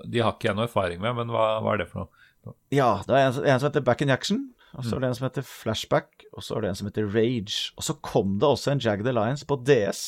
De 0.03 0.19
har 0.19 0.33
ikke 0.33 0.49
jeg 0.49 0.55
noe 0.57 0.65
erfaring 0.65 0.97
med, 0.99 1.13
men 1.15 1.29
hva, 1.31 1.43
hva 1.63 1.75
er 1.75 1.83
det 1.83 1.85
for 1.87 2.01
noe? 2.43 2.53
Ja, 2.73 2.87
det 3.07 3.13
er 3.15 3.27
en, 3.29 3.35
en 3.45 3.59
som 3.61 3.69
heter 3.69 3.83
Back 3.85 4.01
in 4.03 4.09
Action, 4.11 4.39
og 4.73 4.85
så 4.85 4.95
er 4.95 5.03
det 5.03 5.09
en 5.11 5.15
som 5.19 5.27
heter 5.27 5.45
Flashback, 5.45 6.25
og 6.33 6.43
så 6.45 6.57
er 6.57 6.65
det 6.65 6.69
en 6.71 6.77
som 6.79 6.89
heter 6.89 7.09
Rage. 7.13 7.71
Og 7.77 7.85
så 7.85 7.93
kom 8.01 8.37
det 8.41 8.49
også 8.49 8.73
en 8.73 8.81
Jagged 8.81 9.09
Alliance 9.11 9.45
på 9.45 9.59
DS. 9.69 10.03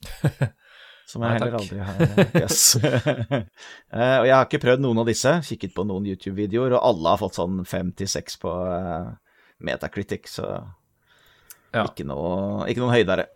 Som 1.10 1.24
jeg 1.26 1.32
Nei, 1.32 1.38
heller 1.40 1.56
aldri 1.58 1.78
har 1.82 2.36
yes. 2.38 2.76
uh, 2.78 3.40
Og 4.20 4.26
jeg 4.28 4.34
har 4.36 4.44
ikke 4.46 4.60
prøvd 4.62 4.84
noen 4.84 5.00
av 5.02 5.08
disse. 5.08 5.32
Kikket 5.48 5.74
på 5.74 5.82
noen 5.88 6.06
YouTube-videoer, 6.06 6.76
og 6.78 6.84
alle 6.86 7.14
har 7.16 7.18
fått 7.18 7.40
sånn 7.40 7.64
fem 7.66 7.90
til 7.98 8.06
seks 8.10 8.38
på 8.38 8.52
uh, 8.52 9.10
Metacritic, 9.66 10.30
så 10.30 10.46
Ja. 11.74 11.84
ikke, 11.84 12.06
noe, 12.06 12.62
ikke 12.70 12.82
noen 12.84 12.94
høydere. 12.94 13.26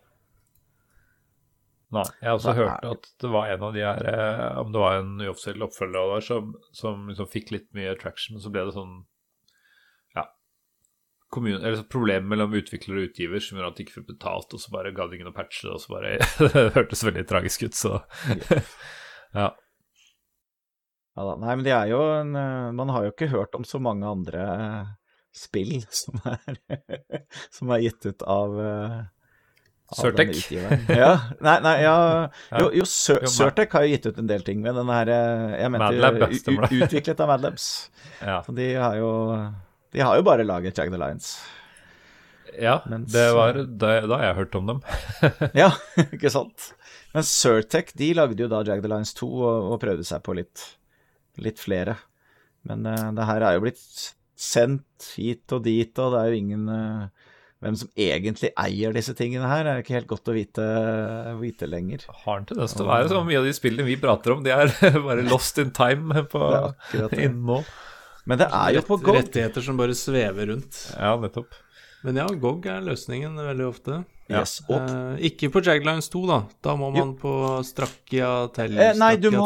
Nei, 1.94 2.06
jeg 2.20 2.26
har 2.30 2.38
også 2.38 2.54
hørt 2.56 2.86
at 2.88 3.10
det 3.22 3.30
var 3.30 3.50
en 3.52 3.66
av 3.68 3.74
de 3.76 3.82
her 3.84 4.06
eh, 4.10 4.56
Om 4.58 4.72
det 4.74 4.80
var 4.82 4.96
en 4.98 5.12
uoffisiell 5.22 5.62
oppfølger 5.62 6.00
av 6.00 6.14
det 6.16 6.24
som, 6.26 6.48
som 6.74 7.04
liksom 7.10 7.28
fikk 7.30 7.52
litt 7.54 7.68
mye 7.76 7.92
traction, 8.00 8.34
men 8.34 8.42
så 8.42 8.50
ble 8.50 8.64
det 8.66 8.74
sånn. 8.74 8.96
Kommune, 11.34 11.58
eller 11.60 11.82
problem 11.90 12.28
mellom 12.30 12.54
utvikler 12.56 13.00
og 13.00 13.08
utgiver 13.10 13.42
som 13.42 13.58
gjorde 13.58 13.72
at 13.72 13.78
de 13.80 13.84
ikke 13.86 13.96
fikk 13.98 14.08
betalt, 14.14 14.54
og 14.54 14.62
så 14.62 14.70
bare 14.74 14.92
ga 14.94 15.08
de 15.10 15.18
ingen 15.18 15.30
å 15.32 15.34
patche, 15.36 15.66
og 15.72 15.82
så 15.82 15.96
bare 15.96 16.14
Det 16.54 16.68
hørtes 16.76 17.02
veldig 17.06 17.26
tragisk 17.30 17.66
ut, 17.68 17.78
så 17.78 17.98
Ja. 19.34 19.50
Ja, 21.14 21.22
da. 21.28 21.34
Nei, 21.38 21.54
men 21.54 21.64
det 21.66 21.72
er 21.74 21.90
jo 21.92 21.98
en 22.10 22.34
eh, 22.34 22.70
Man 22.74 22.90
har 22.90 23.04
jo 23.06 23.12
ikke 23.14 23.30
hørt 23.30 23.54
om 23.54 23.62
så 23.66 23.78
mange 23.82 24.06
andre 24.10 24.44
eh, 24.54 24.92
spill 25.34 25.76
som 26.02 26.18
er, 26.26 26.56
som 27.54 27.70
er 27.74 27.84
gitt 27.86 28.06
ut 28.10 28.24
av 28.26 28.56
eh, 28.62 28.96
av 29.94 29.98
Surtec. 30.00 30.38
Ja, 30.88 31.10
nei, 31.44 31.58
nei, 31.62 31.74
ja 31.84 31.96
Jo, 32.56 32.70
jo 32.80 32.86
Surtec 32.88 33.74
har 33.76 33.84
jo 33.84 33.92
gitt 33.92 34.06
ut 34.08 34.18
en 34.22 34.30
del 34.30 34.42
ting, 34.46 34.62
men 34.64 34.74
den 34.78 34.90
her 34.90 35.10
Jeg 35.12 35.70
mente 35.74 35.90
Madlab, 35.92 36.18
det. 36.24 36.80
utviklet 36.86 37.20
av 37.20 37.30
Madlabs. 37.34 37.66
ja. 38.24 38.38
Så 38.46 38.54
de 38.56 38.70
har 38.80 38.96
jo 38.98 39.10
De 39.94 40.02
har 40.02 40.18
jo 40.18 40.24
bare 40.26 40.46
laget 40.46 40.78
Jagged 40.78 40.96
Alliance. 40.96 41.36
Ja, 42.60 42.80
Mens- 42.86 43.12
det 43.12 43.26
var 43.34 43.56
da, 43.66 43.92
da 44.06 44.18
jeg 44.22 44.38
hørt 44.38 44.56
om 44.58 44.66
dem. 44.72 44.80
Ja, 45.62 45.70
ikke 46.14 46.30
sant? 46.30 46.72
Men 47.14 47.26
Surtec 47.26 47.92
de 47.98 48.10
lagde 48.18 48.42
jo 48.42 48.50
da 48.50 48.62
Jagged 48.66 48.86
Alliance 48.88 49.14
2 49.18 49.28
og, 49.30 49.70
og 49.74 49.78
prøvde 49.82 50.06
seg 50.06 50.22
på 50.26 50.34
litt, 50.38 50.64
litt 51.42 51.62
flere. 51.62 51.96
Men 52.66 52.86
uh, 52.88 53.10
det 53.14 53.28
her 53.28 53.46
er 53.46 53.56
jo 53.56 53.64
blitt 53.66 53.84
sendt 54.34 55.12
hit 55.14 55.52
og 55.54 55.62
dit, 55.66 55.94
og 56.02 56.14
det 56.14 56.20
er 56.20 56.32
jo 56.32 56.42
ingen 56.42 56.66
uh, 56.70 57.30
Hvem 57.64 57.76
som 57.80 57.88
egentlig 57.96 58.50
eier 58.60 58.92
disse 58.92 59.14
tingene 59.16 59.48
her, 59.48 59.64
er 59.64 59.78
ikke 59.80 59.94
helt 59.94 60.08
godt 60.10 60.26
å 60.28 60.34
vite, 60.36 60.64
vite 61.40 61.64
lenger. 61.70 62.02
Har 62.26 62.42
en 62.42 62.48
tendens 62.50 62.74
til 62.76 62.84
å 62.84 62.90
være 62.90 63.08
så 63.08 63.22
mye 63.24 63.38
av 63.40 63.46
de 63.48 63.54
spillene 63.56 63.86
vi 63.88 63.94
prater 64.02 64.34
om, 64.34 64.42
de 64.44 64.52
er 64.52 64.68
bare 65.06 65.24
lost 65.24 65.56
in 65.62 65.70
time 65.72 66.26
på 66.28 66.42
innen 66.92 67.40
nå. 67.48 67.62
Men 68.26 68.38
det 68.40 68.46
er 68.48 68.72
jo 68.78 68.82
på 68.86 68.96
GOG. 69.02 69.14
Rettigheter 69.18 69.62
som 69.64 69.76
bare 69.76 69.94
svever 69.98 70.48
rundt. 70.52 70.78
Ja, 70.96 71.14
nettopp. 71.20 71.52
Men 72.04 72.16
ja, 72.20 72.26
GOG 72.28 72.66
er 72.72 72.80
løsningen 72.84 73.36
veldig 73.36 73.66
ofte. 73.68 74.04
Yes, 74.30 74.62
Eh, 74.72 75.18
ikke 75.28 75.50
på 75.52 75.60
Jaglines 75.64 76.08
2, 76.08 76.22
da. 76.30 76.38
Da 76.64 76.74
må 76.80 76.88
man 76.94 77.10
på 77.20 77.32
Strakkia 77.68 78.48
Tell. 78.56 78.78
eh, 78.80 78.94
nei, 78.96 79.16
du 79.20 79.30
må, 79.30 79.44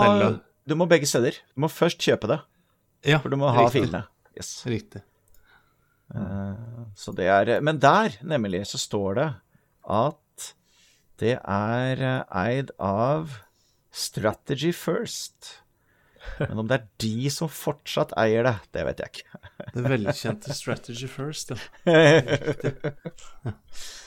du 0.67 0.75
må 0.79 0.87
begge 0.87 1.07
steder. 1.11 1.35
Du 1.57 1.63
må 1.65 1.71
først 1.71 1.99
kjøpe 1.99 2.29
det, 2.31 2.41
Ja, 3.07 3.19
for 3.19 3.29
du 3.31 3.37
må 3.37 3.51
ha 3.51 3.65
riktig. 3.67 3.83
filene. 3.89 4.05
Yes. 4.37 4.53
Riktig. 4.67 5.03
Eh, 6.15 6.55
Så 6.95 7.13
det 7.15 7.27
er 7.27 7.61
Men 7.61 7.79
der, 7.79 8.15
nemlig, 8.23 8.63
så 8.67 8.79
står 8.79 9.15
det 9.19 9.29
at 9.89 10.55
det 11.19 11.39
er 11.43 12.01
eh, 12.01 12.23
eid 12.31 12.71
av 12.79 13.41
Strategy 13.91 14.71
First. 14.73 15.59
Men 16.43 16.63
om 16.65 16.69
det 16.71 16.79
er 16.79 16.87
de 17.05 17.31
som 17.33 17.51
fortsatt 17.53 18.15
eier 18.21 18.47
det, 18.47 18.55
det 18.77 18.85
vet 18.89 19.03
jeg 19.05 19.15
ikke. 19.15 19.41
Det 19.75 19.85
velkjente 19.87 20.57
Strategy 20.57 21.09
First, 21.11 21.55
ja. 21.55 21.95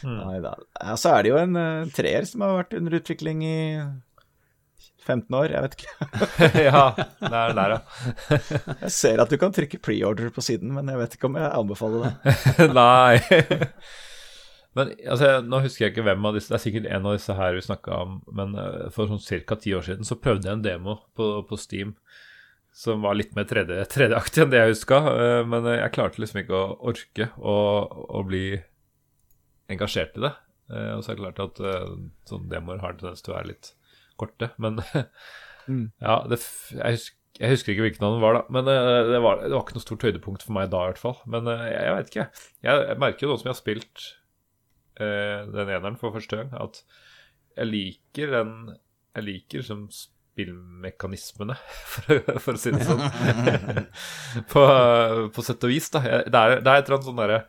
Nei 0.05 0.37
da. 0.43 0.55
Ja, 0.81 0.95
så 0.97 1.15
er 1.15 1.23
det 1.23 1.33
jo 1.33 1.41
en 1.41 1.59
eh, 1.59 1.91
treer 1.95 2.25
som 2.27 2.43
har 2.45 2.57
vært 2.63 2.77
under 2.79 2.97
utvikling 2.97 3.43
i 3.45 3.59
15 5.01 5.35
år, 5.35 5.49
jeg 5.55 5.65
vet 5.65 5.77
ikke. 5.77 6.07
ja, 6.67 6.83
det 7.21 7.31
er 7.41 7.55
der, 7.57 7.75
ja. 7.75 7.79
Jeg 8.85 8.93
ser 8.93 9.23
at 9.23 9.31
du 9.31 9.37
kan 9.41 9.53
trykke 9.55 9.81
pre-order 9.81 10.31
på 10.33 10.43
siden, 10.45 10.73
men 10.75 10.89
jeg 10.91 11.01
vet 11.01 11.17
ikke 11.17 11.29
om 11.31 11.37
jeg 11.41 11.49
anbefaler 11.57 12.05
det. 12.05 12.35
Nei. 12.77 13.17
Men 14.77 14.93
altså, 15.03 15.29
nå 15.43 15.59
husker 15.65 15.85
jeg 15.85 15.91
ikke 15.93 16.05
hvem 16.07 16.25
av 16.29 16.35
disse 16.37 16.47
Det 16.47 16.55
er 16.55 16.63
sikkert 16.63 16.85
en 16.87 17.07
av 17.09 17.15
disse 17.17 17.33
her 17.35 17.55
vi 17.57 17.63
snakka 17.65 17.97
om, 18.05 18.13
men 18.31 18.53
eh, 18.55 18.85
for 18.95 19.09
sånn 19.11 19.19
ca. 19.47 19.57
ti 19.59 19.73
år 19.75 19.83
siden 19.87 20.07
så 20.07 20.15
prøvde 20.15 20.47
jeg 20.47 20.59
en 20.59 20.63
demo 20.63 20.95
på, 21.17 21.31
på 21.49 21.59
Steam 21.59 21.95
som 22.71 23.01
var 23.03 23.17
litt 23.19 23.33
mer 23.35 23.43
3D-aktig 23.51 24.45
enn 24.45 24.51
det 24.53 24.61
jeg 24.61 24.71
huska. 24.77 24.97
Men 25.43 25.65
jeg 25.67 25.91
klarte 25.91 26.21
liksom 26.23 26.39
ikke 26.39 26.55
å 26.55 26.77
orke 26.93 27.25
å, 27.43 27.55
å 28.15 28.21
bli 28.23 28.45
engasjert 29.71 30.15
i 30.15 30.23
det. 30.23 30.31
Eh, 30.71 30.93
Og 30.95 31.03
så 31.03 31.11
er 31.11 31.17
det 31.19 31.25
klart 31.25 31.41
at 31.43 31.59
eh, 31.67 31.89
sånne 32.31 32.51
demoer 32.53 32.79
har 32.83 32.93
en 32.95 33.01
tendens 33.01 33.23
til 33.25 33.33
å 33.33 33.37
være 33.39 33.51
litt 33.51 33.73
korte. 34.21 34.51
Men 34.61 34.79
ja, 36.07 36.15
det, 36.31 36.39
jeg, 36.77 36.95
husker, 36.95 37.17
jeg 37.41 37.53
husker 37.57 37.73
ikke 37.75 37.85
hvilken 37.89 38.07
av 38.07 38.15
dem 38.15 38.23
var, 38.23 38.39
da. 38.39 38.45
Men 38.55 38.71
eh, 38.71 39.11
det 39.11 39.21
var, 39.27 39.43
det 39.43 39.51
var 39.51 39.65
ikke 39.65 39.77
noe 39.79 39.85
stort 39.89 40.07
høydepunkt 40.07 40.47
for 40.47 40.55
meg 40.57 40.71
da, 40.73 40.85
i 40.85 40.93
hvert 40.93 41.03
fall. 41.03 41.19
Men 41.35 41.51
eh, 41.51 41.67
jeg, 41.73 41.83
jeg 41.89 41.97
vet 41.99 42.11
ikke. 42.15 42.27
Jeg, 42.69 42.87
jeg 42.93 43.03
merker 43.05 43.27
jo 43.27 43.31
nå 43.33 43.39
som 43.41 43.49
jeg 43.51 43.55
har 43.55 43.61
spilt 43.61 44.07
eh, 44.07 44.20
den 44.97 45.69
eneren 45.71 45.95
for 45.97 46.13
første 46.13 46.41
gang, 46.41 46.49
at 46.59 46.81
jeg 47.57 47.69
liker 47.69 48.33
den 48.35 48.51
Jeg 49.15 49.23
liker 49.27 49.63
som 49.65 49.87
spillmekanismene, 49.91 51.57
for, 51.93 52.21
for 52.39 52.55
å 52.55 52.61
si 52.61 52.71
det 52.71 52.85
sånn. 52.87 53.03
på, 54.51 54.63
på 55.35 55.43
sett 55.45 55.67
og 55.67 55.73
vis, 55.73 55.89
da. 55.91 56.03
Jeg, 56.05 56.29
det, 56.31 56.39
er, 56.39 56.61
det 56.63 56.71
er 56.71 56.79
et 56.79 56.87
eller 56.87 56.97
annet 56.97 57.09
sånn 57.09 57.19
derre 57.19 57.41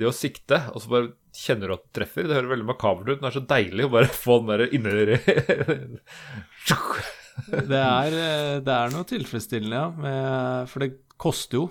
Det 0.00 0.08
å 0.08 0.14
sikte, 0.16 0.62
og 0.72 0.80
så 0.82 0.94
bare 0.94 1.12
kjenner 1.36 1.68
du 1.68 1.76
at 1.76 1.84
du 1.84 1.92
treffer. 2.00 2.28
Det 2.28 2.38
høres 2.38 2.52
veldig 2.54 2.68
makabert 2.70 3.10
ut, 3.10 3.18
men 3.18 3.26
det 3.26 3.30
er 3.32 3.38
så 3.38 3.46
deilig 3.52 3.86
å 3.86 3.94
bare 3.98 4.10
få 4.24 4.40
den 4.40 4.52
der 4.54 4.74
inni 4.74 4.90
Det 7.68 7.84
er, 7.84 8.18
eh, 8.24 8.58
det 8.64 8.74
er 8.80 8.94
noe 8.94 9.08
tilfredsstillende, 9.12 9.76
ja. 9.82 9.88
Med, 10.06 10.70
for 10.72 10.86
det 10.86 10.94
koster 11.20 11.60
jo 11.60 11.68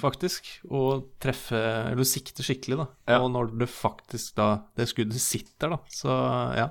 faktisk 0.00 0.48
å 0.70 1.02
treffe 1.22 1.58
Eller 1.90 2.06
sikte 2.06 2.44
skikkelig, 2.46 2.78
da. 2.78 2.86
Ja. 3.10 3.20
Og 3.24 3.32
når 3.34 3.54
det 3.58 3.68
faktisk 3.72 4.36
da 4.38 4.48
Det 4.76 4.86
skuddet 4.90 5.22
sitter, 5.22 5.74
da. 5.74 5.78
Så 5.90 6.18
ja. 6.58 6.68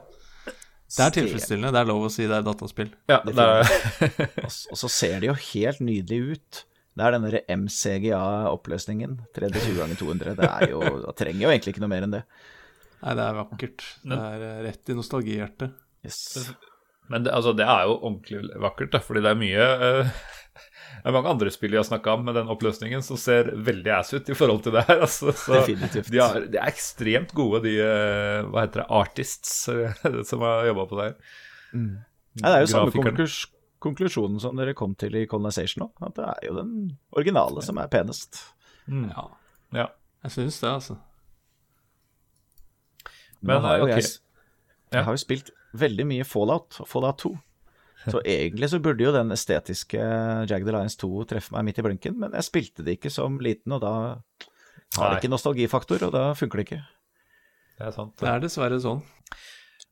Det 0.94 1.02
er 1.02 1.16
tilfredsstillende. 1.16 1.72
Det 1.74 1.82
er 1.82 1.90
lov 1.90 2.06
å 2.06 2.12
si 2.14 2.28
det 2.30 2.38
er 2.38 2.46
dataspill. 2.46 2.92
Ja, 3.10 3.18
det 3.26 3.34
er, 3.34 3.66
Og 4.72 4.78
så 4.78 4.90
ser 4.92 5.24
det 5.24 5.32
jo 5.32 5.38
helt 5.50 5.82
nydelig 5.82 6.36
ut. 6.36 6.60
Det 6.94 7.06
er 7.06 7.16
den 7.16 7.26
derre 7.26 7.42
MCGA-oppløsningen. 7.50 9.16
320 9.34 9.80
ganger 9.80 9.98
200. 9.98 10.36
Det 10.38 10.50
er 10.52 10.76
jo 10.76 10.84
Det 11.08 11.16
trenger 11.18 11.48
jo 11.48 11.54
egentlig 11.54 11.74
ikke 11.74 11.84
noe 11.86 11.94
mer 11.96 12.06
enn 12.06 12.14
det. 12.14 12.22
Nei, 13.04 13.16
det 13.18 13.26
er 13.26 13.40
vakkert. 13.40 13.88
Det 14.06 14.20
er 14.30 14.46
eh, 14.48 14.60
rett 14.68 14.92
i 14.94 14.98
nostalgihjertet. 15.00 15.74
Yes. 16.06 16.22
Men 17.12 17.26
det, 17.26 17.34
altså, 17.36 17.52
det 17.58 17.66
er 17.66 17.90
jo 17.90 17.98
ordentlig 17.98 18.62
vakkert, 18.64 18.94
da, 18.94 19.02
fordi 19.04 19.24
det 19.26 19.34
er 19.34 19.42
mye 19.42 19.66
eh, 19.88 20.14
Det 21.04 21.10
er 21.12 21.16
mange 21.18 21.32
andre 21.34 21.52
spill 21.52 21.74
vi 21.74 21.76
har 21.76 21.84
snakka 21.84 22.14
om 22.16 22.22
med 22.24 22.38
den 22.38 22.48
oppløsningen 22.48 23.02
som 23.04 23.18
ser 23.20 23.50
veldig 23.68 23.92
ass 23.92 24.14
ut 24.16 24.30
i 24.32 24.36
forhold 24.40 24.62
til 24.64 24.72
det 24.78 24.86
her. 24.88 25.02
Altså, 25.04 25.34
så 25.36 25.58
Definitivt. 25.60 26.08
De, 26.14 26.22
er, 26.24 26.46
de 26.54 26.60
er 26.62 26.70
ekstremt 26.72 27.34
gode, 27.36 27.60
de 27.66 27.74
eh, 27.84 28.46
Hva 28.48 28.64
heter 28.64 28.86
det, 28.86 28.88
artists 29.02 29.52
eh, 29.74 29.98
som 30.30 30.46
har 30.48 30.70
jobba 30.70 30.86
på 30.88 31.00
det 31.02 31.10
her. 31.10 31.18
Nei, 31.76 32.46
det 32.48 32.54
er 32.54 32.64
jo 32.64 32.70
samme 32.72 32.96
konkurs, 32.96 33.36
konklusjonen 33.84 34.40
som 34.40 34.56
dere 34.56 34.76
kom 34.80 34.96
til 34.96 35.20
i 35.20 35.26
Colonization 35.28 35.90
òg. 35.90 35.92
At 36.08 36.16
det 36.22 36.30
er 36.32 36.48
jo 36.48 36.56
den 36.62 36.74
originale 37.20 37.66
som 37.68 37.84
er 37.84 37.92
penest. 37.92 38.40
Ja, 38.88 39.28
Ja. 39.76 39.90
jeg 40.24 40.38
syns 40.38 40.62
det, 40.64 40.72
altså. 40.72 40.96
Men 43.44 43.58
Men, 43.58 43.62
har 43.68 43.78
jo 43.82 43.90
okay. 43.90 44.00
jeg, 44.00 44.12
jeg 44.96 45.04
har 45.04 45.18
jo 45.18 45.20
spilt 45.20 45.52
veldig 45.76 46.06
mye 46.08 46.24
Fallout 46.24 46.80
og 46.80 46.88
Fallout 46.88 47.20
2. 47.26 47.34
Så 48.12 48.20
egentlig 48.28 48.68
så 48.72 48.80
burde 48.84 49.06
jo 49.06 49.14
den 49.16 49.32
estetiske 49.32 50.00
Jagged 50.50 50.68
Alliance 50.68 51.00
2 51.00 51.24
treffe 51.30 51.56
meg 51.56 51.70
midt 51.70 51.80
i 51.80 51.86
blinken, 51.86 52.18
men 52.20 52.36
jeg 52.36 52.48
spilte 52.50 52.84
det 52.84 52.98
ikke 52.98 53.12
som 53.14 53.38
liten, 53.44 53.76
og 53.76 53.84
da 53.84 53.94
har 54.98 55.14
det 55.14 55.22
ikke 55.22 55.32
nostalgifaktor, 55.32 56.04
og 56.08 56.14
da 56.16 56.26
funker 56.38 56.60
det 56.60 56.68
ikke. 56.68 56.82
Det 57.78 57.88
er 57.88 57.96
sant. 57.96 58.16
Det 58.20 58.30
er 58.30 58.44
dessverre 58.44 58.80
sånn. 58.84 59.02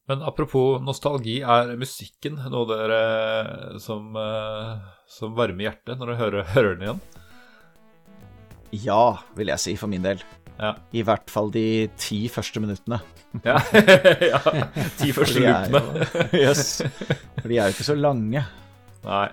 Men 0.10 0.26
apropos 0.28 0.82
nostalgi, 0.84 1.40
er 1.46 1.72
musikken 1.80 2.36
noe 2.52 2.68
dere 2.70 3.80
som, 3.80 4.12
eh, 4.18 4.92
som 5.08 5.36
varmer 5.38 5.70
hjertet 5.70 5.98
når 5.98 6.12
dere 6.12 6.22
hører, 6.22 6.52
hører 6.56 6.76
den 6.76 6.88
igjen? 6.88 7.02
Ja, 8.84 9.04
vil 9.36 9.52
jeg 9.52 9.60
si 9.60 9.76
for 9.80 9.92
min 9.92 10.04
del. 10.04 10.22
Ja. 10.62 10.76
I 10.94 11.02
hvert 11.06 11.32
fall 11.34 11.50
de 11.54 11.90
ti 11.98 12.24
første 12.30 12.62
minuttene. 12.62 13.00
ja. 13.46 13.58
ja. 14.32 14.42
Ti 15.00 15.10
første 15.16 15.42
loopene. 15.42 16.10
yes. 16.44 16.84
For 17.40 17.50
de 17.50 17.58
er 17.58 17.72
jo 17.72 17.76
ikke 17.76 17.88
så 17.88 17.98
lange. 17.98 18.44
Nei. 19.08 19.26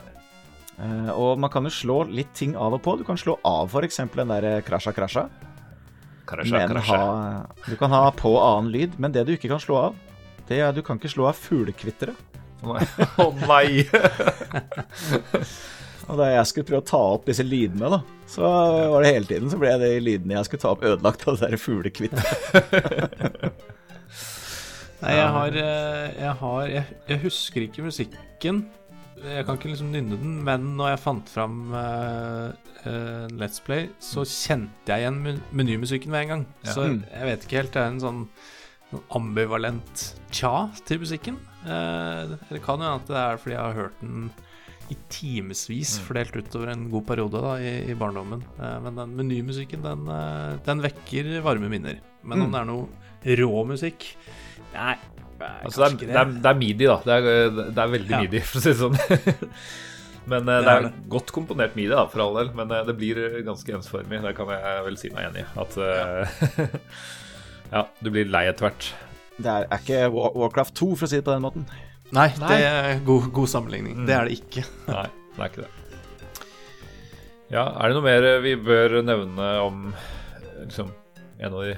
Uh, 0.79 1.11
og 1.13 1.41
man 1.43 1.51
kan 1.51 1.67
jo 1.67 1.75
slå 1.75 1.99
litt 2.09 2.31
ting 2.39 2.55
av 2.57 2.79
og 2.79 2.83
på. 2.85 2.97
Du 2.97 3.05
kan 3.05 3.19
slå 3.21 3.37
av 3.47 3.69
f.eks. 3.69 4.01
den 4.15 4.33
der 4.33 4.49
krasja 4.67 4.95
krasja. 4.97 5.27
Krasja, 6.29 6.65
krasja. 6.69 6.97
ha, 6.97 7.65
du 7.65 7.77
kan 7.81 7.93
ha 7.93 8.09
på 8.17 8.35
annen 8.41 8.73
lyd. 8.73 8.97
Men 8.97 9.13
det 9.13 9.27
du 9.29 9.35
ikke 9.37 9.53
kan 9.53 9.61
slå 9.63 9.83
av, 9.89 10.01
det 10.49 10.63
er 10.65 10.73
du 10.77 10.81
kan 10.87 11.01
ikke 11.01 11.13
slå 11.13 11.29
av 11.29 11.37
fuglekvitteret. 11.37 12.25
Å 12.59 12.75
nei 12.75 12.87
nei! 13.47 13.85
Og 16.09 16.17
da 16.17 16.25
jeg 16.33 16.47
skulle 16.49 16.65
prøve 16.71 16.81
å 16.81 16.89
ta 16.89 17.01
opp 17.15 17.27
disse 17.29 17.45
lydene, 17.45 17.89
da, 17.93 17.99
så 18.33 18.49
var 18.95 19.03
det 19.05 19.11
hele 19.13 19.29
tiden 19.29 19.51
så 19.53 19.59
ble 19.61 19.75
de 19.83 19.91
lydene 20.01 20.39
jeg 20.39 20.47
skulle 20.49 20.63
ta 20.63 20.71
opp, 20.73 20.85
ødelagt 20.89 21.27
av 21.29 21.37
det 21.37 21.51
der 21.53 21.61
fuglekvitteret. 21.61 23.53
Nei, 25.03 25.13
jeg 25.15 25.29
har, 25.37 25.55
eh, 25.63 26.07
jeg 26.19 26.33
har 26.41 26.63
jeg, 26.73 26.85
jeg 27.13 27.21
husker 27.23 27.67
ikke 27.69 27.85
musikken. 27.87 28.65
Jeg 29.19 29.45
kan 29.47 29.59
ikke 29.59 29.71
liksom 29.73 29.93
nynne 29.95 30.17
den, 30.19 30.39
men 30.47 30.65
når 30.79 30.93
jeg 30.93 31.01
fant 31.03 31.31
fram 31.31 31.55
uh, 31.75 32.49
uh, 32.87 33.27
Let's 33.39 33.59
Play, 33.67 33.89
så 34.03 34.23
kjente 34.27 34.91
jeg 34.93 35.03
igjen 35.05 35.21
men- 35.25 35.41
menymusikken 35.59 36.11
med 36.15 36.23
en 36.25 36.33
gang. 36.33 36.45
Ja. 36.65 36.73
Så 36.75 36.87
Mm. 36.89 37.01
jeg 37.13 37.27
vet 37.31 37.45
ikke 37.47 37.57
helt. 37.61 37.73
Det 37.75 37.83
er 37.83 37.89
en 37.93 38.01
sånn, 38.03 38.21
sånn 38.91 39.03
ambivalent 39.19 40.05
tja 40.31 40.69
til 40.87 41.01
musikken. 41.03 41.39
Uh, 41.67 42.37
det 42.51 42.63
kan 42.65 42.79
jo 42.79 42.87
hende 42.87 42.95
at 43.03 43.07
det 43.11 43.17
er 43.27 43.37
fordi 43.43 43.55
jeg 43.57 43.65
har 43.67 43.75
hørt 43.83 44.01
den 44.03 44.31
i 44.91 44.97
timevis 45.13 45.97
fordelt 46.07 46.37
utover 46.39 46.71
en 46.73 46.87
god 46.93 47.05
periode 47.11 47.41
da, 47.45 47.55
i, 47.61 47.73
i 47.93 47.97
barndommen. 47.99 48.41
Eh, 48.59 48.79
men 48.85 48.97
den 48.97 49.13
menymusikken, 49.19 49.83
den, 49.85 50.07
eh, 50.15 50.57
den 50.67 50.81
vekker 50.85 51.29
varme 51.45 51.69
minner. 51.73 51.99
Men 52.23 52.47
om 52.47 52.53
det 52.55 52.61
er 52.63 52.69
noe 52.69 53.37
rå 53.43 53.63
musikk 53.69 54.05
Nei, 54.75 54.97
Altså, 55.39 55.87
det, 55.95 56.09
er, 56.09 56.09
det, 56.11 56.17
er, 56.19 56.33
det 56.43 56.49
er 56.51 56.57
midi, 56.59 56.87
da. 56.91 56.97
Det 57.07 57.15
er, 57.15 57.51
det 57.71 57.79
er 57.85 57.93
veldig 57.93 58.11
Ja. 58.17 58.21
midi, 58.25 58.41
for 58.43 58.59
å 58.59 58.63
si 58.65 58.73
det 58.73 58.81
sånn. 58.81 58.97
Men 60.33 60.49
eh, 60.51 60.59
Det 60.59 60.65
det 60.67 60.73
er 60.73 60.79
er 60.81 60.87
det. 60.89 60.93
godt 61.15 61.31
komponert 61.33 61.77
midi, 61.79 61.93
da, 61.95 62.03
for 62.11 62.25
all 62.27 62.35
del. 62.41 62.51
Men 62.59 62.73
det 62.89 62.95
blir 62.99 63.21
ganske 63.47 63.77
ensformig. 63.79 64.19
Det 64.27 64.35
kan 64.37 64.51
jeg 64.53 64.83
vel 64.89 64.99
si 65.01 65.13
meg 65.15 65.29
enig 65.31 65.45
i. 65.45 65.51
At 65.63 65.79
ja. 65.79 66.73
Ja, 67.73 67.85
du 68.01 68.09
blir 68.15 68.29
lei 68.33 68.47
etter 68.49 68.69
hvert. 68.69 68.87
Det 69.39 69.47
er, 69.53 69.67
er 69.71 69.83
ikke 69.83 69.99
Warcraft 70.11 70.75
2, 70.81 70.87
for 70.97 71.07
å 71.07 71.11
si 71.13 71.19
det 71.21 71.25
på 71.27 71.35
den 71.37 71.45
måten. 71.45 71.67
Nei, 72.17 72.29
det 72.41 72.59
er 72.65 73.01
god, 73.05 73.27
god 73.37 73.51
sammenligning. 73.53 74.07
Det 74.09 74.15
er 74.17 74.29
det 74.29 74.39
ikke. 74.39 74.65
Nei, 74.89 75.07
det 75.35 75.43
er 75.45 75.51
ikke 75.53 75.65
det. 75.67 75.73
Ja, 77.53 77.65
er 77.81 77.89
det 77.89 77.97
noe 77.97 78.05
mer 78.05 78.27
vi 78.45 78.55
bør 78.61 78.99
nevne 79.05 79.49
om 79.65 79.85
eh, 79.93 80.49
liksom 80.67 80.91
en 81.39 81.55
av 81.55 81.63
de 81.65 81.75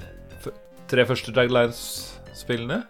tre 0.91 1.05
første 1.07 1.31
Drag 1.35 1.51
Lines-spillene? 1.53 2.81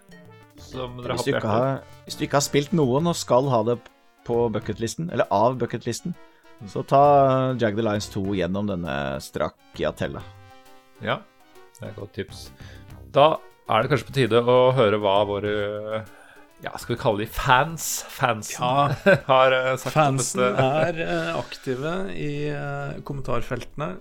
Som 0.62 0.98
dere 1.02 1.14
har 1.14 1.20
Hvis 1.20 1.26
på 1.26 1.30
du, 1.30 1.36
ikke 1.36 1.42
hjertet? 1.42 1.50
har, 1.52 1.98
hvis 2.08 2.18
du 2.18 2.24
ikke 2.26 2.40
har 2.40 2.46
spilt 2.46 2.74
noen 2.78 3.10
og 3.12 3.18
skal 3.18 3.50
ha 3.54 3.60
det 3.68 3.78
på 4.26 4.38
bucketlisten, 4.54 5.10
eller 5.14 5.30
av 5.34 5.58
bucketlisten, 5.62 6.14
så 6.70 6.84
ta 6.86 7.02
Jagged 7.58 7.82
Lines 7.86 8.08
2 8.14 8.22
gjennom 8.38 8.68
denne 8.70 8.96
Strakiatella. 9.26 10.22
Ja, 11.02 11.20
det 11.80 11.88
er 11.88 11.94
et 11.94 11.98
godt 11.98 12.14
tips. 12.18 12.44
Da 13.14 13.32
er 13.72 13.82
det 13.86 13.90
kanskje 13.94 14.10
på 14.12 14.18
tide 14.20 14.42
å 14.46 14.60
høre 14.78 15.00
hva 15.02 15.16
våre 15.26 15.54
ja, 16.62 16.78
skal 16.78 16.96
vi 16.96 17.02
kalle 17.02 17.24
de 17.24 17.28
fans? 17.34 17.88
Fansen 18.10 18.62
Ja. 18.62 18.94
har 19.32 19.56
uh, 19.56 19.76
sagt 19.82 19.96
Fansen 19.96 20.44
dette. 20.44 20.66
er 20.86 21.02
eh, 21.08 21.32
aktive 21.40 21.94
i 22.14 22.32
eh, 22.54 23.02
kommentarfeltene. 23.08 23.96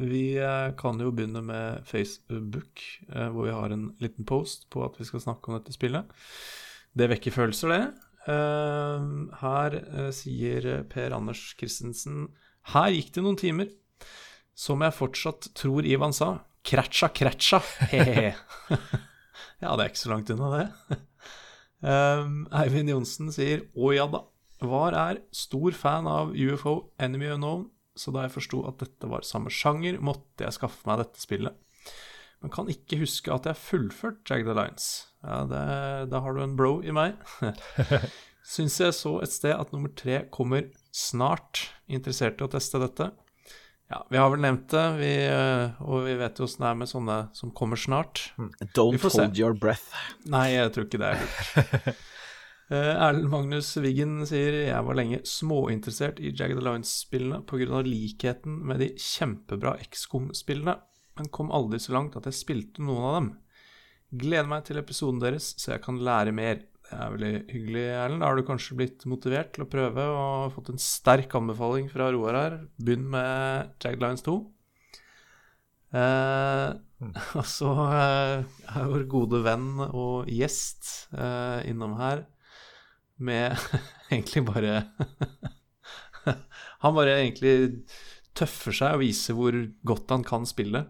Vi 0.00 0.40
kan 0.80 1.00
jo 1.02 1.10
begynne 1.12 1.42
med 1.44 1.82
Facebook, 1.84 2.80
hvor 3.04 3.44
vi 3.44 3.52
har 3.52 3.74
en 3.74 3.90
liten 4.00 4.24
post 4.24 4.64
på 4.72 4.80
at 4.80 4.96
vi 4.96 5.04
skal 5.04 5.20
snakke 5.20 5.50
om 5.50 5.58
dette 5.58 5.74
spillet. 5.76 6.08
Det 6.96 7.10
vekker 7.12 7.34
følelser, 7.34 7.74
det. 7.74 7.82
Her 9.42 9.76
sier 10.16 10.70
Per 10.88 11.12
Anders 11.18 11.42
Christensen 11.52 12.30
Her 12.72 12.96
gikk 12.96 13.12
det 13.12 13.26
noen 13.26 13.36
timer. 13.36 13.68
Som 14.56 14.80
jeg 14.80 14.96
fortsatt 14.96 15.50
tror 15.52 15.84
Ivan 15.84 16.16
sa. 16.16 16.38
Kratcha, 16.64 17.12
kratcha, 17.12 17.60
he-he. 17.92 18.30
ja, 19.60 19.68
det 19.76 19.82
er 19.84 19.90
ikke 19.92 20.06
så 20.06 20.14
langt 20.14 20.32
unna, 20.32 20.48
det. 20.56 21.04
Um, 21.84 22.46
Eivind 22.48 22.88
Johnsen 22.88 23.28
sier 23.34 23.66
'Å 23.76 23.92
ja 23.92 24.06
da'. 24.08 24.24
var 24.64 24.94
er 24.96 25.18
stor 25.34 25.74
fan 25.76 26.06
av 26.08 26.32
UFO 26.32 26.92
Enemy 26.98 27.34
Unknown, 27.34 27.66
så 27.94 28.12
da 28.14 28.22
jeg 28.24 28.32
forsto 28.38 28.62
at 28.66 28.78
dette 28.80 29.10
var 29.10 29.26
samme 29.26 29.52
sjanger, 29.52 29.98
måtte 30.00 30.46
jeg 30.46 30.56
skaffe 30.56 30.86
meg 30.88 31.02
dette 31.02 31.20
spillet. 31.20 31.52
Men 32.40 32.52
kan 32.54 32.70
ikke 32.72 33.00
huske 33.02 33.32
at 33.34 33.44
jeg 33.44 33.60
fullført 33.60 34.24
Jagged 34.30 34.48
Alliance. 34.48 35.10
Ja, 35.24 35.42
det, 35.48 35.64
da 36.12 36.20
har 36.20 36.32
du 36.32 36.40
en 36.42 36.56
bro 36.56 36.78
i 36.80 36.94
meg. 36.96 37.20
Syns 38.54 38.78
jeg 38.80 38.96
så 38.96 39.18
et 39.24 39.32
sted 39.32 39.52
at 39.56 39.72
nummer 39.72 39.92
tre 39.92 40.22
kommer 40.32 40.70
snart. 40.92 41.66
Interessert 41.88 42.40
i 42.40 42.44
å 42.44 42.50
teste 42.52 42.80
dette. 42.80 43.10
Ja, 43.92 44.00
vi 44.10 44.16
har 44.16 44.30
vel 44.32 44.40
nevnt 44.40 44.68
det, 44.72 44.84
vi, 44.96 45.10
eh, 45.28 45.82
og 45.84 46.06
vi 46.06 46.14
vet 46.18 46.38
jo 46.40 46.46
åssen 46.48 46.64
det 46.64 46.70
er 46.70 46.78
med 46.80 46.88
sånne 46.90 47.18
som 47.36 47.50
kommer 47.54 47.76
snart. 47.78 48.22
Don't 48.74 48.96
Vi 48.96 49.10
se. 49.10 49.20
hold 49.20 49.38
your 49.38 49.52
breath. 49.54 49.92
Nei, 50.32 50.46
jeg 50.54 50.72
tror 50.74 50.86
ikke 50.88 51.02
det 51.04 51.12
er 51.12 51.22
lurt. 51.24 51.94
Eh, 52.72 52.94
Erlend 52.96 53.28
Magnus 53.28 53.74
Wiggen 53.76 54.22
sier 54.24 54.54
jeg 54.70 54.84
var 54.86 54.96
lenge 54.96 55.18
småinteressert 55.28 56.16
i 56.16 56.30
Jagged 56.32 56.56
Alliance-spillene 56.62 57.42
pga. 57.44 57.82
likheten 57.84 58.54
med 58.64 58.80
de 58.80 58.86
kjempebra 58.96 59.74
XCOM-spillene, 59.84 60.78
men 61.20 61.28
kom 61.28 61.52
aldri 61.52 61.76
så 61.78 61.92
langt 61.92 62.16
at 62.16 62.24
jeg 62.24 62.38
spilte 62.38 62.80
noen 62.82 63.04
av 63.04 63.14
dem. 63.18 63.28
Gleder 64.16 64.48
meg 64.48 64.64
til 64.64 64.80
episoden 64.80 65.20
deres, 65.20 65.50
så 65.60 65.74
jeg 65.74 65.82
kan 65.84 66.00
lære 66.00 66.32
mer. 66.32 66.62
Det 66.84 66.96
er 67.00 67.12
veldig 67.14 67.32
hyggelig, 67.48 67.84
Erlend. 67.96 68.20
Da 68.20 68.28
har 68.28 68.36
du 68.36 68.46
kanskje 68.46 68.76
blitt 68.76 69.04
motivert 69.08 69.54
til 69.54 69.64
å 69.64 69.70
prøve 69.70 70.04
og 70.04 70.52
fått 70.52 70.68
en 70.74 70.82
sterk 70.82 71.32
anbefaling 71.38 71.88
fra 71.92 72.10
Roar 72.12 72.36
her. 72.36 72.58
Begynn 72.76 73.06
med 73.14 73.72
Jagged 73.80 74.02
Alliance 74.02 74.26
2. 74.26 74.36
Eh, 75.94 76.68
og 77.38 77.46
så 77.48 77.72
eh, 77.86 78.44
er 78.68 78.90
vår 78.90 79.06
gode 79.10 79.40
venn 79.46 79.68
og 79.86 80.28
gjest 80.30 81.08
eh, 81.16 81.64
innom 81.70 81.96
her 82.00 82.26
med 83.22 83.54
egentlig 84.12 84.42
bare 84.48 84.80
Han 86.82 86.96
bare 86.96 87.18
egentlig 87.20 87.84
tøffer 88.34 88.74
seg 88.74 88.96
og 88.96 89.04
viser 89.04 89.36
hvor 89.38 89.56
godt 89.86 90.10
han 90.10 90.24
kan 90.26 90.46
spille. 90.48 90.82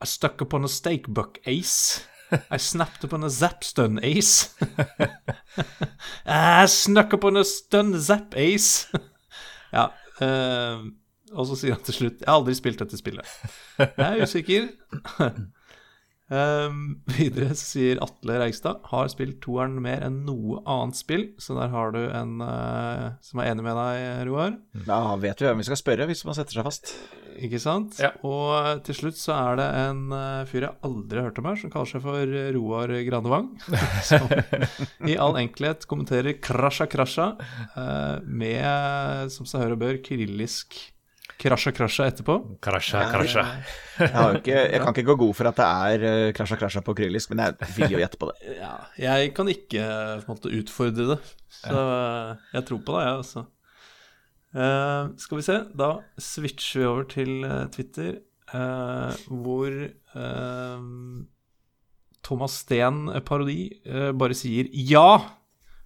I 0.00 0.06
stuck 0.08 0.42
upon 0.42 0.66
a 0.66 0.70
stake 0.70 1.12
buck 1.12 1.38
ace. 1.46 2.02
I 2.32 2.58
snapped 2.58 3.04
upon 3.04 3.24
a 3.24 3.30
zap 3.30 3.64
stun 3.64 4.00
ace. 4.02 4.54
I 6.26 6.66
snuck 6.66 7.12
upon 7.12 7.36
a 7.36 7.44
stun 7.44 8.00
zap 8.00 8.34
ace. 8.36 8.88
ja. 9.76 9.90
Uh, 10.20 10.90
og 11.34 11.48
så 11.48 11.56
sier 11.58 11.74
han 11.74 11.82
til 11.82 11.96
slutt 11.96 12.20
Jeg 12.22 12.28
har 12.28 12.36
aldri 12.38 12.54
spilt 12.54 12.78
dette 12.78 12.98
spillet. 12.98 13.26
Jeg 13.78 14.06
er 14.06 14.22
usikker. 14.22 14.68
Um, 16.32 17.02
videre 17.18 17.52
så 17.52 17.66
sier 17.74 18.00
Atle 18.04 18.38
Reigstad 18.40 18.80
har 18.88 19.10
spilt 19.12 19.42
toeren 19.44 19.76
mer 19.84 20.00
enn 20.06 20.22
noe 20.24 20.62
annet 20.64 20.96
spill, 20.96 21.26
så 21.36 21.56
der 21.58 21.72
har 21.74 21.92
du 21.92 22.00
en 22.06 22.38
uh, 22.40 23.12
som 23.24 23.42
er 23.42 23.50
enig 23.50 23.66
med 23.66 23.76
deg, 23.76 24.22
Roar. 24.30 24.56
Da 24.86 25.02
vet 25.20 25.42
vi 25.42 25.50
hvem 25.50 25.60
vi 25.60 25.68
skal 25.68 25.80
spørre 25.80 26.08
hvis 26.08 26.24
man 26.24 26.38
setter 26.38 26.56
seg 26.56 26.66
fast. 26.66 26.94
Ikke 27.34 27.58
sant? 27.58 27.98
Ja. 27.98 28.12
Og 28.24 28.84
til 28.86 28.96
slutt 28.96 29.18
så 29.18 29.34
er 29.36 29.60
det 29.60 29.68
en 29.82 30.02
uh, 30.14 30.46
fyr 30.48 30.68
jeg 30.68 30.78
aldri 30.86 31.20
har 31.20 31.28
hørt 31.28 31.42
om 31.42 31.50
her, 31.50 31.60
som 31.60 31.74
kaller 31.74 31.92
seg 31.92 32.04
for 32.06 32.34
Roar 32.56 32.94
Granevang. 33.10 33.52
som 34.08 34.32
i 35.04 35.18
all 35.20 35.36
enkelhet 35.42 35.84
kommenterer 35.90 36.38
krasja 36.40 36.88
krasja 36.88 37.34
uh, 37.76 38.16
med, 38.24 39.34
som 39.34 39.48
seg 39.50 39.66
hør 39.66 39.76
og 39.76 39.84
bør, 39.84 40.00
kyrillisk 40.06 40.78
krasja 41.40 41.72
krasja 41.76 42.08
etterpå. 42.10 42.36
Krasja, 42.64 43.02
krasja. 43.12 43.44
Jeg, 43.98 44.44
jeg 44.46 44.80
kan 44.82 44.92
ikke 44.92 45.06
gå 45.10 45.16
god 45.24 45.34
for 45.38 45.50
at 45.50 45.58
det 45.58 45.66
er 45.66 46.04
uh, 46.04 46.28
krasja 46.36 46.58
krasja 46.60 46.82
på 46.84 46.94
kryllisk 46.98 47.32
men 47.32 47.44
jeg 47.44 47.72
vil 47.76 47.96
jo 47.96 48.02
gjette 48.02 48.20
på 48.20 48.30
det. 48.30 48.38
Ja, 48.64 48.76
jeg 49.00 49.34
kan 49.36 49.50
ikke 49.50 49.82
eh, 49.82 50.22
på 50.22 50.30
en 50.30 50.36
måte 50.36 50.54
utfordre 50.54 51.08
det, 51.14 51.18
så 51.58 51.74
eh, 51.74 52.48
jeg 52.56 52.66
tror 52.68 52.80
på 52.86 52.96
deg, 52.96 53.08
jeg, 53.08 53.20
også. 53.24 53.44
Uh, 54.54 55.12
skal 55.18 55.40
vi 55.40 55.44
se, 55.48 55.60
da 55.74 55.90
switcher 56.22 56.80
vi 56.80 56.86
over 56.86 57.06
til 57.10 57.32
eh, 57.42 57.62
Twitter, 57.74 58.18
uh, 58.54 59.10
hvor 59.26 59.78
uh, 60.14 61.24
Thomas 62.24 62.58
Steen 62.64 63.08
eh, 63.08 63.20
parodi 63.20 63.68
eh, 63.84 64.12
bare 64.12 64.36
sier 64.36 64.68
'ja' 64.72 65.20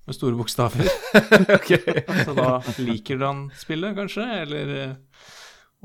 med 0.07 0.17
store 0.17 0.37
bokstaver. 0.39 0.89
Så 2.25 2.35
da 2.37 2.63
liker 2.81 3.21
han 3.21 3.49
spillet, 3.59 3.97
kanskje, 3.97 4.25
eller 4.45 4.75
eh, 4.77 4.95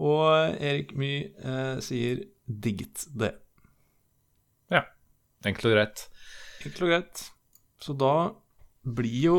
Og 0.02 0.58
Erik 0.58 0.96
Mye 0.98 1.30
eh, 1.38 1.80
sier 1.86 2.24
'digget 2.50 3.06
det'. 3.14 3.36
Ja. 4.72 4.84
Enkelt 5.46 5.66
og 5.70 5.76
greit. 5.78 6.08
Enkelt 6.64 6.82
og 6.82 6.90
greit. 6.90 7.24
Så 7.84 7.94
da 7.98 8.14
blir 8.84 9.22
jo 9.24 9.38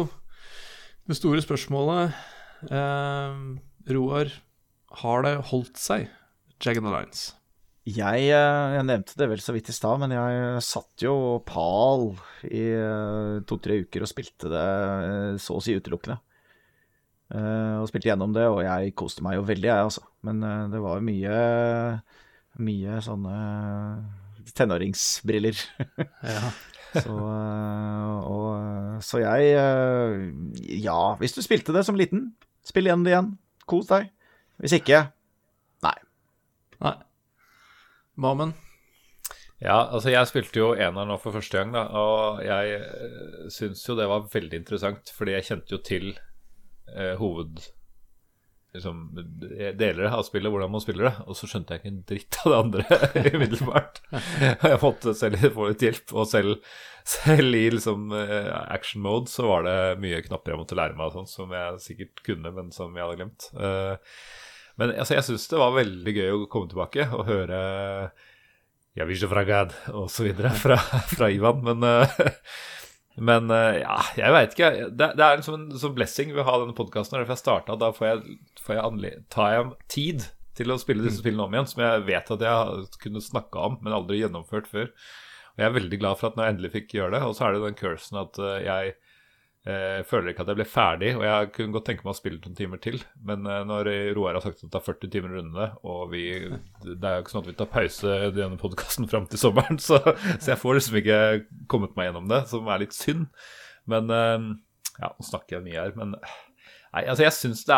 det 1.08 1.16
store 1.18 1.42
spørsmålet 1.44 2.14
eh, 2.70 3.38
Roar, 3.92 4.30
har 5.04 5.22
det 5.26 5.34
holdt 5.50 5.76
seg, 5.80 6.08
Jagged 6.62 6.84
Alliance? 6.86 7.34
Jeg, 7.84 8.30
eh, 8.32 8.74
jeg 8.78 8.86
nevnte 8.88 9.18
det 9.20 9.28
vel 9.28 9.42
så 9.44 9.52
vidt 9.52 9.68
i 9.68 9.74
stad, 9.76 9.98
men 10.00 10.14
jeg 10.14 10.62
satt 10.64 11.02
jo 11.04 11.42
pal 11.44 12.14
i 12.48 12.62
eh, 12.72 13.42
to-tre 13.44 13.82
uker 13.84 14.06
og 14.06 14.08
spilte 14.08 14.48
det 14.48 14.64
eh, 14.64 15.34
så 15.36 15.58
å 15.58 15.64
si 15.64 15.74
utelukkende. 15.76 16.16
Eh, 17.34 17.76
Og 17.82 17.88
spilte 17.90 18.08
gjennom 18.08 18.32
det, 18.32 18.46
og 18.48 18.62
jeg 18.64 18.94
koste 18.96 19.24
meg 19.26 19.36
jo 19.36 19.44
veldig, 19.44 19.68
jeg, 19.68 19.88
altså. 19.90 20.04
Men 20.24 20.42
eh, 20.42 20.66
det 20.72 20.82
var 20.82 21.02
mye, 21.04 21.40
mye 22.64 23.00
sånne 23.04 23.38
tenåringsbriller. 24.54 25.66
Ja. 26.22 26.46
Så, 26.94 27.10
øh, 27.10 28.18
og, 28.30 28.50
øh, 28.62 29.00
så 29.02 29.18
jeg 29.18 29.48
Ja, 30.78 31.16
hvis 31.18 31.32
du 31.34 31.40
spilte 31.42 31.74
det 31.74 31.82
som 31.88 31.96
liten, 31.98 32.36
spill 32.62 32.86
igjen 32.86 33.02
det 33.02 33.10
igjen. 33.10 33.32
Kos 33.66 33.88
deg. 33.90 34.12
Hvis 34.62 34.76
ikke 34.78 35.00
Nei. 35.82 35.96
Nei. 36.84 36.94
Mamen? 38.14 38.54
Ja, 39.58 39.90
altså 39.90 40.12
jeg 40.12 40.30
spilte 40.30 40.60
jo 40.60 40.68
ener 40.78 41.08
nå 41.08 41.16
for 41.18 41.34
første 41.34 41.58
gang, 41.58 41.74
da, 41.74 41.82
og 41.98 42.44
jeg 42.46 43.50
syns 43.50 43.82
jo 43.88 43.98
det 43.98 44.06
var 44.06 44.28
veldig 44.30 44.60
interessant, 44.60 45.10
fordi 45.18 45.34
jeg 45.34 45.48
kjente 45.50 45.74
jo 45.74 45.82
til 45.82 46.12
eh, 46.94 47.14
hoved... 47.18 47.64
Liksom, 48.74 49.02
deler 49.78 50.08
av 50.08 50.24
spillet, 50.26 50.50
hvordan 50.50 50.72
man 50.72 50.82
spiller 50.82 51.06
det, 51.06 51.12
og 51.30 51.36
så 51.38 51.46
skjønte 51.46 51.76
jeg 51.76 51.80
ikke 51.82 51.90
en 51.92 52.00
dritt 52.10 52.38
av 52.40 52.50
det 52.50 52.56
andre 52.58 52.96
umiddelbart. 53.36 54.00
Og 54.64 54.64
jeg 54.72 54.80
måtte 54.82 55.14
selv 55.14 55.44
få 55.54 55.68
litt 55.68 55.84
hjelp, 55.86 56.14
og 56.14 56.26
selv, 56.26 56.72
selv 57.06 57.54
i 57.54 57.68
liksom 57.70 58.10
eh, 58.18 58.50
action 58.74 59.04
mode 59.04 59.30
så 59.30 59.46
var 59.46 59.68
det 59.68 59.76
mye 60.02 60.18
knapper 60.26 60.56
jeg 60.56 60.62
måtte 60.64 60.78
lære 60.80 60.98
meg, 60.98 61.06
og 61.06 61.20
sånn, 61.20 61.30
som 61.30 61.54
jeg 61.54 61.84
sikkert 61.84 62.24
kunne, 62.26 62.50
men 62.56 62.74
som 62.74 62.98
jeg 62.98 63.06
hadde 63.06 63.20
glemt. 63.20 63.46
Eh, 63.54 64.18
men 64.82 64.96
altså, 64.96 65.20
jeg 65.20 65.28
syns 65.28 65.46
det 65.52 65.60
var 65.62 65.76
veldig 65.78 66.14
gøy 66.16 66.34
å 66.34 66.44
komme 66.50 66.70
tilbake 66.72 67.06
og 67.14 67.28
høre 67.28 67.58
Jeg 68.98 69.06
vil 69.06 69.16
ikke 69.20 69.30
fra 69.30 69.44
God 69.46 69.74
og 69.94 70.08
så 70.10 70.26
videre 70.26 70.50
fra, 70.58 70.80
fra 71.14 71.30
Ivan, 71.30 71.62
men 71.66 71.86
eh, 71.86 72.22
men 73.16 73.50
eh, 73.54 73.80
ja, 73.82 73.98
jeg 74.18 74.34
veit 74.34 74.54
ikke. 74.56 74.70
Det, 74.90 75.10
det 75.18 75.26
er 75.26 75.38
liksom 75.38 75.58
en 75.58 75.66
sånn 75.78 75.94
blessing 75.94 76.32
ved 76.34 76.42
å 76.42 76.48
ha 76.48 76.56
denne 76.62 76.76
podkasten. 76.76 77.20
Derfor 77.20 77.36
jeg 77.36 77.42
starta, 77.42 77.76
da 77.78 77.92
får 77.94 78.08
jeg, 78.08 78.38
får 78.64 78.80
jeg 78.80 79.12
tar 79.34 79.52
jeg 79.54 79.68
tid 79.94 80.26
til 80.58 80.70
å 80.70 80.78
spille 80.78 81.04
disse 81.04 81.20
spillene 81.22 81.46
om 81.46 81.54
igjen, 81.54 81.68
som 81.70 81.82
jeg 81.82 82.02
vet 82.08 82.32
at 82.34 82.42
jeg 82.46 82.88
kunne 83.02 83.22
snakka 83.22 83.68
om, 83.70 83.78
men 83.82 83.94
aldri 83.96 84.20
gjennomført 84.20 84.70
før. 84.70 84.90
Og 85.54 85.62
jeg 85.62 85.70
er 85.70 85.76
veldig 85.76 86.00
glad 86.02 86.18
for 86.18 86.30
at 86.30 86.38
når 86.38 86.46
jeg 86.46 86.54
endelig 86.54 86.72
fikk 86.74 86.94
gjøre 86.98 87.14
det. 87.14 87.22
Og 87.26 87.36
så 87.38 87.46
er 87.46 87.54
det 87.54 87.64
den 87.64 87.78
cursen 87.78 88.20
at 88.24 88.40
eh, 88.42 88.60
jeg 89.64 90.00
eh, 90.02 90.04
føler 90.04 90.28
ikke 90.28 90.44
at 90.44 90.50
jeg 90.52 90.58
ble 90.58 90.64
ferdig, 90.68 91.10
og 91.16 91.22
jeg 91.24 91.52
kunne 91.54 91.72
godt 91.72 91.86
tenke 91.88 92.04
meg 92.04 92.12
å 92.12 92.18
spille 92.18 92.36
noen 92.36 92.56
timer 92.58 92.80
til. 92.84 92.98
Men 93.24 93.46
eh, 93.48 93.62
når 93.64 93.88
Roar 94.16 94.36
har 94.36 94.44
sagt 94.44 94.60
at 94.60 94.68
det 94.74 94.76
er 94.76 94.84
40 94.90 95.12
timer 95.14 95.32
rundene, 95.38 95.68
og 95.88 96.10
vi, 96.10 96.24
det 96.84 96.98
er 97.00 97.14
jo 97.16 97.24
ikke 97.24 97.32
sånn 97.32 97.46
at 97.46 97.48
vi 97.48 97.54
tar 97.56 97.70
pause 97.72 98.16
i 98.26 98.34
denne 98.36 98.60
podkasten 98.60 99.08
fram 99.08 99.24
til 99.30 99.40
sommeren, 99.40 99.80
så, 99.86 100.02
så 100.34 100.52
jeg 100.52 100.60
får 100.60 100.76
liksom 100.76 100.98
ikke 101.00 101.20
kommet 101.72 101.96
meg 101.96 102.10
gjennom 102.10 102.28
det, 102.28 102.42
som 102.52 102.68
er 102.68 102.84
litt 102.84 102.96
synd. 102.96 103.24
Men 103.88 104.12
eh, 104.12 104.50
Ja, 104.98 105.10
nå 105.16 105.24
snakker 105.26 105.56
jeg 105.56 105.64
mye 105.64 105.80
her, 105.80 105.96
men 105.96 106.12
Nei, 106.14 107.08
altså 107.10 107.24
jeg 107.24 107.34
syns 107.34 107.64
det, 107.66 107.74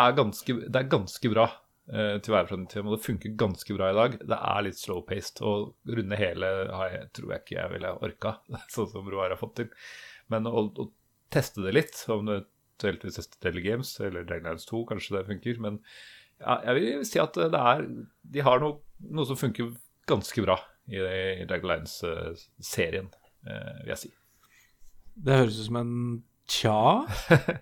det 0.67 0.77
er 0.77 0.91
ganske 0.91 1.31
bra 1.33 1.47
til 1.87 2.29
å 2.29 2.35
være 2.35 2.49
fra 2.49 2.57
95, 2.59 2.83
og 2.83 2.91
det 2.93 3.05
funker 3.05 3.37
ganske 3.39 3.73
bra 3.73 3.87
i 3.89 3.95
dag. 3.95 4.17
Det 4.19 4.37
er 4.51 4.65
litt 4.67 4.77
slow-paced, 4.77 5.39
og 5.47 5.95
runde 5.97 6.19
hele 6.19 6.51
jeg, 6.67 7.07
tror 7.15 7.31
jeg 7.31 7.41
ikke 7.41 7.55
jeg 7.55 7.71
ville 7.71 7.93
orka, 8.05 8.33
sånn 8.75 8.91
som 8.91 9.07
Roar 9.09 9.33
har 9.33 9.39
fått 9.39 9.55
til. 9.63 9.71
Men 10.29 10.45
å, 10.51 10.67
å 10.67 10.85
teste 11.33 11.63
det 11.65 11.75
litt, 11.75 11.99
om 12.13 12.27
du 12.27 12.35
eventuelt 12.37 13.03
vil 13.05 13.15
teste 13.15 13.39
Telegames 13.41 13.95
Games 13.97 14.07
eller 14.07 14.27
Draglands 14.27 14.65
2, 14.69 14.83
kanskje 14.91 15.17
det 15.17 15.25
funker. 15.27 15.59
Men 15.63 15.79
ja, 16.39 16.59
jeg 16.67 16.77
vil 16.77 17.05
si 17.09 17.19
at 17.19 17.33
det 17.33 17.57
er 17.57 17.87
De 18.21 18.43
har 18.45 18.61
noe, 18.61 18.79
noe 19.09 19.25
som 19.25 19.39
funker 19.39 19.73
ganske 20.07 20.43
bra 20.45 20.59
i, 20.87 21.01
i 21.41 21.47
Draglands-serien, 21.49 23.09
eh, 23.47 23.73
vil 23.81 23.93
jeg 23.95 24.03
si. 24.05 24.13
Det 25.17 25.39
høres 25.41 25.57
ut 25.57 25.67
som 25.67 25.79
en 25.81 25.93
Tja 26.47 27.05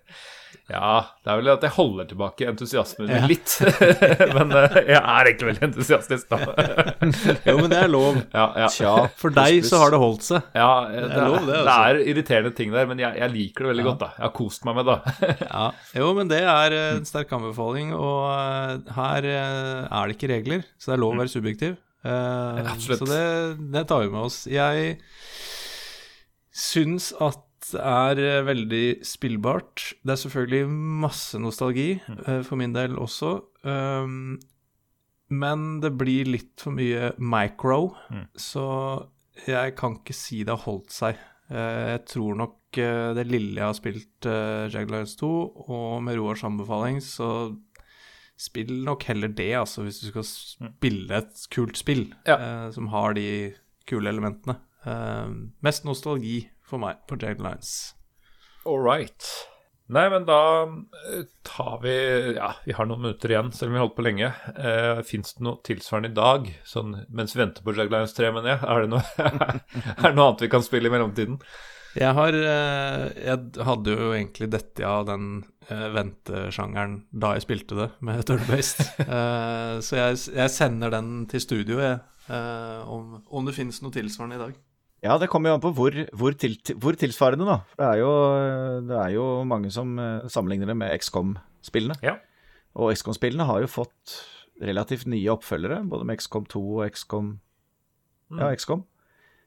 Ja, 0.66 1.14
det 1.22 1.30
er 1.30 1.36
vel 1.38 1.48
at 1.52 1.62
jeg 1.62 1.72
holder 1.76 2.06
tilbake 2.10 2.46
entusiasmen 2.50 3.06
min 3.06 3.20
Ja. 3.20 3.26
litt. 3.30 3.52
Men 4.36 4.50
eh, 4.50 4.72
jeg 4.88 4.98
er 4.98 5.28
egentlig 5.28 5.46
veldig 5.52 5.62
entusiastisk, 5.68 6.26
da. 6.32 6.40
Jo, 7.46 7.54
men 7.60 7.70
det 7.70 7.78
er 7.84 7.92
lov. 7.92 8.18
Ja, 8.34 8.48
ja. 8.64 8.70
Tja. 8.74 8.94
For 9.20 9.30
deg 9.30 9.60
så 9.68 9.78
har 9.84 9.94
det 9.94 10.00
holdt 10.02 10.26
seg. 10.26 10.48
Ja, 10.58 10.88
det, 10.90 11.04
er 11.06 11.22
lov, 11.22 11.38
det, 11.46 11.52
det, 11.52 11.60
altså. 11.60 11.76
er 11.76 12.00
irriterende 12.10 12.52
ting 12.58 12.74
der, 12.74 12.90
men 12.90 12.98
jeg, 12.98 13.14
jeg 13.22 13.34
liker 13.36 13.62
det 13.68 13.72
veldig 13.76 13.86
godt. 13.92 14.02
da 14.02 14.10
Jeg 14.16 14.24
har 14.26 14.34
kost 14.40 14.66
meg 14.66 14.78
med 14.80 14.90
det. 14.90 14.98
Ja, 15.46 15.68
Jo, 16.00 16.10
men 16.18 16.34
det 16.34 16.42
er 16.42 16.74
eh, 16.80 16.90
en 16.96 17.06
sterk 17.06 17.38
anbefaling, 17.38 17.94
og 17.94 18.26
eh, 18.34 18.92
her 18.98 19.30
er 19.30 20.02
det 20.10 20.18
ikke 20.18 20.32
regler, 20.34 20.66
så 20.82 20.90
det 20.90 20.98
er 20.98 21.04
lov 21.06 21.14
å 21.14 21.22
være 21.22 21.34
subjektiv. 21.36 21.78
Uh. 22.02 22.74
Så 22.82 23.06
det, 23.06 23.24
det 23.70 23.86
tar 23.86 24.02
vi 24.02 24.10
med 24.10 24.26
oss. 24.26 24.42
Jeg 24.50 24.98
syns 26.56 27.12
at 27.22 27.45
er 27.74 28.18
eh, 28.22 28.42
veldig 28.46 28.84
spillbart. 29.06 29.92
Det 30.04 30.12
er 30.14 30.20
selvfølgelig 30.22 30.68
masse 31.02 31.38
nostalgi, 31.40 32.00
eh, 32.26 32.42
for 32.46 32.56
min 32.60 32.72
del 32.76 32.94
også. 33.00 33.32
Um, 33.66 34.38
men 35.30 35.80
det 35.82 35.90
blir 35.98 36.28
litt 36.30 36.60
for 36.62 36.70
mye 36.76 37.12
micro, 37.18 37.94
så 38.38 38.66
jeg 39.48 39.74
kan 39.76 39.96
ikke 39.98 40.14
si 40.14 40.44
det 40.46 40.54
har 40.54 40.62
holdt 40.68 40.92
seg. 40.94 41.16
Eh, 41.50 41.96
Jeg 41.96 42.04
tror 42.12 42.36
nok 42.38 42.54
det 42.76 43.22
lille 43.30 43.56
jeg 43.56 43.64
har 43.64 43.72
spilt 43.78 44.26
Jagged 44.70 45.16
2, 45.16 45.28
og 45.72 46.02
med 46.04 46.18
Roars 46.18 46.42
anbefaling, 46.44 46.98
så 47.00 47.56
spill 48.36 48.82
nok 48.84 49.02
heller 49.08 49.28
det, 49.32 49.54
altså, 49.56 49.80
hvis 49.86 50.02
du 50.02 50.10
skal 50.10 50.26
spille 50.28 51.16
et 51.22 51.46
kult 51.54 51.78
spill 51.80 52.10
Ja. 52.28 52.68
som 52.70 52.88
har 52.92 53.14
de 53.16 53.54
kule 53.88 54.10
elementene. 54.12 54.58
Eh, 54.84 55.30
mest 55.64 55.84
nostalgi 55.88 56.50
for 56.66 56.82
meg 56.82 57.02
på 57.08 57.18
Jagged 57.20 57.42
Lines. 57.44 57.74
All 58.66 58.82
right. 58.82 59.26
Nei, 59.86 60.08
men 60.10 60.24
da 60.26 60.38
eh, 60.66 61.26
tar 61.46 61.76
vi 61.84 61.92
Ja, 62.34 62.48
vi 62.64 62.74
har 62.74 62.88
noen 62.90 63.04
minutter 63.04 63.30
igjen, 63.30 63.52
selv 63.54 63.70
om 63.70 63.76
vi 63.76 63.78
har 63.78 63.84
holdt 63.86 63.98
på 64.00 64.06
lenge. 64.06 64.32
Eh, 64.58 65.02
Fins 65.06 65.36
det 65.36 65.44
noe 65.46 65.60
tilsvarende 65.66 66.10
i 66.10 66.16
dag, 66.16 66.48
sånn 66.66 66.96
mens 67.14 67.36
vi 67.36 67.42
venter 67.44 67.62
på 67.62 67.76
Jagged 67.76 67.94
Lions 67.94 68.16
3, 68.18 68.32
mener 68.34 68.56
jeg? 68.56 68.64
Er 68.66 68.82
det 68.82 68.90
noe, 68.90 69.04
er 69.22 70.08
det 70.08 70.14
noe 70.18 70.26
annet 70.26 70.42
vi 70.42 70.50
kan 70.56 70.66
spille 70.66 70.90
i 70.90 70.94
mellomtiden? 70.96 71.38
Jeg 71.96 72.12
har 72.18 72.34
eh, 72.36 73.04
Jeg 73.24 73.64
hadde 73.64 73.94
jo 73.94 74.10
egentlig 74.12 74.50
dette 74.52 74.84
av 74.84 75.06
den 75.08 75.30
eh, 75.70 75.86
ventesjangeren 75.94 76.98
da 77.14 77.36
jeg 77.36 77.46
spilte 77.46 77.78
det 77.78 77.90
med 78.04 78.26
Turtle-Based. 78.26 78.82
Eh, 79.06 79.78
så 79.86 80.00
jeg, 80.00 80.18
jeg 80.34 80.50
sender 80.52 80.90
den 80.92 81.14
til 81.30 81.40
studio, 81.46 81.78
jeg, 81.80 82.00
eh, 82.26 82.82
om, 82.90 83.20
om 83.30 83.46
det 83.46 83.54
finnes 83.54 83.78
noe 83.84 83.94
tilsvarende 83.94 84.40
i 84.40 84.48
dag. 84.48 84.58
Ja, 85.06 85.16
det 85.22 85.28
kommer 85.30 85.52
jo 85.52 85.58
an 85.58 85.62
på 85.62 85.72
hvor, 85.76 85.96
hvor, 86.18 86.34
til, 86.38 86.56
hvor 86.82 86.96
tilsvarende, 86.98 87.46
da. 87.46 87.60
Det 87.78 87.86
er 87.86 88.00
jo, 88.02 88.12
det 88.88 88.96
er 88.98 89.12
jo 89.14 89.26
mange 89.48 89.70
som 89.74 89.94
eh, 90.02 90.26
sammenligner 90.32 90.72
det 90.72 90.78
med 90.78 90.94
XCOM-spillene. 90.98 91.98
Ja. 92.04 92.16
Og 92.76 92.92
XCOM-spillene 92.96 93.46
har 93.48 93.62
jo 93.62 93.70
fått 93.70 94.18
relativt 94.62 95.06
nye 95.10 95.32
oppfølgere, 95.34 95.82
både 95.88 96.08
med 96.08 96.20
XCOM 96.20 96.46
2 96.52 96.62
og 96.78 96.84
XCOM 96.96 97.32
Ja, 98.36 98.50
XCOM. 98.56 98.82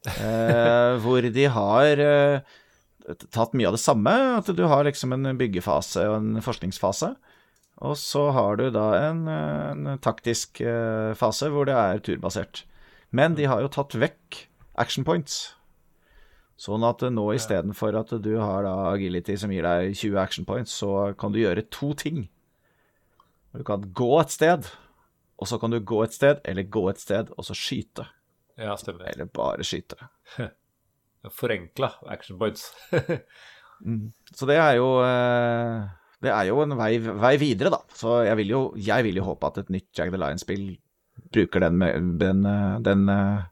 Eh, 0.07 0.93
hvor 1.03 1.25
de 1.25 1.45
har 1.51 2.03
eh, 2.03 2.59
tatt 3.35 3.55
mye 3.57 3.67
av 3.67 3.75
det 3.75 3.83
samme. 3.83 4.13
At 4.39 4.51
du 4.55 4.63
har 4.71 4.85
liksom 4.87 5.15
en 5.17 5.33
byggefase 5.39 6.05
og 6.07 6.19
en 6.21 6.45
forskningsfase. 6.45 7.13
Og 7.79 7.95
så 7.99 8.25
har 8.35 8.59
du 8.59 8.67
da 8.75 8.87
en, 9.07 9.23
en 9.31 9.91
taktisk 10.03 10.61
eh, 10.63 11.15
fase 11.19 11.51
hvor 11.51 11.67
det 11.67 11.75
er 11.75 12.01
turbasert. 12.03 12.65
Men 13.15 13.35
de 13.37 13.47
har 13.49 13.63
jo 13.63 13.71
tatt 13.73 13.95
vekk 13.97 14.45
action 14.79 15.05
points. 15.07 15.53
Sånn 16.59 16.83
at 16.83 17.05
nå 17.13 17.23
istedenfor 17.37 17.95
at 17.95 18.11
du 18.23 18.33
har 18.41 18.65
da 18.67 18.75
agility 18.89 19.37
som 19.39 19.51
gir 19.53 19.63
deg 19.63 19.93
20 19.93 20.19
action 20.19 20.47
points, 20.47 20.73
så 20.81 21.13
kan 21.19 21.31
du 21.31 21.39
gjøre 21.39 21.63
to 21.71 21.93
ting. 21.95 22.25
Du 23.55 23.63
kan 23.67 23.85
gå 23.95 24.09
et 24.19 24.33
sted, 24.33 24.67
og 25.39 25.47
så 25.47 25.59
kan 25.61 25.71
du 25.71 25.79
gå 25.79 26.01
et 26.03 26.15
sted, 26.15 26.41
eller 26.43 26.67
gå 26.67 26.83
et 26.91 26.99
sted, 26.99 27.31
og 27.37 27.47
så 27.47 27.55
skyte. 27.55 28.09
Ja, 28.59 28.75
stemmer. 28.79 29.07
Eller 29.07 29.29
bare 29.31 29.63
skyte. 29.63 29.95
Forenkla 31.39 31.93
action 32.11 32.39
points. 32.39 32.69
Så 34.35 34.43
det 34.43 34.57
er 34.59 34.73
jo 34.75 34.87
eh, 34.99 35.85
Det 36.19 36.31
er 36.33 36.49
jo 36.49 36.57
en 36.65 36.75
vei, 36.75 36.97
vei 36.99 37.33
videre, 37.39 37.71
da. 37.71 37.79
Så 37.95 38.17
jeg 38.27 38.35
vil 38.41 38.51
jo, 38.51 38.61
jeg 38.75 39.05
vil 39.07 39.19
jo 39.21 39.27
håpe 39.29 39.47
at 39.47 39.61
et 39.61 39.71
nytt 39.71 39.87
Jack 39.95 40.11
the 40.11 40.19
Lion-spill 40.19 40.65
bruker 41.31 41.63
den, 41.63 41.79
den, 41.79 42.09
den, 42.19 42.43
eh, 42.49 42.75
den 42.83 43.07
eh, 43.13 43.47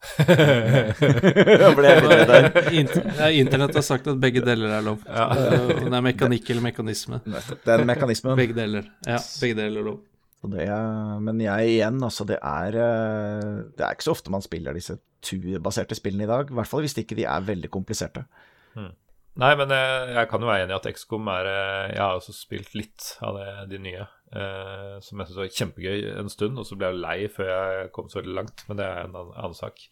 ja, 3.20 3.30
Internett 3.30 3.74
har 3.76 3.84
sagt 3.84 4.06
at 4.08 4.20
begge 4.20 4.40
deler 4.44 4.78
er 4.78 4.84
lov. 4.84 5.02
Ja. 5.06 5.28
det 5.34 5.92
er 5.92 6.04
mekanikk 6.04 6.50
eller 6.52 6.64
mekanisme. 6.70 7.20
Den 7.66 7.86
mekanismen. 7.88 8.36
Begge 8.38 8.56
deler. 8.56 8.88
Ja, 9.06 9.18
begge 9.42 9.58
deler 9.58 9.82
er 9.82 9.86
lov. 9.90 10.00
Så 10.40 10.48
det, 10.54 10.68
men 11.20 11.40
jeg 11.44 11.74
igjen, 11.74 11.98
altså, 12.00 12.24
det 12.24 12.38
er 12.40 12.76
eh, 12.80 13.56
Det 13.76 13.84
er 13.84 13.92
ikke 13.92 14.06
så 14.06 14.14
ofte 14.14 14.32
man 14.32 14.44
spiller 14.44 14.76
disse 14.76 14.96
turbaserte 15.20 15.98
spillene 15.98 16.24
i 16.24 16.30
dag. 16.30 16.48
I 16.48 16.56
hvert 16.56 16.70
fall 16.70 16.84
hvis 16.86 16.96
ikke 16.96 17.18
de 17.18 17.28
er 17.28 17.44
veldig 17.44 17.68
kompliserte. 17.72 18.24
Nei, 19.40 19.52
men 19.56 19.70
jeg, 19.72 20.08
jeg 20.16 20.28
kan 20.30 20.42
jo 20.42 20.48
være 20.48 20.64
enig 20.64 20.74
i 20.74 20.78
at 20.78 20.88
XCOM 20.96 21.28
er 21.32 21.48
eh, 21.48 21.92
Jeg 21.94 22.02
har 22.02 22.16
også 22.16 22.32
spilt 22.34 22.74
litt 22.76 23.12
av 23.24 23.36
det, 23.38 23.50
de 23.70 23.78
nye, 23.84 24.04
eh, 24.36 24.96
som 25.02 25.20
jeg 25.20 25.30
syntes 25.30 25.38
var 25.40 25.52
kjempegøy 25.58 26.08
en 26.20 26.32
stund. 26.32 26.58
Og 26.60 26.66
så 26.68 26.78
ble 26.78 26.90
jeg 26.92 27.02
lei 27.04 27.18
før 27.32 27.52
jeg 27.52 27.92
kom 27.96 28.10
så 28.10 28.20
veldig 28.20 28.36
langt, 28.42 28.64
men 28.68 28.80
det 28.80 28.88
er 28.88 29.04
en 29.04 29.14
annen, 29.14 29.36
annen 29.36 29.58
sak. 29.58 29.86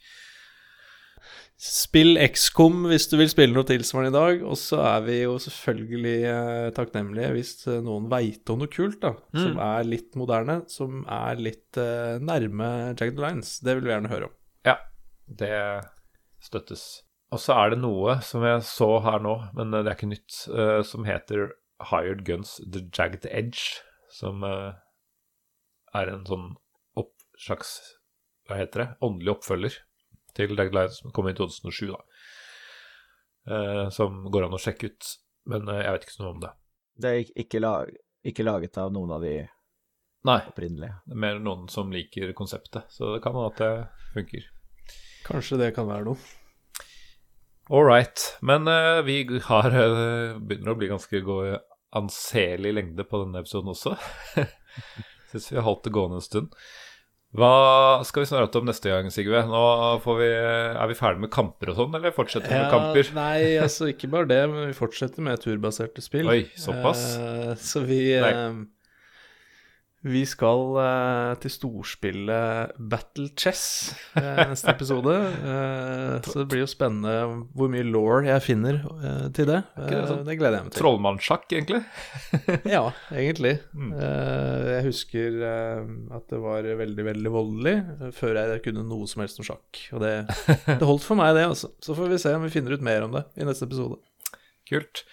Spill 1.59 2.15
XCOM 2.23 2.85
hvis 2.87 3.09
du 3.11 3.17
vil 3.19 3.31
spille 3.31 3.55
noe 3.57 3.67
tilsvarende 3.67 4.13
i 4.13 4.17
dag. 4.17 4.45
Og 4.47 4.59
så 4.61 4.79
er 4.93 5.03
vi 5.09 5.17
jo 5.25 5.35
selvfølgelig 5.43 6.17
uh, 6.31 6.69
takknemlige 6.77 7.33
hvis 7.35 7.53
eh, 7.67 7.81
noen 7.85 8.07
veit 8.13 8.53
om 8.53 8.63
noe 8.63 8.71
kult, 8.71 9.01
da. 9.03 9.17
Som 9.35 9.59
er 9.63 9.89
litt 9.89 10.15
moderne, 10.19 10.61
som 10.71 11.03
er 11.05 11.43
litt 11.43 11.81
uh, 11.81 12.17
nærme 12.23 12.71
Jagged 12.95 13.19
Lines. 13.23 13.57
Det 13.65 13.75
vil 13.75 13.89
vi 13.89 13.95
gjerne 13.95 14.13
høre 14.13 14.31
om. 14.31 14.37
Ja, 14.69 14.79
det 15.27 15.53
støttes. 16.45 16.87
Og 17.35 17.43
så 17.43 17.59
er 17.59 17.75
det 17.75 17.83
noe 17.83 18.21
som 18.25 18.47
jeg 18.47 18.63
så 18.65 18.89
her 19.05 19.21
nå, 19.21 19.35
men 19.59 19.75
det 19.75 19.83
er 19.83 19.99
ikke 19.99 20.09
nytt, 20.09 20.33
som 20.89 21.05
heter 21.05 21.51
Hired 21.91 22.23
Guns 22.25 22.55
The 22.65 22.87
Jagged 22.89 23.27
Edge. 23.29 23.83
Som 24.19 24.43
eh, 24.47 24.73
er 25.99 26.11
en 26.13 26.27
sånn 26.27 26.51
opp, 26.99 27.15
slags 27.39 27.77
Hva 28.49 28.59
heter 28.59 28.83
det? 28.83 28.89
Åndelig 29.05 29.37
oppfølger 29.37 29.79
til 30.37 30.55
Jagged 30.55 30.75
Lions, 30.75 30.99
som 31.03 31.15
kom 31.15 31.29
i 31.31 31.35
2007, 31.37 31.93
da. 31.93 32.01
Eh, 33.49 33.85
som 33.95 34.25
går 34.33 34.47
an 34.47 34.57
å 34.57 34.61
sjekke 34.63 34.91
ut. 34.91 35.13
Men 35.51 35.69
eh, 35.71 35.83
jeg 35.85 35.95
vet 35.95 36.07
ikke 36.07 36.17
så 36.17 36.25
noe 36.25 36.35
om 36.37 36.43
det. 36.43 36.53
Det 36.99 37.13
er 37.13 37.33
ikke, 37.45 37.63
lag, 37.63 37.95
ikke 38.27 38.47
laget 38.47 38.81
av 38.83 38.93
noen 38.95 39.15
av 39.15 39.25
de 39.25 39.37
Nei, 40.27 40.41
opprinnelige. 40.51 40.99
er 41.09 41.21
mer 41.23 41.39
noen 41.41 41.69
som 41.71 41.93
liker 41.95 42.35
konseptet, 42.37 42.89
så 42.91 43.15
det 43.15 43.23
kan 43.25 43.37
hende 43.37 43.53
at 43.53 43.61
det 43.63 44.15
funker. 44.17 44.49
Kanskje 45.29 45.61
det 45.61 45.71
kan 45.77 45.87
være 45.89 46.09
noe. 46.11 46.19
All 47.71 47.85
right. 47.87 48.25
Men 48.43 48.67
uh, 48.67 49.05
vi 49.07 49.21
har 49.47 49.69
uh, 49.71 50.41
begynner 50.41 50.73
å 50.73 50.79
bli 50.81 50.89
ganske 50.91 51.21
gå 51.23 51.39
anselig 51.97 52.75
lengde 52.77 53.07
på 53.09 53.23
denne 53.23 53.41
episoden 53.43 53.73
også. 53.73 53.97
Syns 55.33 55.51
vi 55.53 55.59
har 55.59 55.67
holdt 55.67 55.87
det 55.89 55.95
gående 55.95 56.21
en 56.21 56.25
stund. 56.25 56.53
Hva 57.37 58.01
skal 58.09 58.25
vi 58.25 58.29
snakke 58.31 58.61
om 58.61 58.69
neste 58.71 58.89
gang, 58.89 59.11
Sigve? 59.13 59.43
Nå 59.45 59.63
får 60.01 60.15
vi, 60.17 60.29
er 60.33 60.89
vi 60.89 60.97
ferdig 60.97 61.21
med 61.27 61.33
kamper 61.33 61.75
og 61.75 61.77
sånn, 61.77 61.99
eller 61.99 62.15
fortsetter 62.17 62.49
vi 62.49 62.61
med 62.63 62.73
kamper? 62.73 63.11
Nei, 63.19 63.41
altså 63.61 63.91
ikke 63.93 64.09
bare 64.15 64.31
det, 64.31 64.41
men 64.49 64.71
vi 64.71 64.77
fortsetter 64.77 65.27
med 65.27 65.43
turbaserte 65.43 66.05
spill. 66.05 66.31
Oi, 66.33 66.47
såpass? 66.57 67.05
Eh, 67.21 67.53
så 67.61 67.85
vi 67.85 68.01
eh, 68.17 68.47
Vi 70.09 70.23
skal 70.29 70.63
uh, 70.79 71.35
til 71.43 71.53
storspillet 71.53 72.77
Battle 72.91 73.29
Chess 73.39 73.63
uh, 74.17 74.45
neste 74.49 74.73
episode. 74.73 75.17
Uh, 75.49 76.19
så 76.25 76.41
det 76.41 76.47
blir 76.51 76.63
jo 76.63 76.69
spennende 76.69 77.45
hvor 77.57 77.71
mye 77.73 77.85
law 77.87 78.25
jeg 78.27 78.43
finner 78.45 78.81
til 79.35 79.49
det. 79.49 79.61
sånn 79.79 80.25
det 80.27 80.37
gleder 80.41 80.59
jeg 80.59 80.67
meg 80.67 80.73
til. 80.73 80.81
Trollmannssjakk, 80.83 81.47
egentlig? 81.55 81.81
Ja, 82.75 82.83
egentlig. 83.13 83.55
Mm. 83.73 83.93
Jeg 83.97 84.85
husker 84.89 85.39
at 85.47 86.33
det 86.33 86.41
var 86.43 86.69
veldig, 86.83 87.07
veldig 87.09 87.33
voldelig 87.33 87.77
før 88.17 88.41
jeg 88.41 88.65
kunne 88.67 88.85
noe 88.89 89.09
som 89.11 89.25
helst 89.25 89.41
om 89.43 89.49
sjakk. 89.49 89.83
Og 89.97 90.05
det, 90.05 90.13
det 90.69 90.91
holdt 90.91 91.07
for 91.07 91.21
meg, 91.21 91.35
det, 91.39 91.47
altså. 91.49 91.73
Så 91.85 91.97
får 91.99 92.13
vi 92.13 92.21
se 92.23 92.35
om 92.37 92.45
vi 92.45 92.53
finner 92.53 92.77
ut 92.77 92.85
mer 92.85 93.07
om 93.07 93.17
det 93.17 93.25
i 93.39 93.49
neste 93.49 93.69
episode. 93.69 94.01
Kult. 94.69 95.07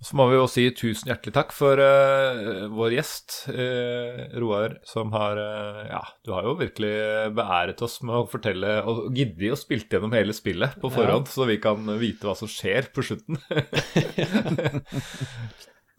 Så 0.00 0.16
må 0.16 0.24
vi 0.30 0.38
jo 0.38 0.46
si 0.48 0.62
tusen 0.72 1.10
hjertelig 1.10 1.34
takk 1.36 1.50
for 1.52 1.76
uh, 1.76 2.64
vår 2.72 2.94
gjest, 2.96 3.34
uh, 3.52 4.32
Roar, 4.40 4.78
som 4.88 5.12
har 5.12 5.36
uh, 5.36 5.82
Ja, 5.90 6.00
du 6.24 6.32
har 6.32 6.48
jo 6.48 6.54
virkelig 6.56 6.92
beæret 7.36 7.82
oss 7.84 7.98
med 8.00 8.22
å 8.22 8.28
fortelle 8.30 8.78
og 8.88 9.10
gidde 9.16 9.52
å 9.52 9.60
spille 9.60 9.84
gjennom 9.84 10.16
hele 10.16 10.32
spillet 10.36 10.78
på 10.80 10.92
forhånd, 10.94 11.28
så 11.28 11.44
vi 11.50 11.58
kan 11.60 11.84
vite 12.00 12.28
hva 12.28 12.34
som 12.38 12.48
skjer 12.48 12.88
på 12.96 13.04
slutten. 13.04 13.36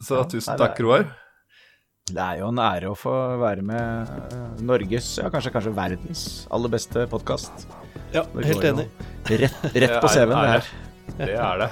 så 0.07 0.25
tusen 0.25 0.55
nei, 0.55 0.59
takk, 0.65 0.81
Roar. 0.81 1.11
Det 2.09 2.25
er 2.25 2.41
jo 2.41 2.49
en 2.49 2.65
ære 2.65 2.89
å 2.89 2.97
få 2.97 3.13
være 3.39 3.61
med 3.69 4.61
Norges, 4.65 5.13
ja 5.21 5.29
kanskje, 5.29 5.53
kanskje 5.53 5.77
verdens 5.77 6.29
aller 6.49 6.73
beste 6.73 7.05
podkast. 7.11 7.69
Ja, 8.15 8.25
helt 8.41 8.65
enig. 8.65 8.89
Rett, 9.29 9.67
rett 9.77 9.99
på 10.03 10.09
CV-en, 10.09 10.33
en 10.33 10.41
det 10.41 10.41
ære. 10.41 10.55
her. 10.57 10.89
Det 11.17 11.35
er 11.35 11.61
det. 11.61 11.69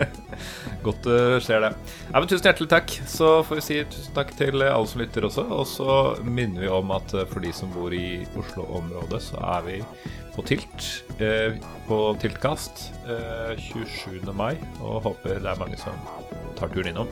Godt 0.84 1.04
det 1.04 1.20
skjer, 1.44 1.64
det. 1.64 1.70
Ja, 2.10 2.20
men 2.20 2.28
tusen 2.30 2.46
hjertelig 2.48 2.70
takk. 2.70 2.94
Så 3.10 3.30
får 3.46 3.60
vi 3.60 3.64
si 3.66 3.78
tusen 3.90 4.16
takk 4.16 4.32
til 4.38 4.62
alle 4.64 4.88
som 4.88 5.02
lytter 5.02 5.26
også. 5.28 5.44
Og 5.52 5.66
så 5.68 5.98
minner 6.24 6.64
vi 6.64 6.72
om 6.72 6.92
at 6.96 7.14
eh, 7.16 7.26
for 7.30 7.44
de 7.44 7.52
som 7.56 7.72
bor 7.74 7.94
i 7.94 8.22
Oslo-området, 8.38 9.22
så 9.30 9.40
er 9.56 9.66
vi 9.66 9.78
på 10.36 10.44
Tilt. 10.48 10.90
Eh, 11.18 11.58
på 11.88 12.00
Tiltkast 12.22 12.86
eh, 13.10 13.56
27. 13.60 14.22
mai. 14.36 14.54
Og 14.80 15.02
håper 15.10 15.42
det 15.42 15.50
er 15.52 15.60
mange 15.60 15.80
som 15.80 15.96
tar 16.58 16.72
turen 16.72 16.92
innom. 16.94 17.10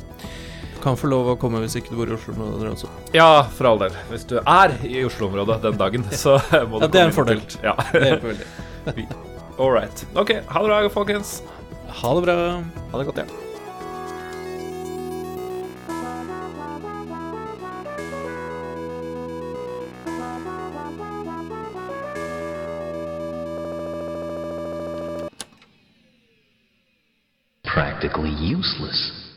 Du 0.79 0.83
kan 0.85 0.95
få 0.97 1.09
lov 1.11 1.33
å 1.33 1.39
komme 1.41 1.59
hvis 1.65 1.75
ikke 1.81 1.91
du 1.91 2.01
bor 2.01 2.13
i 2.13 2.17
Oslo-området 2.17 2.75
også. 2.77 2.93
Ja, 3.17 3.31
for 3.51 3.73
all 3.73 3.83
del. 3.83 3.97
Hvis 4.13 4.29
du 4.31 4.39
er 4.41 4.77
i 4.87 5.01
Oslo-området 5.09 5.59
den 5.67 5.81
dagen, 5.81 6.07
så 6.15 6.39
må 6.71 6.79
du 6.79 6.87
Ja, 6.87 6.93
det 6.93 7.03
er 7.03 7.09
en 7.11 7.11
komme 7.11 7.11
inn 7.11 7.17
på 7.17 7.23
fordel. 7.23 7.43
Tilt. 7.43 7.59
Ja. 7.67 7.75
Det 7.91 8.07
hjelper 8.13 8.31
veldig. 8.33 9.25
All 9.59 9.73
right. 9.73 10.07
Ok, 10.15 10.31
ha 10.47 10.61
det 10.63 10.69
bra, 10.69 10.89
folkens. 10.89 11.43
Ha 11.89 12.15
det 12.15 12.23
bra. 12.23 12.63
Ha 12.93 12.99
det 12.99 13.05
godt, 13.05 13.19
ja. 13.19 13.25
Practically 27.65 28.55
useless. 28.55 29.28